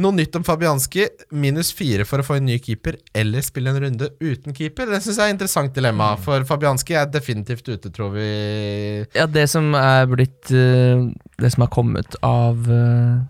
Noe 0.00 0.16
nytt 0.16 0.36
om 0.38 0.44
Fabianski. 0.46 1.06
Minus 1.36 1.72
fire 1.76 2.06
for 2.08 2.22
å 2.22 2.26
få 2.26 2.38
en 2.40 2.46
ny 2.48 2.56
keeper, 2.62 2.98
eller 3.16 3.44
spille 3.46 3.72
en 3.74 3.80
runde 3.84 4.10
uten 4.22 4.56
keeper. 4.56 4.90
Det 4.90 5.02
syns 5.04 5.18
jeg 5.20 5.26
er 5.26 5.34
et 5.34 5.36
interessant 5.38 5.74
dilemma, 5.76 6.10
Mm. 6.10 6.22
for 6.24 6.44
Fabianski 6.48 6.94
er 6.96 7.06
definitivt 7.12 7.66
ute, 7.68 7.90
tror 7.92 8.10
vi. 8.14 8.26
Ja, 9.14 9.26
det 9.30 9.46
som 9.52 9.74
er 9.78 10.06
blitt 10.10 10.50
eh, 10.50 11.04
Det 11.40 11.50
som 11.52 11.62
har 11.64 11.70
kommet 11.72 11.89
av 12.22 12.66
eh, 12.70 13.20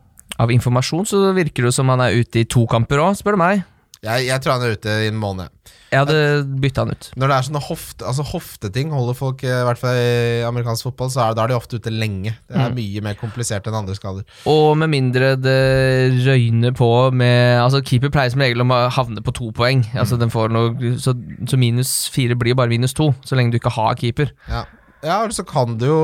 Av 0.40 0.48
informasjon, 0.50 1.04
så 1.04 1.18
virker 1.36 1.66
det 1.68 1.74
som 1.76 1.88
han 1.92 2.00
er 2.00 2.14
ute 2.16 2.40
i 2.40 2.46
to 2.48 2.62
kamper 2.70 2.96
òg, 3.02 3.12
spør 3.18 3.36
du 3.36 3.40
meg. 3.42 3.64
Jeg, 4.00 4.24
jeg 4.30 4.40
tror 4.40 4.54
han 4.56 4.62
er 4.64 4.72
ute 4.72 4.88
i 5.04 5.08
en 5.10 5.18
måned. 5.20 5.50
Jeg 5.90 5.98
hadde 6.06 6.16
bytta 6.62 6.84
han 6.86 6.94
ut. 6.94 7.08
Når 7.18 7.28
det 7.28 7.34
er 7.36 7.44
sånne 7.48 7.60
hofte, 7.66 8.06
altså 8.08 8.24
hofteting, 8.30 8.92
holder 8.94 9.16
folk, 9.18 9.42
eh, 9.44 9.58
i 9.60 9.66
hvert 9.66 9.80
fall 9.82 9.98
i 10.00 10.40
amerikansk 10.48 10.86
fotball, 10.86 11.10
så 11.12 11.26
er, 11.26 11.34
da 11.36 11.44
er 11.44 11.52
de 11.52 11.56
ofte 11.58 11.76
ute 11.76 11.92
lenge. 11.92 12.32
Det 12.48 12.56
Mm. 12.56 12.62
er 12.64 12.74
mye 12.78 13.02
mer 13.04 13.18
komplisert 13.20 13.66
enn 13.68 13.76
andre 13.82 13.98
skader. 13.98 14.24
Og 14.48 14.78
med 14.80 14.88
mindre 14.94 15.34
det 15.36 16.24
røyner 16.24 16.72
på 16.78 16.88
med 17.12 17.60
Altså 17.60 17.82
Keeper 17.84 18.08
pleier 18.14 18.30
som 18.32 18.40
regel 18.40 18.62
å 18.64 18.80
havne 18.94 19.20
på 19.20 19.34
to 19.36 19.50
poeng. 19.52 19.84
Altså 19.92 20.16
den 20.18 20.30
får 20.32 20.48
noe 20.54 20.96
Så, 20.96 21.12
så 21.44 21.58
minus 21.60 22.08
fire 22.08 22.38
blir 22.38 22.54
bare 22.56 22.70
minus 22.72 22.94
to, 22.96 23.10
så 23.26 23.36
lenge 23.36 23.52
du 23.52 23.58
ikke 23.60 23.74
har 23.76 23.94
keeper. 24.00 24.32
Ja. 24.48 24.64
Ja, 25.00 25.22
eller 25.22 25.32
så 25.32 25.44
kan 25.48 25.78
du 25.80 25.86
jo 25.88 26.00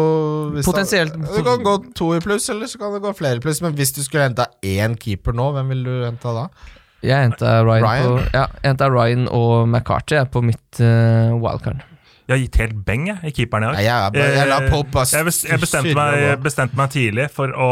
hvis 0.54 0.64
Potensielt. 0.68 1.12
Du 1.12 1.42
kan 1.44 1.64
gå 1.64 1.74
to 1.96 2.14
i 2.16 2.20
pluss, 2.24 2.48
eller 2.52 2.70
så 2.70 2.80
kan 2.80 2.94
det 2.94 3.02
gå 3.04 3.12
flere 3.18 3.40
i 3.40 3.44
pluss. 3.44 3.60
Men 3.64 3.76
hvis 3.76 3.92
du 3.96 4.00
skulle 4.04 4.24
henta 4.28 4.48
én 4.64 4.96
keeper 5.00 5.36
nå, 5.36 5.50
hvem 5.56 5.74
ville 5.74 5.84
du 5.84 6.06
henta 6.06 6.32
da? 6.36 6.46
Jeg 7.04 7.28
henta 7.28 7.58
Ryan, 7.66 7.84
Ryan? 7.84 8.08
På, 8.08 8.80
ja, 8.80 8.88
Ryan 8.94 9.28
og 9.28 9.68
McCarty 9.68 10.22
på 10.32 10.42
mitt 10.48 10.80
uh, 10.80 11.36
wildcard. 11.36 11.84
Jeg 12.26 12.34
har 12.34 12.42
gitt 12.42 12.58
helt 12.58 12.78
beng 12.88 13.06
jeg, 13.06 13.20
i 13.22 13.30
keeperen 13.36 13.68
i 13.68 13.70
dag. 13.70 13.84
Jeg, 13.84 13.86
jeg 13.86 14.12
bare 14.16 15.06
Jeg, 15.12 15.34
jeg 15.52 15.62
bestemte, 15.62 15.94
meg, 15.94 16.24
bestemte 16.42 16.78
meg 16.78 16.90
tidlig 16.90 17.28
for 17.36 17.52
å 17.54 17.70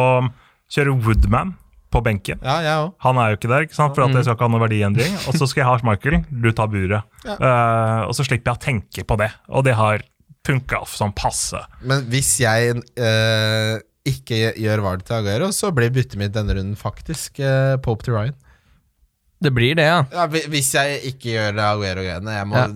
kjøre 0.70 0.94
Woodman 1.02 1.56
på 1.94 2.02
benken. 2.04 2.38
Ja, 2.42 2.60
jeg 2.62 2.84
òg. 2.84 2.94
Han 3.06 3.18
er 3.22 3.32
jo 3.32 3.38
ikke 3.38 3.50
der, 3.50 3.66
ikke 3.66 3.76
sant? 3.76 3.94
for 3.96 4.06
at 4.06 4.14
jeg 4.14 4.26
skal 4.26 4.36
ikke 4.36 4.46
ha 4.46 4.52
noe 4.54 4.62
verdiendring. 4.62 5.18
Og 5.26 5.38
så 5.38 5.48
skal 5.50 5.64
jeg 5.64 5.68
ha 5.70 5.74
Schmeichel, 5.82 6.16
du 6.30 6.50
tar 6.54 6.70
buret. 6.70 7.06
Ja. 7.26 7.34
Eh, 7.34 8.00
og 8.08 8.14
så 8.18 8.26
slipper 8.26 8.52
jeg 8.52 8.60
å 8.60 8.62
tenke 8.62 9.06
på 9.06 9.18
det. 9.20 9.30
Og 9.50 9.66
det 9.66 9.76
har 9.78 10.06
funka 10.44 10.82
sånn 10.88 11.14
passe. 11.16 11.60
Men 11.86 12.04
hvis 12.12 12.36
jeg 12.42 12.76
eh, 13.00 13.76
ikke 14.08 14.52
gjør 14.60 14.84
valg 14.84 15.04
til 15.06 15.18
Aguero, 15.18 15.50
så 15.56 15.72
blir 15.74 15.92
byttet 15.94 16.18
mitt 16.20 16.34
denne 16.36 16.56
runden 16.56 16.76
faktisk 16.78 17.40
eh, 17.40 17.76
Pope 17.84 18.04
til 18.06 18.16
Ryan. 18.16 18.36
Det 19.44 19.52
blir 19.52 19.76
det, 19.76 19.84
ja. 19.84 19.98
Ja, 20.14 20.24
Hvis 20.32 20.70
jeg 20.74 21.00
ikke 21.12 21.34
gjør 21.34 21.56
det 21.58 21.64
Aguero-greiene. 21.68 22.32
Jeg 22.38 22.46
må 22.48 22.56
Ja. 22.56 22.66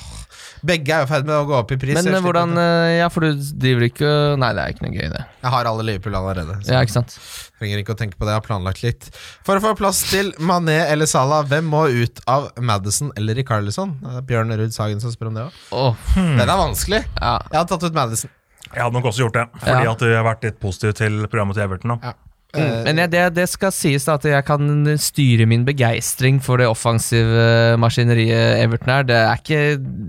åh. 0.00 0.22
Begge 0.66 0.88
er 0.94 1.02
jo 1.02 1.06
i 1.06 1.10
ferd 1.10 1.26
med 1.28 1.34
å 1.36 1.44
gå 1.46 1.54
opp 1.58 1.72
i 1.74 1.76
pris. 1.78 1.94
Men 1.98 2.14
eh, 2.16 2.22
hvordan 2.24 2.54
eh, 2.58 2.92
Ja, 3.02 3.08
for 3.12 3.20
du 3.26 3.42
driver 3.60 3.84
ikke 3.90 4.08
Nei, 4.40 4.48
det 4.56 4.62
er 4.62 4.72
ikke 4.72 4.86
noe 4.86 4.94
gøy, 4.96 5.10
det. 5.12 5.20
Jeg 5.44 5.52
har 5.52 5.68
alle 5.68 5.84
Liverpool 5.86 6.16
allerede. 6.18 6.56
Så 6.64 6.72
Ja, 6.72 6.80
ikke 6.86 6.94
sant? 6.96 7.18
Trenger 7.60 7.82
ikke 7.82 7.94
å 7.94 7.98
tenke 8.00 8.16
på 8.18 8.24
det, 8.26 8.32
jeg 8.34 8.40
har 8.40 8.46
planlagt 8.48 8.82
litt. 8.84 9.06
For 9.46 9.56
å 9.60 9.62
få 9.64 9.74
plass 9.78 10.00
til 10.10 10.32
Mané 10.40 10.78
eller 10.90 11.06
Salah, 11.08 11.44
hvem 11.48 11.68
må 11.72 11.84
ut 11.92 12.20
av 12.26 12.48
Madison 12.60 13.12
eller 13.16 13.36
Ricarlison? 13.38 13.94
Bjørn 14.28 14.52
Ruud 14.58 14.74
Sagen 14.76 15.00
som 15.04 15.12
spør 15.14 15.30
om 15.30 15.38
det 15.38 15.44
òg. 15.46 15.60
Åh, 15.76 16.02
Den 16.16 16.42
er 16.48 16.56
vanskelig. 16.60 17.04
ja. 17.20 17.36
Jeg 17.52 17.60
har 17.60 17.68
tatt 17.70 17.84
ut 17.86 17.94
Madison. 17.96 18.32
Jeg 18.72 18.82
hadde 18.82 18.96
nok 18.98 19.04
også 19.12 19.22
gjort 19.24 19.36
det, 19.38 19.46
fordi 19.62 19.84
Ja. 19.84 19.92
at 19.92 19.98
du 20.02 20.08
har 20.10 20.24
vært 20.26 20.42
litt 20.48 20.58
positiv 20.60 20.96
til 20.98 21.20
programmet 21.28 21.54
til 21.54 21.62
Everton. 21.68 21.96
da 22.00 22.08
Ja. 22.10 22.12
Mm, 22.56 22.62
Eh, 22.66 22.84
Men 22.88 22.98
jeg, 23.04 23.12
det, 23.12 23.24
det 23.36 23.48
skal 23.52 23.72
sies 23.72 24.04
da 24.08 24.14
at 24.18 24.24
jeg 24.24 24.44
kan 24.48 24.96
styre 24.98 25.46
min 25.46 25.64
begeistring 25.66 26.40
for 26.42 26.56
det 26.62 26.66
offensive 26.70 27.76
maskineriet 27.82 28.62
Everton 28.64 28.92
er. 28.96 29.02
Det 29.08 29.16
er 29.16 29.40
ikke 29.40 29.62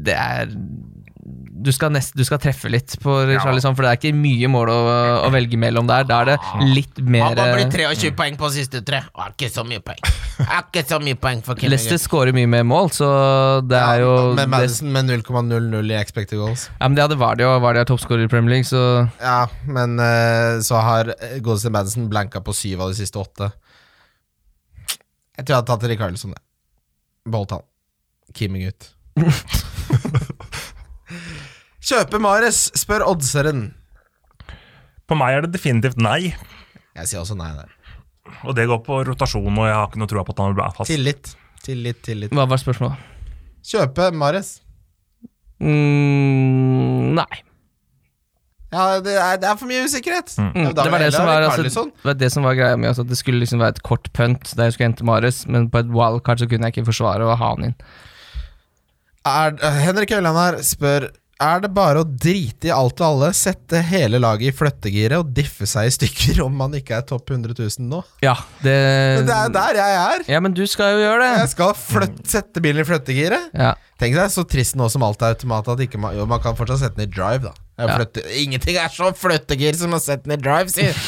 Det 0.08 0.14
er 0.16 0.48
du 1.64 1.72
skal, 1.74 1.92
nest, 1.96 2.14
du 2.18 2.22
skal 2.28 2.40
treffe 2.44 2.70
litt 2.70 2.94
på 3.02 3.14
Ja. 3.32 3.40
Charlison, 3.44 3.76
for 3.78 3.84
det 3.86 3.90
er 3.92 4.00
ikke 4.00 4.12
mye 4.18 4.50
mål 4.52 4.70
å, 4.72 4.78
å 5.26 5.30
velge 5.34 5.58
mellom 5.60 5.88
der. 5.90 6.06
Da 6.10 6.20
er 6.22 6.30
det 6.32 6.38
litt 6.76 7.00
mer 7.02 7.34
23 7.38 8.12
poeng 8.18 8.38
på 8.40 8.50
siste 8.54 8.82
tre. 8.86 9.00
Er 9.18 9.34
ikke 9.34 9.50
så 9.54 9.64
mye 9.68 9.82
poeng. 9.84 10.00
Er 10.46 10.62
ikke 10.68 10.84
så 10.88 11.00
mye 11.04 11.18
poeng 11.20 11.42
for 11.46 11.58
Leicester 11.68 11.98
skårer 12.02 12.36
mye 12.38 12.50
mer 12.52 12.66
mål, 12.68 12.92
så 12.94 13.08
det 13.66 13.80
er 13.82 14.04
jo 14.04 14.12
Med 14.38 14.52
Madison 14.54 14.92
med 14.94 15.10
0,00 15.10 15.92
i 15.92 15.98
expected 15.98 16.38
goals. 16.40 16.68
ja, 16.80 16.88
men 16.88 16.96
det 17.00 17.06
hadde 17.08 17.18
Vardy, 17.20 17.44
og 17.48 17.62
Vardy 17.66 17.82
er 17.82 17.90
toppskårer 17.90 18.28
i 18.28 18.32
Premier 18.32 18.58
League, 18.58 18.70
så 18.70 19.08
Ja, 19.22 19.48
men 19.66 19.98
eh, 20.00 20.60
så 20.66 20.80
har 20.84 21.14
godeste 21.42 21.72
Madison 21.74 22.08
blanka 22.12 22.42
på 22.46 22.54
syv 22.56 22.82
av 22.86 22.94
de 22.94 23.00
siste 23.02 23.18
åtte. 23.22 23.50
Jeg 25.38 25.46
tror 25.46 25.54
jeg 25.54 25.60
hadde 25.62 25.70
tatt 25.74 25.90
Rikarlison, 25.92 26.32
det. 26.38 26.42
Beholdt 27.30 27.52
han. 27.58 27.66
Kimming 28.38 28.70
ut. 28.70 28.92
Kjøpe 31.88 32.20
Mares, 32.20 32.66
spør 32.76 33.06
oddseren. 33.08 33.70
På 35.08 35.16
meg 35.16 35.38
er 35.38 35.46
det 35.46 35.54
definitivt 35.56 36.00
nei. 36.02 36.34
Jeg 36.98 37.08
sier 37.08 37.22
også 37.22 37.38
nei 37.40 37.54
der. 37.56 37.70
Og 38.44 38.56
det 38.58 38.66
går 38.68 38.82
på 38.84 38.98
rotasjon, 39.08 39.48
og 39.54 39.68
jeg 39.70 39.76
har 39.78 39.86
ikke 39.88 40.02
noe 40.02 40.12
tro 40.12 40.24
på 40.28 40.34
at 40.36 40.42
han 40.44 40.52
vil 40.52 40.60
være 40.60 40.76
fast. 40.82 40.92
Tillit. 40.92 41.30
Tillit, 41.64 42.02
tillit. 42.04 42.34
hva 42.36 42.44
var 42.50 42.60
spørsmålet? 42.60 43.06
Kjøpe 43.68 44.10
Mares. 44.16 44.58
Mm, 45.64 47.16
nei. 47.18 47.44
Ja, 48.74 48.98
det 49.00 49.14
er, 49.16 49.38
det 49.40 49.48
er 49.48 49.56
for 49.56 49.70
mye 49.70 49.86
usikkerhet. 49.88 50.34
Mm, 50.44 50.50
Ja, 50.60 50.72
det, 50.76 50.90
var 50.92 51.00
det, 51.00 51.14
som 51.16 51.26
var, 51.30 51.46
altså, 51.48 51.86
det 51.88 52.10
var 52.10 52.18
det 52.20 52.30
som 52.34 52.44
var 52.44 52.58
greia 52.60 52.76
med 52.76 52.90
altså, 52.92 53.06
at 53.08 53.14
det 53.14 53.18
skulle 53.22 53.40
liksom 53.40 53.64
være 53.64 53.78
et 53.78 53.84
kort 53.88 54.10
punt 54.12 54.52
der 54.58 54.68
jeg 54.68 54.76
skulle 54.76 54.90
hente 54.90 55.08
Mares, 55.08 55.46
men 55.48 55.70
på 55.72 55.80
et 55.86 55.94
wildcard 55.94 56.44
så 56.44 56.50
kunne 56.52 56.68
jeg 56.68 56.76
ikke 56.76 56.90
forsvare 56.92 57.24
å 57.24 57.38
ha 57.40 57.54
han 57.56 57.70
inn. 57.70 57.78
Er, 59.28 59.56
Henrik 59.88 60.12
Øyland 60.12 60.36
her 60.40 60.60
spør 60.68 61.08
Er 61.38 61.60
det 61.62 61.70
bare 61.70 62.02
å 62.02 62.06
drite 62.08 62.70
i 62.70 62.72
alt 62.74 62.98
og 62.98 63.06
alle, 63.06 63.28
sette 63.38 63.78
hele 63.86 64.18
laget 64.18 64.50
i 64.50 64.56
flyttegiret 64.58 65.22
og 65.22 65.36
diffe 65.38 65.68
seg 65.70 65.90
i 65.90 65.94
stykker 65.94 66.40
om 66.48 66.56
man 66.58 66.74
ikke 66.80 66.96
er 66.98 67.06
topp 67.06 67.30
100 67.36 67.54
000 67.54 67.86
nå? 67.92 68.00
Ja, 68.26 68.34
det, 68.64 68.74
Men 69.20 69.30
det 69.30 69.36
er 69.38 69.54
der 69.54 69.78
jeg 69.78 70.00
er! 70.00 70.26
Ja, 70.34 70.42
men 70.42 70.56
du 70.58 70.64
skal 70.66 70.96
jo 70.96 71.04
gjøre 71.04 71.22
det. 71.22 71.30
Jeg 71.44 71.52
skal 71.54 71.76
flytte, 71.78 72.26
sette 72.32 72.64
bilen 72.66 72.82
i 72.82 72.88
flyttegiret. 72.90 73.54
Ja. 73.54 73.76
Tenk 74.02 74.18
deg 74.18 74.34
så 74.34 74.48
trist 74.50 74.80
nå 74.82 74.90
som 74.90 75.06
alt 75.06 75.22
er 75.22 75.38
automat 75.38 75.70
at 75.76 75.86
ikke 75.86 76.02
man, 76.02 76.18
jo, 76.18 76.26
man 76.30 76.42
kan 76.42 76.58
fortsatt 76.58 76.82
sette 76.82 76.98
den 76.98 77.06
i 77.06 77.14
drive, 77.14 77.52
da. 77.52 77.67
Ja. 77.78 77.94
ingenting 78.34 78.74
er 78.82 78.90
så 78.90 79.12
flyttegir 79.14 79.76
som 79.78 79.92
å 79.94 80.00
sette 80.02 80.34
i 80.34 80.38
drive, 80.42 80.72
sier 80.74 80.98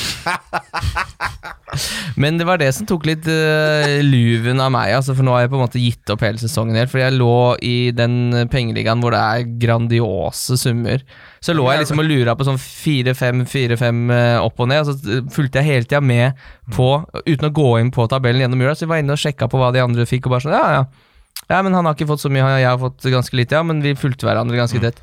Men 2.22 2.38
det 2.38 2.46
var 2.46 2.60
det 2.62 2.68
som 2.78 2.86
tok 2.90 3.08
litt 3.10 3.26
uh, 3.26 3.98
luven 4.06 4.62
av 4.62 4.70
meg, 4.74 4.94
altså, 4.98 5.16
for 5.18 5.26
nå 5.26 5.34
har 5.34 5.46
jeg 5.46 5.52
på 5.54 5.58
en 5.58 5.64
måte 5.64 5.82
gitt 5.82 6.12
opp 6.14 6.22
hele 6.26 6.42
sesongen 6.42 6.78
helt. 6.78 6.92
Fordi 6.92 7.06
jeg 7.06 7.18
lå 7.18 7.38
i 7.66 7.76
den 7.96 8.14
pengeligaen 8.52 9.02
hvor 9.02 9.16
det 9.16 9.22
er 9.22 9.48
grandiose 9.62 10.58
summer. 10.62 11.00
Så 11.42 11.56
lå 11.56 11.66
jeg 11.72 11.84
liksom 11.84 12.02
og 12.04 12.10
lura 12.10 12.36
på 12.38 12.48
sånn 12.48 12.60
4-5, 12.60 13.46
4-5 13.50 14.02
eh, 14.16 14.38
opp 14.44 14.62
og 14.62 14.68
ned, 14.72 14.80
og 14.84 14.88
så 14.90 14.94
fulgte 15.34 15.58
jeg 15.62 15.70
hele 15.70 15.88
tida 15.88 16.02
med 16.04 16.28
på, 16.76 16.90
uten 17.24 17.50
å 17.50 17.56
gå 17.62 17.70
inn 17.80 17.94
på 17.96 18.08
tabellen 18.12 18.44
gjennom 18.44 18.66
jula, 18.66 18.76
så 18.76 18.86
jeg 18.86 18.94
var 18.94 19.04
inne 19.04 19.16
og 19.16 19.22
sjekka 19.22 19.46
på 19.50 19.62
hva 19.62 19.72
de 19.74 19.84
andre 19.84 20.08
fikk, 20.10 20.28
og 20.28 20.36
bare 20.36 20.46
sånn, 20.46 20.58
ja, 20.58 20.82
ja. 20.82 20.84
Ja, 21.50 21.64
men 21.66 21.74
han 21.74 21.88
har 21.88 21.96
ikke 21.96 22.10
fått 22.12 22.22
så 22.22 22.30
mye, 22.34 22.46
jeg 22.60 22.68
har 22.68 22.82
fått 22.82 23.08
ganske 23.10 23.38
lite, 23.38 23.58
ja, 23.58 23.66
men 23.66 23.80
vi 23.82 23.96
fulgte 23.98 24.28
hverandre 24.28 24.60
ganske 24.60 24.82
tett. 24.84 25.00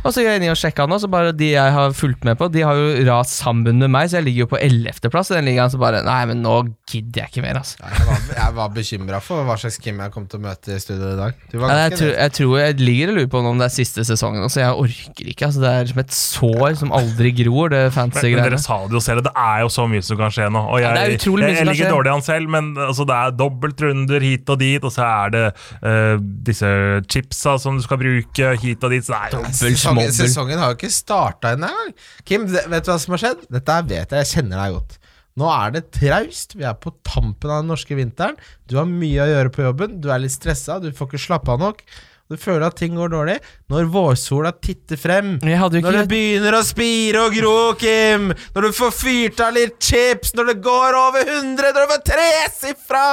Og 0.00 0.14
så 0.14 0.22
gikk 0.22 0.30
jeg 0.30 0.40
inn 0.40 0.48
og 0.48 0.56
sjekka 0.56 0.86
nå, 0.88 0.96
så 1.02 1.08
bare 1.12 1.32
de 1.36 1.50
jeg 1.52 1.72
har 1.74 1.92
fulgt 1.96 2.24
med 2.24 2.38
på, 2.40 2.48
de 2.52 2.62
har 2.64 2.78
jo 2.78 3.04
rast 3.04 3.34
sammen 3.36 3.80
med 3.82 3.90
meg, 3.92 4.08
så 4.08 4.18
jeg 4.18 4.30
ligger 4.30 4.46
jo 4.46 4.50
på 4.54 4.60
ellevteplass 4.60 5.32
i 5.32 5.36
den 5.36 5.50
ligaen, 5.50 5.72
så 5.72 5.80
bare 5.80 6.00
Nei, 6.06 6.20
men 6.30 6.40
nå 6.40 6.54
gidder 6.88 7.26
jeg 7.26 7.34
ikke 7.34 7.42
mer, 7.44 7.58
altså. 7.60 7.76
Jeg 7.84 8.06
var, 8.08 8.22
jeg 8.38 8.54
var 8.56 8.70
bekymra 8.72 9.20
for 9.22 9.44
hva 9.44 9.56
slags 9.60 9.76
Kim 9.82 10.00
jeg 10.00 10.12
kom 10.14 10.24
til 10.30 10.40
å 10.40 10.44
møte 10.46 10.72
i 10.72 10.80
studio 10.80 11.12
i 11.12 11.18
dag. 11.18 11.42
Du 11.52 11.58
var 11.60 11.74
Ja, 11.74 11.82
jeg, 11.90 11.98
tror, 12.00 12.12
jeg 12.14 12.34
tror 12.38 12.54
jeg 12.62 12.78
ligger 12.80 13.12
og 13.12 13.18
lurer 13.18 13.28
på 13.34 13.42
om 13.50 13.60
det 13.60 13.66
er 13.68 13.74
siste 13.74 14.04
sesongen, 14.08 14.46
også. 14.46 14.62
jeg 14.62 14.78
orker 14.84 15.30
ikke. 15.34 15.50
Altså, 15.50 15.64
det 15.64 15.74
er 15.74 15.92
som 15.92 16.02
et 16.02 16.16
sår 16.16 16.78
som 16.80 16.94
aldri 16.96 17.34
gror, 17.42 17.74
det 17.74 17.82
fancy-greiene. 17.96 18.46
dere 18.48 18.62
sa 18.62 18.80
det 18.86 18.96
jo 18.96 19.04
selv, 19.04 19.24
det 19.28 19.34
er 19.36 19.64
jo 19.66 19.70
så 19.76 19.86
mye 19.90 20.06
som 20.06 20.20
kan 20.20 20.32
skje 20.32 20.48
nå. 20.48 20.64
Og 20.64 20.80
jeg, 20.80 20.88
Ja, 20.88 20.94
det 20.96 21.04
er 21.04 21.18
utrolig 21.18 21.44
mye 21.44 21.52
jeg, 21.52 21.60
jeg 21.60 21.70
ligger 21.74 21.94
dårlig 21.98 22.14
an 22.14 22.24
selv, 22.24 22.52
men 22.56 22.72
altså, 22.88 23.04
det 23.08 23.18
er 23.20 23.36
dobbeltrunder 23.36 24.26
hit 24.30 24.54
og 24.56 24.60
dit, 24.64 24.88
og 24.88 24.96
så 24.96 25.06
er 25.10 25.36
det 25.36 25.44
uh, 25.84 26.16
disse 26.48 26.72
chipsa 27.10 27.58
som 27.60 27.76
du 27.76 27.84
skal 27.84 28.00
bruke 28.00 28.54
hit 28.64 28.88
og 28.88 28.96
dit. 28.96 29.04
Så 29.04 29.12
det 29.12 29.68
er 29.68 29.76
jo 29.76 29.89
Sesongen, 29.90 30.16
sesongen 30.16 30.62
har 30.62 30.72
jo 30.72 30.78
ikke 30.78 30.92
starta 30.94 31.54
ennå 31.56 31.70
engang. 31.70 31.94
Kim, 32.28 32.46
vet 32.50 32.86
du 32.86 32.92
hva 32.92 32.98
som 33.02 33.16
har 33.16 33.24
skjedd? 33.24 33.46
Dette 33.50 33.78
vet 33.90 34.14
jeg, 34.14 34.20
jeg 34.22 34.30
kjenner 34.34 34.62
deg 34.62 34.76
godt. 34.78 35.00
Nå 35.40 35.48
er 35.54 35.74
det 35.76 35.82
traust. 35.94 36.56
Vi 36.58 36.66
er 36.66 36.76
på 36.78 36.92
tampen 37.06 37.50
av 37.50 37.62
den 37.62 37.70
norske 37.72 37.96
vinteren. 37.96 38.38
Du 38.68 38.76
har 38.80 38.88
mye 38.88 39.24
å 39.24 39.30
gjøre 39.30 39.52
på 39.54 39.66
jobben. 39.68 39.98
Du 40.02 40.10
er 40.12 40.22
litt 40.22 40.34
stressa, 40.34 40.80
du 40.82 40.90
får 40.94 41.12
ikke 41.12 41.22
slappe 41.26 41.54
av 41.54 41.62
nok. 41.62 41.84
Du 42.30 42.36
føler 42.38 42.62
at 42.68 42.76
ting 42.78 42.94
går 42.94 43.10
dårlig 43.10 43.36
når 43.72 43.88
vårsola 43.90 44.52
titter 44.62 44.98
frem. 45.00 45.32
Når 45.42 45.96
det 45.96 46.10
begynner 46.12 46.54
å 46.60 46.62
spire 46.62 47.24
og 47.26 47.34
gro, 47.34 47.54
Kim! 47.80 48.30
Når 48.54 48.68
du 48.68 48.76
får 48.76 48.92
fyrt 48.94 49.42
av 49.42 49.56
litt 49.56 49.80
chips, 49.82 50.36
når 50.38 50.52
det 50.52 50.60
går 50.62 50.98
over 51.00 51.26
100, 51.26 51.72
når 51.74 51.80
du 51.80 51.94
får 51.96 52.04
tresifra! 52.12 53.04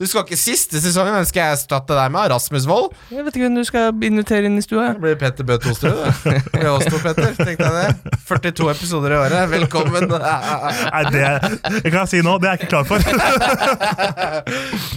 Du 0.00 0.06
skal 0.08 0.22
ikke 0.24 0.36
siste 0.40 0.80
sesongen, 0.80 1.12
hvem 1.12 1.26
skal 1.28 1.42
jeg 1.42 1.56
erstatte 1.58 1.92
deg 1.92 2.12
med? 2.14 2.30
Rasmus 2.32 2.64
Wold? 2.64 2.94
Jeg 3.12 3.20
vet 3.26 3.34
ikke 3.36 3.44
hvem 3.44 3.56
du 3.58 3.66
skal 3.68 4.04
invitere 4.08 4.48
inn 4.48 4.54
i 4.56 4.62
stua. 4.64 4.94
Det 4.94 5.02
blir 5.02 5.18
Petter 5.20 5.44
Bø 5.44 5.58
Tosterud, 5.60 5.98
det. 6.00 6.38
Det 6.46 6.54
blir 6.54 6.68
oss 6.70 6.86
to, 6.88 7.00
Petter. 7.02 7.34
Tenkte 7.36 7.68
jeg 7.68 7.74
det. 7.76 8.14
42 8.30 8.70
episoder 8.72 9.12
i 9.12 9.18
året. 9.18 9.42
Velkommen. 9.52 10.06
Nei, 10.14 11.02
det, 11.12 11.26
det 11.82 11.92
kan 11.92 11.98
jeg 11.98 12.12
si 12.14 12.22
nå, 12.24 12.38
det 12.40 12.48
er 12.48 12.56
jeg 12.56 12.62
ikke 12.62 12.70
klar 12.72 12.88
for. 12.88 13.04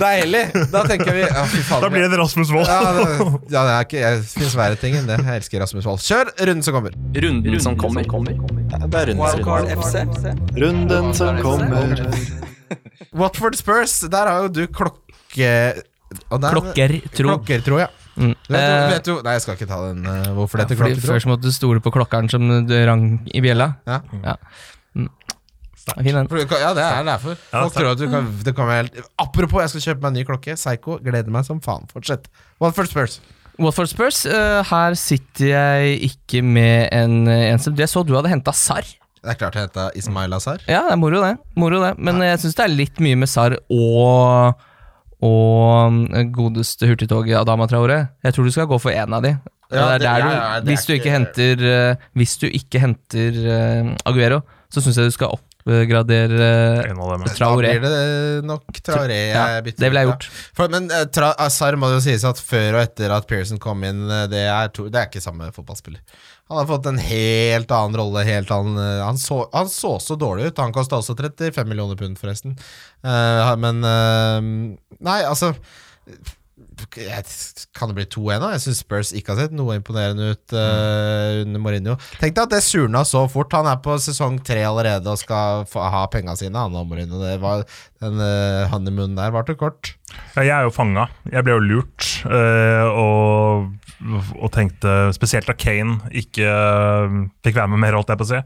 Deilig. 0.06 0.46
Da 0.72 0.86
tenker 0.88 1.20
vi 1.20 1.28
Å, 1.28 1.44
fy 1.52 1.66
faen. 1.68 1.84
Da 1.84 1.92
blir 1.92 2.08
det 2.08 2.22
Rasmus 2.24 2.56
Wold. 2.56 2.72
ja, 2.72 2.80
det, 2.96 3.04
ja, 3.52 3.60
det 3.60 3.76
er 3.76 3.90
ikke 3.90 4.14
Det 4.24 4.32
fins 4.38 4.56
verre 4.62 4.80
ting 4.80 4.96
enn 5.02 5.12
det. 5.12 5.20
Jeg 5.20 5.44
elsker 5.44 5.66
Rasmus 5.66 5.92
Wold. 5.92 6.08
Kjør 6.08 6.32
runden 6.40 6.64
som 6.64 6.80
kommer. 6.80 6.96
Runden 7.28 7.60
som 7.68 7.76
kommer. 7.76 8.08
Det 8.08 8.24
er 8.24 9.12
rundens 9.12 9.36
Wildcard 9.36 9.68
runde. 9.68 9.84
FC. 9.84 10.58
Runden 10.64 11.14
som 11.20 11.44
kommer. 11.44 12.53
Watford 13.24 13.56
Spurs, 13.60 14.00
der 14.12 14.30
har 14.32 14.46
jo 14.46 14.52
du 14.54 14.64
klokke... 14.68 15.52
og 16.30 16.42
der- 16.42 16.54
Klokker, 16.56 16.96
tro. 17.12 17.28
Klokker, 17.34 17.64
tror 17.66 17.80
jeg. 17.86 17.90
Mm. 18.16 18.34
Du 18.46 18.54
vet, 18.54 18.62
jo- 18.62 18.74
Eh, 18.78 18.90
vet 18.94 19.08
du, 19.08 19.14
Nei, 19.26 19.32
jeg 19.34 19.42
skal 19.42 19.56
ikke 19.58 19.68
ta 19.72 19.80
den. 19.88 20.04
eh, 20.06 20.28
hvorfor 20.38 20.60
det 20.62 20.68
heter 20.68 20.78
fordi 20.84 20.94
klokketro. 20.98 21.14
Først 21.14 21.30
måtte 21.32 21.42
du 21.50 21.52
stole 21.56 21.80
på 21.82 21.94
klokkeren 21.96 22.30
som 22.30 22.46
du 22.70 22.76
rang 22.86 23.08
i 23.34 23.42
bjella. 23.42 23.72
Ja. 23.90 24.02
Ja. 24.24 24.36
Mm. 24.96 25.10
Fin 25.84 26.16
den. 26.16 26.28
Du 26.32 26.38
Ja, 26.38 26.74
det 26.78 26.84
er 26.86 27.04
derfor. 27.04 27.36
Ja, 27.52 27.62
Folk 27.66 27.74
tror 27.74 27.90
at 27.92 27.98
du 28.00 28.06
kan, 28.08 28.28
det 28.46 28.54
kan 28.56 28.70
helt 28.70 29.02
Apropos, 29.20 29.60
jeg 29.66 29.70
skal 29.74 29.82
kjøpe 29.88 30.02
meg 30.06 30.12
en 30.14 30.20
ny 30.22 30.24
klokke. 30.30 30.54
Psycho. 30.56 31.00
Gleder 31.04 31.28
meg 31.34 31.44
som 31.46 31.60
faen. 31.60 31.90
Fortsett. 31.92 32.30
Watford 32.62 32.88
Spurs. 32.88 33.18
Watford 33.60 33.90
Spurs, 33.92 34.26
uh, 34.26 34.64
her 34.66 34.96
sitter 34.98 35.46
jeg 35.52 35.98
ikke 36.08 36.40
med 36.42 36.88
en 36.92 37.28
eneste 37.28 37.74
Jeg 37.78 37.90
så 37.92 38.02
du 38.06 38.16
hadde 38.16 38.32
henta 38.32 38.54
Sarr. 38.56 38.88
Det 39.24 39.32
er 39.32 39.40
klart 39.40 39.56
det 39.56 39.62
heter 39.70 39.96
Ismail 39.96 40.34
Azar. 40.36 40.60
Ja, 40.68 40.82
det 40.90 40.98
er 40.98 41.00
moro, 41.00 41.22
det. 41.24 41.38
Moro 41.56 41.80
det. 41.80 41.94
Men 42.04 42.20
jeg 42.26 42.42
syns 42.44 42.58
det 42.60 42.66
er 42.66 42.74
litt 42.76 43.00
mye 43.04 43.16
med 43.24 43.32
Sar 43.32 43.56
og 43.72 44.60
og 45.24 45.94
mm, 45.96 46.34
godeste 46.36 46.90
hurtigtoget 46.90 47.38
Adama 47.40 47.64
Traore. 47.72 48.02
Jeg 48.28 48.36
tror 48.36 48.44
du 48.44 48.52
skal 48.52 48.68
gå 48.68 48.76
for 48.84 48.92
én 48.92 49.14
av 49.16 49.24
de. 49.24 49.32
Ja, 49.72 49.86
det 49.96 50.02
du, 50.04 50.06
ja, 50.10 50.18
det 50.20 50.34
er 50.36 50.68
hvis, 50.68 50.84
du 50.86 50.92
ikke 50.94 51.08
ikke- 51.08 51.14
henter, 51.16 51.64
eh, 51.64 52.04
hvis 52.20 52.34
du 52.42 52.48
ikke 52.50 52.82
henter 52.84 53.40
eh, 53.56 53.96
Aguero, 54.06 54.42
så 54.70 54.84
syns 54.84 55.00
jeg 55.00 55.08
du 55.08 55.16
skal 55.16 55.32
oppgradere 55.38 56.84
Traoré. 56.84 56.92
av 57.00 57.22
dem. 57.24 57.24
Da 57.40 57.56
blir 57.56 57.80
det 57.80 58.46
nok 58.46 58.82
Traoré 58.84 59.16
jeg 59.16 59.32
Ja, 59.34 59.62
bytter 59.64 59.80
det 59.86 59.90
ville 59.94 60.04
jeg 60.04 60.10
gjort. 60.12 60.28
For, 60.60 60.68
men 60.76 60.92
eh, 60.92 61.06
tra 61.16 61.32
Azar 61.40 61.80
må 61.80 61.88
det 61.90 62.02
jo 62.02 62.06
sies 62.10 62.28
at 62.28 62.44
før 62.44 62.76
og 62.76 62.82
etter 62.84 63.16
at 63.16 63.28
Pearson 63.32 63.58
kom 63.64 63.84
inn, 63.88 64.04
eh, 64.12 64.28
det 64.28 64.44
er, 64.50 64.68
to, 64.76 64.90
det 64.92 65.00
er 65.00 65.08
ikke 65.08 65.24
samme 65.24 65.48
fotballspiller. 65.56 66.04
Han 66.52 66.58
har 66.58 66.68
fått 66.68 66.86
en 66.86 67.00
helt 67.00 67.72
annen 67.72 67.98
rolle. 67.98 68.26
Helt 68.28 68.52
annen, 68.52 68.78
eh, 68.78 69.02
han, 69.06 69.18
så, 69.18 69.46
han 69.54 69.72
så 69.72 69.96
så 70.04 70.20
dårlig 70.20 70.52
ut. 70.52 70.60
Han 70.60 70.76
kosta 70.76 71.00
også 71.00 71.16
35 71.16 71.70
millioner 71.70 72.00
pund, 72.00 72.20
forresten. 72.20 72.58
Uh, 73.06 73.56
men 73.60 73.84
uh, 73.84 74.40
Nei, 75.04 75.20
altså 75.28 75.54
jeg, 76.98 77.24
Kan 77.76 77.92
det 77.92 77.96
bli 77.98 78.06
2-1 78.12 78.42
nå? 78.42 78.50
Jeg 78.54 78.62
syns 78.64 78.82
Spurs 78.84 79.12
ikke 79.16 79.34
har 79.34 79.44
sett 79.44 79.56
noe 79.56 79.78
imponerende 79.80 80.34
ut 80.34 80.56
uh, 80.56 81.42
under 81.46 81.64
Mourinho. 81.64 81.96
Tenk 82.20 82.36
deg 82.36 82.44
at 82.44 82.56
det 82.58 82.62
surna 82.66 83.06
så 83.08 83.24
fort. 83.32 83.56
Han 83.56 83.70
er 83.72 83.80
på 83.86 83.96
sesong 84.04 84.42
tre 84.44 84.66
allerede 84.68 85.14
og 85.14 85.22
skal 85.22 85.64
få, 85.70 85.86
ha 85.96 86.04
penga 86.12 86.36
sine. 86.40 86.60
Han 86.60 86.76
og 86.76 86.90
Mourinho. 86.92 87.24
Det 87.24 87.38
var, 87.44 87.64
den 88.04 88.20
honeymoonen 88.74 89.16
der 89.20 89.32
varte 89.32 89.56
kort. 89.56 89.96
Ja, 90.36 90.44
Jeg 90.44 90.56
er 90.58 90.68
jo 90.68 90.76
fanga. 90.76 91.08
Jeg 91.32 91.48
ble 91.48 91.56
jo 91.56 91.66
lurt. 91.72 92.10
og, 92.28 93.72
og 94.12 94.50
tenkte 94.54 95.12
spesielt 95.16 95.48
da 95.48 95.56
Kane 95.58 96.12
ikke 96.24 96.48
eh, 96.48 97.16
fikk 97.46 97.58
være 97.58 97.72
med 97.72 97.82
mer, 97.86 97.98
holdt 97.98 98.12
jeg 98.12 98.20
på 98.20 98.28
å 98.28 98.32
si. 98.32 98.42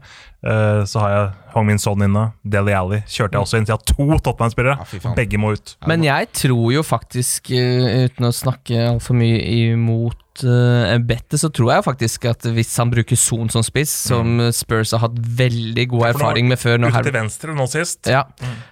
Eh, 0.46 0.82
så 0.86 1.02
har 1.02 1.14
jeg 1.14 1.24
Hong 1.56 1.66
Min 1.66 1.82
Son 1.82 2.04
inne. 2.04 2.28
Deli 2.46 2.76
Alli 2.76 3.00
kjørte 3.10 3.34
jeg 3.34 3.42
også 3.42 3.58
inn 3.58 3.66
Så 3.66 3.74
jeg 3.74 3.80
har 3.80 3.88
to 3.90 4.20
Tottenham-spillere. 4.28 4.78
Ja. 4.78 5.14
Begge 5.18 5.40
må 5.42 5.52
ut. 5.56 5.74
Men 5.90 6.06
jeg 6.06 6.30
tror 6.44 6.70
jo 6.76 6.84
faktisk, 6.86 7.50
eh, 7.50 8.06
uten 8.06 8.30
å 8.30 8.34
snakke 8.34 8.86
altfor 8.92 9.18
mye 9.18 9.42
imot 9.72 10.22
uh, 10.46 10.94
bettet, 11.08 11.38
så 11.40 11.48
tror 11.54 11.72
jeg 11.74 11.84
faktisk 11.86 12.24
at 12.30 12.46
hvis 12.54 12.74
han 12.78 12.90
bruker 12.92 13.16
Son 13.18 13.48
som 13.52 13.62
spiss, 13.66 13.90
som 14.10 14.38
Spurs 14.54 14.92
har 14.94 15.02
hatt 15.06 15.16
veldig 15.18 15.86
god 15.90 16.00
nå- 16.04 16.08
erfaring 16.12 16.48
med 16.48 16.58
før 16.60 16.78
Ute 16.78 16.92
her- 16.94 17.02
til 17.08 17.16
venstre 17.16 17.54
nå 17.56 17.66
sist. 17.70 18.06
Ja. 18.10 18.24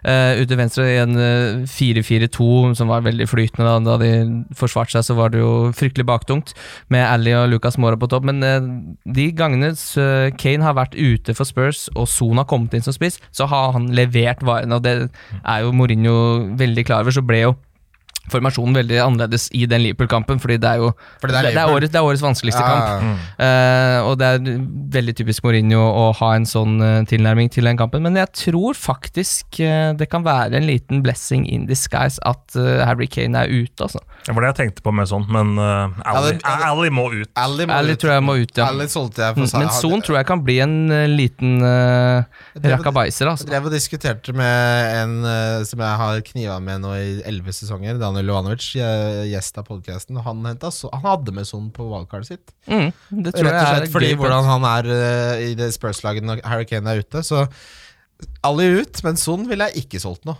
Eh, 0.04 0.40
ute 0.42 0.48
til 0.52 0.60
venstre 0.60 0.86
i 0.86 0.98
en 1.02 1.16
eh, 1.18 1.66
4-4-2 1.68 2.74
som 2.78 2.88
var 2.92 3.02
veldig 3.06 3.26
flytende. 3.28 3.66
Da, 3.66 3.78
da 3.80 3.96
de 4.02 4.10
forsvarte 4.58 4.96
seg, 4.96 5.06
så 5.08 5.16
var 5.18 5.32
det 5.34 5.40
jo 5.42 5.72
fryktelig 5.76 6.06
baktungt 6.08 6.52
med 6.92 7.04
Ally 7.06 7.34
og 7.38 7.50
Lucas 7.54 7.78
Mora 7.82 7.98
på 8.00 8.08
topp. 8.12 8.26
Men 8.28 8.42
eh, 8.46 8.70
de 9.16 9.28
gangene 9.36 9.72
eh, 9.74 10.30
Kane 10.38 10.64
har 10.66 10.76
vært 10.78 10.96
ute 10.98 11.34
for 11.36 11.48
Spurs, 11.48 11.86
og 11.96 12.08
Son 12.10 12.36
har 12.40 12.48
kommet 12.50 12.74
inn 12.76 12.84
som 12.86 12.94
spiss, 12.96 13.18
så 13.34 13.48
har 13.50 13.72
han 13.76 13.90
levert 13.96 14.42
varene, 14.46 14.78
og 14.78 14.84
det 14.86 14.96
er 15.42 15.64
jo 15.64 15.72
Mourinho 15.76 16.16
veldig 16.58 16.86
klar 16.88 17.04
over. 17.06 17.14
Så 17.16 17.24
ble 17.26 17.42
jo 17.46 17.54
formasjonen 18.32 18.74
veldig 18.80 18.98
annerledes 19.04 19.48
i 19.54 19.66
den 19.70 19.82
Liverpool-kampen, 19.84 20.40
fordi 20.42 20.56
det 20.62 20.70
er 20.70 20.82
jo 20.82 20.92
Fordi 21.20 21.32
det 21.32 21.38
er 21.40 21.46
det, 21.48 21.52
det, 21.56 21.62
er 21.62 21.72
årets, 21.74 21.92
det 21.94 22.00
er 22.00 22.06
årets 22.08 22.24
vanskeligste 22.24 22.62
Ja, 22.62 22.70
kamp. 22.72 23.24
Uh, 23.38 23.98
og 24.10 24.18
det 24.20 24.26
er 24.34 24.60
veldig 24.96 25.14
typisk 25.18 25.44
Mourinho 25.46 25.80
å 25.82 26.06
ha 26.18 26.30
en 26.36 26.46
sånn 26.48 26.76
uh, 26.82 27.02
tilnærming 27.08 27.50
til 27.52 27.66
den 27.68 27.78
kampen, 27.78 28.02
men 28.06 28.16
jeg 28.18 28.32
tror 28.46 28.76
faktisk 28.78 29.60
uh, 29.60 29.92
det 29.98 30.08
kan 30.12 30.24
være 30.26 30.56
en 30.60 30.66
liten 30.68 31.02
blessing 31.04 31.44
in 31.50 31.66
disguise 31.68 32.16
at 32.26 32.56
Harry 32.56 33.06
Kane 33.10 33.36
er 33.44 33.50
ute, 33.52 33.84
altså. 33.84 34.00
Det 34.26 34.34
var 34.34 34.42
det 34.46 34.48
jeg 34.54 34.58
tenkte 34.62 34.82
på 34.86 34.92
med 34.96 35.10
sånn, 35.10 35.26
men 35.30 35.54
uh, 35.60 35.92
Alli 36.72 36.88
må 36.94 37.06
ut. 37.12 37.28
Ally, 37.38 37.66
Ally 37.70 37.96
tror 38.00 38.14
jeg 38.16 38.24
må 38.24 38.38
ut, 38.40 38.52
ja. 38.56 38.70
Ally 38.72 38.86
solgte 38.90 39.22
jeg 39.26 39.34
for 39.36 39.44
Mm, 39.46 39.60
Men 39.62 39.68
Son 39.76 40.00
tror 40.02 40.16
jeg 40.18 40.26
kan 40.26 40.40
bli 40.42 40.56
en 40.64 40.72
liten 41.12 41.58
uh, 41.62 42.24
drev- 42.56 42.72
rakkabaiser, 42.78 43.26
Jeg 43.26 43.30
altså. 43.36 43.46
drev 43.50 43.68
og 43.68 43.72
diskuterte 43.76 44.32
med 44.36 44.96
en 44.96 45.12
som 45.68 45.80
jeg 45.84 45.98
har 46.00 46.20
kniva 46.24 46.56
med 46.64 46.80
nå 46.82 46.94
i 46.96 47.06
elleve 47.28 47.52
sesonger, 47.54 47.98
Daniel 48.00 48.15
Jovanovic, 48.24 48.68
eh, 48.80 49.26
gjest 49.32 49.58
av 49.60 49.66
podkasten. 49.68 50.16
Han, 50.24 50.44
han 50.46 51.04
hadde 51.04 51.34
med 51.36 51.48
sånn 51.48 51.68
på 51.74 51.88
valgkartet 51.90 52.30
sitt. 52.30 52.54
Mm, 52.66 52.88
det 53.26 53.34
tror 53.36 53.50
Rett 53.50 53.60
og 53.60 53.72
slett 53.74 53.92
fordi 53.92 54.12
gøy. 54.14 54.18
hvordan 54.22 54.48
han 54.48 54.68
er 54.70 54.88
uh, 54.88 55.44
i 55.44 55.52
det 55.58 55.68
Spurs-laget 55.76 56.24
når 56.24 56.40
Harry 56.48 56.64
Kane 56.68 56.94
er 56.94 57.04
ute. 57.04 57.22
Så 57.26 57.44
alle 58.46 58.70
ut, 58.80 59.02
men 59.04 59.18
Son 59.20 59.44
ville 59.48 59.68
jeg 59.68 59.84
ikke 59.84 60.00
solgt 60.00 60.24
nå. 60.24 60.36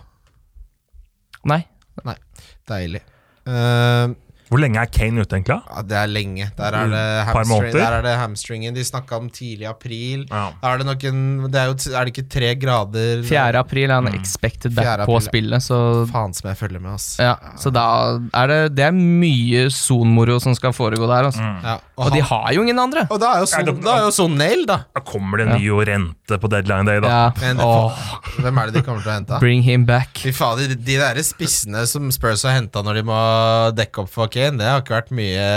Nei. 1.47 1.61
Nei. 2.07 2.17
Deilig. 2.69 3.03
Eh, 3.47 4.05
Hvor 4.49 4.59
lenge 4.61 4.79
er 4.79 4.85
Kane 4.87 5.19
ute, 5.21 5.35
egentlig? 5.35 5.57
ja, 5.75 5.81
det 5.83 5.97
er 5.97 6.07
lenge. 6.07 6.45
Der 6.57 6.71
er 6.77 6.87
det, 6.87 7.01
hamstring, 7.27 7.73
der 7.73 7.91
er 7.97 8.01
det 8.05 8.13
hamstringen. 8.17 8.73
De 8.77 8.83
snakka 8.87 9.17
om 9.17 9.29
tidlig 9.29 9.67
april. 9.67 10.25
Ja. 10.31 10.51
Er 10.63 10.77
det 10.77 10.85
noen, 10.87 11.51
Det 11.51 11.55
er 11.59 11.65
jo 11.67 11.75
Er 11.97 12.05
det 12.05 12.13
ikke 12.15 12.29
tre 12.29 12.55
grader 12.55 13.23
4. 13.27 13.55
april 13.59 13.89
er 13.91 13.95
han 13.95 14.03
Mm. 14.07 14.15
expected 14.21 14.71
4. 14.73 14.97
back 14.97 15.05
på 15.09 15.19
spillet, 15.21 15.61
så 15.61 16.07
Faen 16.07 16.33
som 16.33 16.47
jeg 16.49 16.57
følger 16.57 16.79
med, 16.79 16.93
ass. 16.93 17.17
ja, 17.19 17.35
Så 17.57 17.71
da 17.73 18.19
er 18.33 18.47
det 18.47 18.75
Det 18.75 18.85
er 18.85 18.91
mye 18.91 19.69
sonmoro 19.69 20.39
som 20.39 20.53
skal 20.55 20.71
foregå 20.71 21.07
der, 21.07 21.25
altså. 21.27 21.43
Ja, 21.63 21.77
Og 21.97 22.11
de 22.13 22.21
har 22.21 22.51
jo 22.53 22.61
ingen 22.61 22.77
andre! 22.77 23.07
og 23.09 23.17
da 23.21 23.31
er 23.35 23.41
jo 23.41 23.47
sånn, 23.49 23.79
da 23.81 23.95
er 23.97 24.05
jo 24.05 24.27
nail, 24.29 24.63
da. 24.69 24.77
Da 24.93 25.01
kommer 25.05 25.41
det 25.41 25.47
ny 25.55 25.65
rente 25.87 26.37
på 26.37 26.49
deadline 26.51 26.85
day, 26.85 27.01
da. 27.01 27.09
Ja. 27.09 27.23
Men 27.41 27.61
oh. 27.63 28.05
hvem 28.37 28.59
er 28.61 28.69
det 28.69 28.77
de 28.77 28.83
kommer 28.85 29.01
til 29.01 29.09
å 29.09 29.15
hente? 29.15 29.39
bring 29.41 29.63
him 29.65 29.85
back. 29.87 30.21
Fy 30.21 30.33
fader, 30.35 30.69
de, 30.69 30.77
de 30.77 30.97
der 30.99 31.19
spissene 31.25 31.83
som 31.89 32.11
Spurs 32.13 32.43
har 32.45 32.57
henta 32.57 32.83
når 32.85 32.99
de 32.99 33.03
må 33.07 33.17
dekke 33.77 34.03
opp 34.03 34.11
for 34.13 34.29
Kane, 34.31 34.59
det 34.59 34.67
har 34.69 34.83
ikke 34.83 34.95
vært 34.97 35.09
mye 35.17 35.47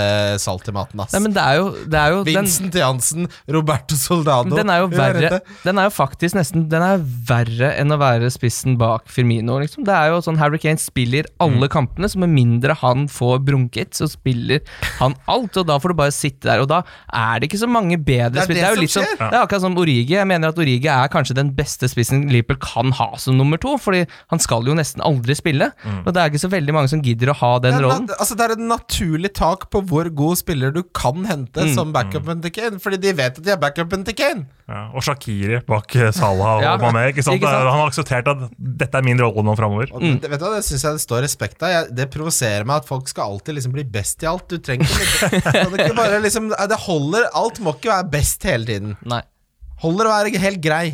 salt 0.41 0.69
i 0.71 0.75
maten, 0.77 1.03
ass. 1.05 1.13
Nei, 1.17 1.23
men 1.27 1.37
det 1.37 1.45
er 1.45 1.61
jo, 1.61 1.69
det 1.85 2.01
er 2.01 2.15
jo 2.15 2.23
den, 2.25 2.41
Vincent 2.41 2.81
Jansen, 2.81 3.29
Roberto 3.51 3.99
Soldado 4.01 4.57
den 4.57 4.73
er 4.73 4.81
jo 4.83 4.89
verre 4.93 5.41
Den 5.65 5.79
er 5.81 5.89
jo 5.89 5.93
faktisk 5.95 6.37
nesten 6.37 6.67
Den 6.71 6.83
er 6.85 7.03
verre 7.29 7.73
enn 7.79 7.93
å 7.93 7.99
være 8.01 8.31
spissen 8.33 8.77
bak 8.81 9.09
Firmino, 9.13 9.59
liksom. 9.61 9.85
Det 9.89 9.95
er 9.95 10.15
jo 10.15 10.23
sånn 10.25 10.41
Harry 10.41 10.61
Kane 10.63 10.81
spiller 10.81 11.29
alle 11.43 11.69
kampene, 11.73 12.09
så 12.11 12.21
med 12.23 12.33
mindre 12.33 12.77
han 12.81 13.07
får 13.11 13.43
brunket, 13.47 13.93
så 13.99 14.09
spiller 14.11 14.65
han 15.01 15.17
alt, 15.31 15.57
og 15.61 15.69
da 15.69 15.79
får 15.83 15.93
du 15.93 16.01
bare 16.01 16.15
sitte 16.15 16.30
der. 16.41 16.61
Og 16.63 16.69
da 16.71 16.83
er 17.13 17.41
det 17.41 17.49
ikke 17.51 17.59
så 17.61 17.69
mange 17.71 17.99
bedre 17.99 18.31
Det 18.31 18.43
er 18.45 18.47
det 18.47 18.57
Det 18.57 18.65
er 18.69 18.75
jo 18.77 18.81
litt 18.81 18.91
som 18.95 19.03
skjer. 19.05 19.19
Det 19.19 19.35
er 19.35 19.43
akkurat 19.43 19.65
som 19.65 19.77
Origi. 19.77 20.15
Jeg 20.15 20.27
mener 20.31 20.49
at 20.55 20.59
Origi 20.63 20.87
er 20.89 21.09
kanskje 21.13 21.35
den 21.35 21.51
beste 21.57 21.89
spissen 21.91 22.29
Liverpool 22.31 22.61
kan 22.63 22.93
ha 23.01 23.11
som 23.19 23.37
nummer 23.37 23.59
to, 23.59 23.77
fordi 23.81 24.05
han 24.31 24.39
skal 24.39 24.63
jo 24.71 24.75
nesten 24.79 25.03
aldri 25.03 25.35
spille. 25.35 25.71
Og 26.05 26.13
det 26.15 26.17
er 26.23 26.31
ikke 26.31 26.45
så 26.45 26.51
veldig 26.53 26.75
mange 26.77 26.89
som 26.93 27.03
gidder 27.03 27.33
å 27.35 27.37
ha 27.41 27.53
den 27.59 27.75
Det 27.79 27.83
rollen. 27.83 28.09
altså, 28.19 28.37
det 28.39 28.45
er 28.47 28.53
et 28.57 28.65
naturlig 28.71 29.33
tak 29.35 29.69
på 29.71 29.83
hvor 29.91 30.09
god 30.15 30.37
spiller 30.39 30.71
du 30.75 30.83
kan 30.95 31.25
hente 31.27 31.61
Mm. 31.61 31.75
som 31.75 31.93
backupen 31.93 32.41
til 32.43 32.51
Kane, 32.51 32.79
fordi 32.81 32.97
de 33.01 33.13
vet 33.13 33.37
at 33.39 33.45
de 33.45 33.51
er 33.53 33.57
backupen 33.61 34.05
til 34.05 34.15
Kane. 34.15 34.47
Ja, 34.71 34.87
og 34.95 35.03
Shakiri 35.03 35.59
bak 35.67 35.95
eh, 35.97 36.11
Salah 36.15 36.57
og 36.59 36.63
Ja, 36.67 36.77
Mané. 36.79 37.09
Ikke 37.11 37.25
sant? 37.27 37.37
ikke 37.41 37.51
sant? 37.51 37.67
Han 37.67 37.81
har 37.81 37.89
akseptert 37.91 38.29
at 38.31 38.45
dette 38.59 38.95
er 38.97 39.03
min 39.03 39.19
rolle 39.19 39.43
nå 39.43 39.57
framover. 39.59 39.91
Mm. 39.91 40.21
det, 40.23 40.31
vet 40.31 40.41
du 40.41 40.47
det 40.55 40.63
syns 40.65 40.85
jeg 40.87 40.93
det 40.95 41.03
står 41.03 41.23
respekt 41.27 41.63
av. 41.67 41.73
Jeg, 41.75 41.89
det 41.99 42.07
provoserer 42.15 42.65
meg 42.69 42.77
at 42.85 42.87
folk 42.89 43.09
skal 43.11 43.35
alltid 43.35 43.59
liksom 43.59 43.73
bli 43.75 43.85
best 43.85 44.23
i 44.23 44.29
alt. 44.31 44.47
Du 44.49 44.59
trenger 44.63 44.87
ikke 44.87 45.31
liksom, 45.35 45.75
det, 45.75 45.89
ikke 45.89 45.97
bare 45.99 46.20
liksom, 46.25 46.51
det 46.51 46.81
holder 46.87 47.29
Alt 47.37 47.61
må 47.65 47.75
ikke 47.77 47.93
være 47.93 48.09
best 48.13 48.45
hele 48.49 48.69
tiden. 48.69 48.97
Nei. 49.09 49.23
Holder 49.83 50.09
å 50.11 50.17
være 50.17 50.43
helt 50.43 50.61
grei. 50.65 50.85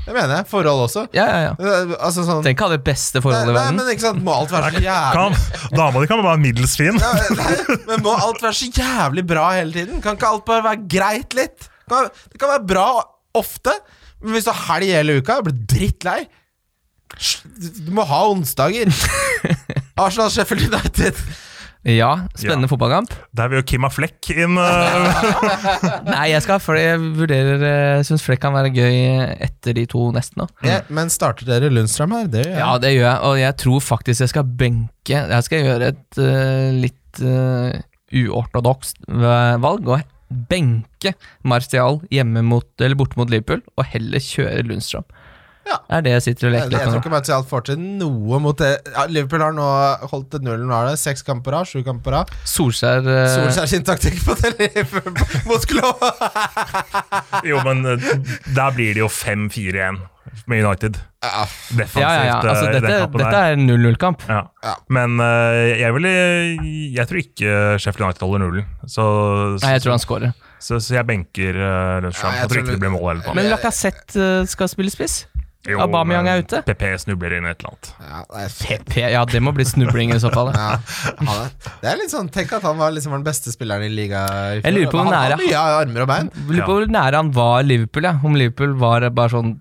Det 0.00 0.14
mener 0.16 0.40
jeg. 0.40 0.46
Forhold 0.48 0.84
også. 0.86 1.04
Ja, 1.14 1.26
ja, 1.28 1.40
ja. 1.44 1.52
Eh, 1.60 1.92
Altså 2.00 2.24
sånn 2.24 2.40
Tenk 2.44 2.62
å 2.62 2.68
ha 2.70 2.72
det 2.72 2.80
beste 2.86 3.20
forholdet 3.22 3.52
i 3.52 3.56
nei, 3.58 3.66
men 3.76 3.90
ikke 3.92 4.06
sant, 4.06 4.22
må 4.24 4.32
alt 4.32 4.52
være 4.52 4.70
så 4.78 4.80
jævlig 4.82 5.18
Kan, 5.18 5.76
dama 5.76 6.02
di 6.02 6.08
kan 6.10 6.22
være 6.24 6.40
middels 6.40 6.76
fin. 6.80 6.96
Ja, 7.00 7.10
nei, 7.36 7.76
Men 7.90 8.04
må 8.06 8.14
alt 8.16 8.40
være 8.42 8.56
så 8.56 8.70
jævlig 8.80 9.26
bra 9.28 9.50
hele 9.58 9.76
tiden? 9.76 10.00
Kan 10.04 10.16
ikke 10.18 10.32
alt 10.32 10.46
bare 10.48 10.64
være 10.70 10.86
greit 10.96 11.36
litt? 11.36 11.68
Kan, 11.90 12.08
det 12.32 12.40
kan 12.40 12.54
være 12.54 12.66
bra 12.70 12.86
ofte, 13.38 13.74
men 14.22 14.34
hvis 14.34 14.46
du 14.48 14.50
har 14.52 14.62
helg 14.72 14.90
hele 14.94 15.18
uka, 15.20 15.36
blir 15.46 15.54
du 15.54 15.62
drittlei. 15.70 16.24
Du 17.84 17.92
må 17.94 18.04
ha 18.08 18.24
onsdager. 18.30 18.90
Arsenal 20.00 20.30
Sheffield 20.32 20.66
United. 20.70 21.18
Ja, 21.88 22.26
spennende 22.36 22.68
fotballkamp. 22.68 23.12
Der 23.32 23.48
vil 23.48 23.62
jo 23.62 23.66
Kim 23.70 23.86
ha 23.86 23.90
Flekk 23.92 24.28
inn. 24.34 24.58
eh, 24.60 25.84
Nei, 26.10 26.26
jeg 26.34 26.44
skal 26.44 26.60
for 26.60 26.76
jeg 26.76 27.00
vurderer 27.16 27.64
Jeg 27.64 28.08
syns 28.08 28.24
Flekk 28.26 28.42
kan 28.44 28.52
være 28.52 28.72
gøy 28.74 28.98
etter 29.40 29.76
de 29.78 29.86
to 29.88 30.10
neste 30.12 30.36
nå. 30.40 30.48
Ja, 30.66 30.82
men 30.92 31.12
starter 31.12 31.48
dere 31.48 31.72
Lundstrøm 31.72 32.12
her? 32.18 32.28
Det 32.28 32.44
gjør 32.44 32.52
jeg. 32.52 32.60
Ja, 32.60 32.72
det 32.82 32.92
gjør 32.92 33.06
jeg, 33.06 33.20
og 33.30 33.40
jeg 33.40 33.58
tror 33.64 33.86
faktisk 33.86 34.26
jeg 34.26 34.32
skal 34.34 34.52
benke 34.60 35.22
Jeg 35.32 35.46
skal 35.48 35.64
gjøre 35.64 35.92
et 35.94 36.20
uh, 36.20 36.68
litt 36.76 37.22
uh, 37.24 37.72
uortodokst 38.10 39.04
eh, 39.06 39.56
valg 39.62 39.88
og 39.88 40.02
benke 40.50 41.14
Martial 41.46 42.00
hjemme 42.12 42.42
mot, 42.46 42.66
eller 42.78 42.98
borte 42.98 43.18
mot 43.18 43.30
Liverpool, 43.30 43.62
og 43.78 43.86
heller 43.90 44.22
kjøre 44.22 44.64
Lundstrøm. 44.66 45.06
Ja. 45.70 45.78
Det 45.86 45.98
er 45.98 46.06
det 46.06 46.14
jeg 46.16 46.24
sitter 46.26 46.48
og 46.48 46.54
leker 46.56 46.66
litt 46.66 46.74
med. 46.74 46.80
jeg 46.80 46.90
tror 46.90 47.02
ikke. 47.02 47.14
Martial 47.14 47.46
får 47.50 47.66
til 47.70 47.80
noe 47.80 48.40
mot 48.42 48.58
det. 48.58 48.70
Ja, 48.90 49.06
Liverpool 49.10 49.44
har 49.46 49.56
nå 49.56 49.68
holdt 50.12 50.30
til 50.34 50.44
nullen. 50.46 50.66
Nå 50.70 50.76
er 50.76 50.90
det? 50.90 50.96
Seks 51.02 51.24
kamper 51.26 51.60
av. 51.60 51.68
Sju 51.70 51.84
kamper 51.86 52.20
av. 52.22 52.34
Solskjær 52.48 53.06
uh... 53.06 53.24
Solskjær 53.36 53.70
sin 53.70 53.86
taktikk 53.86 54.18
på 54.26 54.36
det 54.42 54.54
Liverpool 54.58 55.14
mot 55.48 55.68
Klo! 55.70 55.94
Jo, 57.50 57.60
men 57.64 57.84
eh, 57.88 58.08
der 58.54 58.74
blir 58.74 58.96
det 58.96 59.02
jo 59.02 59.08
5-4-1 59.10 60.00
med 60.46 60.64
United. 60.64 60.98
Ja, 61.22 61.44
Defensivt. 61.70 62.00
Ja, 62.00 62.10
ja, 62.14 62.24
ja. 62.24 62.36
Altså, 62.40 62.66
eh, 62.66 62.74
den 62.74 62.84
dette, 62.86 63.18
dette 63.18 63.40
er 63.50 63.56
0-0-kamp. 63.60 64.22
Ja. 64.28 64.42
Ja. 64.64 64.74
Men 64.92 65.20
uh, 65.20 65.80
jeg 65.80 65.94
vil, 65.96 66.06
Jeg 66.94 67.08
tror 67.08 67.20
ikke 67.20 67.56
Sheffield 67.78 68.06
United 68.06 68.26
holder 68.26 68.44
nullen. 68.44 68.68
Så, 68.86 69.04
Nei, 69.62 69.74
jeg 69.76 69.84
tror 69.84 69.96
han 69.96 70.02
scorer. 70.04 70.32
så, 70.60 70.80
så 70.80 70.96
jeg 70.98 71.06
benker 71.08 71.56
uh, 71.56 71.98
Lundstrøm. 72.04 72.30
Ja, 72.30 72.36
jeg 72.36 72.40
jeg, 72.40 72.48
tror 72.48 72.54
tror 72.54 72.62
ikke 72.62 72.76
det 72.76 72.84
blir 72.84 72.94
mål 72.96 73.22
Men. 73.36 73.50
Lacassette 73.52 74.28
uh, 74.42 74.48
skal 74.48 74.72
spille 74.72 74.92
spiss? 74.92 75.24
Jo, 75.68 75.76
Aubameyang 75.84 76.24
er 76.32 76.40
ute. 76.40 76.62
PP 76.64 76.86
snubler 77.02 77.34
inn 77.36 77.44
et 77.44 77.60
eller 77.60 77.74
annet. 77.74 77.88
ja, 78.00 78.20
det 78.30 78.44
er. 78.46 78.52
PP, 78.64 78.94
ja, 79.12 79.24
det 79.28 79.42
må 79.44 79.52
bli 79.52 79.66
snubling 79.68 80.14
i 80.14 80.20
så 80.22 80.30
fall. 80.32 80.52
Ja, 80.56 80.78
han 81.18 81.32
er, 81.34 81.50
det 81.82 81.90
er 81.90 81.98
litt 82.00 82.14
sånn 82.14 82.30
Tenk 82.32 82.54
at 82.56 82.64
han 82.64 82.78
var 82.80 82.94
liksom 82.96 83.12
den 83.18 83.26
beste 83.26 83.52
spilleren 83.52 83.84
i 83.84 83.90
liga. 83.92 84.22
i 84.56 84.62
Jeg 84.64 84.72
lurer 84.72 84.88
på 84.88 85.02
fjor. 85.04 86.06
bein. 86.08 86.30
Lurer 86.48 86.64
på 86.64 86.78
hvor 86.78 86.86
nære 86.96 87.20
han 87.20 87.32
var 87.36 87.66
Liverpool, 87.68 88.08
ja. 88.08 88.14
Om 88.24 88.38
Liverpool 88.40 88.72
var 88.80 89.04
bare 89.12 89.34
sånn 89.36 89.58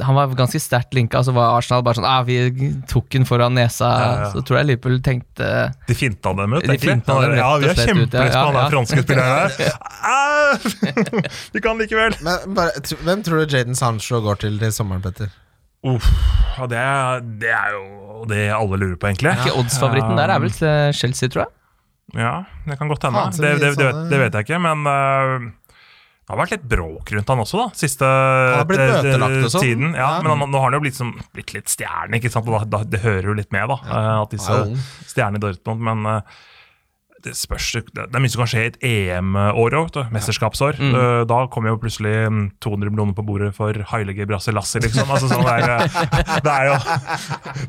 Han 0.00 0.14
var 0.14 0.26
ganske 0.34 0.60
sterkt 0.60 0.94
linka, 0.94 1.20
så 1.24 1.32
var 1.36 1.58
Arsenal 1.58 1.82
bare 1.84 1.98
sånn 1.98 2.06
ah, 2.08 2.22
Vi 2.24 2.38
tok 2.88 3.10
den 3.12 3.26
foran 3.28 3.54
nesa. 3.54 3.90
Ja, 4.00 4.06
ja. 4.22 4.30
Så 4.32 4.40
tror 4.42 4.58
jeg 4.58 4.70
Liverpool 4.70 4.96
tenkte 5.04 5.48
De 5.88 5.96
finta 5.98 6.32
dem 6.38 6.56
ut, 6.56 6.64
De 6.64 6.72
egentlig. 6.72 6.96
dem 7.04 7.36
ja, 7.36 7.50
vi 7.60 7.68
har 7.68 7.76
kjempelyst 7.78 8.34
på 8.34 8.44
han 8.48 8.56
der 8.56 8.72
franske 8.72 9.04
spilleren 9.04 9.34
her. 9.44 9.74
Ah! 10.04 10.60
Vi 11.54 11.60
kan 11.64 11.78
likevel. 11.80 12.16
Men 12.24 12.56
bare, 12.56 12.82
Hvem 13.04 13.22
tror 13.24 13.44
du 13.44 13.54
Jaden 13.56 13.76
Sancho 13.78 14.20
går 14.24 14.40
til 14.42 14.58
til 14.60 14.72
sommeren, 14.74 15.02
Petter? 15.04 15.32
Uff, 15.84 16.06
ja, 16.56 16.66
det, 16.68 16.80
er, 16.80 17.24
det 17.40 17.50
er 17.52 17.72
jo 17.76 18.24
det 18.28 18.40
alle 18.56 18.78
lurer 18.80 18.96
på, 19.00 19.10
egentlig. 19.10 19.34
Ikke 19.44 19.58
oddsfavoritten 19.60 20.16
der 20.16 20.32
er 20.32 20.40
vel 20.40 20.52
Chelsea, 20.96 21.28
tror 21.28 21.44
jeg. 21.44 21.52
Ja, 22.20 22.34
det 22.64 22.78
kan 22.80 22.88
godt 22.88 23.04
hende. 23.08 23.24
Det, 23.36 23.52
det, 23.60 23.74
det, 23.76 23.86
vet, 23.88 24.00
det 24.10 24.20
vet 24.22 24.38
jeg 24.38 24.46
ikke, 24.46 24.60
men 24.64 24.86
øh, 24.88 25.48
det 26.24 26.32
har 26.32 26.38
vært 26.40 26.54
litt 26.54 26.62
bråk 26.72 27.10
rundt 27.12 27.30
han 27.34 27.42
også, 27.42 27.58
da. 27.60 27.66
Siste 27.76 28.08
eh, 28.08 28.54
og 29.44 29.50
sånn. 29.52 29.60
tiden. 29.60 29.90
Ja, 29.92 30.06
Ja. 30.14 30.22
Men 30.24 30.32
han, 30.32 30.48
nå 30.48 30.62
har 30.62 30.70
han 30.70 30.78
jo 30.78 30.82
blitt, 30.86 30.96
som, 30.96 31.12
blitt 31.36 31.52
litt 31.52 31.68
stjerne, 31.68 32.16
ikke 32.16 32.32
sant? 32.32 32.48
og 32.48 32.64
da, 32.72 32.80
det 32.88 33.02
hører 33.04 33.28
jo 33.28 33.36
litt 33.36 33.52
med, 33.52 33.68
da. 33.68 33.76
ja. 33.84 34.16
at 34.22 34.32
disse 34.32 34.56
er 34.56 34.72
stjernene 35.10 35.40
i 35.40 35.44
Dortmund. 35.44 35.84
Men 35.84 36.08
eh, 36.08 36.36
det 37.24 37.32
spørs 37.38 37.70
Det 37.88 38.02
er 38.04 38.20
mye 38.20 38.32
som 38.32 38.42
kan 38.42 38.50
skje 38.52 38.62
i 38.62 38.68
et 38.70 38.78
EM-år 38.84 39.76
òg, 39.78 39.98
mesterskapsår. 40.12 40.80
Mm. 40.80 40.96
Eh, 41.00 41.20
Da 41.30 41.38
kommer 41.52 41.72
jo 41.72 41.78
plutselig 41.80 42.14
mm, 42.28 42.42
200 42.64 42.92
millioner 42.92 43.16
på 43.16 43.24
bordet 43.26 43.52
for 43.56 43.76
Heilige 43.92 44.26
Brasilassi, 44.28 44.82
liksom. 44.84 45.08
Altså, 45.08 45.30
sånn, 45.32 45.44
det, 45.44 45.54
er, 45.60 45.72
eh, 45.76 46.40
det 46.44 46.54
er 46.54 46.70
jo 46.70 46.78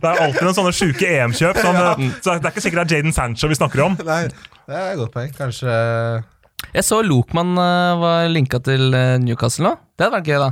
Det 0.02 0.12
er 0.12 0.24
alltid 0.28 0.48
noen 0.48 0.58
sånne 0.60 0.76
sjuke 0.76 1.12
EM-kjøp. 1.12 1.60
Sånn, 1.64 1.82
eh, 1.82 2.08
Så 2.20 2.36
det 2.36 2.50
er 2.50 2.56
ikke 2.56 2.66
sikkert 2.68 2.84
det 2.84 3.00
er 3.00 3.04
Jaden 3.04 3.16
Sancho 3.16 3.52
vi 3.52 3.60
snakker 3.60 3.86
om. 3.88 4.00
Nei, 4.08 4.22
det 4.68 4.80
er 4.80 4.92
et 4.94 5.00
godt 5.00 5.16
poeng. 5.16 5.32
Kanskje 5.36 5.76
Jeg 6.74 6.84
så 6.88 7.02
Lokman 7.06 7.54
uh, 7.58 7.96
var 8.02 8.28
linka 8.32 8.60
til 8.66 8.94
eh, 8.96 9.18
Newcastle 9.22 9.68
nå. 9.70 9.76
Det 9.96 10.08
hadde 10.08 10.18
vært 10.18 10.28
gøy, 10.32 10.40
da. 10.42 10.50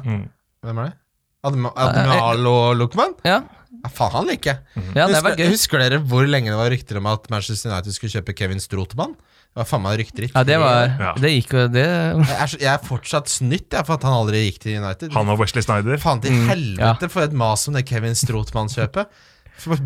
Hvem 0.63 0.79
er 0.79 0.91
det? 0.91 0.95
Adm- 1.43 1.73
Admiral 1.75 2.47
og 2.47 2.77
Lokman? 2.79 3.17
Ja, 3.27 3.41
Ja, 3.83 3.89
faen, 3.91 4.13
han 4.13 4.27
liker 4.29 4.53
jeg. 4.53 4.83
ja 4.95 5.07
det 5.09 5.17
husker, 5.19 5.49
husker 5.51 5.81
dere 5.81 5.97
hvor 6.07 6.23
lenge 6.29 6.47
det 6.53 6.55
var 6.55 6.69
rykter 6.71 6.99
om 7.01 7.07
at 7.11 7.25
Manchester 7.33 7.67
United 7.73 7.91
skulle 7.97 8.13
kjøpe 8.13 8.35
Kevin 8.37 8.61
Strotemann? 8.63 9.17
Det 9.17 9.59
var 9.59 9.67
faen 9.67 9.83
meg 9.83 9.97
rykter 9.99 10.29
Ja, 10.29 10.43
det 10.47 10.55
var 10.61 10.87
Ja. 11.01 11.09
Det 11.19 11.29
gikk 11.33 11.51
jo 11.53 11.65
Det 11.73 11.83
jeg 11.83 12.37
er, 12.37 12.53
jeg 12.63 12.69
er 12.71 12.85
fortsatt 12.87 13.27
snytt 13.29 13.75
jeg, 13.75 13.83
for 13.85 13.97
at 13.99 14.05
han 14.07 14.15
aldri 14.21 14.45
gikk 14.45 14.61
til 14.63 14.77
United. 14.79 15.11
Han 15.17 15.29
og 15.33 15.41
Wesley 15.43 15.61
Snyder. 15.65 15.99
Faen 16.01 16.21
til 16.23 16.31
Mm, 16.31 16.47
helvete 16.53 17.09
for 17.11 17.27
et 17.27 17.35
mas 17.43 17.67
om 17.67 17.75
det 17.75 17.83
Kevin 17.89 18.15
Strotemann-kjøpet. 18.15 19.11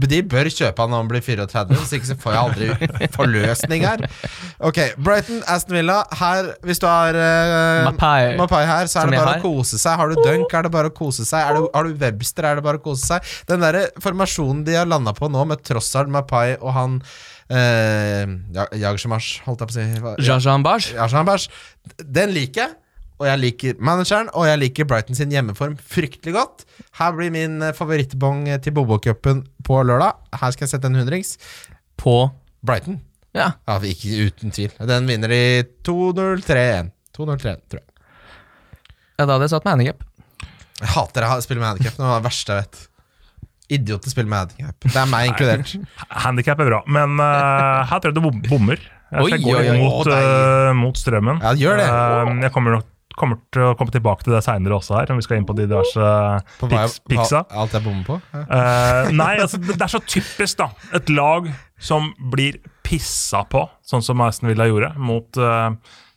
De 0.08 0.20
bør 0.26 0.50
kjøpe 0.52 0.84
han 0.84 0.92
når 0.94 1.04
han 1.04 1.12
blir 1.12 1.24
34, 1.26 1.78
hvis 1.78 1.94
ikke 1.98 2.10
så 2.10 2.18
får 2.22 2.36
jeg 2.36 2.42
aldri 2.48 3.08
forløsning 3.18 3.86
her. 3.88 4.04
Ok, 4.70 4.80
Brighton, 5.04 5.42
Aston 5.50 5.78
Villa. 5.78 6.00
Her, 6.20 6.52
hvis 6.68 6.82
du 6.82 6.88
har 6.90 7.18
uh, 7.18 7.88
Mapai. 7.92 8.34
Mapai 8.40 8.64
her, 8.70 8.90
så 8.90 9.02
er 9.04 9.08
Som 9.08 9.14
det 9.16 9.22
bare 9.22 9.38
å 9.40 9.46
kose 9.46 9.82
seg. 9.82 10.00
Har 10.00 10.12
du 10.12 10.22
Dunk, 10.24 10.54
er 10.54 10.68
det 10.68 10.74
bare 10.74 10.92
å 10.92 10.96
kose 10.96 11.28
seg. 11.28 11.54
Du, 11.58 11.70
har 11.74 11.88
du 11.88 12.02
Webster, 12.02 12.50
er 12.50 12.60
det 12.60 12.66
bare 12.66 12.82
å 12.82 12.84
kose 12.84 13.06
seg. 13.14 13.36
Den 13.50 13.64
derre 13.66 13.88
formasjonen 14.04 14.66
de 14.68 14.78
har 14.80 14.90
landa 14.90 15.14
på 15.18 15.30
nå, 15.32 15.46
med 15.50 15.64
Trossard, 15.68 16.12
Mapai 16.14 16.58
og 16.58 16.74
han 16.78 17.00
uh, 17.52 18.36
Jagersmash, 18.78 19.44
holdt 19.48 19.64
jeg 19.64 19.70
på 19.70 19.74
å 19.74 19.78
si. 19.78 20.28
Jajan 20.98 21.28
Bars 21.28 21.50
Den 22.04 22.36
liker 22.36 22.66
jeg. 22.66 22.78
Og 23.18 23.26
jeg 23.26 23.40
liker 23.42 23.80
manageren, 23.82 24.28
og 24.38 24.46
jeg 24.46 24.60
liker 24.62 24.86
Brighton 24.90 25.18
sin 25.18 25.32
hjemmeform 25.34 25.74
fryktelig 25.82 26.36
godt. 26.36 26.66
Her 27.00 27.16
blir 27.18 27.32
min 27.34 27.56
eh, 27.66 27.74
favorittbong 27.74 28.44
til 28.62 28.76
Bobo-cupen 28.78 29.40
på 29.66 29.80
lørdag. 29.90 30.20
Her 30.38 30.54
skal 30.54 30.68
jeg 30.68 30.76
sette 30.76 30.92
en 30.92 31.00
hundrings. 31.00 31.36
På 31.98 32.28
Brighton. 32.66 33.00
Ja. 33.38 33.52
Ja, 33.70 33.78
ikke 33.86 34.28
uten 34.30 34.54
tvil. 34.54 34.74
Den 34.90 35.10
vinner 35.10 35.34
i 35.34 35.64
2-0-3-1. 35.86 36.92
2-0-3-1, 37.18 37.64
tror 37.70 37.82
jeg. 37.82 37.88
ja, 39.18 39.26
da 39.26 39.32
hadde 39.34 39.48
jeg 39.48 39.54
satt 39.56 39.66
med 39.66 39.74
handikap. 39.78 40.04
Jeg 40.78 40.92
hater 40.94 41.26
å 41.26 41.40
spille 41.42 41.62
med 41.64 41.72
handikap. 41.72 41.96
Det 41.98 42.06
er 42.06 42.14
det 42.20 42.26
verste 42.28 42.54
jeg 42.54 42.66
vet. 42.68 42.84
Idioter 43.78 44.14
spiller 44.14 44.30
med 44.32 44.44
handikap. 44.46 44.86
Det 44.86 45.00
er 45.02 45.10
meg 45.12 45.32
inkludert. 45.32 45.72
Handikap 46.28 46.62
er 46.64 46.70
bra, 46.70 46.78
men 46.88 47.18
uh, 47.20 47.82
her 47.90 48.00
tror 48.00 48.14
jeg 48.14 48.20
det 48.22 48.52
bommer. 48.52 48.86
Jeg 49.08 49.24
Oi, 49.24 49.32
jeg 49.34 49.42
går 49.44 49.58
oi, 49.58 49.66
oi. 49.72 49.80
mot, 49.82 49.98
oi, 50.06 50.12
deilig. 50.14 50.38
eh, 50.70 50.70
mot 50.78 50.98
strømmen. 51.00 51.42
Ja, 51.44 51.52
gjør 51.58 51.82
det. 51.82 51.88
Uh, 51.90 52.32
jeg 52.46 52.54
kommer 52.56 52.78
nok 52.78 52.88
kommer 53.20 53.40
til 53.54 53.66
å 53.68 53.76
komme 53.78 53.94
tilbake 53.94 54.26
til 54.26 54.36
det 54.36 54.44
seinere 54.46 54.78
også, 54.78 54.96
her, 55.00 55.10
når 55.10 55.22
vi 55.22 55.28
skal 55.28 55.40
inn 55.42 55.48
på 55.50 55.56
de 55.58 55.68
diverse 55.68 56.10
På 56.62 56.70
piks, 56.72 57.00
piksa. 57.10 57.44
alt 57.50 57.76
jeg 57.78 57.86
bommer 57.86 58.08
på. 58.08 58.20
Ja. 58.34 58.44
Uh, 58.48 59.14
nei, 59.18 59.34
altså, 59.44 59.60
det 59.64 59.78
er 59.82 59.94
så 59.94 60.02
typisk, 60.06 60.60
da. 60.62 60.72
Et 60.98 61.10
lag 61.14 61.50
som 61.78 62.12
blir 62.34 62.62
pissa 62.88 63.44
på, 63.50 63.66
sånn 63.86 64.06
som 64.06 64.22
Aston 64.26 64.52
Villa 64.52 64.70
gjorde 64.70 64.94
mot 65.02 65.42
uh, 65.42 65.74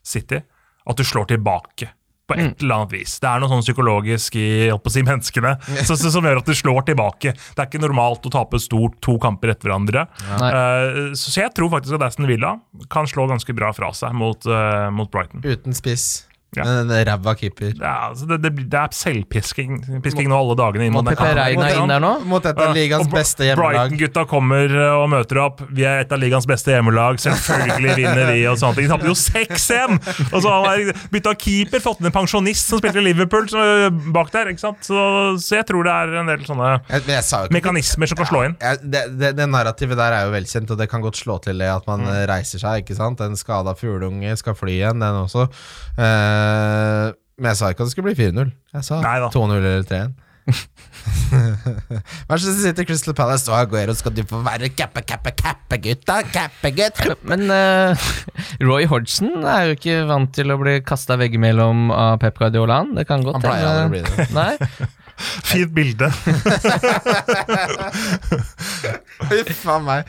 City. 0.07 0.43
At 0.89 0.99
du 1.01 1.05
slår 1.07 1.33
tilbake 1.35 1.91
på 2.31 2.37
Mm. 2.39 2.47
et 2.47 2.63
eller 2.63 2.75
annet 2.75 2.93
vis. 2.93 3.19
Det 3.21 3.27
er 3.29 3.41
noe 3.43 3.51
sånn 3.51 3.65
psykologisk 3.65 4.37
i 4.39 4.71
si, 4.71 5.03
menneskene 5.03 5.57
så, 5.89 5.97
som 5.99 6.25
gjør 6.27 6.39
at 6.43 6.47
du 6.47 6.55
slår 6.55 6.87
tilbake. 6.87 7.35
Det 7.35 7.59
er 7.59 7.67
ikke 7.67 7.83
normalt 7.83 8.27
å 8.27 8.31
tape 8.31 8.61
stort 8.63 9.01
to 9.03 9.17
kamper 9.23 9.51
etter 9.55 9.67
hverandre. 9.71 10.07
Eh, 10.31 11.11
så, 11.19 11.27
så 11.27 11.43
jeg 11.43 11.55
tror 11.57 11.73
faktisk 11.75 11.99
at 11.99 12.07
Aston 12.11 12.29
Villa 12.31 12.57
kan 12.93 13.09
slå 13.11 13.27
ganske 13.31 13.55
bra 13.57 13.73
fra 13.75 13.91
seg 13.97 14.15
mot, 14.15 14.47
uh, 14.47 14.89
mot 14.95 15.11
Brighton. 15.11 15.43
Uten 15.43 15.75
spiss. 15.77 16.30
Ja. 16.57 16.65
Ræva 17.07 17.33
keeper. 17.39 17.71
Er, 17.79 18.09
altså, 18.11 18.27
det, 18.27 18.41
det, 18.43 18.51
det 18.73 18.79
er 18.81 18.95
selvpisking 18.97 19.77
pisking 20.03 20.27
nå 20.33 20.35
alle 20.35 20.57
dagene. 20.59 20.89
Må 20.91 21.03
Pepe. 21.07 21.29
Reina 21.39 21.69
inn 21.77 21.93
der 21.93 22.03
nå? 22.03 22.09
Mot 22.27 22.43
et 22.49 22.59
av 22.59 22.71
Ja, 22.71 22.75
ligaens 22.75 23.07
beste 23.13 23.47
hjemmelag. 23.47 23.93
Brighton-gutta 23.93 24.25
kommer 24.31 24.73
uh, 24.75 24.97
og 25.05 25.07
møter 25.13 25.39
opp. 25.45 25.63
Vi 25.71 25.85
er 25.87 26.03
et 26.03 26.11
av 26.13 26.19
ligaens 26.19 26.49
beste 26.51 26.73
hjemmelag. 26.75 27.21
Selvfølgelig 27.23 27.95
vinner 28.01 28.33
vi. 28.33 28.41
og 28.51 28.59
sånne 28.59 28.81
ting. 28.81 28.89
De 28.89 28.95
tapte 28.97 29.07
jo 29.13 29.15
6-1! 29.15 29.95
Og 30.35 30.43
så 30.43 30.55
har 30.57 30.81
de 30.83 30.97
bytta 31.15 31.37
keeper, 31.39 31.85
fått 31.85 32.03
inn 32.03 32.11
en 32.11 32.17
pensjonist 32.19 32.67
som 32.73 32.83
spilte 32.83 32.99
i 32.99 33.07
Liverpool 33.07 33.47
som 33.53 33.63
er 33.63 33.95
bak 34.19 34.33
der. 34.35 34.51
ikke 34.51 34.65
sant? 34.65 34.83
Så, 34.87 34.99
så 35.43 35.61
jeg 35.61 35.69
tror 35.71 35.87
det 35.87 35.95
er 35.95 36.17
en 36.25 36.33
del 36.33 36.43
sånne 36.49 36.73
Jeg, 36.91 37.07
jeg 37.15 37.25
sa 37.29 37.45
jo 37.45 37.51
ikke 37.51 37.59
mekanismer 37.61 38.11
som 38.11 38.21
kan 38.25 38.31
slå 38.33 38.43
inn. 38.49 38.59
Ja, 38.59 38.75
det, 38.83 39.05
det, 39.23 39.33
det 39.39 39.47
narrativet 39.55 39.99
der 40.03 40.19
er 40.19 40.27
jo 40.27 40.35
velkjent, 40.35 40.75
og 40.75 40.83
det 40.83 40.91
kan 40.91 41.07
godt 41.07 41.19
slå 41.23 41.39
til 41.47 41.63
det 41.63 41.71
at 41.71 41.87
man 41.87 42.01
Mm. 42.01 42.07
eh, 42.15 42.23
reiser 42.31 42.59
seg. 42.63 42.81
ikke 42.81 42.95
sant? 42.97 43.21
En 43.21 43.35
skada 43.37 43.75
fugleunge 43.77 44.31
skal 44.41 44.55
fly 44.57 44.79
igjen, 44.79 45.03
den 45.03 45.19
også. 45.21 45.43
Eh, 46.41 47.13
men 47.41 47.53
jeg 47.53 47.61
sa 47.61 47.71
ikke 47.73 47.85
at 47.85 47.89
det 47.89 47.95
skulle 47.95 48.11
bli 48.13 48.19
4-0. 48.19 48.51
Jeg 48.77 48.85
sa 48.89 49.01
2-0 49.33 49.55
eller 49.61 49.87
3-1. 49.89 50.19
Manchester 52.29 52.57
City 52.61 52.85
Crystal 52.89 53.15
Palace 53.15 53.49
og 53.51 53.57
Aguero 53.61 53.95
skal 53.97 54.15
du 54.17 54.23
få 54.29 54.41
være 54.45 54.71
kappe, 54.77 55.03
kappe, 55.07 55.33
kappe, 55.39 55.79
gutta! 55.85 56.21
Kappe, 56.35 56.73
gutt! 56.77 57.01
Men 57.29 57.45
uh, 57.53 58.09
Roy 58.67 58.87
Hodgson 58.91 59.45
er 59.47 59.69
jo 59.71 59.77
ikke 59.79 59.99
vant 60.11 60.33
til 60.37 60.51
å 60.53 60.59
bli 60.61 60.79
kasta 60.87 61.17
veggimellom 61.21 61.91
av 61.95 62.19
Pep 62.23 62.41
Guardiola. 62.41 62.83
Det 62.97 63.07
kan 63.09 63.25
godt 63.27 63.39
Han 63.39 63.47
pleier 63.47 63.69
aldri 63.71 63.81
å 63.81 63.85
hende- 63.85 63.95
bli 63.95 64.03
det. 64.03 64.29
Nei. 64.35 64.91
Fint 65.21 65.75
bilde. 65.77 66.09
Huff 69.31 69.65
a 69.69 69.77
meg. 69.85 70.09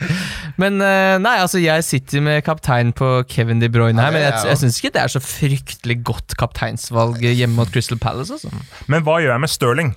Men 0.60 0.80
eh, 0.84 1.16
nei, 1.22 1.34
altså 1.42 1.60
jeg 1.62 1.84
sitter 1.86 2.20
med 2.24 2.40
kaptein 2.46 2.92
på 2.96 3.08
Kevin 3.30 3.60
De 3.62 3.68
Bruyne 3.72 4.00
her, 4.00 4.08
Ja, 4.08 4.12
men 4.16 4.22
jeg, 4.24 4.32
jeg 4.52 4.58
syns 4.62 4.76
ikke 4.80 4.92
det 4.96 5.02
er 5.04 5.10
så 5.12 5.20
fryktelig 5.22 5.96
godt 6.08 6.30
kapteinsvalg 6.40 7.16
hjemme 7.28 7.56
mot 7.60 7.70
Crystal 7.74 8.00
Palace. 8.02 8.32
Altså. 8.38 8.50
Men 8.92 8.98
hva 9.06 9.14
gjør 9.22 9.32
jeg 9.36 9.42
med 9.44 9.52
Stirling? 9.52 9.90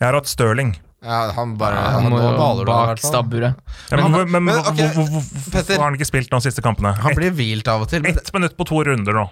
Jeg 0.00 0.04
har 0.08 0.14
hatt 0.18 0.30
Stirling. 0.30 0.70
Ja, 1.06 1.18
han 1.36 1.48
bare 1.60 1.76
Han 1.78 2.06
han 2.08 2.10
må 2.10 2.18
jo 2.18 2.64
bak 2.66 2.98
stabburet. 3.04 3.52
Ja, 3.92 3.96
men, 4.00 4.10
men, 4.10 4.24
men, 4.32 4.42
men, 4.48 4.54
hvor- 4.56 4.74
hvor- 4.74 4.92
hvor- 4.96 5.10
hvor- 5.12 5.28
Hvorfor 5.52 5.76
har 5.76 5.84
han 5.90 5.96
ikke 5.98 6.08
spilt 6.08 6.30
de 6.32 6.38
siste 6.48 6.62
kampene? 6.64 6.90
Han 7.04 7.12
blir 7.14 7.30
hvilt 7.36 7.68
av 7.70 7.78
og 7.84 7.88
til. 7.92 8.02
Ett 8.08 8.28
minutt 8.34 8.54
på 8.58 8.64
to 8.66 8.76
runder 8.88 9.14
nå. 9.20 9.26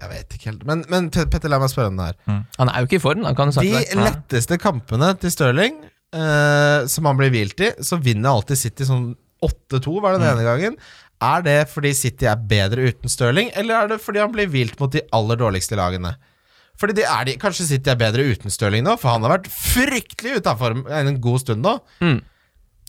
Jeg 0.00 0.08
vet 0.10 0.34
ikke 0.36 0.48
helt 0.50 0.62
Men, 0.66 0.80
men 0.90 1.08
Petter, 1.14 1.50
la 1.52 1.60
meg 1.62 1.70
spørre 1.70 1.92
om 1.92 1.98
det 2.00 2.08
her. 2.10 2.40
Han 2.58 2.70
er 2.72 2.82
jo 2.82 2.88
ikke 2.90 2.98
i 2.98 3.04
form, 3.04 3.26
han 3.28 3.36
kan 3.38 3.52
De 3.54 3.68
det. 3.70 3.94
letteste 3.98 4.58
kampene 4.62 5.12
til 5.22 5.30
Stirling, 5.34 5.76
eh, 6.16 6.88
som 6.90 7.06
han 7.06 7.20
blir 7.20 7.30
hvilt 7.34 7.62
i, 7.62 7.70
så 7.84 8.00
vinner 8.02 8.32
alltid 8.34 8.58
City 8.58 8.88
sånn 8.88 9.12
8-2, 9.42 10.00
var 10.02 10.14
det 10.16 10.22
den 10.24 10.32
ene 10.34 10.46
gangen. 10.46 10.76
Er 11.22 11.44
det 11.46 11.56
fordi 11.70 11.92
City 11.94 12.26
er 12.26 12.36
bedre 12.50 12.88
uten 12.90 13.10
Stirling, 13.10 13.52
eller 13.58 13.84
er 13.84 13.92
det 13.94 14.00
fordi 14.02 14.22
han 14.22 14.34
blir 14.34 14.50
hvilt 14.50 14.78
mot 14.82 14.90
de 14.94 15.04
aller 15.14 15.38
dårligste 15.38 15.78
lagene? 15.78 16.16
Fordi 16.80 16.96
de 16.98 17.04
er 17.06 17.26
de, 17.28 17.36
Kanskje 17.38 17.68
City 17.68 17.92
er 17.92 17.98
bedre 18.00 18.24
uten 18.26 18.50
Stirling 18.50 18.82
nå, 18.86 18.96
for 18.98 19.12
han 19.14 19.22
har 19.22 19.36
vært 19.36 19.46
fryktelig 19.52 20.40
ute 20.40 20.50
av 20.50 20.58
form 20.58 20.82
en 20.90 21.14
god 21.22 21.42
stund 21.44 21.62
nå. 21.62 21.76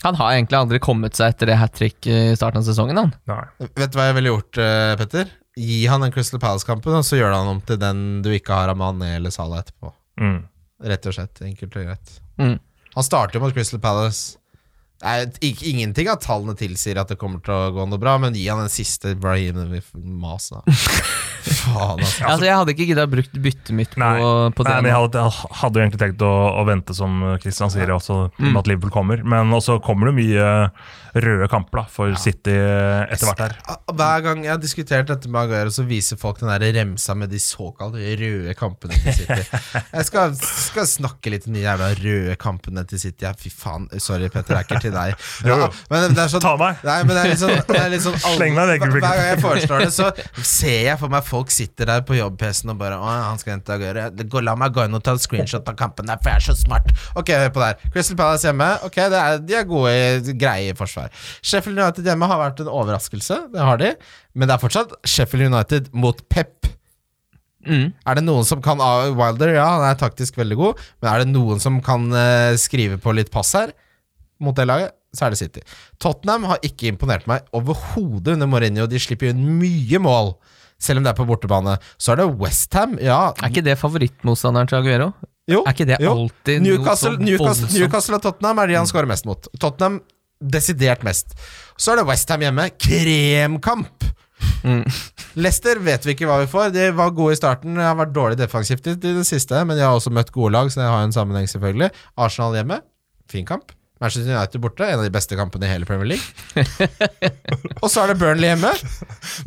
Han 0.04 0.18
har 0.18 0.34
egentlig 0.34 0.58
aldri 0.58 0.80
kommet 0.84 1.16
seg 1.16 1.36
etter 1.36 1.52
det 1.52 1.60
hat 1.62 1.76
trick 1.78 2.08
i 2.10 2.34
starten 2.36 2.64
av 2.64 2.66
sesongen. 2.66 2.98
Han. 2.98 3.14
Nei. 3.30 3.44
Vet 3.78 3.94
du 3.94 4.00
hva 4.00 4.08
jeg 4.10 4.18
ville 4.18 4.34
gjort, 4.34 4.58
eh, 4.60 4.96
Petter? 5.00 5.30
Gi 5.60 5.84
han 5.88 6.02
den 6.02 6.14
Crystal 6.14 6.42
Palace-kampen, 6.42 6.96
og 6.98 7.06
så 7.06 7.20
gjør 7.20 7.36
han 7.36 7.50
om 7.52 7.60
til 7.62 7.78
den 7.82 8.22
du 8.26 8.32
ikke 8.34 8.56
har 8.58 8.72
av 8.72 8.80
Mané 8.80 9.16
eller 9.20 9.34
Salah 9.34 9.62
etterpå. 9.62 9.92
Mm. 10.22 10.40
Rett 10.90 11.10
og 11.10 11.16
slett. 11.16 11.42
Enkelt 11.46 11.76
og 11.78 11.90
greit. 11.90 12.16
Mm. 12.42 12.56
Han 12.96 13.06
starter 13.06 13.38
jo 13.38 13.44
mot 13.44 13.54
Crystal 13.54 13.82
Palace. 13.84 14.40
Ingenting 15.44 16.08
av 16.12 16.22
tallene 16.24 16.56
tilsier 16.56 17.00
at 17.02 17.12
det 17.12 17.20
kommer 17.20 17.42
til 17.44 17.54
å 17.56 17.74
gå 17.76 17.88
noe 17.90 18.00
bra, 18.02 18.16
men 18.22 18.38
gi 18.38 18.46
han 18.48 18.62
den 18.64 18.72
siste 18.72 19.16
Brahim-mas, 19.20 20.50
da. 20.54 20.64
Faen, 21.44 22.00
altså. 22.00 22.24
Altså, 22.24 22.46
jeg 22.48 22.56
hadde 22.56 22.74
ikke 22.76 22.88
gidda 22.88 23.06
brukt 23.12 23.34
byttet 23.44 23.74
mitt 23.76 23.96
på, 23.98 24.00
Nei. 24.00 24.16
på 24.56 24.64
det. 24.64 24.72
Nei, 24.72 24.82
men 24.86 24.92
jeg 24.94 25.00
hadde, 25.02 25.24
jeg 25.26 25.60
hadde 25.60 25.82
egentlig 25.84 26.02
tenkt 26.06 26.24
å, 26.24 26.34
å 26.56 26.66
vente, 26.68 26.96
som 26.96 27.24
Christian 27.44 27.74
sier, 27.74 27.92
også, 27.92 28.20
mm. 28.40 28.60
at 28.62 28.70
Liverpool 28.72 28.94
kommer. 28.96 29.24
Men 29.28 29.52
også 29.56 29.82
kommer 29.84 30.12
det 30.12 30.18
mye 30.22 30.52
røde 31.14 31.48
kamper 31.52 31.82
da, 31.82 31.84
for 31.94 32.16
City 32.18 32.54
etter 32.54 33.28
hvert 33.28 33.44
her. 33.44 33.56
Hver 33.94 34.24
gang 34.26 34.42
jeg 34.46 34.54
har 34.54 34.62
diskutert 34.62 35.10
dette 35.12 35.30
med 35.30 35.44
Aguero, 35.44 35.74
så 35.74 35.86
viser 35.88 36.20
folk 36.20 36.40
den 36.42 36.50
der 36.50 36.74
remsa 36.80 37.16
med 37.18 37.30
de 37.34 37.42
såkalt 37.42 37.98
røde 38.00 38.56
kampene 38.58 38.98
til 39.04 39.20
City. 39.20 39.42
Jeg 39.94 40.08
skal, 40.08 40.34
skal 40.40 40.88
snakke 40.90 41.32
litt 41.34 41.46
om 41.48 41.56
de 41.56 41.62
jævla 41.64 41.92
røde 42.00 42.38
kampene 42.42 42.86
til 42.90 43.02
City. 43.02 43.28
Ja, 43.28 43.34
fy 43.38 43.52
faen, 43.54 43.86
sorry 44.02 44.30
Petter, 44.34 44.56
det 44.56 44.64
er 44.64 44.68
ikke 44.68 44.82
til 44.88 44.93
deg. 44.98 45.26
Jo, 45.48 45.58
jo. 45.64 45.68
men 45.92 46.14
det 46.16 46.24
er 46.24 46.32
sånn, 46.32 46.44
Ta 46.44 46.54
meg. 46.60 46.82
Nei, 46.88 46.98
men 47.04 47.14
det 47.16 47.22
er 47.24 47.32
litt 47.34 47.42
sånn, 47.42 47.54
det 47.70 47.80
er 47.80 47.92
litt 47.94 48.06
sånn 48.06 48.18
Sleng 48.36 48.58
meg 48.58 48.74
i 48.74 48.78
det, 48.78 48.90
hver, 48.94 49.04
gang 49.04 49.22
jeg 49.30 49.42
foreslår 49.44 49.86
det, 49.86 49.92
så 49.96 50.10
ser 50.46 50.80
jeg 50.90 51.00
for 51.02 51.14
meg 51.14 51.26
folk 51.28 51.54
sitter 51.54 51.90
der 51.90 52.04
på 52.08 52.18
jobb-PC-en 52.18 52.74
og 52.76 52.80
bare 52.82 52.98
Å, 53.02 53.10
han 53.30 53.42
skal 53.42 53.56
hente 53.58 53.76
Aguero. 53.76 54.08
Det 54.14 54.28
går- 54.32 54.46
La 54.48 54.56
meg 54.60 54.74
gå 54.76 54.84
inn 54.88 54.98
og 54.98 55.04
ta 55.06 55.14
en 55.16 55.22
screenshot 55.24 55.68
av 55.72 55.78
kampen 55.80 56.10
der, 56.10 56.20
for 56.22 56.34
jeg 56.34 56.42
er 56.42 56.48
så 56.50 56.58
smart. 56.60 56.90
Ok, 57.20 57.32
hør 57.32 57.54
på 57.56 57.64
der. 57.64 57.80
Crystal 57.94 58.18
Palace 58.20 58.48
hjemme. 58.50 58.70
Ok, 58.88 58.98
det 59.14 59.22
er, 59.22 59.40
de 59.44 59.58
er 59.60 59.70
gode, 59.70 60.36
greie 60.40 60.74
i 60.74 60.78
forsvar. 60.78 61.12
Sheffield 61.42 61.80
United 61.80 62.08
hjemme 62.12 62.28
har 62.30 62.42
vært 62.42 62.62
en 62.64 62.72
overraskelse, 62.74 63.40
det 63.54 63.64
har 63.64 63.80
de. 63.82 63.94
Men 64.34 64.50
det 64.50 64.56
er 64.58 64.64
fortsatt 64.64 64.96
Sheffield 65.08 65.48
United 65.54 65.92
mot 65.96 66.20
Pep. 66.34 66.68
Mm. 67.64 67.94
Er 68.04 68.18
det 68.20 68.26
noen 68.26 68.44
som 68.48 68.60
kan 68.64 68.82
Wilder, 69.16 69.54
ja, 69.56 69.68
han 69.78 69.86
er 69.88 70.00
taktisk 70.00 70.36
veldig 70.40 70.58
god, 70.60 70.82
men 71.00 71.10
er 71.14 71.24
det 71.24 71.30
noen 71.32 71.62
som 71.64 71.80
kan 71.84 72.10
uh, 72.12 72.52
skrive 72.60 72.98
på 73.00 73.14
litt 73.16 73.32
pass 73.32 73.54
her, 73.56 73.72
mot 74.46 74.56
det 74.58 74.66
laget, 74.70 74.94
så 75.14 75.28
er 75.28 75.34
det 75.36 75.40
City. 75.42 75.62
Tottenham 76.02 76.48
har 76.50 76.62
ikke 76.66 76.90
imponert 76.90 77.28
meg 77.30 77.46
overhodet 77.56 78.34
under 78.36 78.50
Mourinho. 78.50 78.88
De 78.90 79.00
slipper 79.02 79.30
inn 79.34 79.44
mye 79.60 80.00
mål, 80.02 80.34
selv 80.82 81.00
om 81.02 81.06
det 81.06 81.12
er 81.14 81.20
på 81.20 81.28
bortebane. 81.30 81.76
Så 82.02 82.14
er 82.16 82.24
det 82.24 82.32
Westham, 82.42 82.98
ja. 83.02 83.20
Er 83.38 83.52
ikke 83.54 83.66
det 83.66 83.78
favorittmotstanderen 83.82 84.70
til 84.72 84.80
Aguero? 84.82 85.12
Jo, 85.50 85.62
Er 85.68 85.74
ikke 85.76 85.86
det 85.90 85.98
jo. 86.00 86.12
alltid 86.16 86.64
Newcastle, 86.64 87.18
Newcastle. 87.20 87.68
Newcastle 87.76 88.16
og 88.16 88.24
Tottenham 88.24 88.62
er 88.64 88.72
de 88.72 88.78
han 88.80 88.88
scorer 88.90 89.10
mest 89.12 89.26
mot. 89.28 89.48
Tottenham 89.60 90.00
desidert 90.40 91.04
mest. 91.04 91.36
Så 91.78 91.94
er 91.94 92.02
det 92.02 92.08
Westham 92.08 92.42
hjemme. 92.46 92.70
Kremkamp! 92.80 94.10
Mm. 94.64 94.84
Leicester 95.40 95.80
vet 95.84 96.04
vi 96.08 96.16
ikke 96.16 96.28
hva 96.28 96.40
vi 96.42 96.50
får. 96.52 96.72
De 96.76 96.88
var 96.96 97.12
gode 97.16 97.36
i 97.36 97.40
starten, 97.40 97.78
har 97.80 97.96
vært 98.00 98.12
dårlig 98.16 98.40
defensivt 98.40 98.88
i 98.92 98.96
det 99.04 99.24
siste, 99.28 99.62
men 99.68 99.78
de 99.80 99.84
har 99.86 99.96
også 99.96 100.12
møtt 100.16 100.32
gode 100.36 100.52
lag, 100.56 100.72
så 100.72 100.82
det 100.82 100.90
har 100.92 101.06
en 101.06 101.16
sammenheng, 101.16 101.48
selvfølgelig. 101.52 101.92
Arsenal 102.20 102.56
hjemme, 102.60 102.80
fin 103.32 103.48
kamp. 103.48 103.72
Manchester 104.04 104.34
United 104.36 104.60
borte, 104.64 104.84
en 104.86 105.00
av 105.00 105.06
de 105.08 105.12
beste 105.16 105.38
kampene 105.40 105.66
i 105.68 105.72
hele 105.72 105.88
Premier 105.88 106.10
League. 106.14 106.28
og 107.84 107.88
så 107.92 108.04
er 108.04 108.12
det 108.12 108.18
Burnley 108.20 108.50
hjemme. 108.52 108.72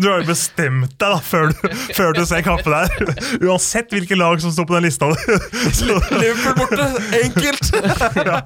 Du 0.00 0.08
har 0.08 0.22
jo 0.22 0.28
bestemt 0.30 0.94
deg 0.96 1.12
da, 1.12 1.18
før 1.22 1.50
du, 1.52 1.66
før 1.96 2.16
du 2.16 2.22
ser 2.28 2.40
kampen 2.46 2.72
der. 2.72 3.12
Uansett 3.44 3.92
hvilke 3.92 4.16
lag 4.18 4.40
som 4.42 4.54
står 4.54 4.68
på 4.70 4.78
den 4.78 4.86
lista. 4.88 5.10
Liverpool 6.22 6.56
borte, 6.62 6.88
enkelt! 7.20 7.70
ja. 8.30 8.40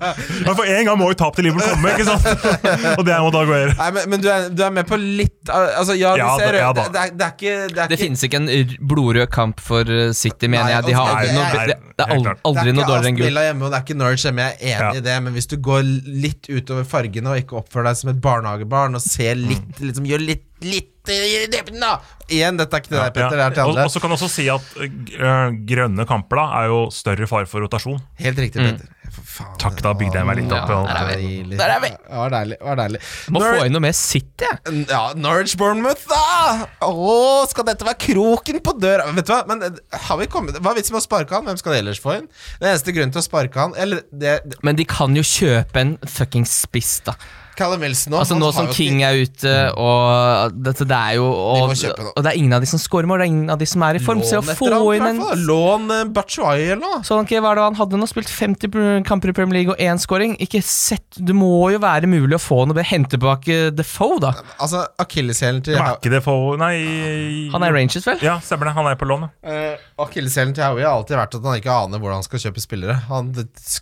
Men 0.46 0.56
For 0.58 0.66
en 0.66 0.88
gang 0.90 0.98
må 1.00 1.10
jo 1.12 1.18
tap 1.22 1.38
til 1.38 1.46
Liverpool 1.48 1.76
komme, 1.76 1.94
ikke 1.94 2.08
sant? 2.10 2.96
Og 2.98 3.04
det 3.06 3.14
er 3.14 3.22
mot 3.24 3.38
Aguero. 3.40 3.74
Nei, 3.78 3.90
men, 3.96 4.10
men 4.14 4.24
du, 4.24 4.28
er, 4.34 4.48
du 4.50 4.64
er 4.66 4.74
med 4.80 4.88
på 4.90 4.98
litt 5.00 5.36
Altså, 5.50 5.94
ja, 5.98 6.12
Ja, 6.18 6.28
ser 6.38 6.52
da- 6.54 6.60
ja, 6.60 6.72
det, 6.76 6.82
da. 6.82 6.90
det, 6.92 7.00
er, 7.00 7.14
det 7.16 7.24
er 7.26 7.32
ikke 7.34 7.54
Det, 7.70 7.78
er 7.84 7.90
Det 7.90 7.96
ikke, 7.96 8.02
finnes 8.04 8.24
ikke 8.26 8.40
en 8.40 8.74
blodrød 8.90 9.30
kamp 9.32 9.62
for 9.64 9.86
uh, 9.88 10.10
City, 10.16 10.50
mener 10.50 10.66
Nei, 10.68 10.74
jeg. 10.74 10.86
De 10.90 10.96
har 10.98 11.06
og- 11.06 11.14
aldri 11.14 11.30
nei, 11.30 11.38
noe, 11.38 11.64
det, 11.70 11.78
det 12.00 12.04
er 12.04 12.12
helt 12.12 12.28
aldri, 12.28 12.34
enn 12.34 12.44
aldri 12.50 12.60
det 12.60 12.70
er 12.70 12.76
noe 12.76 12.82
ikke 12.82 12.90
dårligere 12.90 13.00
enn 13.00 13.00
Aston 13.00 13.18
gull. 13.20 13.26
Villa 13.30 13.44
hjemme, 13.46 13.64
og 13.66 13.72
det 13.72 13.78
er 13.80 13.86
ikke 13.86 13.98
Norwich 14.00 14.24
hjemme. 14.26 14.46
Jeg 14.46 14.56
er 14.56 14.74
enig 14.74 14.80
Ja. 14.80 14.90
i 15.00 15.04
det, 15.08 15.16
men 15.26 15.36
hvis 15.36 15.48
du 15.50 15.56
går 15.70 15.90
litt 16.06 16.48
utover 16.50 16.84
fargene 16.88 17.32
og 17.32 17.40
ikke 17.42 17.58
oppfør 17.60 17.86
deg 17.90 17.98
som 18.00 18.10
et 18.12 18.20
barnehagebarn 18.24 18.94
og 18.98 19.02
se 19.04 19.28
litt 19.38 19.80
liksom, 19.82 20.06
Gjør 20.10 20.24
litt, 20.24 20.46
litt 20.64 21.10
i 21.10 21.46
dybden, 21.50 21.80
da! 21.80 21.94
Igjen, 22.30 22.58
dette 22.60 22.76
er 22.76 22.82
ikke 22.84 22.90
til 22.92 22.98
deg, 23.00 23.12
Petter. 23.16 23.36
Det 23.40 23.44
er 23.46 23.54
til 23.56 23.62
Og, 23.64 23.70
andre. 23.72 23.84
og 23.88 23.90
så 23.94 24.00
kan 24.02 24.12
du 24.12 24.14
også 24.18 24.28
si 24.30 24.44
at 24.52 24.66
øh, 24.78 25.54
grønne 25.66 26.04
kamper 26.06 26.38
da 26.42 26.44
er 26.60 26.66
jo 26.70 26.80
større 26.94 27.26
fare 27.30 27.48
for 27.50 27.64
rotasjon. 27.64 27.98
Helt 28.20 28.38
riktig, 28.38 28.60
Petter. 28.62 28.86
For 28.86 28.99
faen. 29.10 29.54
Takk, 29.62 29.80
da 29.84 29.92
bygde 29.98 30.18
jeg 30.20 30.26
meg 30.28 30.36
litt 30.40 30.50
Ja, 30.52 30.60
opp. 30.64 30.86
der 30.88 31.00
er 31.02 31.16
vi. 31.18 31.56
Der 31.56 31.72
er 31.76 31.80
vi. 31.84 31.90
Det 31.90 32.16
var 32.20 32.30
deilig. 32.34 32.58
Var 32.62 32.76
deilig. 32.80 33.00
Må 33.34 33.40
Nor- 33.42 33.56
få 33.58 33.66
inn 33.66 33.72
noe 33.76 33.84
mer 33.84 33.92
City. 33.98 34.50
Ja, 34.88 35.02
Norwich 35.14 35.56
Bournemouth, 35.60 36.06
da! 36.08 36.66
Å, 36.86 37.46
skal 37.50 37.64
dette 37.70 37.84
være 37.86 37.98
kroken 38.06 38.60
på 38.64 38.76
døra? 38.80 39.10
Vet 39.16 39.26
du 39.26 39.32
hva, 39.34 39.42
men 39.50 39.62
eh, 39.68 39.98
har 40.06 40.18
vi 40.20 40.26
kommet 40.30 40.56
Hva 40.60 40.72
er 40.72 40.80
vitsen 40.80 40.94
med 40.96 41.02
å 41.02 41.06
sparke 41.06 41.34
han? 41.36 41.44
Hvem 41.48 41.58
skal 41.60 41.72
de 41.76 41.78
ellers 41.82 42.00
få 42.02 42.16
inn? 42.20 42.28
Den 42.60 42.70
eneste 42.72 42.92
grunnen 42.96 43.12
til 43.12 43.20
å 43.22 43.26
sparke 43.26 43.60
han 43.60 43.74
Eller 43.80 44.02
det, 44.12 44.38
det 44.46 44.58
Men 44.66 44.76
de 44.78 44.84
kan 44.88 45.14
jo 45.16 45.22
kjøpe 45.26 45.80
en 45.80 45.96
fucking 46.06 46.46
spiss, 46.48 47.00
da. 47.06 47.14
Callum 47.60 47.82
Wilson 47.84 48.14
nå 48.14 48.20
Altså 48.22 48.38
Nå 48.38 48.50
som 48.56 48.68
King 48.72 49.02
er 49.06 49.20
ute, 49.20 49.54
og 49.80 50.56
dette, 50.64 50.86
det 50.88 50.96
er 50.96 51.18
jo 51.18 51.26
og, 51.30 51.72
og 51.72 52.24
det 52.24 52.30
er 52.30 52.38
ingen 52.38 52.54
av 52.56 52.64
de 52.64 52.68
som 52.70 52.80
scorer 52.80 53.08
mål, 53.08 53.20
det 53.22 53.26
er 53.26 53.32
ingen 53.32 53.52
av 53.52 53.60
de 53.60 53.68
som 53.68 53.84
er 53.86 53.98
i 53.98 54.02
form. 54.02 54.22
Så 54.24 54.40
Lån 54.40 54.48
å 54.48 54.54
etter 54.54 54.76
få 54.80 54.94
inn 54.96 55.06
en. 55.08 55.20
Lån 55.46 55.94
Bachuay 56.14 56.66
eller 56.70 56.82
noe. 56.82 57.00
Sånn, 57.06 57.24
okay, 57.24 57.40
Hva 57.42 57.52
er 57.52 57.60
det 57.60 57.66
han 57.68 57.78
hadde 57.80 58.00
nå? 58.00 58.08
Spilt 58.10 58.30
50 58.32 59.04
kamper 59.08 59.32
i 59.32 59.36
Premier 59.36 59.60
League 59.60 59.74
og 59.74 59.82
én 59.82 60.00
scoring? 60.00 60.36
Ikke 60.42 60.62
sett 60.64 61.18
Det 61.20 61.34
må 61.36 61.70
jo 61.72 61.80
være 61.82 62.08
mulig 62.10 62.36
å 62.36 62.42
få 62.42 62.62
noe 62.68 62.84
Hente 62.86 63.14
tilbake 63.16 63.58
Defoe, 63.76 64.18
da. 64.22 64.32
Altså, 64.62 64.84
akilleshælen 65.02 65.62
til 65.66 65.76
er 65.76 65.96
ikke 65.98 66.12
Defoe, 66.14 66.56
Nei 66.60 67.50
Han 67.52 67.66
er 67.66 67.74
Rangers, 67.76 68.06
vel? 68.06 68.22
Ja, 68.24 68.38
stemmer 68.44 68.70
det. 68.70 68.76
Han 68.78 68.88
er 68.90 68.98
på 69.00 69.08
lån, 69.10 69.26
ja. 69.26 69.58
uh, 69.76 70.04
Akilleshælen 70.06 70.56
til 70.56 70.64
Howie 70.66 70.86
har 70.86 70.96
alltid 70.96 71.18
vært 71.18 71.36
at 71.38 71.46
han 71.46 71.60
ikke 71.60 71.76
aner 71.84 72.02
hvordan 72.02 72.20
han 72.20 72.26
skal 72.26 72.44
kjøpe 72.46 72.64
spillere. 72.64 72.96
Han 73.10 73.32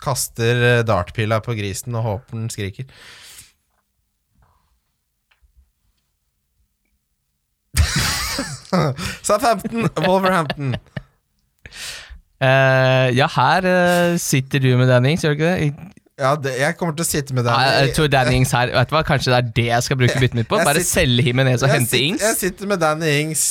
kaster 0.03 0.83
dartpila 0.89 1.41
på 1.45 1.57
grisen 1.59 1.97
og 1.99 2.07
håper 2.09 2.39
den 2.39 2.51
skriker. 2.53 2.89
Southampton, 9.29 9.89
Wolverhampton. 10.07 10.75
Uh, 12.39 13.09
ja, 13.17 13.27
her 13.35 13.67
uh, 13.67 14.19
sitter 14.23 14.63
du 14.63 14.77
med 14.79 14.87
Danny 14.91 15.15
Ings, 15.17 15.25
gjør 15.27 15.35
du 15.35 15.41
ikke 15.43 15.55
det? 15.59 15.95
Ja, 16.19 16.33
det, 16.35 16.53
jeg 16.59 16.75
kommer 16.79 16.97
til 16.99 17.05
å 17.05 17.07
sitte 17.07 17.35
med 17.37 17.47
Dannings. 17.47 18.51
her 18.51 18.73
Vet 18.75 18.91
du 18.91 18.95
hva, 18.97 19.05
Kanskje 19.07 19.31
det 19.31 19.37
er 19.39 19.51
det 19.55 19.67
jeg 19.69 19.85
skal 19.87 19.99
bruke 20.01 20.17
byttet 20.19 20.35
mitt 20.35 20.49
på? 20.51 20.59
Jeg 20.59 20.67
Bare 20.67 20.81
sitter- 20.83 21.05
selge 21.05 21.25
Himinez 21.29 21.63
og 21.63 21.71
hente 21.71 22.01
Ings? 22.09 22.25
jeg 22.27 22.39
sitter 22.41 22.71
med 22.73 22.83
Danny 22.83 23.13
Ings 23.21 23.45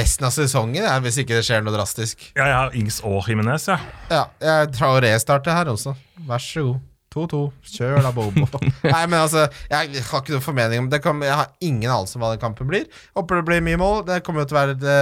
resten 0.00 0.24
av 0.24 0.32
sesongen, 0.32 0.78
jeg, 0.80 1.02
hvis 1.04 1.18
ikke 1.20 1.36
det 1.36 1.44
skjer 1.44 1.66
noe 1.66 1.74
drastisk. 1.76 2.30
Ja, 2.32 2.46
jeg 2.46 2.56
har 2.56 2.78
Ings 2.80 3.02
og 3.04 3.28
Jimenez, 3.28 3.68
ja. 3.68 3.76
Ja, 4.08 4.22
jeg 4.40 4.72
tror 4.78 4.96
å 4.96 5.02
restarte 5.04 5.52
her 5.52 5.68
også. 5.74 5.92
Vær 6.30 6.40
så 6.40 6.64
god. 6.70 6.80
2-2. 7.12 7.42
Kjør 7.74 8.00
da, 8.06 8.12
Bobo. 8.16 8.46
Nei, 8.94 9.04
men 9.06 9.18
altså, 9.20 9.46
jeg 9.70 10.02
har 10.08 10.22
ikke 10.22 10.34
noen 10.34 10.44
formening 10.44 10.84
om 10.84 10.88
det. 10.92 11.02
Kan, 11.04 11.22
jeg 11.24 11.36
har 11.36 11.52
ingen 11.60 11.90
anelse 11.90 12.18
om 12.18 12.24
hva 12.24 12.32
den 12.34 12.42
kampen 12.42 12.70
blir. 12.70 12.88
Håper 13.18 13.40
det 13.40 13.46
blir 13.50 13.64
mye 13.64 13.80
mål. 13.80 14.02
Det 14.08 14.22
kommer 14.26 14.44
jo 14.44 14.50
til 14.50 14.58
å 14.58 14.60
være 14.62 14.78
det 14.80 14.98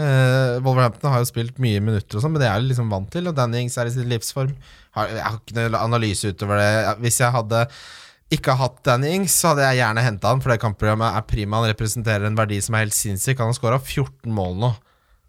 uh, 0.00 0.60
Wolverhampton 0.64 1.12
har 1.12 1.22
jo 1.22 1.30
spilt 1.30 1.58
mye 1.62 1.80
minutter 1.84 2.18
og 2.18 2.24
sånn, 2.24 2.34
men 2.34 2.42
det 2.42 2.48
er 2.48 2.58
jeg 2.58 2.70
liksom 2.70 2.92
vant 2.92 3.10
til. 3.12 3.30
Og 3.30 3.36
Danny 3.36 3.64
Ings 3.64 3.78
er 3.80 3.90
i 3.90 3.94
sin 3.94 4.10
livsform. 4.10 4.52
Har, 4.96 5.10
jeg 5.12 5.24
har 5.26 5.40
ikke 5.40 5.58
noen 5.58 5.80
analyse 5.80 6.30
utover 6.32 6.60
det. 6.60 6.70
Hvis 7.04 7.20
jeg 7.22 7.34
hadde 7.36 7.64
ikke 8.34 8.54
hatt 8.60 8.78
Danny 8.86 9.14
Ings, 9.16 9.34
så 9.34 9.52
hadde 9.52 9.66
jeg 9.66 9.80
gjerne 9.80 10.06
henta 10.06 10.30
han, 10.30 10.42
for 10.42 10.52
det 10.52 10.62
kampprogrammet 10.62 11.18
er 11.18 11.26
prima. 11.26 11.58
Han 11.60 11.72
representerer 11.72 12.28
en 12.28 12.38
verdi 12.38 12.60
som 12.62 12.76
er 12.76 12.86
helt 12.86 12.96
sinnssyk. 12.96 13.40
Han 13.42 13.50
har 13.50 13.58
skåra 13.58 13.80
14 13.82 14.30
mål 14.34 14.56
nå. 14.62 14.72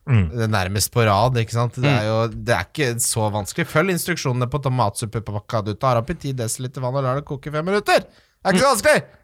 Mm. 0.09 0.27
Det 0.33 0.45
er 0.47 0.51
nærmest 0.51 0.91
på 0.93 1.05
rad, 1.05 1.37
ikke 1.37 1.53
sant. 1.53 1.77
Det 1.81 1.89
er 1.91 2.07
jo 2.09 2.19
det 2.33 2.55
er 2.57 2.67
ikke 2.67 2.91
så 3.03 3.29
vanskelig. 3.33 3.67
Følg 3.69 3.93
instruksjonene 3.93 4.49
på 4.51 4.61
tomatsuppepakka. 4.65 5.63
Du 5.67 5.73
tar 5.77 6.01
oppi 6.01 6.17
10 6.17 6.37
dl 6.41 6.81
vann 6.81 6.97
og 6.97 7.05
lar 7.05 7.21
det 7.21 7.27
koke 7.29 7.51
i 7.51 7.53
fem 7.53 7.67
minutter. 7.69 8.05
Det 8.07 8.49
er 8.49 8.57
ikke 8.57 8.65
så 8.65 8.73
vanskelig! 8.75 9.20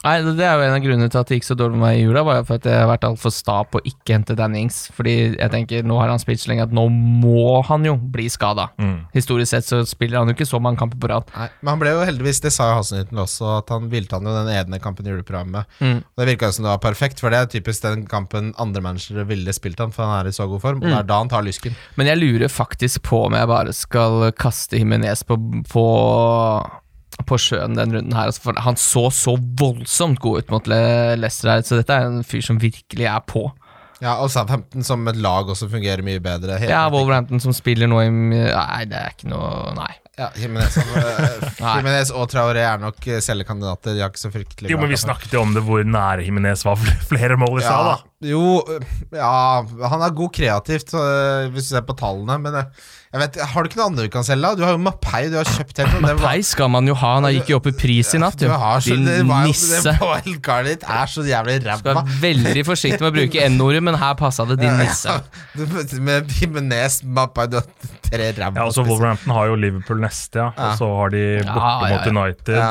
Nei, 0.00 0.14
det 0.24 0.44
er 0.46 0.56
jo 0.56 0.64
en 0.64 0.74
av 0.74 0.80
grunnene 0.80 1.10
til 1.12 1.20
at 1.20 1.28
det 1.28 1.36
gikk 1.36 1.46
så 1.50 1.54
dårlig 1.60 1.76
med 1.76 1.84
meg 1.84 1.98
i 1.98 2.04
jula, 2.06 2.22
var 2.24 2.38
jo 2.38 2.44
for 2.48 2.60
at 2.60 2.66
jeg 2.70 2.80
har 2.80 2.88
vært 2.88 3.04
altfor 3.04 3.32
sta 3.34 3.58
på 3.68 3.80
å 3.80 3.84
ikke 3.84 4.14
hente 4.16 4.36
Danny 4.38 4.62
Ings. 4.64 4.78
Fordi 4.96 5.14
jeg 5.34 5.52
tenker, 5.52 5.84
nå 5.84 5.98
har 6.00 6.08
han 6.08 6.22
spilt 6.22 6.40
så 6.40 6.48
lenge 6.52 6.64
at 6.64 6.72
nå 6.76 6.86
må 6.88 7.58
han 7.68 7.84
jo 7.84 7.98
bli 8.00 8.30
skada. 8.32 8.70
Mm. 8.80 9.10
Historisk 9.12 9.52
sett 9.52 9.68
så 9.68 9.82
spiller 9.88 10.22
han 10.22 10.32
jo 10.32 10.36
ikke 10.38 10.48
så 10.48 10.60
mange 10.62 10.80
kamper 10.80 11.00
på 11.02 11.10
rad. 11.12 11.28
Nei, 11.36 11.50
men 11.60 11.72
han 11.74 11.82
ble 11.82 11.92
jo 11.92 12.06
heldigvis, 12.08 12.40
det 12.46 12.54
sa 12.54 12.70
jo 12.70 12.78
Hasenhytten 12.78 13.20
også, 13.20 13.50
at 13.58 13.74
han 13.74 13.90
hvilte 13.92 14.16
han 14.16 14.30
jo 14.30 14.36
den 14.38 14.52
ene 14.54 14.80
kampen 14.80 15.04
i 15.04 15.12
juleprogrammet. 15.12 15.78
Mm. 15.84 16.00
Det 16.16 16.28
virka 16.30 16.52
som 16.56 16.64
det 16.64 16.72
var 16.72 16.82
perfekt, 16.86 17.20
for 17.20 17.34
det 17.34 17.42
er 17.42 17.52
typisk 17.58 17.84
den 17.84 18.08
kampen 18.08 18.54
andre 18.62 18.84
managere 18.84 19.26
ville 19.28 19.52
spilt 19.56 19.84
han, 19.84 19.92
for 19.92 20.08
han 20.08 20.22
er 20.22 20.32
i 20.32 20.36
så 20.36 20.48
god 20.48 20.64
form. 20.64 20.80
Og 20.80 20.88
det 20.88 20.96
er 20.96 21.08
da 21.12 21.20
han 21.20 21.32
tar 21.32 21.44
lysken. 21.44 21.76
Men 22.00 22.08
jeg 22.08 22.22
lurer 22.22 22.48
faktisk 22.48 23.04
på 23.10 23.26
om 23.26 23.36
jeg 23.36 23.52
bare 23.52 23.76
skal 23.76 24.30
kaste 24.32 24.80
Himinez 24.80 25.26
på, 25.28 25.36
på, 25.68 25.84
på 27.26 27.38
sjøen 27.40 27.76
den 27.78 27.94
runden 27.96 28.16
her. 28.16 28.30
altså, 28.30 28.44
For 28.48 28.60
han 28.66 28.78
så 28.80 29.08
så 29.14 29.36
voldsomt 29.60 30.20
god 30.20 30.44
ut 30.44 30.50
mot 30.54 30.70
Leicester 30.70 31.54
her, 31.54 31.62
så 31.66 31.80
dette 31.80 31.96
er 31.96 32.08
en 32.10 32.24
fyr 32.26 32.44
som 32.44 32.60
virkelig 32.62 33.08
er 33.10 33.20
på. 33.26 33.48
Ja, 34.00 34.14
og 34.22 34.30
Southampton 34.32 34.84
som 34.86 35.04
et 35.12 35.18
lag 35.20 35.48
også 35.52 35.68
fungerer 35.68 36.00
mye 36.04 36.20
bedre. 36.24 36.56
Helt 36.60 36.72
Ja. 36.72 36.86
Wolverhampton 36.92 37.40
som 37.42 37.52
spiller 37.52 37.90
nå 37.90 38.00
i 38.00 38.08
Nei, 38.10 38.84
det 38.88 38.96
er 38.96 39.12
ikke 39.12 39.28
noe 39.28 39.74
Nei. 39.76 39.90
Ja, 40.20 40.28
Jimenez, 40.36 40.76
eh, 40.76 41.44
Nei. 41.64 41.74
Jimenez 41.78 42.10
og 42.12 42.26
Traoré 42.32 42.60
er 42.66 42.80
nok 42.80 42.98
eh. 43.08 43.20
De 43.24 44.00
har 44.00 44.10
ikke 44.10 44.20
så 44.20 44.30
fryktelig 44.32 44.72
Jo, 44.72 44.76
men 44.80 44.90
Vi 44.92 44.98
snakket 45.00 45.32
jo 45.32 45.40
om 45.46 45.54
det 45.56 45.62
hvor 45.64 45.84
nære 45.84 46.26
Jimenez 46.26 46.64
var 46.66 46.76
flere 47.08 47.38
mål 47.40 47.60
i 47.60 47.64
stad. 47.64 47.76
ja, 47.76 47.94
da. 47.94 48.28
Jo, 48.28 48.60
ja 49.16 49.62
Han 49.88 50.04
er 50.04 50.16
god 50.16 50.32
kreativt, 50.36 50.92
øh, 50.92 51.48
hvis 51.54 51.70
du 51.70 51.76
ser 51.76 51.86
på 51.88 51.96
tallene, 51.96 52.36
men 52.42 52.54
øh, 52.54 52.64
jeg 52.64 52.99
vet, 53.18 53.36
har 53.42 53.64
du 53.64 53.66
ikke 53.66 53.78
noe 53.80 53.86
andre 53.90 54.04
du 54.06 54.10
kan 54.14 54.22
selge? 54.22 54.44
da? 54.46 54.54
Du 54.54 54.60
har 54.62 54.76
jo 54.76 54.78
Mapei, 54.78 55.24
du 55.32 55.34
har 55.34 55.48
kjøpt 55.48 55.80
helt 55.82 55.94
noe. 55.96 56.12
Mapei 56.14 56.44
skal 56.46 56.68
man 56.70 56.86
jo 56.86 56.94
ha, 56.94 57.08
han 57.16 57.26
gikk 57.34 57.48
jo 57.50 57.56
opp 57.58 57.66
i 57.66 57.72
pris 57.74 58.12
i 58.14 58.20
natt, 58.22 58.36
Du 58.38 58.46
har 58.46 58.84
så, 58.84 58.94
Din 58.94 59.02
det 59.08 59.16
var 59.26 59.48
nisse. 59.48 59.80
Det 59.82 59.96
wildcardet 59.98 60.76
ditt 60.76 60.84
er 60.86 61.10
så 61.10 61.24
jævlig 61.26 61.56
Skal 61.64 61.96
være 61.98 62.20
veldig 62.22 62.62
forsiktig 62.68 63.02
med 63.02 63.08
å 63.10 63.16
bruke 63.16 63.48
N-ordet, 63.48 63.80
men 63.88 63.98
her 63.98 64.14
passa 64.20 64.46
det, 64.46 64.60
din 64.62 64.78
nisse. 64.78 65.10
Ja, 65.10 65.18
du- 65.58 65.98
Med 66.06 66.30
Pimenes, 66.30 67.00
Mapei, 67.02 67.48
du 67.50 67.58
har 67.58 67.66
tre 68.06 68.30
ræva. 68.38 68.54
Ja, 68.54 68.68
altså 68.68 68.86
Wolverhampton 68.86 69.34
har 69.34 69.50
jo 69.50 69.58
Liverpool 69.58 69.98
neste, 70.06 70.38
ja. 70.44 70.52
Ja. 70.54 70.70
og 70.70 70.78
så 70.78 70.92
har 71.00 71.10
de 71.16 71.24
borte 71.50 71.58
Ja, 71.58 71.74
ja, 71.74 71.90
mot 71.90 72.06
ja. 72.06 72.14
United 72.14 72.56
Ja. 72.62 72.70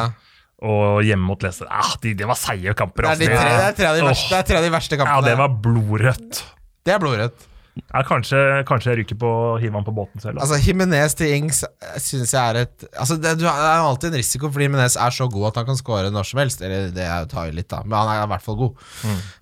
og 0.64 1.04
hjemme 1.04 1.28
mot 1.34 1.44
Leicester. 1.44 1.68
Ah, 1.68 1.92
de, 2.00 2.14
det 2.16 2.28
var 2.32 2.40
seige 2.40 2.74
kamper. 2.80 3.12
Det 3.12 3.12
er, 3.12 3.20
de 3.20 3.28
altså. 3.28 3.44
tre, 3.44 3.52
det, 3.60 3.68
er 3.68 3.78
tre 3.84 3.92
av 3.92 4.00
de 4.00 4.08
verste, 4.08 4.30
det 4.32 4.40
er 4.40 4.50
tre 4.54 4.58
av 4.64 4.64
de 4.64 4.72
verste 4.80 5.04
Ja, 5.04 5.22
det 5.28 5.38
var 5.44 5.50
blodrødt. 5.68 6.44
Det 6.88 6.96
er 6.96 7.04
blodrødt. 7.04 7.49
Ja, 7.90 8.02
kanskje, 8.06 8.40
kanskje 8.68 8.92
jeg 8.92 9.00
ryker 9.02 9.18
på 9.22 9.30
å 9.30 9.54
hive 9.62 9.78
han 9.78 9.86
på 9.88 9.94
båten 9.96 10.22
selv. 10.22 10.42
Altså, 10.44 10.60
Jimenez 10.62 11.16
til 11.18 11.32
Ings 11.38 11.62
syns 12.04 12.34
jeg 12.36 12.42
er 12.42 12.60
et 12.66 12.86
Altså, 12.90 13.18
det, 13.22 13.36
det 13.40 13.48
er 13.48 13.80
jo 13.80 13.88
alltid 13.88 14.12
en 14.12 14.20
risiko, 14.20 14.52
fordi 14.52 14.68
Jimenez 14.68 14.98
er 15.00 15.16
så 15.16 15.30
god 15.32 15.50
at 15.52 15.62
han 15.62 15.70
kan 15.70 15.80
score 15.80 16.12
når 16.14 16.30
som 16.30 16.42
helst. 16.44 16.64
Eller 16.66 16.92
det 16.96 17.06
er 17.06 17.26
jo 17.26 17.56
litt, 17.56 17.70
da, 17.72 17.82
men 17.86 17.98
han 17.98 18.12
er 18.14 18.26
i 18.26 18.30
hvert 18.34 18.46
fall 18.46 18.60
god. 18.60 18.86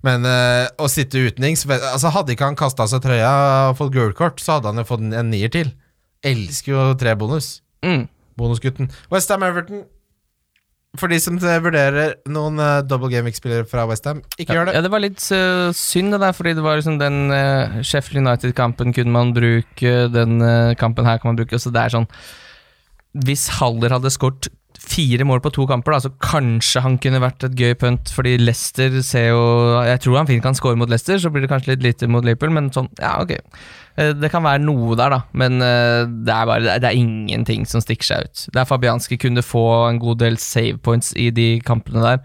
Men 0.06 0.28
øh, 0.28 0.64
å 0.80 0.90
sitte 0.92 1.24
uten 1.24 1.48
Ings 1.50 1.66
altså, 1.68 2.12
Hadde 2.14 2.34
ikke 2.34 2.48
han 2.48 2.58
kasta 2.58 2.88
seg 2.90 3.02
trøya 3.04 3.34
og 3.70 3.78
fått 3.80 3.92
gult 3.96 4.18
kort, 4.18 4.42
så 4.42 4.56
hadde 4.56 4.72
han 4.72 4.80
jo 4.80 4.88
fått 4.88 5.04
en, 5.04 5.12
en 5.18 5.30
nier 5.32 5.52
til. 5.52 5.74
Elsker 6.26 6.74
jo 6.74 6.88
tre 6.98 7.14
bonus. 7.18 7.58
Mm. 7.84 8.06
Bonusgutten. 8.38 8.92
Westham 9.12 9.44
Everton. 9.46 9.86
For 10.98 11.10
de 11.10 11.18
som 11.22 11.38
eh, 11.38 11.60
vurderer 11.62 12.16
noen 12.30 12.58
uh, 12.60 12.80
double 12.86 13.10
game-spillere 13.12 13.66
fra 13.68 13.86
Westham, 13.90 14.22
ikke 14.36 14.56
gjør 14.56 14.68
det. 14.68 14.76
Ja, 14.78 14.84
det 14.84 14.92
var 14.92 15.04
litt 15.04 15.22
uh, 15.30 15.70
synd, 15.76 16.14
det 16.14 16.20
der, 16.24 16.36
fordi 16.36 16.54
det 16.58 16.66
var 16.66 16.80
liksom 16.80 16.98
den 17.00 17.32
uh, 17.32 17.80
Sheffield 17.86 18.24
United-kampen 18.24 18.94
kunne 18.96 19.14
man 19.14 19.34
bruke, 19.36 19.96
den 20.14 20.38
uh, 20.42 20.76
kampen 20.80 21.08
her 21.08 21.20
kan 21.22 21.32
man 21.32 21.40
bruke, 21.40 21.60
så 21.60 21.72
det 21.74 21.84
er 21.84 21.96
sånn 21.96 22.08
Hvis 23.26 23.48
Haller 23.58 23.94
hadde 23.96 24.12
skåret 24.14 24.50
fire 24.78 25.26
mål 25.26 25.42
på 25.42 25.52
to 25.54 25.66
kamper, 25.68 25.94
da, 25.94 26.00
så 26.04 26.12
kanskje 26.22 26.82
han 26.84 26.96
kunne 27.02 27.20
vært 27.22 27.44
et 27.48 27.58
gøy 27.58 27.74
punt, 27.80 28.12
fordi 28.14 28.36
Leicester 28.40 29.00
ser 29.04 29.30
jo 29.32 29.42
Jeg 29.88 30.00
tror 30.04 30.20
han 30.20 30.30
fint 30.30 30.44
kan 30.44 30.56
score 30.56 30.78
mot 30.78 30.90
Leicester, 30.90 31.18
så 31.20 31.32
blir 31.34 31.44
det 31.44 31.52
kanskje 31.52 31.74
litt 31.74 31.84
lite 31.86 32.10
mot 32.10 32.24
Liverpool, 32.26 32.54
men 32.54 32.72
sånn, 32.74 32.90
ja, 33.00 33.16
ok. 33.22 33.36
Eh, 33.98 34.12
Det 34.14 34.30
kan 34.30 34.44
være 34.46 34.62
noe 34.62 34.94
der, 34.98 35.10
da, 35.16 35.20
men 35.34 35.58
eh, 35.64 36.04
det 36.06 36.34
er 36.34 36.46
bare 36.46 36.78
det 36.78 36.86
er 36.92 36.96
ingenting 36.98 37.66
som 37.66 37.82
stikker 37.82 38.06
seg 38.06 38.28
ut. 38.28 38.44
Der 38.54 38.68
Fabianski 38.68 39.18
kunne 39.18 39.42
få 39.42 39.64
en 39.88 39.98
god 40.02 40.20
del 40.22 40.38
save 40.38 40.78
points 40.78 41.12
i 41.18 41.30
de 41.34 41.48
kampene 41.66 42.04
der, 42.04 42.20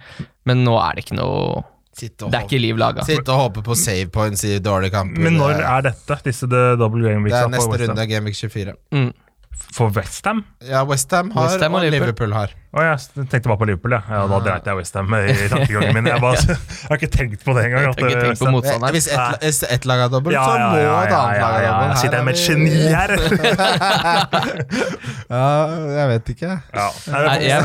men 0.46 0.64
nå 0.68 0.78
er 0.78 0.96
det 1.00 1.08
ikke 1.08 1.18
noe 1.18 1.64
Det 1.94 2.10
er 2.34 2.46
ikke 2.48 2.58
liv 2.62 2.78
laga. 2.78 3.04
Sitte 3.06 3.30
og 3.34 3.42
håpe 3.48 3.62
på 3.66 3.76
save 3.78 4.10
points 4.14 4.42
i 4.50 4.58
dårlige 4.60 4.96
kamper. 4.96 5.22
Men 5.22 5.38
når 5.38 5.60
er 5.62 5.82
dette? 5.90 6.18
Disse 6.26 6.48
double 6.50 7.04
game 7.06 7.30
det 7.30 7.38
er 7.38 7.52
neste 7.54 7.78
runde 7.84 8.02
av 8.02 8.10
Game 8.10 8.26
Week 8.26 8.38
24. 8.38 8.74
Mm. 8.94 9.12
For 9.74 9.90
Westham? 9.96 10.44
Ja, 10.62 10.84
Westham 10.86 11.32
har, 11.34 11.44
West 11.48 11.62
Ham 11.64 11.74
og 11.74 11.80
og 11.82 11.86
Liverpool. 11.88 12.08
Liverpool 12.14 12.34
har. 12.38 12.50
Å, 12.74 12.76
jeg 12.86 12.98
tenkte 13.30 13.50
bare 13.50 13.58
på 13.62 13.66
Liverpool, 13.70 13.92
ja. 13.96 14.02
ja 14.10 14.22
da 14.30 14.38
dreit 14.46 14.66
jeg 14.70 14.76
Westham 14.80 15.08
i 15.18 15.20
tankegangen 15.50 15.94
min. 15.98 16.06
Jeg, 16.10 16.20
bare, 16.22 16.38
jeg 16.84 16.90
har 16.90 16.96
ikke 17.00 17.12
tenkt 17.16 17.42
på 17.46 17.52
det 17.58 17.62
engang. 17.68 17.82
Jeg 17.90 17.96
tenkt 18.20 18.40
på 18.42 18.48
motstanderen. 18.54 18.94
Hvis 18.96 19.08
ett 19.14 19.20
et, 19.50 19.58
ett 19.78 19.84
lag 19.90 19.98
har 20.06 20.10
dobbelt, 20.14 20.34
Ja, 20.38 20.44
så 20.46 20.50
må 20.58 20.62
ja, 20.82 20.86
et 21.04 21.10
ja, 21.14 21.18
annet 21.22 21.38
ja, 21.38 21.42
lag 21.42 21.44
ha 21.44 21.48
ja, 21.62 21.66
dobbelt. 21.70 21.90
ja. 21.90 21.94
Sitter 22.02 22.18
jeg 22.18 22.26
med 22.26 22.34
et 22.34 22.42
geni 22.48 22.74
her? 22.94 23.10
Ja, 25.34 25.48
jeg 25.98 26.06
vet 26.14 26.26
ikke. 26.36 26.52
Ja. 26.74 26.88
Nei, 27.14 27.38
jeg 27.48 27.58
er- 27.58 27.62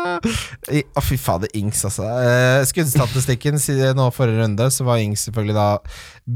Å, 0.00 1.02
fy 1.04 1.16
fader, 1.20 1.50
Ings, 1.56 1.82
altså. 1.86 2.06
Eh, 2.22 2.60
skuddstatistikken 2.68 3.58
nå 3.96 4.06
forrige 4.14 4.42
runde, 4.42 4.68
så 4.72 4.86
var 4.86 5.02
Ings 5.02 5.26
selvfølgelig 5.26 5.56
da 5.56 5.68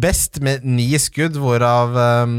best 0.04 0.40
med 0.44 0.64
ni 0.66 0.88
skudd, 1.00 1.38
hvorav 1.40 1.94
um, 2.24 2.36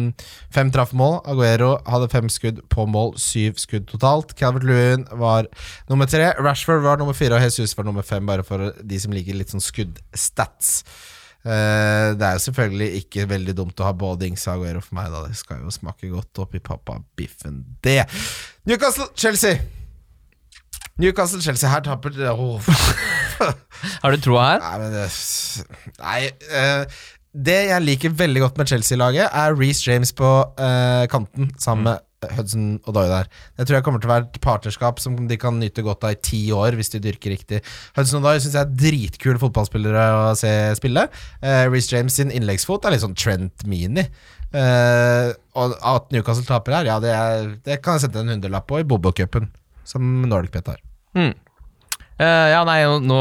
fem 0.53 0.72
traff 0.73 0.93
mål. 0.97 1.19
Aguero 1.31 1.76
hadde 1.89 2.11
fem 2.11 2.30
skudd 2.31 2.61
på 2.72 2.88
mål, 2.89 3.15
syv 3.22 3.60
skudd 3.61 3.88
totalt. 3.91 4.35
Calvert 4.39 4.68
Lewin 4.68 5.06
var 5.22 5.49
nummer 5.89 6.10
tre. 6.10 6.34
Rashford 6.39 6.84
var 6.85 7.02
nummer 7.02 7.18
fire, 7.18 7.38
og 7.38 7.45
Jesus 7.45 7.76
var 7.77 7.88
nummer 7.88 8.06
fem, 8.06 8.26
bare 8.27 8.45
for 8.45 8.72
de 8.81 9.02
som 9.02 9.15
liker 9.15 9.38
litt 9.38 9.53
sånn 9.53 9.64
skuddstats. 9.64 10.81
Uh, 11.45 12.18
det 12.18 12.26
er 12.26 12.38
jo 12.39 12.45
selvfølgelig 12.47 13.03
ikke 13.03 13.27
veldig 13.30 13.53
dumt 13.57 13.81
å 13.81 13.85
ha 13.85 13.93
både 13.93 14.26
Ings 14.31 14.47
og 14.49 14.57
Aguero 14.57 14.81
for 14.81 14.97
meg, 14.97 15.14
da. 15.14 15.26
Det 15.30 15.38
skal 15.38 15.61
jo 15.61 15.73
smake 15.73 16.10
godt 16.14 16.45
oppi 16.45 16.61
pappa-biffen, 16.64 17.64
det. 17.85 18.02
Newcastle, 18.65 19.11
Chelsea. 19.14 19.85
Newcastle-Chelsea 21.01 21.69
her 21.69 21.84
taper 21.84 22.15
oh. 22.31 22.63
Har 24.03 24.15
du 24.15 24.22
troa 24.23 24.47
her? 24.53 24.63
Nei, 24.63 24.77
men 24.80 24.95
det 24.95 25.09
Nei. 25.99 26.19
uh, 26.55 27.03
det 27.35 27.57
jeg 27.67 27.84
liker 27.84 28.13
veldig 28.15 28.45
godt 28.45 28.59
med 28.61 28.69
Chelsea-laget, 28.72 29.27
er 29.27 29.55
Reece 29.59 29.84
James 29.89 30.13
på 30.15 30.27
uh, 30.55 31.03
kanten 31.11 31.49
sammen 31.59 31.89
med 31.89 32.03
Hudson 32.31 32.77
og 32.85 32.95
Doy 32.95 33.09
der. 33.11 33.27
Det 33.57 33.65
tror 33.67 33.77
jeg 33.77 33.85
kommer 33.85 34.01
til 34.01 34.09
å 34.09 34.13
være 34.13 34.27
et 34.30 34.39
partnerskap 34.43 35.01
som 35.03 35.17
de 35.30 35.38
kan 35.39 35.59
nyte 35.59 35.84
godt 35.85 36.07
av 36.07 36.15
i 36.15 36.22
ti 36.23 36.39
år, 36.55 36.77
hvis 36.80 36.93
de 36.95 37.01
dyrker 37.03 37.35
riktig. 37.35 37.59
Hudson 37.97 38.22
og 38.22 38.30
Doy 38.30 38.39
syns 38.39 38.55
jeg 38.55 38.63
er 38.63 38.80
dritkule 38.85 39.41
fotballspillere 39.41 40.05
å 40.15 40.31
se 40.39 40.53
spille. 40.80 41.07
Uh, 41.43 41.65
Reece 41.67 41.91
James 41.91 42.15
sin 42.15 42.31
innleggsfot 42.34 42.88
er 42.88 42.95
litt 42.95 43.03
sånn 43.03 43.17
Trent 43.19 43.67
Mini. 43.69 44.07
Uh, 44.55 45.35
og 45.59 45.76
at 45.76 46.09
Newcastle 46.15 46.47
taper 46.47 46.80
her, 46.80 46.89
ja, 46.93 46.97
det, 47.03 47.11
er, 47.11 47.53
det 47.67 47.81
kan 47.84 47.97
jeg 47.97 48.07
sette 48.07 48.23
en 48.23 48.31
hundrelapp 48.31 48.69
på 48.69 48.80
i 48.80 48.88
Bobo-cupen, 48.88 49.51
som 49.88 50.24
Nordic 50.30 50.53
Bet 50.56 50.72
har. 50.74 50.82
Mm. 51.16 51.34
Uh, 52.16 52.48
ja, 52.53 52.62
nei, 52.68 52.80
nå 53.03 53.20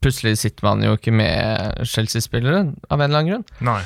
plutselig 0.00 0.38
sitter 0.40 0.64
man 0.64 0.84
jo 0.84 0.94
ikke 0.96 1.12
med 1.12 1.84
Chelsea-spillere, 1.84 2.62
av 2.88 3.00
en 3.00 3.08
eller 3.10 3.20
annen 3.20 3.32
grunn. 3.34 3.48
Nei. 3.66 3.82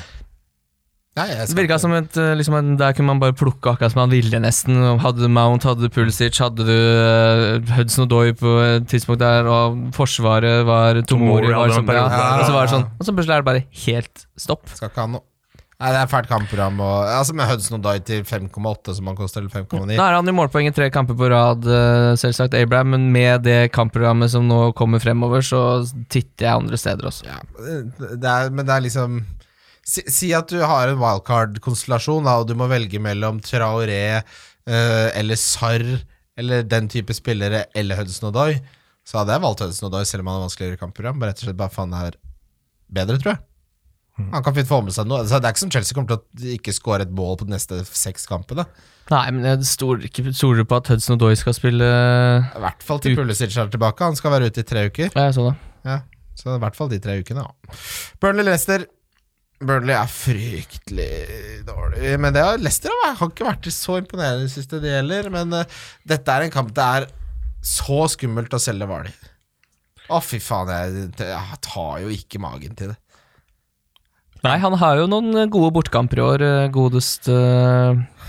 Nei, 1.19 1.25
Det 1.35 1.57
virka 1.57 1.75
som 1.75 1.91
et 1.91 2.15
eh, 2.15 2.29
liksom 2.39 2.77
Der 2.79 2.93
kunne 2.95 3.09
man 3.09 3.19
bare 3.19 3.35
plukke 3.35 3.73
akkurat 3.73 3.91
som 3.91 3.99
man 3.99 4.13
ville, 4.13 4.39
nesten. 4.39 4.77
Hadde 5.03 5.19
du 5.19 5.27
Mount, 5.27 5.65
hadde 5.67 5.83
du 5.83 5.91
Pulisic, 5.91 6.39
hadde 6.39 6.63
du 6.63 6.71
uh, 6.71 7.73
Hudson 7.75 8.05
Odoi 8.05 8.31
på 8.39 8.53
et 8.63 8.87
tidspunkt 8.87 9.19
der, 9.19 9.49
og 9.51 9.91
Forsvaret 9.97 10.63
var 10.63 11.01
Tomori. 11.03 11.43
Tomori 11.43 11.51
Var 11.51 11.59
hadde 11.59 11.75
sånn, 11.75 11.91
ja, 11.91 12.05
periode 12.07 12.39
og 12.39 12.45
så 12.47 12.55
var 12.55 12.63
det 12.63 12.75
sånn 12.77 12.87
Og 12.87 13.03
så 13.03 13.15
plutselig 13.17 13.35
er 13.35 13.43
det 13.43 13.49
bare 13.49 13.65
helt 13.83 14.25
stopp. 14.39 14.71
Skal 14.71 14.93
ikke 14.93 15.03
ha 15.03 15.11
noe. 15.17 15.25
Nei, 15.81 15.89
det 15.95 15.97
er 16.03 16.09
fælt 16.11 16.29
kampprogram. 16.29 16.77
Og, 16.85 17.09
altså 17.09 17.33
Med 17.33 17.49
Hudson 17.49 17.79
og 17.79 17.85
Dye 17.87 18.03
til 18.05 18.21
5,8, 18.27 18.93
som 18.99 19.07
han 19.09 19.17
koster, 19.17 19.41
eller 19.41 19.53
5,9. 19.63 19.95
Nå 19.95 20.03
er 20.03 20.17
han 20.19 20.29
i 20.29 20.35
målpoeng 20.37 20.69
i 20.69 20.73
tre 20.77 20.91
kamper 20.93 21.17
på 21.17 21.29
rad, 21.33 21.65
eh, 21.65 22.11
selvsagt, 22.21 22.53
Abraham, 22.59 22.93
men 22.93 23.07
med 23.15 23.47
det 23.47 23.71
kampprogrammet 23.73 24.29
som 24.35 24.45
nå 24.49 24.59
kommer 24.77 25.01
fremover, 25.01 25.41
så 25.45 25.81
titter 26.13 26.45
jeg 26.45 26.53
andre 26.53 26.77
steder 26.77 27.09
også. 27.09 27.25
Ja, 27.25 27.39
det 28.13 28.35
er, 28.35 28.53
men 28.53 28.67
det 28.67 28.75
er 28.77 28.89
liksom 28.89 29.23
Si, 29.81 30.03
si 30.13 30.27
at 30.37 30.45
du 30.51 30.59
har 30.61 30.91
en 30.91 30.99
wildcard-konstellasjon, 31.01 32.27
og 32.29 32.45
du 32.47 32.53
må 32.55 32.67
velge 32.69 32.99
mellom 33.01 33.39
Traoré 33.41 34.21
uh, 34.21 35.07
eller 35.17 35.39
Sarr 35.41 35.87
eller 36.37 36.67
den 36.69 36.89
type 36.93 37.15
spillere 37.17 37.65
eller 37.75 37.97
Hudson 37.97 38.29
og 38.29 38.35
Dye, 38.37 38.59
så 39.01 39.19
hadde 39.19 39.33
jeg 39.33 39.43
valgt 39.43 39.63
Hudson 39.65 39.89
og 39.89 39.95
Dye, 39.95 40.07
selv 40.07 40.23
om 40.23 40.29
han 40.29 40.37
har 40.37 40.45
vanskeligere 40.45 40.79
kampprogram. 40.79 41.17
Bare 41.19 41.33
rett 41.33 41.41
og 41.41 41.49
slett 41.49 41.59
bare 41.59 41.73
faen 41.73 41.97
han 41.97 42.11
er 42.11 42.19
bedre, 42.93 43.17
tror 43.17 43.33
jeg. 43.33 43.41
Han 44.19 44.43
kan 44.43 44.55
fint 44.55 44.69
få 44.69 44.81
med 44.85 44.93
seg 44.95 45.07
noe. 45.09 45.23
Det 45.25 45.39
er 45.39 45.53
ikke 45.53 45.63
som 45.63 45.71
Chelsea 45.73 45.95
kommer 45.97 46.11
til 46.11 46.47
å 46.49 46.55
ikke 46.57 46.73
skåre 46.75 47.07
et 47.07 47.13
mål 47.15 47.37
på 47.39 47.47
de 47.47 47.55
neste 47.55 47.79
seks 47.87 48.27
kampene. 48.29 48.67
Nei, 49.11 49.25
men 49.33 49.47
jeg 49.47 49.67
stoler 49.67 50.07
ikke 50.07 50.31
på 50.31 50.77
at 50.77 50.91
Hudson 50.93 51.17
Odoi 51.17 51.33
skal 51.39 51.55
spille 51.57 51.87
I 51.87 52.61
hvert 52.63 52.85
fall 52.85 53.01
til 53.03 53.17
Pulisic 53.17 53.55
er 53.57 53.71
tilbake. 53.71 54.07
Han 54.07 54.19
skal 54.19 54.35
være 54.35 54.51
ute 54.51 54.63
i 54.63 54.67
tre 54.67 54.85
uker. 54.87 55.09
Ja, 55.15 55.27
jeg 55.27 55.37
så 55.39 55.49
det. 55.49 55.55
Ja, 55.87 55.97
så 56.37 56.55
i 56.55 56.61
hvert 56.61 56.77
fall 56.77 56.91
de 56.91 56.99
tre 57.03 57.17
ukene. 57.19 57.47
Ja. 57.47 57.79
Burnley 58.21 58.47
Leicester. 58.47 58.85
Burnley 59.61 59.93
er 59.93 60.09
fryktelig 60.09 61.09
dårlig. 61.67 62.13
Men 62.21 62.37
det 62.37 62.45
har 62.45 62.61
Leicester 62.61 62.93
har 63.03 63.17
har 63.19 63.33
ikke 63.33 63.49
vært 63.49 63.67
så 63.73 63.99
imponerende 64.01 64.47
i 64.47 64.53
siste, 64.53 64.79
det 64.83 64.93
gjelder. 64.93 65.29
Men 65.33 65.59
uh, 65.59 65.81
dette 66.07 66.37
er 66.37 66.47
en 66.47 66.53
kamp 66.53 66.71
det 66.77 66.87
er 67.01 67.09
så 67.65 68.03
skummelt 68.09 68.53
å 68.53 68.61
selge 68.61 68.87
Hvaler. 68.89 69.17
Å, 70.11 70.19
fy 70.23 70.41
faen, 70.43 70.71
jeg, 70.71 71.11
jeg 71.23 71.59
tar 71.63 72.01
jo 72.03 72.09
ikke 72.11 72.41
magen 72.41 72.75
til 72.77 72.93
det. 72.93 73.00
Nei, 74.41 74.55
han 74.57 74.73
har 74.81 74.97
jo 74.97 75.03
noen 75.05 75.35
eh, 75.37 75.49
gode 75.53 75.69
bortkamper 75.75 76.17
i 76.17 76.23
år, 76.25 76.41
eh, 76.41 76.63
godeste, 76.73 77.33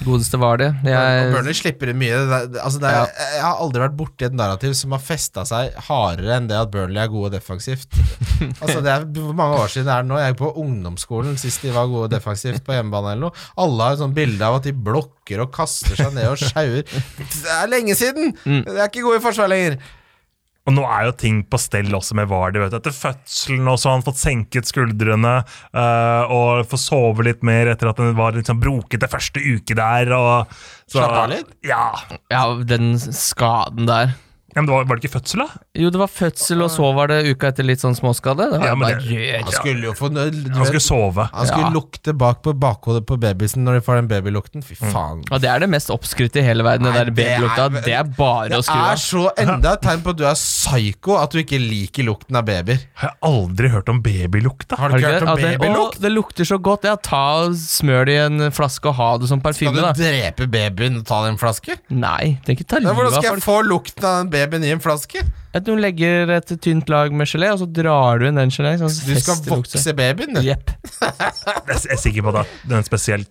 godeste 0.05 0.37
var 0.43 0.59
det. 0.61 0.67
Jeg, 0.85 1.31
Burnley 1.33 1.57
slipper 1.57 1.89
inn 1.89 1.97
mye. 2.03 2.19
Er- 2.21 2.59
altså 2.61 2.83
det 2.83 2.91
er, 2.91 3.07
Jeg 3.39 3.41
har 3.47 3.63
aldri 3.65 3.81
vært 3.81 3.95
borti 3.97 4.27
et 4.29 4.37
narrativ 4.37 4.75
som 4.77 4.93
har 4.93 5.01
festa 5.01 5.47
seg 5.49 5.73
hardere 5.89 6.35
enn 6.37 6.51
det 6.51 6.59
at 6.59 6.69
Burnley 6.75 7.01
er 7.01 7.09
gode 7.13 7.33
defensivt. 7.33 7.97
altså 8.63 8.83
Det 8.85 8.93
er 8.93 9.07
Hvor 9.09 9.33
mange 9.41 9.57
år 9.63 9.73
siden 9.73 9.89
det 9.89 9.95
er 9.97 10.05
det 10.05 10.11
nå? 10.13 10.21
Jeg 10.21 10.35
gikk 10.35 10.43
på 10.43 10.53
ungdomsskolen 10.67 11.41
sist 11.41 11.65
de 11.65 11.73
var 11.79 11.89
gode 11.89 12.13
defensivt 12.13 12.61
på 12.67 12.77
hjemmebane 12.77 13.15
eller 13.15 13.31
noe. 13.31 13.49
Alle 13.65 13.89
har 13.89 13.97
et 13.97 14.05
sånt 14.05 14.19
bilde 14.21 14.45
av 14.53 14.61
at 14.61 14.69
de 14.69 14.77
blokker 14.77 15.47
og 15.47 15.53
kaster 15.57 15.97
seg 15.97 16.13
ned 16.13 16.29
og 16.29 16.37
sjauer. 16.45 16.85
Det 16.85 17.57
er 17.57 17.73
lenge 17.73 17.97
siden! 17.97 18.35
Mm. 18.45 18.63
De 18.69 18.77
er 18.77 18.89
ikke 18.91 19.07
gode 19.09 19.23
i 19.23 19.25
forsvar 19.25 19.49
lenger. 19.55 19.81
Og 20.63 20.75
nå 20.77 20.83
er 20.87 21.09
jo 21.09 21.15
ting 21.19 21.41
på 21.51 21.59
stell 21.59 21.91
også 21.97 22.15
med 22.15 22.29
Vardi. 22.31 22.61
vet 22.63 22.71
du. 22.71 22.79
Etter 22.79 22.95
fødselen 22.95 23.71
også 23.71 23.89
har 23.89 23.97
han 23.99 24.05
fått 24.07 24.21
senket 24.21 24.69
skuldrene 24.71 25.35
eh, 25.43 26.31
og 26.31 26.69
fått 26.71 26.85
sove 26.85 27.27
litt 27.27 27.43
mer 27.47 27.73
etter 27.73 27.91
at 27.91 27.99
den 27.99 28.15
var 28.19 28.37
liksom 28.39 28.61
brokete 28.63 29.11
første 29.11 29.43
uke 29.43 29.75
der. 29.79 30.13
Og, 30.15 30.53
så, 30.87 31.01
Slapp 31.01 31.17
av 31.25 31.33
litt? 31.35 31.51
Ja. 31.67 31.87
ja, 32.31 32.45
den 32.63 32.95
skaden 33.03 33.91
der. 33.91 34.15
Ja, 34.55 34.61
men 34.61 34.67
det 34.69 34.73
var, 34.75 34.85
var 34.85 34.97
det 34.97 35.05
ikke 35.05 35.15
fødsel, 35.21 35.41
da? 35.45 35.61
Jo, 35.81 35.89
det 35.91 35.99
var 36.03 36.11
fødsel, 36.13 36.63
og 36.63 36.71
så 36.71 36.89
var 36.95 37.07
det 37.09 37.19
uka 37.33 37.49
etter 37.53 37.65
litt 37.65 37.81
sånn 37.81 37.95
småskade. 37.97 38.51
Det 38.53 38.59
var 38.61 38.67
Ja, 38.67 38.75
men 38.75 38.99
det- 38.99 39.43
Han 39.43 39.53
skulle 39.53 39.83
jo 39.89 39.93
få 39.97 40.11
nød, 40.13 40.53
Han 40.55 40.67
skulle 40.67 40.81
sove. 40.85 41.29
Han 41.33 41.47
skulle 41.47 41.69
Ja. 41.69 41.71
lukte 41.73 42.13
bak 42.17 42.43
på 42.43 42.53
bakhodet 42.59 43.07
på 43.07 43.17
babysen 43.19 43.65
når 43.65 43.75
de 43.75 43.81
får 43.81 43.95
den 43.97 44.09
babylukten. 44.09 44.63
Fy 44.63 44.75
faen. 44.75 45.23
Og 45.31 45.41
det 45.41 45.49
er 45.49 45.59
det 45.61 45.71
mest 45.71 45.89
oppskrytte 45.91 46.37
i 46.37 46.43
hele 46.43 46.63
verden, 46.63 46.83
Nei, 46.83 46.93
den 46.93 47.07
der 47.07 47.11
det 47.13 47.27
er- 47.27 47.41
babylukta. 47.41 47.85
Det 47.85 47.95
er 47.95 48.05
bare 48.05 48.49
Det 48.51 48.59
å 48.59 48.63
skru 48.63 48.83
Det 48.83 48.93
er 48.93 49.01
så 49.01 49.31
enda 49.39 49.73
et 49.73 49.81
tegn 49.83 50.03
på 50.03 50.11
at 50.11 50.17
du 50.17 50.25
er 50.27 50.35
psyko, 50.35 51.17
at 51.23 51.31
du 51.31 51.39
ikke 51.43 51.59
liker 51.59 52.05
lukten 52.05 52.37
av 52.37 52.45
babyer. 52.45 52.79
Har 52.95 53.09
jeg 53.11 53.17
aldri 53.23 53.69
hørt 53.71 53.89
om 53.89 54.03
babylukta. 54.03 54.77
Har 54.77 54.89
du 54.91 54.97
ikke 54.97 55.13
hørt 55.21 55.29
om 55.29 55.37
det? 55.37 55.59
Babylukt? 55.59 55.97
å, 55.97 56.01
det 56.01 56.13
lukter 56.13 56.45
så 56.45 56.59
godt. 56.61 56.85
Ja, 56.85 56.97
ta 56.97 57.45
og 57.47 57.53
Smør 57.55 58.05
det 58.07 58.15
i 58.15 58.21
en 58.27 58.51
flaske 58.53 58.87
og 58.89 58.95
ha 58.97 59.17
det 59.19 59.29
som 59.29 59.41
Skal 59.41 59.73
du 59.73 59.81
da. 59.81 59.93
drepe 59.93 60.47
babyen 60.51 60.99
og 60.99 61.07
ta 61.07 61.25
den 61.25 61.39
flaske? 61.39 61.79
Nei, 61.91 62.39
det 62.45 62.53
er 62.53 62.57
ikke 62.63 62.67
ta 62.69 62.77
livet 62.79 62.91
av 62.91 62.97
folk. 62.97 63.09
hvordan 63.09 63.23
skal 63.23 63.35
jeg 63.37 63.43
få 63.43 63.57
lukten 63.67 64.05
av 64.05 64.17
den 64.23 64.31
babyen 64.31 64.42
i 64.67 64.75
en 64.75 64.83
flaske? 64.83 65.23
At 65.53 65.67
du 65.67 65.75
legger 65.77 66.31
et 66.33 66.49
tynt 66.65 66.89
lag 66.89 67.13
med 67.13 67.29
gelé, 67.29 67.51
og 67.53 67.59
så 67.61 67.67
drar 67.69 68.23
du 68.23 68.25
inn 68.25 68.39
den 68.41 68.53
geleen. 68.53 68.81
Sånn 68.81 68.93
Du 69.05 69.19
skal 69.21 69.41
vokse 69.51 69.93
babyen, 69.97 70.39
du. 70.39 70.41
Jepp. 70.47 70.71
Jeg 71.69 71.91
er 71.93 72.01
sikker 72.01 72.25
på 72.25 72.33
at 72.41 72.49
det 72.65 72.73
er 72.73 72.79
en 72.79 72.87
spesiell 72.87 73.27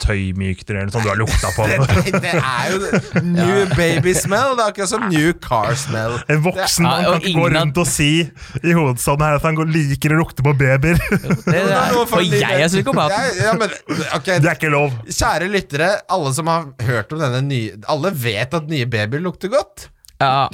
noe 0.86 0.94
sånt 0.94 1.08
du 1.08 1.10
har 1.10 1.18
lukta 1.18 1.50
på. 1.56 1.66
Det, 1.72 2.20
det 2.22 2.34
er 2.38 2.74
jo 2.74 3.22
new 3.26 3.64
baby 3.74 4.14
smell. 4.18 4.54
Det 4.58 4.64
er 4.64 4.74
akkurat 4.74 4.92
som 4.92 5.06
new 5.10 5.32
car 5.42 5.74
smell. 5.80 6.18
En 6.32 6.44
voksen 6.46 6.86
mann 6.86 7.08
kan 7.08 7.26
ikke 7.26 7.34
gå 7.40 7.48
rundt 7.56 7.80
og 7.82 7.90
si 7.90 8.10
i 8.22 8.76
hovedstaden 8.76 9.26
her 9.26 9.40
at 9.40 9.48
han 9.48 9.58
liker 9.72 10.14
å 10.14 10.20
lukte 10.22 10.46
på 10.46 10.54
babyer. 10.60 11.02
Er 11.52 11.68
er, 11.72 11.96
og 11.96 12.12
jeg 12.26 12.64
er 12.64 12.70
psykopat. 12.70 13.12
Ja, 13.14 13.48
ja, 13.48 13.54
men, 13.58 13.72
ok, 14.16 14.28
Det 14.44 14.50
er 14.50 14.58
ikke 14.58 14.72
lov. 14.72 14.94
Kjære 15.08 15.50
lyttere, 15.52 15.90
alle 16.12 16.34
som 16.36 16.50
har 16.52 16.70
hørt 16.86 17.12
om 17.14 17.22
denne 17.22 17.42
nye 17.46 17.80
Alle 17.92 18.12
vet 18.16 18.54
at 18.58 18.70
nye 18.72 18.88
babyer 18.90 19.24
lukter 19.24 19.52
godt. 19.52 19.90
Ja. 20.22 20.48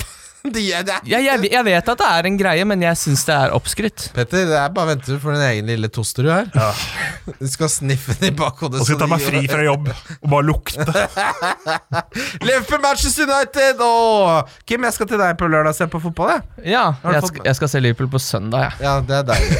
De, 0.57 0.63
er- 0.73 0.83
det 0.87 0.93
er, 0.95 1.01
Jeg, 1.09 1.25
jeg, 1.27 1.51
jeg 1.51 1.65
vet 1.67 1.89
at 1.93 1.99
det 2.01 2.07
er 2.07 2.27
en 2.29 2.37
greie, 2.39 2.65
men 2.69 2.81
jeg 2.85 2.97
syns 2.99 3.23
det 3.27 3.35
er 3.35 3.53
oppskrytt. 3.57 4.07
Petter, 4.15 4.45
det 4.49 4.57
er 4.57 4.69
bare 4.73 4.87
å 4.87 4.91
vente 4.93 5.17
for 5.21 5.35
din 5.35 5.43
egen 5.47 5.67
lille 5.71 5.89
toster 5.93 6.27
du 6.27 6.31
er. 6.33 6.51
Du 7.37 7.43
skal 7.51 7.67
sniffe 7.69 8.13
den 8.21 8.29
i 8.31 8.35
bakhodet. 8.39 8.79
Og 8.81 8.87
skal 8.87 9.01
ta 9.01 9.07
meg 9.11 9.19
fri 9.21 9.41
fra 9.51 9.59
jobb 9.65 9.89
og 9.91 10.29
bare 10.31 10.45
lukte. 10.47 10.85
Liverpool 12.47 12.79
Manchester 12.81 13.27
United! 13.27 13.81
Og 13.83 14.49
Kim, 14.67 14.85
jeg 14.87 14.95
skal 14.95 15.09
til 15.11 15.19
deg 15.21 15.35
på 15.39 15.49
lørdag 15.51 15.73
og 15.75 15.77
se 15.77 15.87
på 15.91 16.01
fotball. 16.07 16.31
Jeg. 16.37 16.71
Ja, 16.77 16.85
Har 17.03 17.17
jeg 17.17 17.25
fått- 17.25 17.33
skal, 17.35 17.47
jeg 17.49 17.59
skal 17.59 17.71
se 17.73 17.81
Liverpool 17.83 18.09
på 18.15 18.21
søndag, 18.23 18.67
jeg. 18.69 18.87
Ja, 18.87 18.95
det 19.01 19.17
er 19.19 19.27
deilig. 19.33 19.57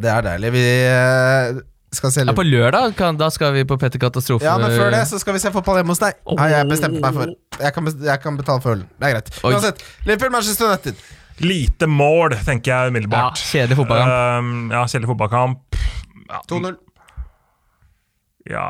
Det 0.00 0.12
er 0.14 0.26
deilig. 0.30 0.52
Vi 0.56 0.64
eh, 0.88 1.60
skal 1.98 2.14
se 2.14 2.24
Ja, 2.24 2.34
på 2.36 2.46
lørdag 2.46 2.96
kan, 2.98 3.18
da 3.20 3.28
skal 3.34 3.52
vi 3.56 3.66
på 3.68 3.76
Petter 3.80 4.00
Katastrofe. 4.02 4.46
Ja, 4.46 4.56
men 4.60 4.74
før 4.74 4.90
det 4.94 5.04
så 5.10 5.20
skal 5.20 5.36
vi 5.36 5.42
se 5.42 5.52
fotball 5.54 5.80
hjemme 5.82 5.94
hos 5.94 6.02
deg. 6.02 6.18
Har 6.38 6.54
jeg 6.54 6.70
bestemt 6.70 6.98
meg 7.04 7.20
for. 7.20 7.36
Jeg 7.58 7.74
kan, 7.76 7.92
jeg 8.08 8.24
kan 8.24 8.40
betale 8.40 8.64
for 8.64 8.76
ølen. 8.76 8.88
Det 8.98 9.10
er 9.10 9.16
greit. 9.18 9.30
Oi. 9.42 9.54
Uansett, 9.54 9.86
Liverpool 10.06 10.34
Manchester 10.38 10.70
United. 10.72 11.06
Lite 11.38 11.86
mål, 11.86 12.34
tenker 12.46 12.72
jeg 12.72 12.92
umiddelbart. 12.94 13.38
Ja, 13.38 13.50
kjedelig 13.52 13.78
fotballkamp. 13.78 14.42
Um, 14.42 14.70
ja, 14.74 14.82
kjedelig 14.90 15.12
fotballkamp. 15.12 15.80
Ja, 16.28 16.42
2-0. 16.50 16.76
Ja 18.48 18.64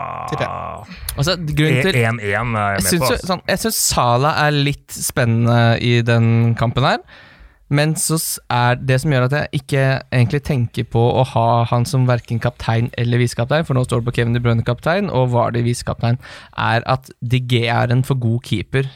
altså, 1.14 1.36
1-1 1.38 1.60
er 1.62 1.98
jeg 2.02 2.18
Jeg 2.26 2.46
med 2.50 2.88
på. 2.98 3.06
Altså. 3.06 3.18
sånn, 3.22 3.42
jeg 3.46 3.60
syns 3.62 3.78
Sala 3.92 4.32
er 4.42 4.56
litt 4.56 4.90
spennende 4.90 5.78
i 5.84 6.00
den 6.02 6.56
kampen 6.58 6.86
her. 6.86 6.98
Men 7.68 7.94
så 8.00 8.16
er 8.52 8.78
det 8.80 9.00
som 9.02 9.12
gjør 9.12 9.26
at 9.26 9.34
jeg 9.36 9.60
ikke 9.60 9.82
egentlig 10.08 10.40
tenker 10.46 10.86
på 10.88 11.02
å 11.20 11.24
ha 11.34 11.48
han 11.68 11.84
som 11.88 12.06
verken 12.08 12.40
kaptein 12.40 12.88
eller 13.00 13.20
visekaptein, 13.20 13.66
for 13.68 13.76
nå 13.76 13.84
står 13.84 14.00
det 14.00 14.08
på 14.08 14.14
Kevin 14.18 14.36
De 14.36 14.42
Bruyne 14.44 14.64
kaptein, 14.64 15.10
og 15.12 15.34
var 15.34 15.52
det 15.52 15.66
visekaptein, 15.66 16.20
er 16.56 16.86
at 16.88 17.10
DG 17.20 17.66
er 17.68 17.92
en 17.92 18.04
for 18.06 18.20
god 18.20 18.40
keeper. 18.48 18.88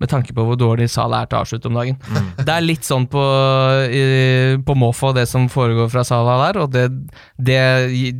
Med 0.00 0.08
tanke 0.08 0.32
på 0.32 0.44
hvor 0.48 0.56
dårlig 0.56 0.86
Sala 0.88 1.22
er 1.22 1.28
til 1.28 1.36
å 1.36 1.40
avslutte 1.44 1.68
om 1.68 1.76
dagen. 1.76 1.98
Det 2.38 2.48
er 2.48 2.64
litt 2.64 2.86
sånn 2.88 3.04
på, 3.12 3.24
i, 3.92 4.04
på 4.64 4.76
måfå, 4.80 5.12
det 5.16 5.26
som 5.28 5.48
foregår 5.52 5.90
fra 5.92 6.04
Sala 6.08 6.38
der, 6.46 6.60
og 6.62 6.72
det, 6.72 6.86
det, 7.36 7.60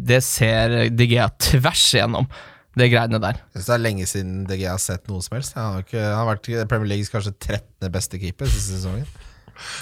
det 0.08 0.20
ser 0.24 0.90
DG 0.92 1.16
tvers 1.40 1.86
igjennom, 1.96 2.28
det 2.76 2.90
greiene 2.92 3.20
der. 3.20 3.40
Jeg 3.48 3.60
synes 3.60 3.72
det 3.72 3.76
er 3.76 3.84
lenge 3.84 4.08
siden 4.08 4.36
DG 4.48 4.68
har 4.68 4.80
sett 4.80 5.08
noe 5.08 5.24
som 5.24 5.36
helst. 5.36 5.56
Han 5.56 5.78
har, 5.78 5.88
ikke, 5.88 6.04
han 6.04 6.20
har 6.20 6.30
vært 6.34 6.52
Premier 6.68 6.92
Leagues 6.94 7.12
kanskje 7.12 7.32
13. 7.36 7.88
beste 7.92 8.20
keeper 8.20 8.48
siste 8.48 8.76
sesongen. 8.76 9.08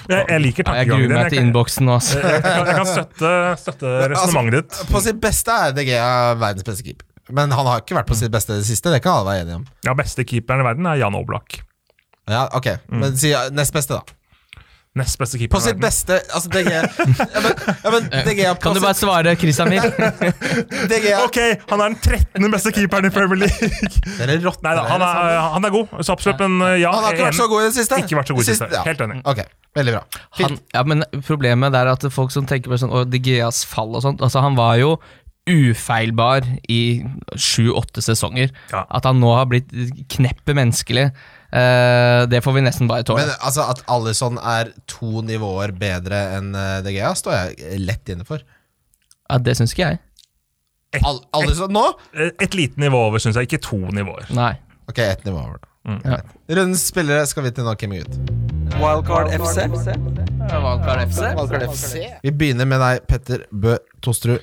Jeg, 0.09 0.25
jeg 0.29 0.43
liker 0.43 0.67
Ja, 0.69 0.75
jeg 0.81 0.89
gruer 0.91 1.13
meg 1.13 1.31
til 1.33 1.41
innboksen 1.43 1.87
nå, 1.89 1.97
altså. 1.99 2.19
jeg, 2.23 2.41
kan, 2.45 2.65
jeg 2.67 2.77
kan 2.79 2.89
støtte, 2.89 3.31
støtte 3.63 3.93
resonnementet 4.13 4.67
ditt. 4.69 4.81
På 4.91 5.03
sitt 5.05 5.21
beste 5.23 5.55
er 5.67 5.75
DG 5.77 5.93
verdens 6.41 6.67
beste 6.67 6.85
keeper. 6.87 7.05
Men 7.29 7.53
han 7.53 7.67
har 7.69 7.83
ikke 7.83 7.97
vært 7.99 8.09
på 8.09 8.17
sitt 8.17 8.31
beste 8.33 8.55
i 8.55 8.61
det 8.63 8.67
siste, 8.69 8.89
det 8.93 9.03
kan 9.05 9.19
alle 9.19 9.29
være 9.29 9.43
enige 9.45 9.59
om. 9.59 9.65
Ja, 9.85 9.93
Beste 9.97 10.25
keeperen 10.25 10.63
i 10.63 10.65
verden 10.65 10.87
er 10.89 10.97
Jan 10.97 11.17
Oblak. 11.17 11.59
Ja, 12.29 12.47
ok, 12.57 12.71
Men 12.93 13.17
si 13.17 13.31
nest 13.53 13.73
beste, 13.73 13.99
da. 13.99 14.18
Nest 14.97 15.19
beste 15.21 15.37
På 15.37 15.39
keeper 15.43 15.59
i 15.59 15.61
sitt 15.61 15.75
verden. 15.77 15.83
beste 15.85 16.15
Altså, 16.33 16.49
DG 16.49 16.69
ja, 16.73 16.79
men, 17.45 17.51
ja, 17.83 17.91
men 17.93 18.07
DG 18.25 18.39
er 18.41 18.55
på 18.57 18.63
Kan 18.63 18.73
du 18.73 18.79
bare 18.81 18.95
sitt- 18.97 19.05
svare, 19.05 19.35
Christian 19.37 19.69
er- 19.73 21.19
Ok, 21.23 21.37
han 21.69 21.81
er 21.83 21.91
den 21.93 21.97
13. 22.01 22.49
beste 22.51 22.71
keeperen 22.73 23.05
i 23.05 23.11
Premier 23.13 23.37
League. 23.43 23.69
Dere 24.17 24.39
rotter 24.41 24.65
Nei 24.65 24.73
da, 24.79 24.83
han 24.89 25.05
er, 25.05 25.37
han 25.53 25.65
er 25.69 25.75
god, 25.75 25.93
så 26.01 26.15
absolutt, 26.17 26.41
men 26.41 26.57
ja 26.81 26.91
Han 26.91 27.05
har 27.05 27.13
ikke 27.13 27.27
vært 27.29 27.37
så 27.37 27.47
god 27.51 27.61
i 27.61 27.67
det 27.69 27.75
siste. 27.77 28.01
Ikke 28.01 28.17
vært 28.17 28.31
så 28.31 28.37
god 28.39 28.41
i 28.41 28.47
det 28.49 28.55
siste. 28.57 28.71
ja. 28.73 28.83
Helt 28.89 29.05
enig. 29.05 29.19
Okay. 29.29 29.45
veldig 29.77 29.93
bra. 29.93 30.03
Han, 30.41 30.57
ja, 30.73 30.83
men 30.83 31.05
problemet 31.27 31.75
er 31.77 31.91
at 31.93 32.09
folk 32.11 32.33
som 32.33 32.49
tenker 32.49 32.73
på 32.73 32.79
sånn 32.81 32.89
Å, 32.91 33.05
Digeas 33.05 33.61
fall 33.69 33.93
og 33.95 34.01
sånt 34.01 34.19
Altså, 34.25 34.41
han 34.41 34.57
var 34.57 34.79
jo 34.81 34.95
ufeilbar 35.49 36.45
i 36.69 37.03
sju-åtte 37.37 38.01
sesonger. 38.05 38.51
Ja. 38.73 38.83
At 38.89 39.05
han 39.09 39.21
nå 39.21 39.31
har 39.37 39.47
blitt 39.49 39.69
kneppet 40.13 40.57
menneskelig, 40.57 41.07
det 42.29 42.41
får 42.45 42.53
vi 42.53 42.61
nesten 42.61 42.87
bare 42.89 43.03
tåle. 43.07 43.23
Men 43.25 43.33
altså 43.41 43.63
at 43.71 43.81
Alison 43.89 44.37
er 44.37 44.69
to 44.89 45.23
nivåer 45.25 45.71
bedre 45.73 46.19
enn 46.37 46.51
eh, 46.55 46.75
De 46.85 46.93
Gea, 46.93 47.13
står 47.17 47.33
jeg 47.37 47.79
lett 47.87 48.09
inne 48.13 48.25
for. 48.27 48.43
ja, 49.29 49.37
det 49.41 49.55
syns 49.57 49.73
ikke 49.73 49.87
jeg. 49.89 49.99
Al 51.05 51.19
Alison 51.37 51.69
nå? 51.73 51.85
Et, 52.13 52.33
Et 52.41 52.55
lite 52.57 52.77
nivå 52.81 52.97
over, 53.09 53.21
syns 53.21 53.35
jeg. 53.37 53.49
Ikke 53.49 53.61
to 53.61 53.77
nivåer. 53.93 54.29
Nei. 54.33 54.55
Ok, 54.89 54.99
ett 55.05 55.25
nivå 55.25 55.37
over. 55.41 55.57
da. 55.61 55.65
Ja. 56.05 56.17
Rundens 56.49 56.83
spillere 56.89 57.25
skal 57.29 57.43
vi 57.45 57.51
til 57.55 57.65
nå, 57.65 57.73
Kim 57.81 57.93
Gutt. 57.97 58.15
Wildcard 58.79 59.29
FC. 59.33 59.65
Wildcard 60.49 61.65
FC. 61.69 62.01
Vi 62.23 62.31
begynner 62.31 62.65
med 62.69 62.81
deg, 62.81 63.05
Petter 63.09 63.45
Bø 63.51 63.77
Tosterud, 64.05 64.41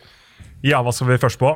Ja, 0.66 0.80
hva 0.82 0.90
skal 0.94 1.10
vi 1.12 1.18
først 1.22 1.38
på? 1.38 1.50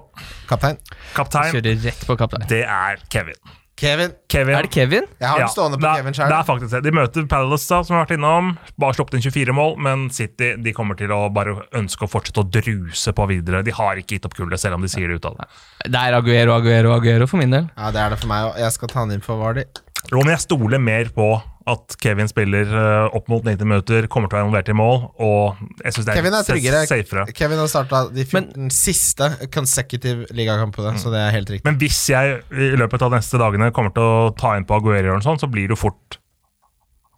kaptein. 0.51 0.77
Kaptein. 1.17 1.51
Kjører 1.57 1.81
rett 1.87 2.05
på 2.07 2.17
kaptein. 2.21 2.45
Det 2.51 2.61
er 2.67 3.01
Kevin. 3.11 3.39
Kevin. 3.81 4.13
Kevin. 4.29 4.55
Er 4.59 4.67
det 4.67 4.73
Kevin? 4.75 5.07
Jeg 5.21 5.29
har 5.31 5.41
den 5.41 5.49
stående 5.49 5.79
på 5.81 5.87
det, 5.87 5.93
Kevin 6.03 6.17
selv. 6.19 6.29
det 6.29 6.37
er 6.37 6.47
faktisk 6.49 6.73
det. 6.75 6.81
De 6.85 6.93
møter 6.99 7.27
Palace, 7.31 7.69
da, 7.71 7.79
som 7.87 7.95
vi 7.95 7.99
har 7.99 8.05
vært 8.05 8.17
innom. 8.19 8.51
Bare 8.81 8.97
sluppet 8.99 9.17
inn 9.17 9.25
24 9.25 9.55
mål, 9.57 9.77
men 9.87 10.07
City 10.13 10.53
de 10.61 10.75
kommer 10.77 10.99
til 11.01 11.13
å 11.17 11.23
bare 11.33 11.57
ønske 11.81 12.05
å 12.05 12.11
fortsette 12.13 12.45
å 12.45 12.49
druse 12.53 13.15
på 13.17 13.29
videre. 13.31 13.63
De 13.65 13.73
har 13.77 14.01
ikke 14.03 14.19
gitt 14.19 14.29
opp 14.29 14.37
kullet, 14.37 14.61
selv 14.61 14.77
om 14.77 14.85
de 14.85 14.91
sier 14.93 15.09
det 15.09 15.21
ut 15.23 15.31
av 15.31 15.39
Det 15.41 15.49
Det 15.97 16.03
er 16.03 16.19
Aguero, 16.19 16.59
Aguero, 16.61 16.93
Aguero 16.99 17.27
for 17.31 17.41
min 17.41 17.57
del. 17.57 17.71
Ja, 17.77 17.91
det 17.95 18.05
er 18.05 18.13
det 18.13 18.21
for 18.21 18.29
meg 18.33 18.51
òg. 18.51 18.61
Jeg 18.61 18.77
skal 18.77 18.93
ta 18.93 19.01
han 19.01 19.17
inn 19.17 19.25
for 19.25 19.41
Vardi. 19.41 19.65
Jo, 20.11 20.21
men 20.21 20.35
jeg 20.35 20.45
stoler 20.45 20.81
mer 20.83 21.09
på 21.17 21.31
at 21.69 21.97
Kevin 22.01 22.29
spiller 22.31 22.71
eh, 22.73 23.17
opp 23.17 23.27
mot 23.29 23.45
90 23.45 23.69
minutter, 23.69 24.07
kommer 24.13 24.31
til 24.31 24.39
å 24.39 24.41
være 24.41 24.47
involvert 24.49 24.71
i 24.73 24.77
mål, 24.79 25.03
og 25.21 25.61
jeg 25.85 25.93
synes 25.97 26.07
det 26.07 26.15
er, 26.15 26.21
Kevin 26.21 26.37
er 26.39 26.47
tryggere. 26.49 26.81
safere. 26.89 27.25
Kevin 27.37 27.61
har 27.61 27.69
starta 27.71 28.01
de 28.15 28.25
14 28.25 28.71
siste 28.75 29.29
consecutive 29.53 30.31
ligakampene, 30.37 30.95
så 31.01 31.13
det 31.13 31.21
er 31.21 31.37
helt 31.37 31.53
riktig. 31.53 31.67
Men 31.69 31.77
hvis 31.83 32.01
jeg 32.13 32.41
i 32.49 32.73
løpet 32.81 33.05
av 33.05 33.13
de 33.13 33.21
neste 33.21 33.43
dagene 33.43 33.69
kommer 33.77 33.93
til 33.97 34.07
å 34.07 34.33
ta 34.41 34.55
inn 34.57 34.67
på 34.69 34.81
Aguero, 34.81 35.19
og 35.19 35.27
sånn, 35.27 35.41
så 35.43 35.51
blir 35.53 35.69
det 35.69 35.77
jo 35.77 35.83
fort 35.85 36.21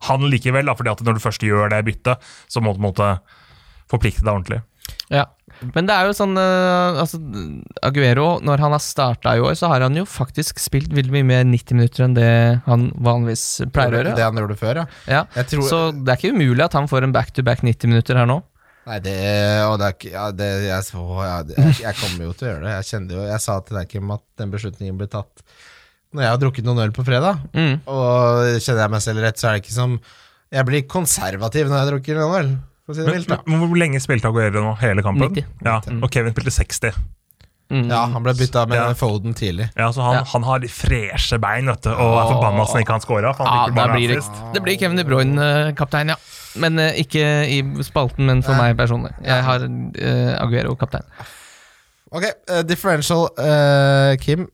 han 0.09 0.27
likevel. 0.27 0.67
Da, 0.67 0.75
fordi 0.75 0.91
at 0.91 1.07
når 1.07 1.19
du 1.19 1.23
først 1.23 1.47
gjør 1.47 1.71
det 1.71 1.85
byttet, 1.87 2.31
så 2.51 2.63
må 2.63 2.75
du 2.75 2.81
på 2.81 2.83
en 2.83 2.91
måte 2.91 3.11
forplikte 3.93 4.25
deg 4.25 4.33
ordentlig. 4.35 4.63
Ja. 5.13 5.27
Men 5.77 5.87
det 5.87 5.95
er 5.95 6.09
jo 6.09 6.15
sånn 6.17 6.33
eh, 6.41 7.01
altså, 7.03 7.19
Aguero, 7.85 8.39
når 8.43 8.63
han 8.65 8.73
har 8.75 8.81
starta 8.83 9.35
i 9.37 9.43
år, 9.45 9.53
så 9.59 9.69
har 9.71 9.85
han 9.85 9.95
jo 9.99 10.07
faktisk 10.09 10.59
spilt 10.63 10.91
veldig 10.97 11.13
mye 11.15 11.27
mer 11.29 11.43
90 11.47 11.77
minutter 11.79 12.07
enn 12.07 12.15
det 12.17 12.31
han 12.67 12.89
vanligvis 12.97 13.45
pleier 13.75 13.93
å 13.93 14.01
Det 14.01 14.15
gjøre. 14.15 14.25
han 14.31 14.41
gjorde 14.41 14.57
før, 14.63 14.81
ja. 14.83 14.87
Ja. 15.13 15.21
Jeg 15.37 15.51
tror, 15.53 15.69
Så 15.69 15.83
det 15.93 16.09
er 16.15 16.19
ikke 16.19 16.33
umulig 16.35 16.65
at 16.65 16.79
han 16.79 16.89
får 16.91 17.07
en 17.07 17.13
back-to-back 17.15 17.63
90 17.63 17.93
minutter 17.93 18.19
her 18.19 18.27
nå. 18.31 18.41
Nei, 18.89 18.97
det, 19.05 19.13
og 19.69 19.77
det 19.79 19.87
er 19.87 19.93
ikke 19.95 20.11
ja, 20.11 20.25
det, 20.35 20.49
jeg, 20.67 20.87
så, 20.89 21.05
ja, 21.23 21.37
jeg, 21.55 21.77
jeg 21.85 21.99
kommer 22.01 22.25
jo 22.27 22.33
til 22.35 22.49
å 22.49 22.51
gjøre 22.51 22.65
det. 22.65 22.73
Jeg 22.81 22.89
kjenner 22.89 23.15
jo 23.21 23.29
Jeg 23.29 23.45
sa 23.45 23.61
til 23.63 23.79
deg, 23.79 23.93
Kim, 23.93 24.11
at 24.17 24.25
den 24.43 24.51
beslutningen 24.57 24.99
ble 24.99 25.07
tatt 25.13 25.45
når 26.13 26.25
jeg 26.27 26.29
har 26.35 26.41
drukket 26.43 26.67
noen 26.67 26.81
øl 26.83 26.91
på 26.93 27.05
fredag. 27.07 27.39
Mm. 27.57 27.77
Og 27.89 28.59
kjenner 28.61 28.83
jeg 28.83 28.93
meg 28.93 29.01
selv 29.05 29.23
rett, 29.25 29.39
så 29.41 29.47
er 29.49 29.55
det 29.55 29.63
ikke 29.63 29.77
som 29.79 29.95
Jeg 30.53 30.67
blir 30.69 30.83
konservativ 30.91 31.71
når 31.71 31.79
jeg 31.79 31.89
drukker 31.93 32.19
noen 32.21 32.35
øl, 32.41 32.51
for 32.93 33.01
å 33.01 33.01
si 33.01 33.03
det 33.03 33.09
Men, 33.09 33.19
mildt. 33.23 33.33
da 33.33 33.65
hvor 33.65 33.81
lenge 33.83 34.01
spilte 34.05 34.31
Aguero 34.31 34.63
nå? 34.63 34.77
Hele 34.85 35.03
kampen? 35.03 35.33
90. 35.35 35.45
Ja, 35.65 35.81
Og 36.03 36.11
Kevin 36.13 36.37
spilte 36.37 36.55
60. 36.55 37.03
Mm. 37.73 37.87
Ja, 37.89 38.03
han 38.13 38.21
ble 38.23 38.35
bytta 38.37 38.67
med 38.69 38.77
Ja. 38.77 38.93
Foden 38.93 39.33
tidlig. 39.35 39.71
Ja, 39.77 39.89
så 39.93 40.03
han, 40.05 40.15
Ja. 40.19 40.25
han 40.29 40.43
har 40.45 40.61
freshe 40.69 41.39
bein 41.41 41.67
vet 41.67 41.81
du, 41.83 41.91
og 41.91 42.19
er 42.21 42.35
forbanna 42.35 42.67
som 42.69 42.81
ikke 42.83 42.93
han 42.93 43.01
scora. 43.01 43.33
Ja, 43.39 43.95
blir 43.97 44.09
det, 44.13 44.23
det 44.53 44.63
blir 44.63 44.77
Kevin 44.79 44.97
De 45.01 45.05
Bruyne 45.05 45.39
eh, 45.41 45.73
kaptein, 45.73 46.09
ja. 46.13 46.17
Men 46.55 46.79
uh, 46.79 46.91
ikke 46.93 47.23
i 47.49 47.63
spalten, 47.83 48.27
men 48.27 48.43
for 48.45 48.53
meg 48.55 48.77
personlig. 48.77 49.15
Jeg 49.25 49.43
har 49.43 49.63
uh, 49.65 50.43
Aguero 50.43 50.75
kaptein. 50.77 51.07
Ok, 52.13 52.27
uh, 52.51 52.61
differential, 52.63 53.31
Kim. 54.21 54.51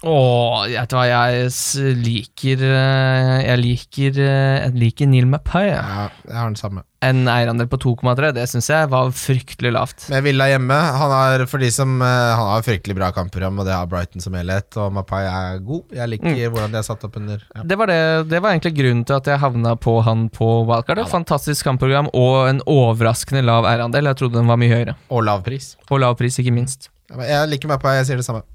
Åh, 0.00 0.62
vet 0.64 0.88
du 0.88 0.96
hva, 0.96 1.02
jeg 1.04 1.96
liker 2.00 2.62
eh, 2.64 3.34
Jeg 3.44 3.60
liker 3.60 4.20
eh, 4.24 4.54
Jeg 4.62 4.78
liker 4.80 5.10
Neil 5.10 5.26
Mapai. 5.28 5.66
Ja. 5.74 6.06
Jeg 6.24 6.36
har 6.38 6.46
den 6.48 6.56
samme. 6.56 6.86
En 7.04 7.28
eierandel 7.32 7.68
på 7.68 7.78
2,3, 7.80 8.30
det 8.36 8.46
syns 8.48 8.68
jeg 8.68 8.88
var 8.92 9.12
fryktelig 9.16 9.72
lavt. 9.72 10.06
Med 10.12 10.24
Villa 10.24 10.50
hjemme. 10.50 10.76
Han 11.00 11.12
har 11.12 11.44
for 11.48 11.60
de 11.60 11.68
som 11.72 12.00
eh, 12.04 12.32
Han 12.36 12.48
har 12.54 12.64
fryktelig 12.64 12.96
bra 12.96 13.10
kampprogram, 13.16 13.60
og 13.60 13.68
det 13.68 13.76
har 13.76 13.90
Brighton 13.92 14.24
som 14.24 14.36
helhet. 14.36 14.72
Og 14.80 14.96
Mapai 14.96 15.22
er 15.28 15.60
god. 15.68 15.84
Jeg 15.96 16.12
liker 16.14 16.48
hvordan 16.48 16.72
de 16.72 16.80
er 16.80 16.88
satt 16.88 17.04
opp 17.08 17.20
under. 17.20 17.44
Ja. 17.56 17.66
Det 17.68 17.80
var, 17.80 17.92
det, 17.92 18.00
det 18.32 18.40
var 18.40 18.56
egentlig 18.56 18.74
grunnen 18.80 19.04
til 19.04 19.20
at 19.20 19.28
jeg 19.32 19.44
havna 19.44 19.76
på 19.76 19.98
han 20.08 20.28
på 20.32 20.50
wildcard. 20.64 21.04
Ja, 21.04 21.08
fantastisk 21.12 21.68
kampprogram 21.68 22.08
og 22.16 22.48
en 22.48 22.64
overraskende 22.64 23.44
lav 23.44 23.68
eierandel. 23.68 24.08
Jeg 24.12 24.22
trodde 24.22 24.40
den 24.40 24.48
var 24.48 24.60
mye 24.60 24.72
høyere. 24.72 24.96
Og 25.12 25.26
lav 25.28 25.44
pris. 25.44 25.74
Og 25.90 26.00
lav 26.00 26.16
pris, 26.20 26.40
ikke 26.40 26.56
minst. 26.56 26.88
Jeg 27.10 27.48
liker 27.52 27.68
Mapai, 27.68 27.98
jeg 28.00 28.12
sier 28.12 28.20
det 28.24 28.28
samme. 28.28 28.46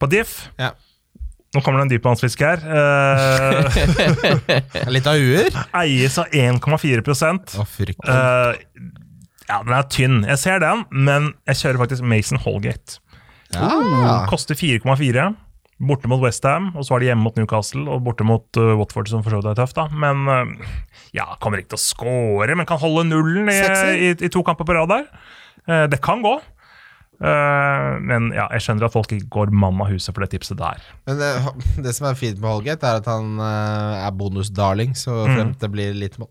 På 0.00 0.06
diff 0.10 0.48
Ja. 0.60 0.70
Nå 1.54 1.60
kommer 1.62 1.78
det 1.78 1.84
en 1.86 1.92
dypvannsfisk 1.94 2.40
her. 2.42 2.58
Uh, 2.74 3.62
Litt 4.90 5.06
av 5.06 5.14
uer? 5.22 5.54
eies 5.78 6.16
av 6.18 6.26
1,4% 6.34 7.54
uh. 7.54 7.62
Eh, 8.10 8.50
Ja, 9.44 9.60
den 9.62 9.74
er 9.76 9.84
tynn. 9.92 10.24
Jeg 10.26 10.38
ser 10.40 10.58
den, 10.64 10.82
men 10.90 11.30
jeg 11.46 11.56
kjører 11.60 11.78
faktisk 11.84 12.02
Mason 12.08 12.38
Holgate. 12.42 12.96
ja. 13.54 14.24
Koster 14.30 14.54
4,4. 14.58 15.34
Borte 15.84 16.06
mot 16.08 16.20
Westham, 16.22 16.70
og 16.78 16.84
så 16.86 16.94
har 16.94 17.00
de 17.02 17.06
hjemme 17.10 17.24
mot 17.26 17.36
Newcastle 17.36 17.82
og 17.90 18.04
borte 18.06 18.24
mot 18.24 18.46
uh, 18.56 18.76
Watford, 18.78 19.08
som 19.10 19.22
for 19.26 19.30
så 19.34 19.38
vidt 19.42 19.50
er 19.52 19.58
tøft. 19.58 19.76
da 19.76 19.84
Men 19.90 20.16
uh, 20.30 20.46
ja, 21.12 21.26
kommer 21.42 21.58
ikke 21.60 21.72
til 21.74 21.80
å 21.80 21.84
score, 21.84 22.54
men 22.56 22.66
kan 22.66 22.78
holde 22.80 23.04
nullen 23.10 23.48
i, 23.52 23.58
i, 24.08 24.10
i 24.14 24.28
to 24.32 24.40
kamper 24.46 24.64
på 24.68 24.74
rad 24.78 24.88
der. 24.94 25.04
Uh, 25.68 25.84
det 25.92 25.98
kan 26.02 26.22
gå. 26.24 26.34
Uh, 27.22 28.00
men 28.02 28.30
ja, 28.34 28.48
jeg 28.56 28.64
skjønner 28.64 28.88
at 28.88 28.94
folk 28.94 29.12
ikke 29.14 29.30
går 29.36 29.54
mann 29.54 29.80
av 29.82 29.92
huset 29.92 30.12
for 30.12 30.24
det 30.24 30.32
tipset 30.34 30.58
der. 30.60 30.82
Men 31.08 31.20
det, 31.20 31.30
det 31.86 31.94
som 31.96 32.08
er 32.10 32.18
fint 32.18 32.40
med 32.40 32.50
Holgate, 32.50 32.88
er 32.88 33.02
at 33.02 33.10
han 33.10 33.38
eh, 33.38 34.04
er 34.04 34.14
bonusdarling, 34.18 34.94
så 34.98 35.24
fremt 35.28 35.60
det 35.62 35.70
blir 35.72 35.96
litt 35.96 36.18
mål. 36.20 36.30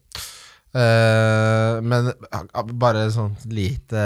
Eh, 0.73 1.79
men 1.85 2.09
eh, 2.09 2.63
bare 2.81 3.05
sånn 3.13 3.35
lite 3.53 4.03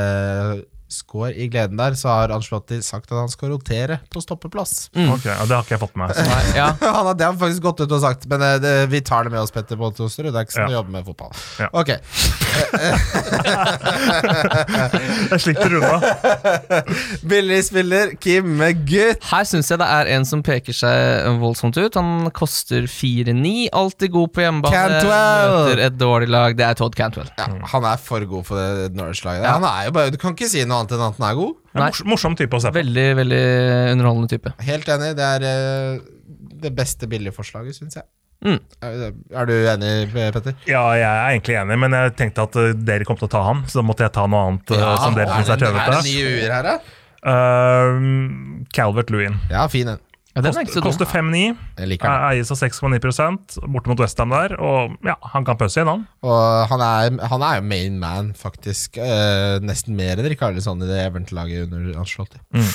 score 0.91 1.34
i 1.35 1.47
gleden 1.51 1.77
der, 1.80 1.95
så 1.99 2.07
har 2.14 2.31
Anslotti 2.35 2.80
sagt 2.85 3.11
at 3.11 3.18
han 3.19 3.30
skal 3.31 3.49
rotere 3.55 3.99
på 4.14 4.22
stoppeplass. 4.23 4.88
Ok, 4.95 5.26
ja, 5.27 5.38
Det 5.45 5.55
har 5.55 5.64
ikke 5.65 5.76
jeg 5.76 5.81
fått 5.84 5.95
med 5.99 6.07
meg. 6.07 6.15
ja. 6.55 6.69
han 6.81 7.05
har, 7.09 7.14
det 7.18 7.26
har 7.27 7.34
han 7.35 7.41
faktisk 7.41 7.61
gått 7.65 7.81
ut 7.84 7.91
og 7.97 8.01
sagt, 8.03 8.27
men 8.31 8.41
eh, 8.45 8.57
det, 8.64 8.73
vi 8.93 9.01
tar 9.05 9.27
det 9.27 9.31
med 9.35 9.41
oss, 9.43 9.51
Petter 9.55 9.76
Boltoster. 9.80 10.23
Det 10.31 10.35
er 10.35 10.47
ikke 10.47 10.57
sånn 10.59 10.72
å 10.72 10.77
jobbe 10.80 10.91
med 10.95 11.05
fotball. 11.07 11.31
Ja. 11.59 11.68
Ok, 11.77 11.89
Jeg 15.27 15.39
slipper 15.43 15.76
unna. 15.77 15.97
billig 17.31 17.59
spiller, 17.68 18.14
Kim 18.23 18.57
Gutt. 18.88 19.23
Her 19.31 19.47
syns 19.47 19.69
jeg 19.72 19.81
det 19.81 19.88
er 19.97 20.09
en 20.15 20.26
som 20.27 20.41
peker 20.45 20.76
seg 20.76 21.27
voldsomt 21.41 21.77
ut. 21.80 21.97
Han 21.99 22.30
koster 22.35 22.88
4-9. 22.89 23.68
Alltid 23.77 24.14
god 24.15 24.34
på 24.35 24.43
hjemmebane. 24.45 24.76
Cantwell! 24.77 25.55
Møter 25.57 25.84
et 25.88 25.97
dårlig 25.99 26.30
lag. 26.34 26.57
Det 26.57 26.65
er 26.68 26.80
Todd 26.80 26.95
Cantwell. 26.97 27.30
Ja, 27.39 27.49
han 27.73 27.88
er 27.91 28.01
for 28.01 28.23
god 28.30 28.47
for 28.47 28.59
det 28.59 28.93
Norwich-laget. 28.97 29.45
Han 29.47 29.65
er 29.68 29.88
jo 29.89 29.95
bare, 29.97 30.14
Du 30.14 30.19
kan 30.22 30.35
ikke 30.38 30.49
si 30.51 30.64
noe 30.68 30.76
annet 30.77 30.93
enn 30.95 31.05
at 31.07 31.17
den 31.17 31.25
er 31.29 31.39
god. 31.39 31.55
Nei. 31.77 31.89
morsom 32.09 32.37
type 32.37 32.57
å 32.57 32.61
se 32.63 32.71
på. 32.71 32.79
Veldig, 32.79 33.07
veldig 33.21 33.41
underholdende 33.93 34.31
type. 34.31 34.53
Helt 34.67 34.87
enig. 34.93 35.11
Det 35.17 35.27
er 35.37 35.47
eh, 35.49 36.05
det 36.63 36.71
beste 36.77 37.09
billigforslaget, 37.11 37.77
syns 37.77 37.99
jeg. 37.99 38.07
Mm. 38.45 38.59
Er, 38.85 39.13
er 39.33 39.49
du 39.49 39.53
enig, 39.55 39.91
Petter? 40.13 40.53
Ja, 40.69 40.83
jeg 40.93 41.07
er 41.07 41.31
egentlig 41.31 41.57
enig, 41.57 41.77
men 41.81 41.95
jeg 41.97 42.13
tenkte 42.19 42.45
at 42.45 42.57
uh, 42.59 42.69
dere 42.77 43.07
kom 43.07 43.17
til 43.17 43.25
å 43.25 43.33
ta 43.33 43.41
han, 43.47 43.63
så 43.65 43.81
da 43.81 43.87
måtte 43.87 44.05
jeg 44.05 44.13
ta 44.13 44.27
noe 44.29 44.43
annet 44.51 44.73
uh, 44.75 44.91
som 45.01 45.17
dere 45.17 45.39
syns 45.39 45.49
er 45.55 45.65
er 45.71 45.79
det 45.95 46.03
nye 46.05 46.27
uer 46.35 46.53
her, 46.53 46.67
da? 46.69 46.75
Uh, 47.27 48.61
Calvert 48.77 49.09
Lewin. 49.13 49.39
Ja, 49.49 49.65
fin 49.73 49.89
en. 49.89 50.03
Ja, 50.38 50.43
den 50.45 50.53
er 50.53 50.68
ikke 50.68 50.76
så 50.76 50.81
dum. 50.84 50.91
Koster 50.91 51.07
5,9. 51.09 51.39
Jeg 51.80 51.89
liker 51.89 52.11
den. 52.11 52.26
Eies 52.30 52.51
av 52.53 52.59
6,9 52.59 53.69
borte 53.73 53.89
mot 53.89 54.01
Westham 54.03 54.35
der. 54.35 54.53
Og 54.61 54.93
ja, 55.07 55.15
han 55.34 55.47
kan 55.47 55.57
pøse 55.57 55.81
inn, 55.81 55.89
han. 55.89 56.03
Og 56.22 56.68
han 56.69 56.84
er, 56.85 57.15
han 57.31 57.45
er 57.47 57.57
jo 57.57 57.64
main 57.65 57.97
man, 58.03 58.30
faktisk. 58.38 58.99
Eh, 59.01 59.57
nesten 59.65 59.97
mer 59.97 60.22
enn 60.22 60.30
Rikarlison 60.30 60.84
i 60.85 60.89
det 60.89 60.99
Everton-laget 61.07 61.73
under 61.73 61.97
Ancelotti. 62.03 62.43
Mm. 62.53 62.69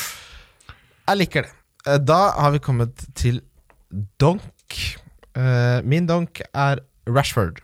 Jeg 1.12 1.20
liker 1.20 1.46
det. 1.46 1.54
Eh, 1.86 2.00
da 2.02 2.20
har 2.34 2.56
vi 2.56 2.62
kommet 2.66 3.06
til 3.14 3.38
donk. 4.18 4.80
Eh, 5.38 5.78
min 5.86 6.10
donk 6.10 6.42
er 6.50 6.82
Rashford. 7.06 7.62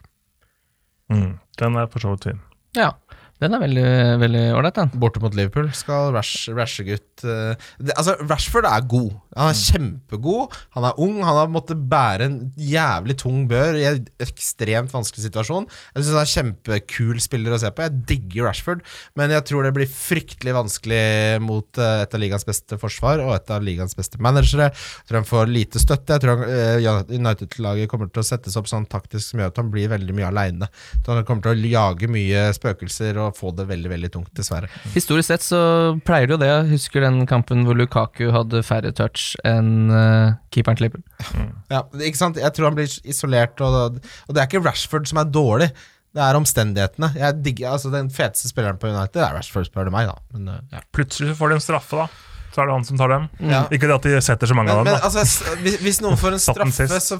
Mm. 1.11 1.33
Den 1.59 1.75
er 1.75 1.91
for 1.91 2.05
så 2.05 2.15
vidt 2.15 2.31
fin. 2.31 2.39
Ja, 2.77 2.93
den 3.39 3.55
er 3.55 3.61
veldig 3.63 3.89
veldig 4.19 4.43
ålreit, 4.57 4.75
den. 4.75 4.91
Borte 4.99 5.21
mot 5.23 5.35
Liverpool 5.35 5.69
skal 5.75 6.11
Rash, 6.15 6.49
Rashegutt 6.51 7.23
uh, 7.23 7.53
Altså, 7.95 8.17
Rashford 8.27 8.67
er 8.67 8.83
god. 8.91 9.13
Han 9.37 9.51
er 9.53 9.59
kjempegod. 9.59 10.57
Han 10.75 10.87
er 10.89 10.99
ung. 10.99 11.21
Han 11.23 11.37
har 11.37 11.51
måttet 11.51 11.79
bære 11.89 12.27
en 12.27 12.37
jævlig 12.59 13.15
tung 13.21 13.45
bør 13.49 13.79
i 13.79 13.85
en 13.87 14.01
ekstremt 14.25 14.91
vanskelig 14.91 15.29
situasjon. 15.29 15.69
Jeg 15.95 16.03
synes 16.03 16.17
han 16.17 16.25
er 16.25 16.33
kjempekul 16.33 17.21
spiller 17.23 17.55
å 17.55 17.61
se 17.61 17.71
på. 17.71 17.85
Jeg 17.87 18.03
digger 18.11 18.49
Rashford, 18.49 18.83
men 19.19 19.31
jeg 19.35 19.47
tror 19.47 19.63
det 19.67 19.73
blir 19.77 19.89
fryktelig 19.93 20.57
vanskelig 20.59 21.05
mot 21.45 21.79
uh, 21.79 22.03
et 22.03 22.15
av 22.15 22.23
ligaens 22.23 22.47
beste 22.47 22.79
forsvar 22.81 23.23
og 23.23 23.33
et 23.37 23.55
av 23.55 23.63
ligaens 23.63 23.95
beste 23.95 24.19
managere. 24.19 24.67
Jeg 24.73 25.07
tror 25.07 25.21
han 25.21 25.31
får 25.31 25.53
lite 25.53 25.79
støtte. 25.79 26.17
Jeg 26.17 26.25
tror 26.25 26.43
eh, 26.43 26.91
United-laget 27.15 27.89
kommer 27.91 28.11
til 28.11 28.23
å 28.23 28.27
settes 28.27 28.59
opp 28.59 28.67
sånn 28.69 28.87
taktisk 28.89 29.31
som 29.31 29.41
gjør 29.41 29.53
at 29.53 29.59
han 29.61 29.71
blir 29.71 29.91
veldig 29.91 30.15
mye 30.17 30.27
aleine. 30.27 30.69
Han 31.07 31.23
kommer 31.27 31.47
til 31.47 31.55
å 31.55 31.73
jage 31.73 32.09
mye 32.11 32.49
spøkelser 32.55 33.19
og 33.23 33.28
få 33.35 33.51
det 33.57 33.67
veldig, 33.69 33.91
veldig 33.91 34.09
tungt, 34.13 34.31
dessverre. 34.37 34.69
Historisk 34.95 35.29
sett 35.29 35.45
så 35.45 35.59
pleier 36.07 36.29
det 36.29 36.35
jo 36.35 36.41
det. 36.41 36.49
Jeg 36.51 36.71
husker 36.73 37.05
den 37.05 37.21
kampen 37.29 37.65
hvor 37.67 37.77
Lukaku 37.77 38.29
hadde 38.35 38.63
færre 38.65 38.91
touch 38.95 39.33
enn 39.47 39.91
uh, 39.93 40.37
keeperen 40.53 40.79
til 40.79 40.87
Liverpool. 40.87 41.47
Ja, 41.73 41.83
ikke 41.99 42.21
sant? 42.21 42.39
Jeg 42.41 42.55
tror 42.55 42.71
han 42.71 42.79
blir 42.79 42.99
isolert, 43.03 43.61
og, 43.65 43.99
og 43.99 44.35
det 44.35 44.41
er 44.43 44.49
ikke 44.49 44.63
Rashford 44.65 45.09
som 45.09 45.21
er 45.21 45.31
dårlig. 45.33 45.69
Det 46.15 46.23
er 46.25 46.39
omstendighetene. 46.39 47.11
Jeg 47.19 47.37
digger, 47.45 47.75
altså 47.75 47.91
Den 47.93 48.09
feteste 48.09 48.49
spilleren 48.49 48.79
på 48.81 48.89
United 48.89 49.21
er 49.21 49.35
Rashford, 49.37 49.67
spør 49.69 49.89
du 49.89 49.93
meg. 49.93 50.09
da 50.09 50.37
Men, 50.37 50.49
uh, 50.55 50.63
ja. 50.73 50.81
Plutselig 50.95 51.37
får 51.37 51.53
de 51.53 51.59
en 51.59 51.67
straffe, 51.67 52.01
da. 52.05 52.28
Så 52.59 52.65
er 52.65 52.67
det 52.67 52.75
han 52.75 52.83
som 52.89 52.99
tar 52.99 53.13
dem. 53.13 53.29
Ja. 53.47 53.61
Ikke 53.71 53.87
det 53.87 53.95
at 53.95 54.03
de 54.09 54.19
setter 54.25 54.49
så 54.51 54.57
mange 54.57 54.73
Men, 54.73 54.81
av 54.81 54.83
men 54.83 54.91
dem. 54.91 54.99
da. 54.99 55.07
altså, 55.07 55.55
hvis, 55.63 55.77
hvis 55.85 56.01
noen 56.03 56.19
får 56.19 56.35
en 56.35 56.41
straffe, 56.43 56.87
så 56.99 57.19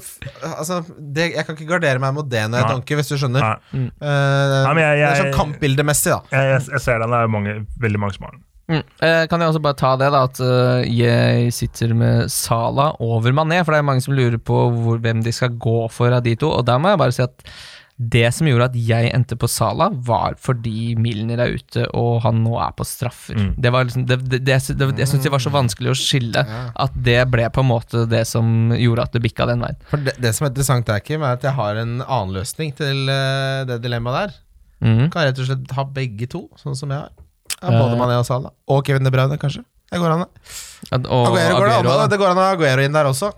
altså, 0.52 0.82
det, 1.00 1.30
Jeg 1.32 1.46
kan 1.48 1.56
ikke 1.56 1.68
gardere 1.70 2.02
meg 2.02 2.12
mot 2.18 2.28
det 2.28 2.44
når 2.50 2.60
jeg 2.60 2.66
Nei. 2.68 2.74
donker, 2.76 3.00
hvis 3.00 3.08
du 3.08 3.16
skjønner. 3.16 3.40
Nei. 3.40 3.86
Eh, 3.88 4.68
men 4.68 4.82
jeg- 4.84 5.00
Det 5.00 5.08
er 5.08 5.24
sånn 5.24 5.34
kampbildemessig, 5.38 6.12
da. 6.12 6.20
Jeg, 6.36 6.52
jeg, 6.52 6.68
jeg 6.76 6.80
ser 6.84 6.98
den. 7.00 7.10
Det 7.16 7.22
er 7.24 7.32
mange, 7.38 7.56
veldig 7.80 7.98
mange 8.04 8.14
som 8.18 8.28
har 8.28 8.36
den. 8.36 8.44
Mm. 8.70 8.84
Eh, 9.02 9.26
kan 9.26 9.40
jeg 9.42 9.48
også 9.50 9.62
bare 9.64 9.74
ta 9.80 9.96
det, 9.98 10.12
da, 10.14 10.20
at 10.28 10.38
eh, 10.46 10.84
jeg 10.94 11.52
sitter 11.56 11.94
med 11.98 12.28
Sala 12.30 12.92
over 13.02 13.32
Mané, 13.34 13.64
for 13.64 13.72
det 13.74 13.80
er 13.80 13.88
mange 13.88 14.04
som 14.04 14.14
lurer 14.14 14.38
på 14.38 14.60
hvor, 14.76 15.00
hvem 15.02 15.24
de 15.26 15.32
skal 15.34 15.56
gå 15.58 15.78
for 15.90 16.12
av 16.14 16.22
de 16.22 16.36
to, 16.38 16.52
og 16.54 16.66
der 16.68 16.78
må 16.78 16.92
jeg 16.92 17.00
bare 17.02 17.16
si 17.16 17.24
at 17.24 17.42
det 18.00 18.30
som 18.32 18.48
gjorde 18.48 18.70
at 18.70 18.76
jeg 18.80 19.10
endte 19.12 19.36
på 19.36 19.48
Sala, 19.50 19.90
var 19.92 20.38
fordi 20.40 20.94
Milner 20.96 21.42
er 21.44 21.56
ute, 21.58 21.82
og 21.92 22.22
han 22.24 22.38
nå 22.40 22.54
er 22.64 22.72
på 22.78 22.86
straffer. 22.88 23.36
Mm. 23.36 23.50
Det 23.60 23.72
var 23.74 23.84
liksom, 23.84 24.06
det, 24.08 24.16
det, 24.24 24.38
det, 24.46 24.56
det, 24.72 24.88
jeg 25.02 25.10
syns 25.10 25.26
det 25.26 25.32
var 25.34 25.42
så 25.44 25.52
vanskelig 25.52 25.92
å 25.92 25.96
skille 26.00 26.44
at 26.80 26.96
det 26.96 27.18
ble 27.28 27.44
på 27.52 27.60
en 27.60 27.68
måte 27.68 28.06
det 28.08 28.22
som 28.30 28.72
gjorde 28.72 29.04
at 29.04 29.16
det 29.18 29.20
bikka 29.26 29.44
den 29.50 29.66
veien. 29.66 29.76
For 29.90 30.00
det, 30.00 30.16
det 30.16 30.32
som 30.32 30.48
er 30.48 30.54
interessant, 30.54 30.88
er, 30.88 31.04
Kim, 31.04 31.26
er 31.26 31.36
at 31.36 31.44
jeg 31.44 31.52
har 31.58 31.82
en 31.82 31.98
annen 32.00 32.32
løsning 32.38 32.72
til 32.78 33.04
eh, 33.12 33.66
det 33.68 33.82
dilemmaet 33.84 34.16
der. 34.22 34.38
Mm. 34.80 35.04
Kan 35.12 35.28
rett 35.28 35.44
og 35.44 35.50
slett 35.50 35.76
ha 35.76 35.84
begge 36.00 36.30
to, 36.32 36.46
sånn 36.62 36.78
som 36.78 36.88
jeg 36.94 37.04
har. 37.04 37.12
Ja, 37.60 37.68
både 37.68 37.92
Eh. 37.92 38.00
Mané 38.00 38.16
og 38.16 38.24
Sala. 38.24 38.54
Og 38.72 38.80
Kevin 38.86 39.04
De 39.04 39.12
Bruyne, 39.12 39.36
kanskje. 39.36 39.66
Det 39.90 39.98
går 40.00 40.12
an, 40.14 40.24
det. 40.24 40.58
Aguero, 40.94 41.10
Og 41.12 41.26
Aguero, 41.34 41.56
går 41.58 41.66
det, 41.68 41.92
an, 41.92 42.10
det 42.10 42.18
går 42.22 42.30
an 42.32 42.38
å 42.38 42.44
ha 42.46 42.52
Aguero 42.56 42.84
inn 42.86 42.96
der 42.96 43.10
også. 43.10 43.34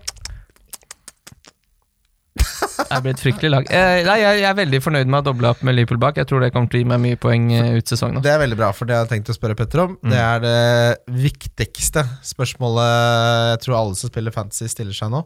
Det 2.93 2.99
blir 3.01 3.15
et 3.15 3.21
fryktelig 3.23 3.49
lag. 3.49 3.69
Eh, 3.73 4.01
nei, 4.05 4.17
jeg, 4.21 4.39
jeg 4.41 4.49
er 4.49 4.57
veldig 4.57 4.79
fornøyd 4.83 5.09
med 5.09 5.23
å 5.23 5.25
doble 5.29 5.49
opp 5.49 5.63
med 5.65 5.75
Liverpool 5.77 5.99
bak. 6.01 6.19
Jeg 6.19 6.29
tror 6.29 6.43
det 6.43 6.51
kommer 6.53 6.69
til 6.69 6.81
å 6.81 6.83
gi 6.83 6.89
meg 6.91 7.01
mye 7.03 7.19
poeng 7.21 7.49
eh, 7.55 7.73
ut 7.79 7.89
sesongen. 7.89 8.21
Det 8.25 8.31
er 8.33 8.41
veldig 8.41 8.59
bra, 8.59 8.69
for 8.75 8.89
det 8.89 8.97
jeg 8.97 9.05
har 9.05 9.11
tenkt 9.11 9.31
å 9.33 9.35
spørre 9.37 9.57
Petter 9.57 9.83
om, 9.85 9.97
det 10.05 10.19
er 10.19 10.43
det 10.43 11.17
viktigste 11.23 12.05
spørsmålet 12.27 13.51
jeg 13.53 13.61
tror 13.65 13.79
alle 13.79 13.99
som 13.99 14.11
spiller 14.11 14.35
fantasy, 14.35 14.69
stiller 14.71 14.97
seg 14.97 15.13
nå. 15.13 15.23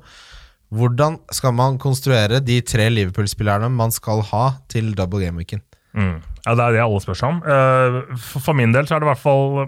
Hvordan 0.78 1.20
skal 1.32 1.54
man 1.56 1.78
konstruere 1.80 2.42
de 2.44 2.60
tre 2.68 2.90
Liverpool-spillerne 2.92 3.70
man 3.72 3.94
skal 3.96 4.24
ha 4.34 4.46
til 4.72 4.92
double 4.98 5.24
game-weeken? 5.24 5.64
Mm. 5.98 6.18
Ja, 6.44 6.56
Det 6.56 6.64
er 6.64 6.76
det 6.76 6.84
alle 6.84 7.04
spør 7.04 7.20
seg 7.20 7.36
om. 7.36 7.40
Uh, 7.44 8.18
for, 8.20 8.44
for 8.50 8.58
min 8.58 8.76
del 8.76 8.88
så 8.88 8.98
er 8.98 9.04
det 9.04 9.08
i 9.08 9.12
hvert 9.14 9.24
fall 9.24 9.68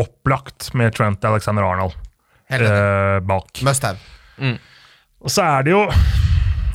opplagt 0.00 0.72
med 0.76 0.94
Trent 0.96 1.24
Alexander 1.24 1.64
Arnold 1.64 1.94
uh, 1.94 2.58
eh, 2.58 3.18
bak. 3.24 3.62
Must 3.64 3.86
have. 3.86 4.54
Og 5.24 5.32
så 5.32 5.46
er 5.46 5.64
det 5.64 5.72
jo 5.72 5.84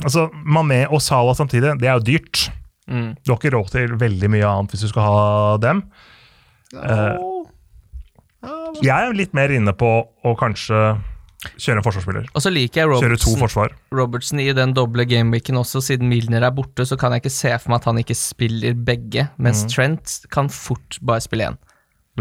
altså 0.02 0.28
Mané 0.44 0.84
og 0.88 1.02
Salah 1.04 1.36
samtidig, 1.38 1.76
det 1.80 1.88
er 1.88 1.98
jo 1.98 2.06
dyrt. 2.12 2.48
Mm. 2.90 3.12
Du 3.22 3.32
har 3.32 3.38
ikke 3.38 3.54
råd 3.54 3.70
til 3.74 3.94
veldig 4.00 4.30
mye 4.32 4.48
annet 4.48 4.74
hvis 4.74 4.86
du 4.86 4.90
skal 4.90 5.06
ha 5.06 5.56
dem. 5.62 5.84
Eh, 6.74 7.28
jeg 8.80 8.96
er 8.96 9.16
litt 9.16 9.34
mer 9.36 9.52
inne 9.52 9.74
på 9.76 9.90
å 10.24 10.34
kanskje 10.38 10.98
kjøre 11.40 11.80
en 11.80 11.84
forsvarsspiller. 11.84 12.28
Og 12.36 12.44
så 12.44 12.52
liker 12.52 12.82
jeg 12.82 13.00
Kjøre 13.00 13.18
to 13.20 13.32
forsvar. 13.40 13.74
Robertson 13.96 14.42
i 14.42 14.50
den 14.56 14.74
doble 14.76 15.06
gameweeken 15.08 15.60
også. 15.60 15.80
Siden 15.84 16.10
Milner 16.10 16.44
er 16.44 16.54
borte, 16.54 16.84
så 16.88 16.98
kan 17.00 17.14
jeg 17.14 17.24
ikke 17.24 17.32
se 17.32 17.54
for 17.56 17.72
meg 17.72 17.80
at 17.80 17.88
han 17.88 18.00
ikke 18.02 18.16
spiller 18.18 18.76
begge, 18.76 19.26
mens 19.40 19.64
Trent 19.72 20.18
kan 20.32 20.50
fort 20.52 21.00
bare 21.00 21.24
spille 21.24 21.52
én. 21.52 21.60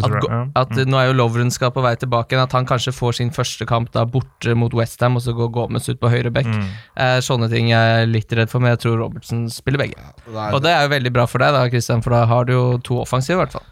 At, 0.05 0.21
go- 0.21 0.29
Ja. 0.31 0.45
at 0.61 0.69
Nå 0.87 0.97
er 1.01 1.07
jo 1.09 1.13
Lovren 1.19 1.51
skal 1.51 1.71
på 1.71 1.81
vei 1.83 1.95
tilbake 1.95 2.31
igjen, 2.35 2.43
at 2.43 2.51
han 2.53 2.65
kanskje 2.65 2.93
får 2.93 3.15
sin 3.15 3.31
første 3.31 3.65
kamp 3.67 3.91
da 3.91 4.05
borte 4.05 4.55
mot 4.55 4.73
Westham, 4.73 5.15
og 5.17 5.21
så 5.25 5.33
går 5.35 5.51
Gomez 5.51 5.89
ut 5.89 5.99
på 5.99 6.09
høyre 6.09 6.31
back. 6.31 6.45
Mm. 6.47 6.67
Eh, 6.97 7.17
sånne 7.19 7.49
ting 7.49 7.69
jeg 7.69 8.03
er 8.03 8.05
litt 8.07 8.31
redd 8.31 8.49
for, 8.49 8.59
men 8.59 8.71
jeg 8.75 8.79
tror 8.85 8.97
Robertsen 9.03 9.47
spiller 9.49 9.77
begge. 9.83 9.95
Da 10.33 10.51
Og 10.53 10.61
det 10.63 10.71
er 10.71 10.83
jo 10.87 10.93
veldig 10.95 11.13
bra 11.13 11.25
for 11.25 11.39
deg, 11.39 11.51
da, 11.53 11.67
Christian, 11.69 12.01
for 12.01 12.11
da 12.11 12.25
har 12.25 12.45
du 12.45 12.53
jo 12.53 12.77
to 12.79 12.99
offensive, 13.01 13.37
i 13.37 13.43
hvert 13.43 13.51
fall. 13.57 13.65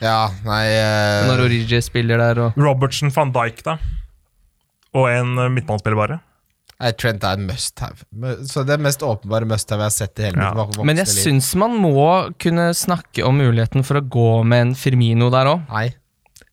Ja, 0.00 0.28
nei 0.44 0.64
uh... 0.74 1.28
Når 1.30 1.44
Origi 1.46 1.78
spiller 1.80 2.18
der 2.18 2.40
og 2.48 2.56
Robertsen 2.58 3.12
van 3.14 3.30
Dijk, 3.32 3.62
da. 3.64 3.76
Og 4.94 5.08
en 5.10 5.38
eh, 5.38 5.48
midtbanespiller 5.50 5.96
bare. 5.98 6.20
Nei, 6.84 6.92
Trent 7.00 7.24
er 7.24 7.38
en 7.40 7.48
must 7.48 7.80
have. 7.82 8.04
Så 8.46 8.62
det 8.68 8.76
er 8.76 8.84
mest 8.84 9.02
åpenbare 9.06 9.48
must 9.48 9.72
have 9.72 9.84
jeg 9.86 9.90
har 9.90 9.96
sett 9.96 10.20
i 10.22 10.28
hele 10.28 10.44
Ja. 10.44 10.52
mitt 10.54 10.84
Men 10.84 11.00
jeg 11.00 11.08
syns 11.10 11.54
man 11.56 11.76
må 11.80 12.06
kunne 12.38 12.70
snakke 12.76 13.24
om 13.26 13.40
muligheten 13.40 13.84
for 13.86 14.00
å 14.00 14.04
gå 14.06 14.30
med 14.44 14.68
en 14.68 14.74
Firmino 14.78 15.30
der 15.32 15.54
òg. 15.56 15.94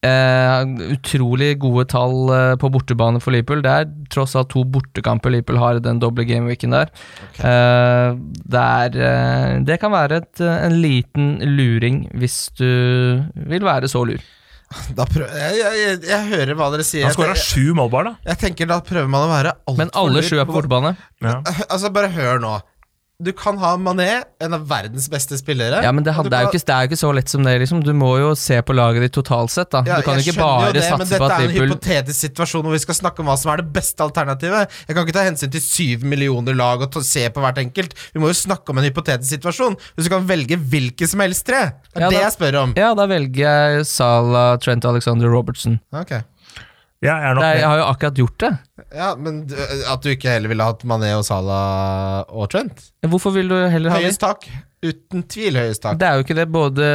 Eh, 0.02 0.64
utrolig 0.96 1.60
gode 1.62 1.84
tall 1.92 2.32
eh, 2.34 2.56
på 2.58 2.72
bortebane 2.74 3.20
for 3.22 3.36
Liverpool. 3.36 3.62
Det 3.62 3.70
er 3.70 3.90
tross 4.10 4.34
alt 4.40 4.50
to 4.50 4.64
bortekamper 4.66 5.30
Liverpool 5.30 5.60
har 5.62 5.78
i 5.78 5.84
den 5.86 6.00
doble 6.02 6.26
gameweeken 6.26 6.74
der. 6.74 6.90
Eh, 7.38 8.16
det, 8.18 8.64
er, 8.64 8.98
eh, 8.98 9.60
det 9.68 9.78
kan 9.84 9.94
være 9.94 10.24
et, 10.24 10.42
eh, 10.42 10.66
en 10.66 10.80
liten 10.82 11.36
luring 11.54 12.08
hvis 12.18 12.48
du 12.58 12.66
vil 13.36 13.62
være 13.68 13.92
så 13.92 14.02
lur. 14.10 14.24
Da 14.98 15.06
prøv, 15.10 15.28
jeg, 15.28 15.58
jeg, 15.60 15.80
jeg, 15.82 16.02
jeg 16.10 16.28
hører 16.32 16.58
hva 16.60 16.70
dere 16.74 16.86
sier. 16.88 17.08
Han 17.08 17.16
skåra 17.16 17.36
sju 17.40 17.74
målbar, 17.78 18.08
da. 18.08 18.14
jeg 18.32 18.42
tenker 18.46 18.70
da 18.72 18.80
prøver 18.86 19.10
man 19.12 19.26
å 19.28 19.32
være 19.32 19.56
altfor 19.60 19.80
Men 19.82 19.94
alle 20.02 20.24
sju 20.26 20.38
er 20.40 20.48
på 20.48 20.56
bortebane. 20.58 20.96
Ja. 21.24 21.40
Altså, 21.72 21.92
bare 21.94 22.12
hør 22.14 22.40
nå. 22.44 22.54
Du 23.22 23.32
kan 23.38 23.58
ha 23.62 23.76
Mané, 23.78 24.24
en 24.42 24.56
av 24.58 24.64
verdens 24.68 25.06
beste 25.12 25.38
spillere. 25.38 25.82
Ja, 25.86 25.92
men 25.94 26.04
det, 26.04 26.14
det, 26.26 26.34
er 26.34 26.48
ikke, 26.50 26.62
det 26.66 26.74
er 26.76 26.86
jo 26.86 26.90
ikke 26.90 27.00
så 27.02 27.12
lett 27.14 27.30
som 27.30 27.44
det, 27.46 27.54
liksom. 27.62 27.84
Du 27.86 27.92
må 27.98 28.10
jo 28.18 28.32
se 28.40 28.58
på 28.66 28.74
laget 28.74 29.06
ditt 29.06 29.14
totalt 29.14 29.54
sett, 29.54 29.70
da. 29.74 29.84
Ja, 29.86 30.00
du 30.02 30.08
kan 30.08 30.18
jo 30.18 30.26
ikke 30.26 30.40
bare 30.42 30.72
det, 30.74 30.84
satse 30.88 30.98
på 30.98 31.04
at 31.04 31.10
dette 31.12 31.38
er 31.38 31.46
en 31.46 31.54
Liverpool 31.54 31.76
hypotetisk 31.76 32.20
situasjon 32.26 32.66
hvor 32.66 32.74
vi 32.76 32.82
skal 32.82 32.98
snakke 32.98 33.22
om 33.24 33.30
hva 33.30 33.38
som 33.38 33.54
er 33.54 33.62
det 33.62 33.68
beste 33.78 34.02
alternativet. 34.08 34.80
Jeg 34.88 34.98
kan 34.98 35.06
ikke 35.06 35.18
ta 35.20 35.26
hensyn 35.28 35.54
til 35.54 35.64
syv 35.66 36.08
millioner 36.16 36.58
lag 36.58 36.82
og 36.88 36.98
se 37.06 37.28
på 37.30 37.46
hvert 37.46 37.62
enkelt. 37.62 37.94
Vi 38.16 38.24
må 38.24 38.32
jo 38.34 38.40
snakke 38.42 38.74
om 38.74 38.82
en 38.82 38.90
hypotetisk 38.90 39.36
situasjon. 39.38 39.78
Hvis 39.96 40.10
du 40.10 40.14
kan 40.16 40.26
velge 40.30 40.58
hvilke 40.58 41.08
som 41.10 41.22
helst 41.24 41.46
tre. 41.46 41.62
Det 41.94 42.02
er 42.02 42.08
Ja, 42.08 42.10
det 42.10 42.18
da- 42.18 42.26
jeg 42.26 42.38
spør 42.40 42.62
om. 42.64 42.74
Ja, 42.78 42.94
da 42.98 43.06
velger 43.06 43.46
jeg 43.46 43.86
Salah, 43.86 44.58
Trent 44.58 44.86
Alexander 44.86 45.30
Robertson. 45.30 45.80
Ok. 47.02 47.08
Jeg 47.10 47.18
er 47.26 47.34
nok 47.34 47.42
Det 47.42 47.50
er, 47.50 47.58
jeg 47.58 47.68
har 47.72 47.78
jo 47.82 47.86
akkurat 47.90 48.20
gjort 48.22 48.38
det. 48.44 48.52
Ja, 48.94 49.16
men 49.18 49.38
At 49.90 50.02
du 50.04 50.10
ikke 50.14 50.30
heller 50.30 50.52
ville 50.52 50.64
hatt 50.68 50.84
Mané 50.86 51.14
og 51.18 51.24
Salah 51.26 52.26
og 52.30 52.50
Trent? 52.52 52.92
Hvorfor 53.08 53.34
vil 53.34 53.50
du 53.50 53.56
heller 53.74 53.90
ha 53.90 53.98
det? 53.98 54.12
Høyest 54.12 54.22
tak. 54.22 54.46
Uten 54.82 55.22
tvil 55.30 55.58
høyest 55.58 55.82
tak. 55.82 55.98
Det 56.02 56.08
er 56.08 56.16
jo 56.18 56.24
ikke 56.26 56.36
det. 56.38 56.46
Både, 56.54 56.86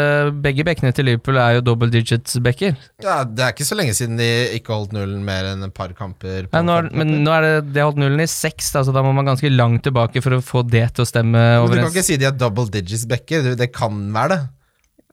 begge 0.43 0.65
bekkene 0.67 0.93
til 0.95 1.07
Liverpool 1.07 1.37
er 1.39 1.57
jo 1.59 1.61
double 1.67 1.89
digits-bekker. 1.91 2.75
Ja, 3.03 3.21
det 3.25 3.45
er 3.47 3.53
ikke 3.55 3.67
så 3.67 3.77
lenge 3.79 3.95
siden 3.99 4.17
de 4.19 4.27
ikke 4.59 4.75
holdt 4.75 4.95
nullen 4.95 5.23
mer 5.27 5.47
enn 5.53 5.63
et 5.67 5.75
par 5.75 5.89
kamper. 5.95 6.47
på 6.51 6.55
Nei, 6.55 6.63
nå 6.67 6.79
er- 6.79 6.91
Men 6.95 7.25
nå 7.25 7.31
er 7.37 7.43
det, 7.47 7.73
de 7.73 7.81
har 7.81 7.91
holdt 7.91 7.99
nullen 8.03 8.21
i 8.23 8.27
seks, 8.31 8.73
da, 8.73 8.83
så 8.83 8.93
da 8.95 9.03
må 9.03 9.13
man 9.15 9.27
ganske 9.27 9.51
langt 9.55 9.83
tilbake 9.87 10.23
for 10.23 10.31
å 10.39 10.43
få 10.43 10.63
det 10.69 10.95
til 10.95 11.03
å 11.05 11.07
stemme 11.07 11.35
Men 11.35 11.71
du 11.71 11.77
kan 11.83 11.91
ikke 11.95 12.05
si 12.05 12.17
de 12.17 12.27
er 12.27 12.33
double 12.33 12.67
digits-bekker. 12.67 13.43
Det- 13.43 13.59
Det 13.59 13.73
kan 13.73 14.13
være 14.13 14.29
det. 14.29 14.41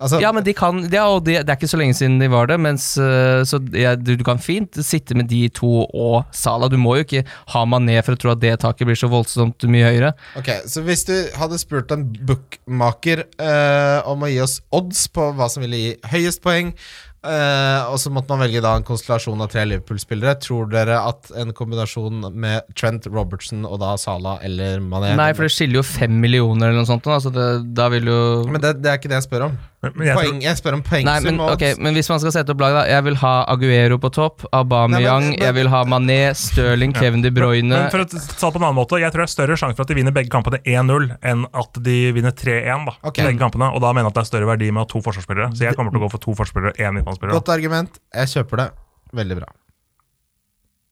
Altså, 0.02 0.18
Ja, 0.20 0.32
men 0.34 0.44
de 0.44 0.56
kan, 0.58 0.82
ja, 0.92 1.06
og 1.14 1.22
det, 1.28 1.38
det 1.46 1.54
er 1.54 1.60
ikke 1.60 1.70
så 1.70 1.78
lenge 1.80 1.94
siden 1.98 2.18
de 2.20 2.30
var 2.32 2.50
det, 2.50 2.58
mens, 2.60 2.96
øh, 2.98 3.44
så 3.46 3.60
ja, 3.78 3.94
du, 3.96 4.16
du 4.18 4.26
kan 4.26 4.42
fint 4.42 4.80
sitte 4.82 5.16
med 5.16 5.30
de 5.30 5.46
to 5.54 5.86
og 5.86 6.26
Sala. 6.34 6.68
Du 6.72 6.80
må 6.82 6.98
jo 6.98 7.06
ikke 7.06 7.24
ha 7.54 7.64
Mané 7.70 8.00
for 8.02 8.18
å 8.18 8.20
tro 8.20 8.34
at 8.34 8.42
det 8.42 8.56
taket 8.64 8.90
blir 8.90 9.00
så 9.00 9.12
voldsomt 9.12 9.68
mye 9.70 9.94
høyere. 9.94 10.14
Ok, 10.40 10.50
Så 10.66 10.84
hvis 10.88 11.06
du 11.08 11.16
hadde 11.38 11.62
spurt 11.62 11.94
en 11.94 12.08
bookmaker 12.10 13.28
eh, 13.38 13.98
om 14.10 14.26
å 14.26 14.34
gi 14.34 14.42
oss 14.44 14.60
odds 14.74 15.06
på 15.14 15.32
hva 15.38 15.50
som 15.52 15.66
ville 15.66 15.82
gi 15.86 15.98
høyest 16.16 16.44
poeng, 16.44 16.74
Uh, 17.24 17.88
og 17.88 17.96
så 18.04 18.10
måtte 18.12 18.34
man 18.34 18.42
velge 18.44 18.60
da 18.60 18.74
en 18.76 18.84
konstellasjon 18.84 19.40
av 19.40 19.48
tre 19.48 19.62
Liverpool-spillere, 19.64 20.36
tror 20.44 20.68
dere 20.68 20.98
at 21.08 21.30
en 21.40 21.54
kombinasjon 21.56 22.26
med 22.36 22.68
Trent 22.76 23.08
Robertson 23.08 23.64
og 23.64 23.78
da 23.80 23.94
Sala 23.96 24.34
eller 24.44 24.84
Mané 24.84 25.14
Nei, 25.16 25.30
for 25.32 25.48
det 25.48 25.54
skiller 25.56 25.80
jo 25.80 25.86
fem 25.88 26.18
millioner 26.20 26.68
eller 26.68 26.82
noe 26.82 26.90
sånt. 26.90 27.08
Altså 27.08 27.32
det, 27.32 27.46
da 27.80 27.88
vil 27.94 28.12
jo 28.12 28.18
Men 28.52 28.60
det, 28.66 28.74
det 28.84 28.92
er 28.92 29.00
ikke 29.00 29.14
det 29.14 29.22
jeg 29.22 29.28
spør 29.30 29.48
om. 29.48 29.56
Men 29.84 30.08
jeg 30.08 30.16
Poeng, 30.16 30.38
jeg 30.44 30.60
spør 30.60 30.78
om 30.78 30.84
Nei, 30.84 31.02
poengsum 31.04 31.26
men, 31.28 31.40
okay, 31.52 31.76
men 31.76 31.98
hvis 31.98 32.08
man 32.10 32.22
skal 32.24 32.32
sette 32.32 32.54
opp 32.54 32.62
lag, 32.64 32.76
da. 32.78 32.84
Jeg 32.88 33.04
vil 33.04 33.18
ha 33.20 33.34
Aguero 33.52 33.98
på 34.00 34.12
topp, 34.16 34.46
Aubameyang, 34.56 35.26
Nei, 35.28 35.32
men- 35.34 35.44
jeg 35.44 35.54
vil 35.58 35.70
ha 35.74 35.84
Mané, 35.84 36.20
Stirling, 36.40 36.94
Kevin 36.96 37.22
De 37.22 37.32
Bruyne 37.36 37.70
men 37.70 37.92
for 37.92 38.00
å 38.00 38.08
ta 38.08 38.18
det 38.18 38.54
på 38.54 38.62
en 38.62 38.68
annen 38.70 38.80
måte, 38.80 39.00
jeg 39.02 39.12
tror 39.12 39.26
det 39.26 39.30
er 39.30 39.34
større 39.36 39.58
sjanse 39.60 39.76
for 39.76 39.84
at 39.84 39.92
de 39.92 39.98
vinner 40.00 40.16
begge 40.16 40.32
kampene 40.32 40.62
1-0 40.64 41.18
enn 41.22 41.46
at 41.54 41.82
de 41.84 41.98
vinner 42.16 42.32
3-1. 42.32 42.86
da, 42.86 42.96
okay. 43.04 43.26
begge 43.28 43.40
kampene, 43.40 43.74
Og 43.74 43.82
da 43.82 43.92
mener 43.92 44.08
jeg 44.08 44.14
at 44.14 44.22
det 44.22 44.24
er 44.24 44.32
større 44.32 44.48
verdi 44.48 44.72
med 44.72 44.84
å 44.84 44.86
ha 44.86 44.92
to 44.94 45.02
forsvarsspillere. 45.02 45.52
Så 45.58 45.68
jeg 45.68 45.76
kommer 45.76 45.92
til 45.92 46.00
å 46.00 46.06
gå 46.08 46.12
for 46.12 46.20
to 46.20 46.32
forsvarsspillere 46.32 46.74
og 46.74 46.78
én 46.80 46.94
midtbanespiller. 46.96 47.34
Godt 47.34 47.50
argument. 47.50 48.00
Jeg 48.14 48.28
kjøper 48.28 48.58
det. 48.58 48.72
Veldig 49.14 49.38
bra. 49.42 49.52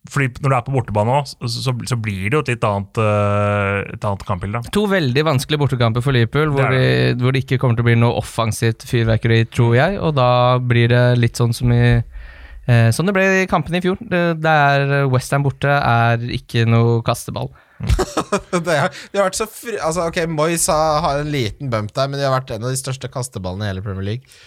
Fordi 0.09 0.41
når 0.41 0.49
du 0.49 0.55
er 0.57 0.63
på 0.65 0.73
bortebane 0.73 1.13
òg, 1.13 1.27
så, 1.29 1.47
så, 1.61 1.73
så 1.85 1.95
blir 2.01 2.23
det 2.25 2.33
jo 2.33 2.41
et 2.41 2.51
litt 2.55 2.63
annet, 2.65 2.97
uh, 2.97 3.83
et 3.85 4.05
annet 4.07 4.23
kampbilde. 4.25 4.63
To 4.73 4.87
veldig 4.89 5.23
vanskelige 5.27 5.61
bortekamper 5.61 6.01
for 6.01 6.17
Liverpool, 6.17 6.49
hvor, 6.55 6.73
Det 6.73 6.79
de, 6.81 7.21
hvor 7.21 7.35
det 7.35 7.43
ikke 7.43 7.59
kommer 7.61 7.77
til 7.77 7.85
å 7.85 7.89
bli 7.91 7.97
noe 8.01 8.17
offensivt 8.17 8.87
fyrverkeri, 8.89 9.43
tror 9.53 9.75
jeg. 9.77 9.99
Og 10.01 10.15
da 10.17 10.31
blir 10.57 10.89
det 10.89 11.03
litt 11.21 11.37
sånn 11.37 11.53
som 11.53 11.73
i 11.75 11.83
eh, 12.01 12.87
Sånn 12.95 13.09
det 13.09 13.13
ble 13.13 13.27
i 13.43 13.49
kampene 13.49 13.77
i 13.77 13.85
fjor. 13.85 14.01
Der 14.09 14.39
det 14.41 14.55
er 14.55 15.11
Westham 15.11 15.45
borte, 15.45 15.69
er 15.69 16.25
ikke 16.33 16.65
noe 16.69 17.03
kasteball. 17.05 17.51
det 18.65 18.77
har, 18.77 18.89
de 19.11 19.21
har 19.21 19.27
vært 19.27 19.37
så 19.37 19.47
fri, 19.49 19.75
altså, 19.77 20.07
ok, 20.09 20.23
Moyes 20.29 20.65
har 20.69 21.01
har 21.05 21.21
en 21.21 21.29
liten 21.33 21.69
bump 21.69 21.93
der, 21.93 22.09
men 22.09 22.17
de 22.17 22.25
har 22.25 22.33
vært 22.33 22.53
en 22.55 22.65
av 22.65 22.73
de 22.73 22.79
største 22.79 23.09
kasteballene 23.11 23.67
i 23.67 23.71
hele 23.71 23.85
Premier 23.85 24.07
League. 24.07 24.41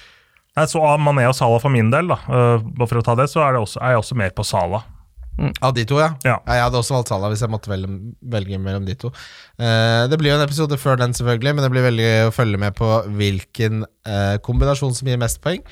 Nei, 0.54 0.66
Så 0.70 0.82
av 0.86 1.00
Mané 1.02 1.26
og 1.26 1.34
Salah 1.34 1.62
for 1.62 1.74
min 1.74 1.90
del, 1.90 2.10
da, 2.10 2.18
uh, 2.30 2.86
for 2.86 3.00
å 3.00 3.06
ta 3.06 3.16
det, 3.18 3.26
så 3.30 3.42
er, 3.42 3.56
det 3.56 3.64
også, 3.64 3.80
er 3.82 3.94
jeg 3.94 4.04
også 4.04 4.18
mer 4.18 4.34
på 4.34 4.46
Salah. 4.46 4.86
Av 5.34 5.72
de 5.74 5.82
to, 5.88 5.98
ja. 5.98 6.12
Ja. 6.22 6.36
Jeg 6.46 6.62
hadde 6.62 6.78
også 6.78 6.94
valgt 6.94 7.10
Salah 7.10 7.32
hvis 7.32 7.42
jeg 7.42 7.50
måtte 7.50 7.70
velge, 7.72 7.90
velge 8.34 8.58
mellom 8.62 8.84
de 8.86 8.94
to. 8.98 9.10
Uh, 9.58 10.06
det 10.10 10.18
blir 10.20 10.30
jo 10.30 10.36
en 10.38 10.44
episode 10.46 10.78
før 10.78 11.00
den, 11.00 11.14
selvfølgelig, 11.16 11.56
men 11.56 11.66
det 11.66 11.70
blir 11.74 11.86
veldig 11.88 12.10
å 12.28 12.34
følge 12.34 12.60
med 12.62 12.76
på 12.78 12.90
hvilken 13.18 13.82
uh, 14.06 14.36
kombinasjon 14.46 14.94
som 14.94 15.10
gir 15.10 15.18
mest 15.20 15.42
poeng. 15.44 15.64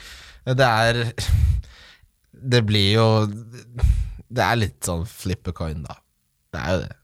Uh, 0.47 0.57
Det 0.59 0.67
er 0.67 1.05
Det 2.53 2.65
blir 2.67 2.97
jo 2.97 3.05
Det 3.31 4.43
er 4.43 4.59
litt 4.59 4.81
sånn 4.83 5.05
flip 5.07 5.47
a 5.47 5.55
coin, 5.55 5.85
da. 5.87 5.95
Det 6.53 6.63
er 6.63 6.75
jo 6.75 6.83
det. 6.83 6.97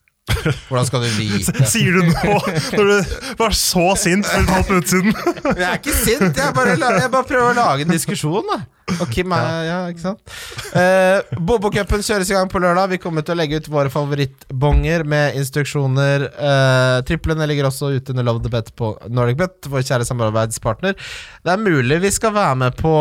Hvordan 0.68 0.86
skal 0.88 1.04
du 1.04 1.08
vite? 1.16 1.54
Sier 1.72 1.94
du 1.94 2.08
nå, 2.10 2.34
når 2.74 2.90
du 2.90 3.12
var 3.38 3.54
så 3.56 3.86
sint 4.00 4.26
for 4.28 4.42
et 4.42 4.50
halvt 4.52 4.72
minutt 4.74 4.90
siden? 4.90 5.14
Jeg 5.54 5.68
er 5.68 5.78
ikke 5.78 5.94
sint, 5.96 6.26
jeg 6.42 6.56
bare, 6.56 6.74
jeg 6.76 7.12
bare 7.14 7.28
prøver 7.30 7.52
å 7.52 7.56
lage 7.56 7.86
en 7.86 7.94
diskusjon, 7.94 8.44
da. 8.50 8.58
Og 8.96 9.10
Kim 9.12 9.32
er 9.36 9.46
Ja, 9.68 9.78
ikke 9.90 10.02
sant? 10.02 10.34
Eh, 10.76 11.36
Bobokupen 11.38 12.02
kjøres 12.04 12.30
i 12.30 12.36
gang 12.36 12.50
på 12.50 12.60
lørdag. 12.62 12.90
Vi 12.94 13.00
kommer 13.02 13.24
til 13.26 13.36
å 13.36 13.38
legge 13.38 13.60
ut 13.60 13.70
våre 13.72 13.92
favorittbonger 13.92 15.04
med 15.08 15.38
instruksjoner. 15.38 16.26
Eh, 16.28 16.96
triplene 17.08 17.48
ligger 17.50 17.68
også 17.68 17.92
ute 17.96 18.14
under 18.14 18.26
Love 18.26 18.44
the 18.44 18.52
Bet 18.52 18.72
på 18.78 18.94
NordicBet, 19.08 19.68
vår 19.70 19.86
kjære 19.86 20.08
samarbeidspartner. 20.08 20.96
Det 21.44 21.54
er 21.54 21.62
mulig 21.62 22.00
vi 22.04 22.12
skal 22.14 22.34
være 22.36 22.58
med 22.64 22.78
på 22.80 22.92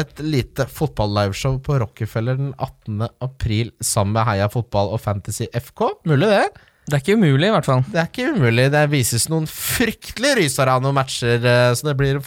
et 0.00 0.24
lite 0.24 0.68
fotball-liveshow 0.70 1.60
på 1.64 1.80
Rockefeller 1.82 2.40
den 2.40 2.54
18. 2.58 3.08
april 3.24 3.72
sammen 3.80 4.18
med 4.18 4.28
Heia 4.28 4.50
Fotball 4.52 4.92
og 4.94 5.02
Fantasy 5.04 5.48
FK. 5.56 5.86
Mulig, 6.10 6.28
det? 6.30 6.66
Det 6.90 6.96
er 6.96 7.02
ikke 7.04 7.20
umulig, 7.20 7.46
i 7.46 7.52
hvert 7.54 7.68
fall. 7.68 7.84
Det 7.86 8.00
er 8.02 8.08
ikke 8.08 8.32
umulig. 8.34 8.64
Det 8.72 8.86
vises 8.90 9.28
noen 9.30 9.44
fryktelig 9.46 10.32
rysere 10.40 10.72
av 10.74 10.82
noen 10.82 10.96
matcher, 10.96 11.38
eh, 11.38 11.70
så 11.78 11.86
det 11.86 11.98
blir 12.00 12.18
en 12.18 12.24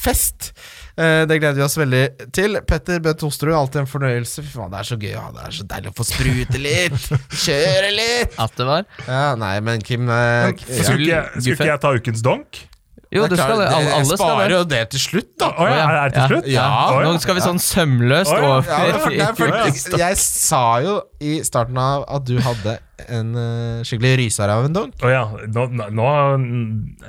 Eh, 0.00 0.50
det 1.00 1.38
gleder 1.38 1.58
vi 1.58 1.64
oss 1.64 1.76
veldig 1.80 2.02
til. 2.36 2.58
Petter 2.68 3.00
Bø 3.04 3.14
Tosterud, 3.18 3.54
alltid 3.56 3.84
en 3.84 3.90
fornøyelse. 3.90 4.44
Fy 4.44 4.54
faen, 4.54 4.72
det 4.72 4.80
er 4.82 4.88
så 4.90 4.98
gøy. 5.00 5.12
Ja, 5.14 5.26
det 5.36 5.46
er 5.46 5.56
så 5.60 5.68
deilig 5.70 5.92
å 5.92 5.96
få 6.00 6.08
sprute 6.08 6.60
litt. 6.60 7.06
Kjøre 7.44 7.94
litt. 7.96 8.36
At 8.42 8.58
det 8.58 8.68
var. 8.68 8.88
Ja, 9.06 9.24
nei, 9.40 9.54
men 9.64 9.84
Kim 9.86 10.10
eh, 10.10 10.50
ja. 10.50 10.52
Skulle 10.82 11.06
ikke, 11.06 11.22
skulle 11.38 11.56
ikke 11.56 11.70
jeg 11.72 11.82
ta 11.86 11.94
ukens 11.96 12.26
donk? 12.26 12.64
Jo, 13.10 13.24
Det 13.26 13.38
skal 13.40 13.58
det. 13.58 13.66
Alle, 13.74 13.94
jeg 13.98 14.18
sparer 14.20 14.52
jo 14.54 14.60
det 14.70 14.80
til 14.92 15.00
slutt, 15.02 15.30
da. 15.42 15.48
Oh, 15.58 15.66
ja, 15.66 15.86
er 15.88 16.12
det 16.12 16.14
til 16.14 16.28
slutt? 16.30 16.50
Ja. 16.52 16.66
Ja. 16.94 17.00
Nå 17.02 17.22
skal 17.22 17.36
vi 17.40 17.42
sånn 17.42 17.58
sømløst 17.62 18.30
oh, 18.30 18.38
ja. 18.38 18.50
over 18.52 19.16
Ja, 19.16 19.30
for, 19.34 19.56
for, 19.56 19.96
jeg 19.98 20.20
sa 20.22 20.62
jo 20.84 20.94
i 21.18 21.40
starten 21.46 21.80
av 21.82 22.06
at 22.06 22.28
du 22.28 22.36
hadde 22.44 22.76
en 23.10 23.32
uh, 23.34 23.80
skikkelig 23.86 24.12
ryser 24.22 24.52
av 24.54 24.68
en 24.68 24.76
donk. 24.76 24.94
Å 25.02 25.10
ja, 25.10 25.24
nå, 25.50 25.66
nå, 25.90 26.10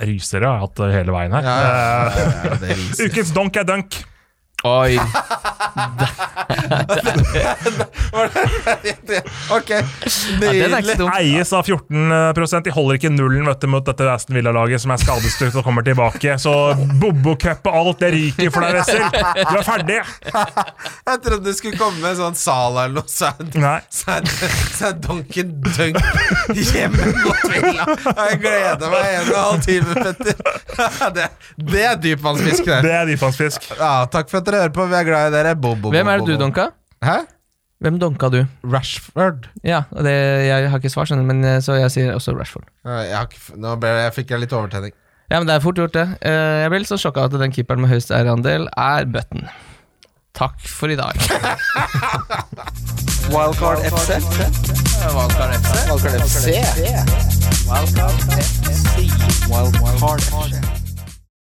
ryser 0.01 0.41
jeg. 0.41 0.47
Jeg 0.47 0.63
hatt 0.63 0.81
det 0.81 0.89
hele 0.95 1.13
veien 1.13 1.37
her. 1.37 1.45
Ja, 1.45 1.57
ja, 1.61 1.75
ja, 1.77 2.31
ja, 2.49 2.57
det. 2.63 2.79
Ukens 3.05 3.35
donk 3.37 3.61
er 3.61 3.69
dunk. 3.69 4.01
Oi. 4.63 4.99
ok, 9.49 9.69
nydelig. 10.39 10.95
Ja, 10.99 11.19
Eies 11.19 11.53
av 11.53 11.63
14 11.63 12.63
De 12.63 12.71
holder 12.75 12.95
ikke 12.99 13.09
nullen 13.13 13.47
vet 13.47 13.61
du, 13.63 13.67
mot 13.71 13.85
dette 13.85 14.05
Aston 14.11 14.35
Villa-laget 14.37 14.83
som 14.83 14.91
er 14.93 14.99
skadestukt 15.01 15.55
og 15.57 15.65
kommer 15.65 15.85
tilbake. 15.85 16.37
Så 16.41 16.53
Bobo-cup 17.01 17.65
og 17.71 17.77
alt, 17.79 17.99
det 18.03 18.11
ryker 18.15 18.51
for 18.53 18.61
deg, 18.65 18.73
Wessel. 18.77 19.01
Du 19.41 19.55
er 19.57 19.65
ferdig. 19.65 19.99
Jeg 20.31 21.17
trodde 21.25 21.45
det 21.47 21.55
skulle 21.57 21.79
komme 21.79 22.11
en 22.11 22.19
sånn 22.19 22.37
Sala 22.37 22.85
eller 22.85 23.01
noe, 23.01 23.09
så 23.09 23.31
er 23.31 24.93
Duncan 25.01 25.49
Dunk 25.65 25.97
hjemme 26.53 27.03
mot 27.23 27.41
Villa. 27.49 27.85
Jeg 28.21 28.41
gleder 28.43 28.87
meg 28.93 29.03
en 29.07 29.25
og 29.25 29.33
en 29.33 29.41
halv 29.41 29.59
time, 29.65 29.91
Petter. 29.97 30.35
Det, 31.15 31.25
det 31.71 31.83
er 31.87 31.97
dypvannsfisk, 32.01 32.63
det. 32.67 32.79
Det 32.85 32.93
er 32.95 33.05
dypvannsfisk. 33.09 33.59
Ja, 33.79 33.93
takk 34.11 34.29
for 34.31 34.37
at 34.41 34.50
dere 34.53 34.65
hører 34.67 34.75
på. 34.75 34.85
Vi 34.91 34.97
er 34.99 35.05
glad 35.07 35.29
i 35.31 35.35
dere. 35.37 35.53
Bo, 35.59 35.75
bo, 35.75 35.91
Hvem 35.93 36.07
er 36.13 36.21
det 36.21 36.27
du 36.33 36.41
donka? 36.41 36.67
Hæ? 37.05 37.17
Hvem 37.81 37.95
donka 37.97 38.29
du? 38.29 38.41
Rashford. 38.69 39.47
Ja, 39.65 39.83
og 39.91 40.03
det, 40.05 40.13
jeg 40.45 40.69
har 40.69 40.77
ikke 40.83 40.91
svar, 40.93 41.07
skjønner 41.09 41.25
du, 41.25 41.31
men 41.33 41.43
eh, 41.49 41.59
så 41.65 41.79
jeg 41.79 41.89
sier 41.95 42.11
også 42.13 42.35
Rashford. 42.37 42.67
Jeg, 42.85 43.15
har 43.15 43.25
ikke, 43.25 43.41
nå 43.57 43.73
ble, 43.81 43.89
jeg 44.05 44.13
fikk 44.19 44.35
jeg 44.35 44.43
litt 44.43 44.53
overtenning. 44.53 44.93
Ja, 45.31 45.39
men 45.39 45.47
det 45.47 45.55
er 45.55 45.63
fort 45.63 45.77
gjort, 45.79 45.93
det. 45.95 46.03
Eh, 46.27 46.57
Jeg 46.61 46.69
ble 46.73 46.81
litt 46.83 46.91
sånn 46.91 46.99
sjokka 47.01 47.23
at 47.29 47.33
den 47.39 47.53
keeperen 47.55 47.81
med 47.85 47.89
høyest 47.93 48.11
eierandel 48.13 48.67
er 48.75 49.07
Button. 49.09 49.47
Takk 50.37 50.59
for 50.67 50.91
i 50.91 50.97
dag. 50.99 51.15
Wildcard 53.31 53.79
FC. 53.87 54.19
Wildcard 55.15 55.55
FC. 55.57 55.73
Wildcard 55.89 56.21
FC. 56.21 56.45
Wildcard 57.71 58.13
FC. 58.43 58.61
Wildcard 59.49 60.21
FC. 60.21 60.80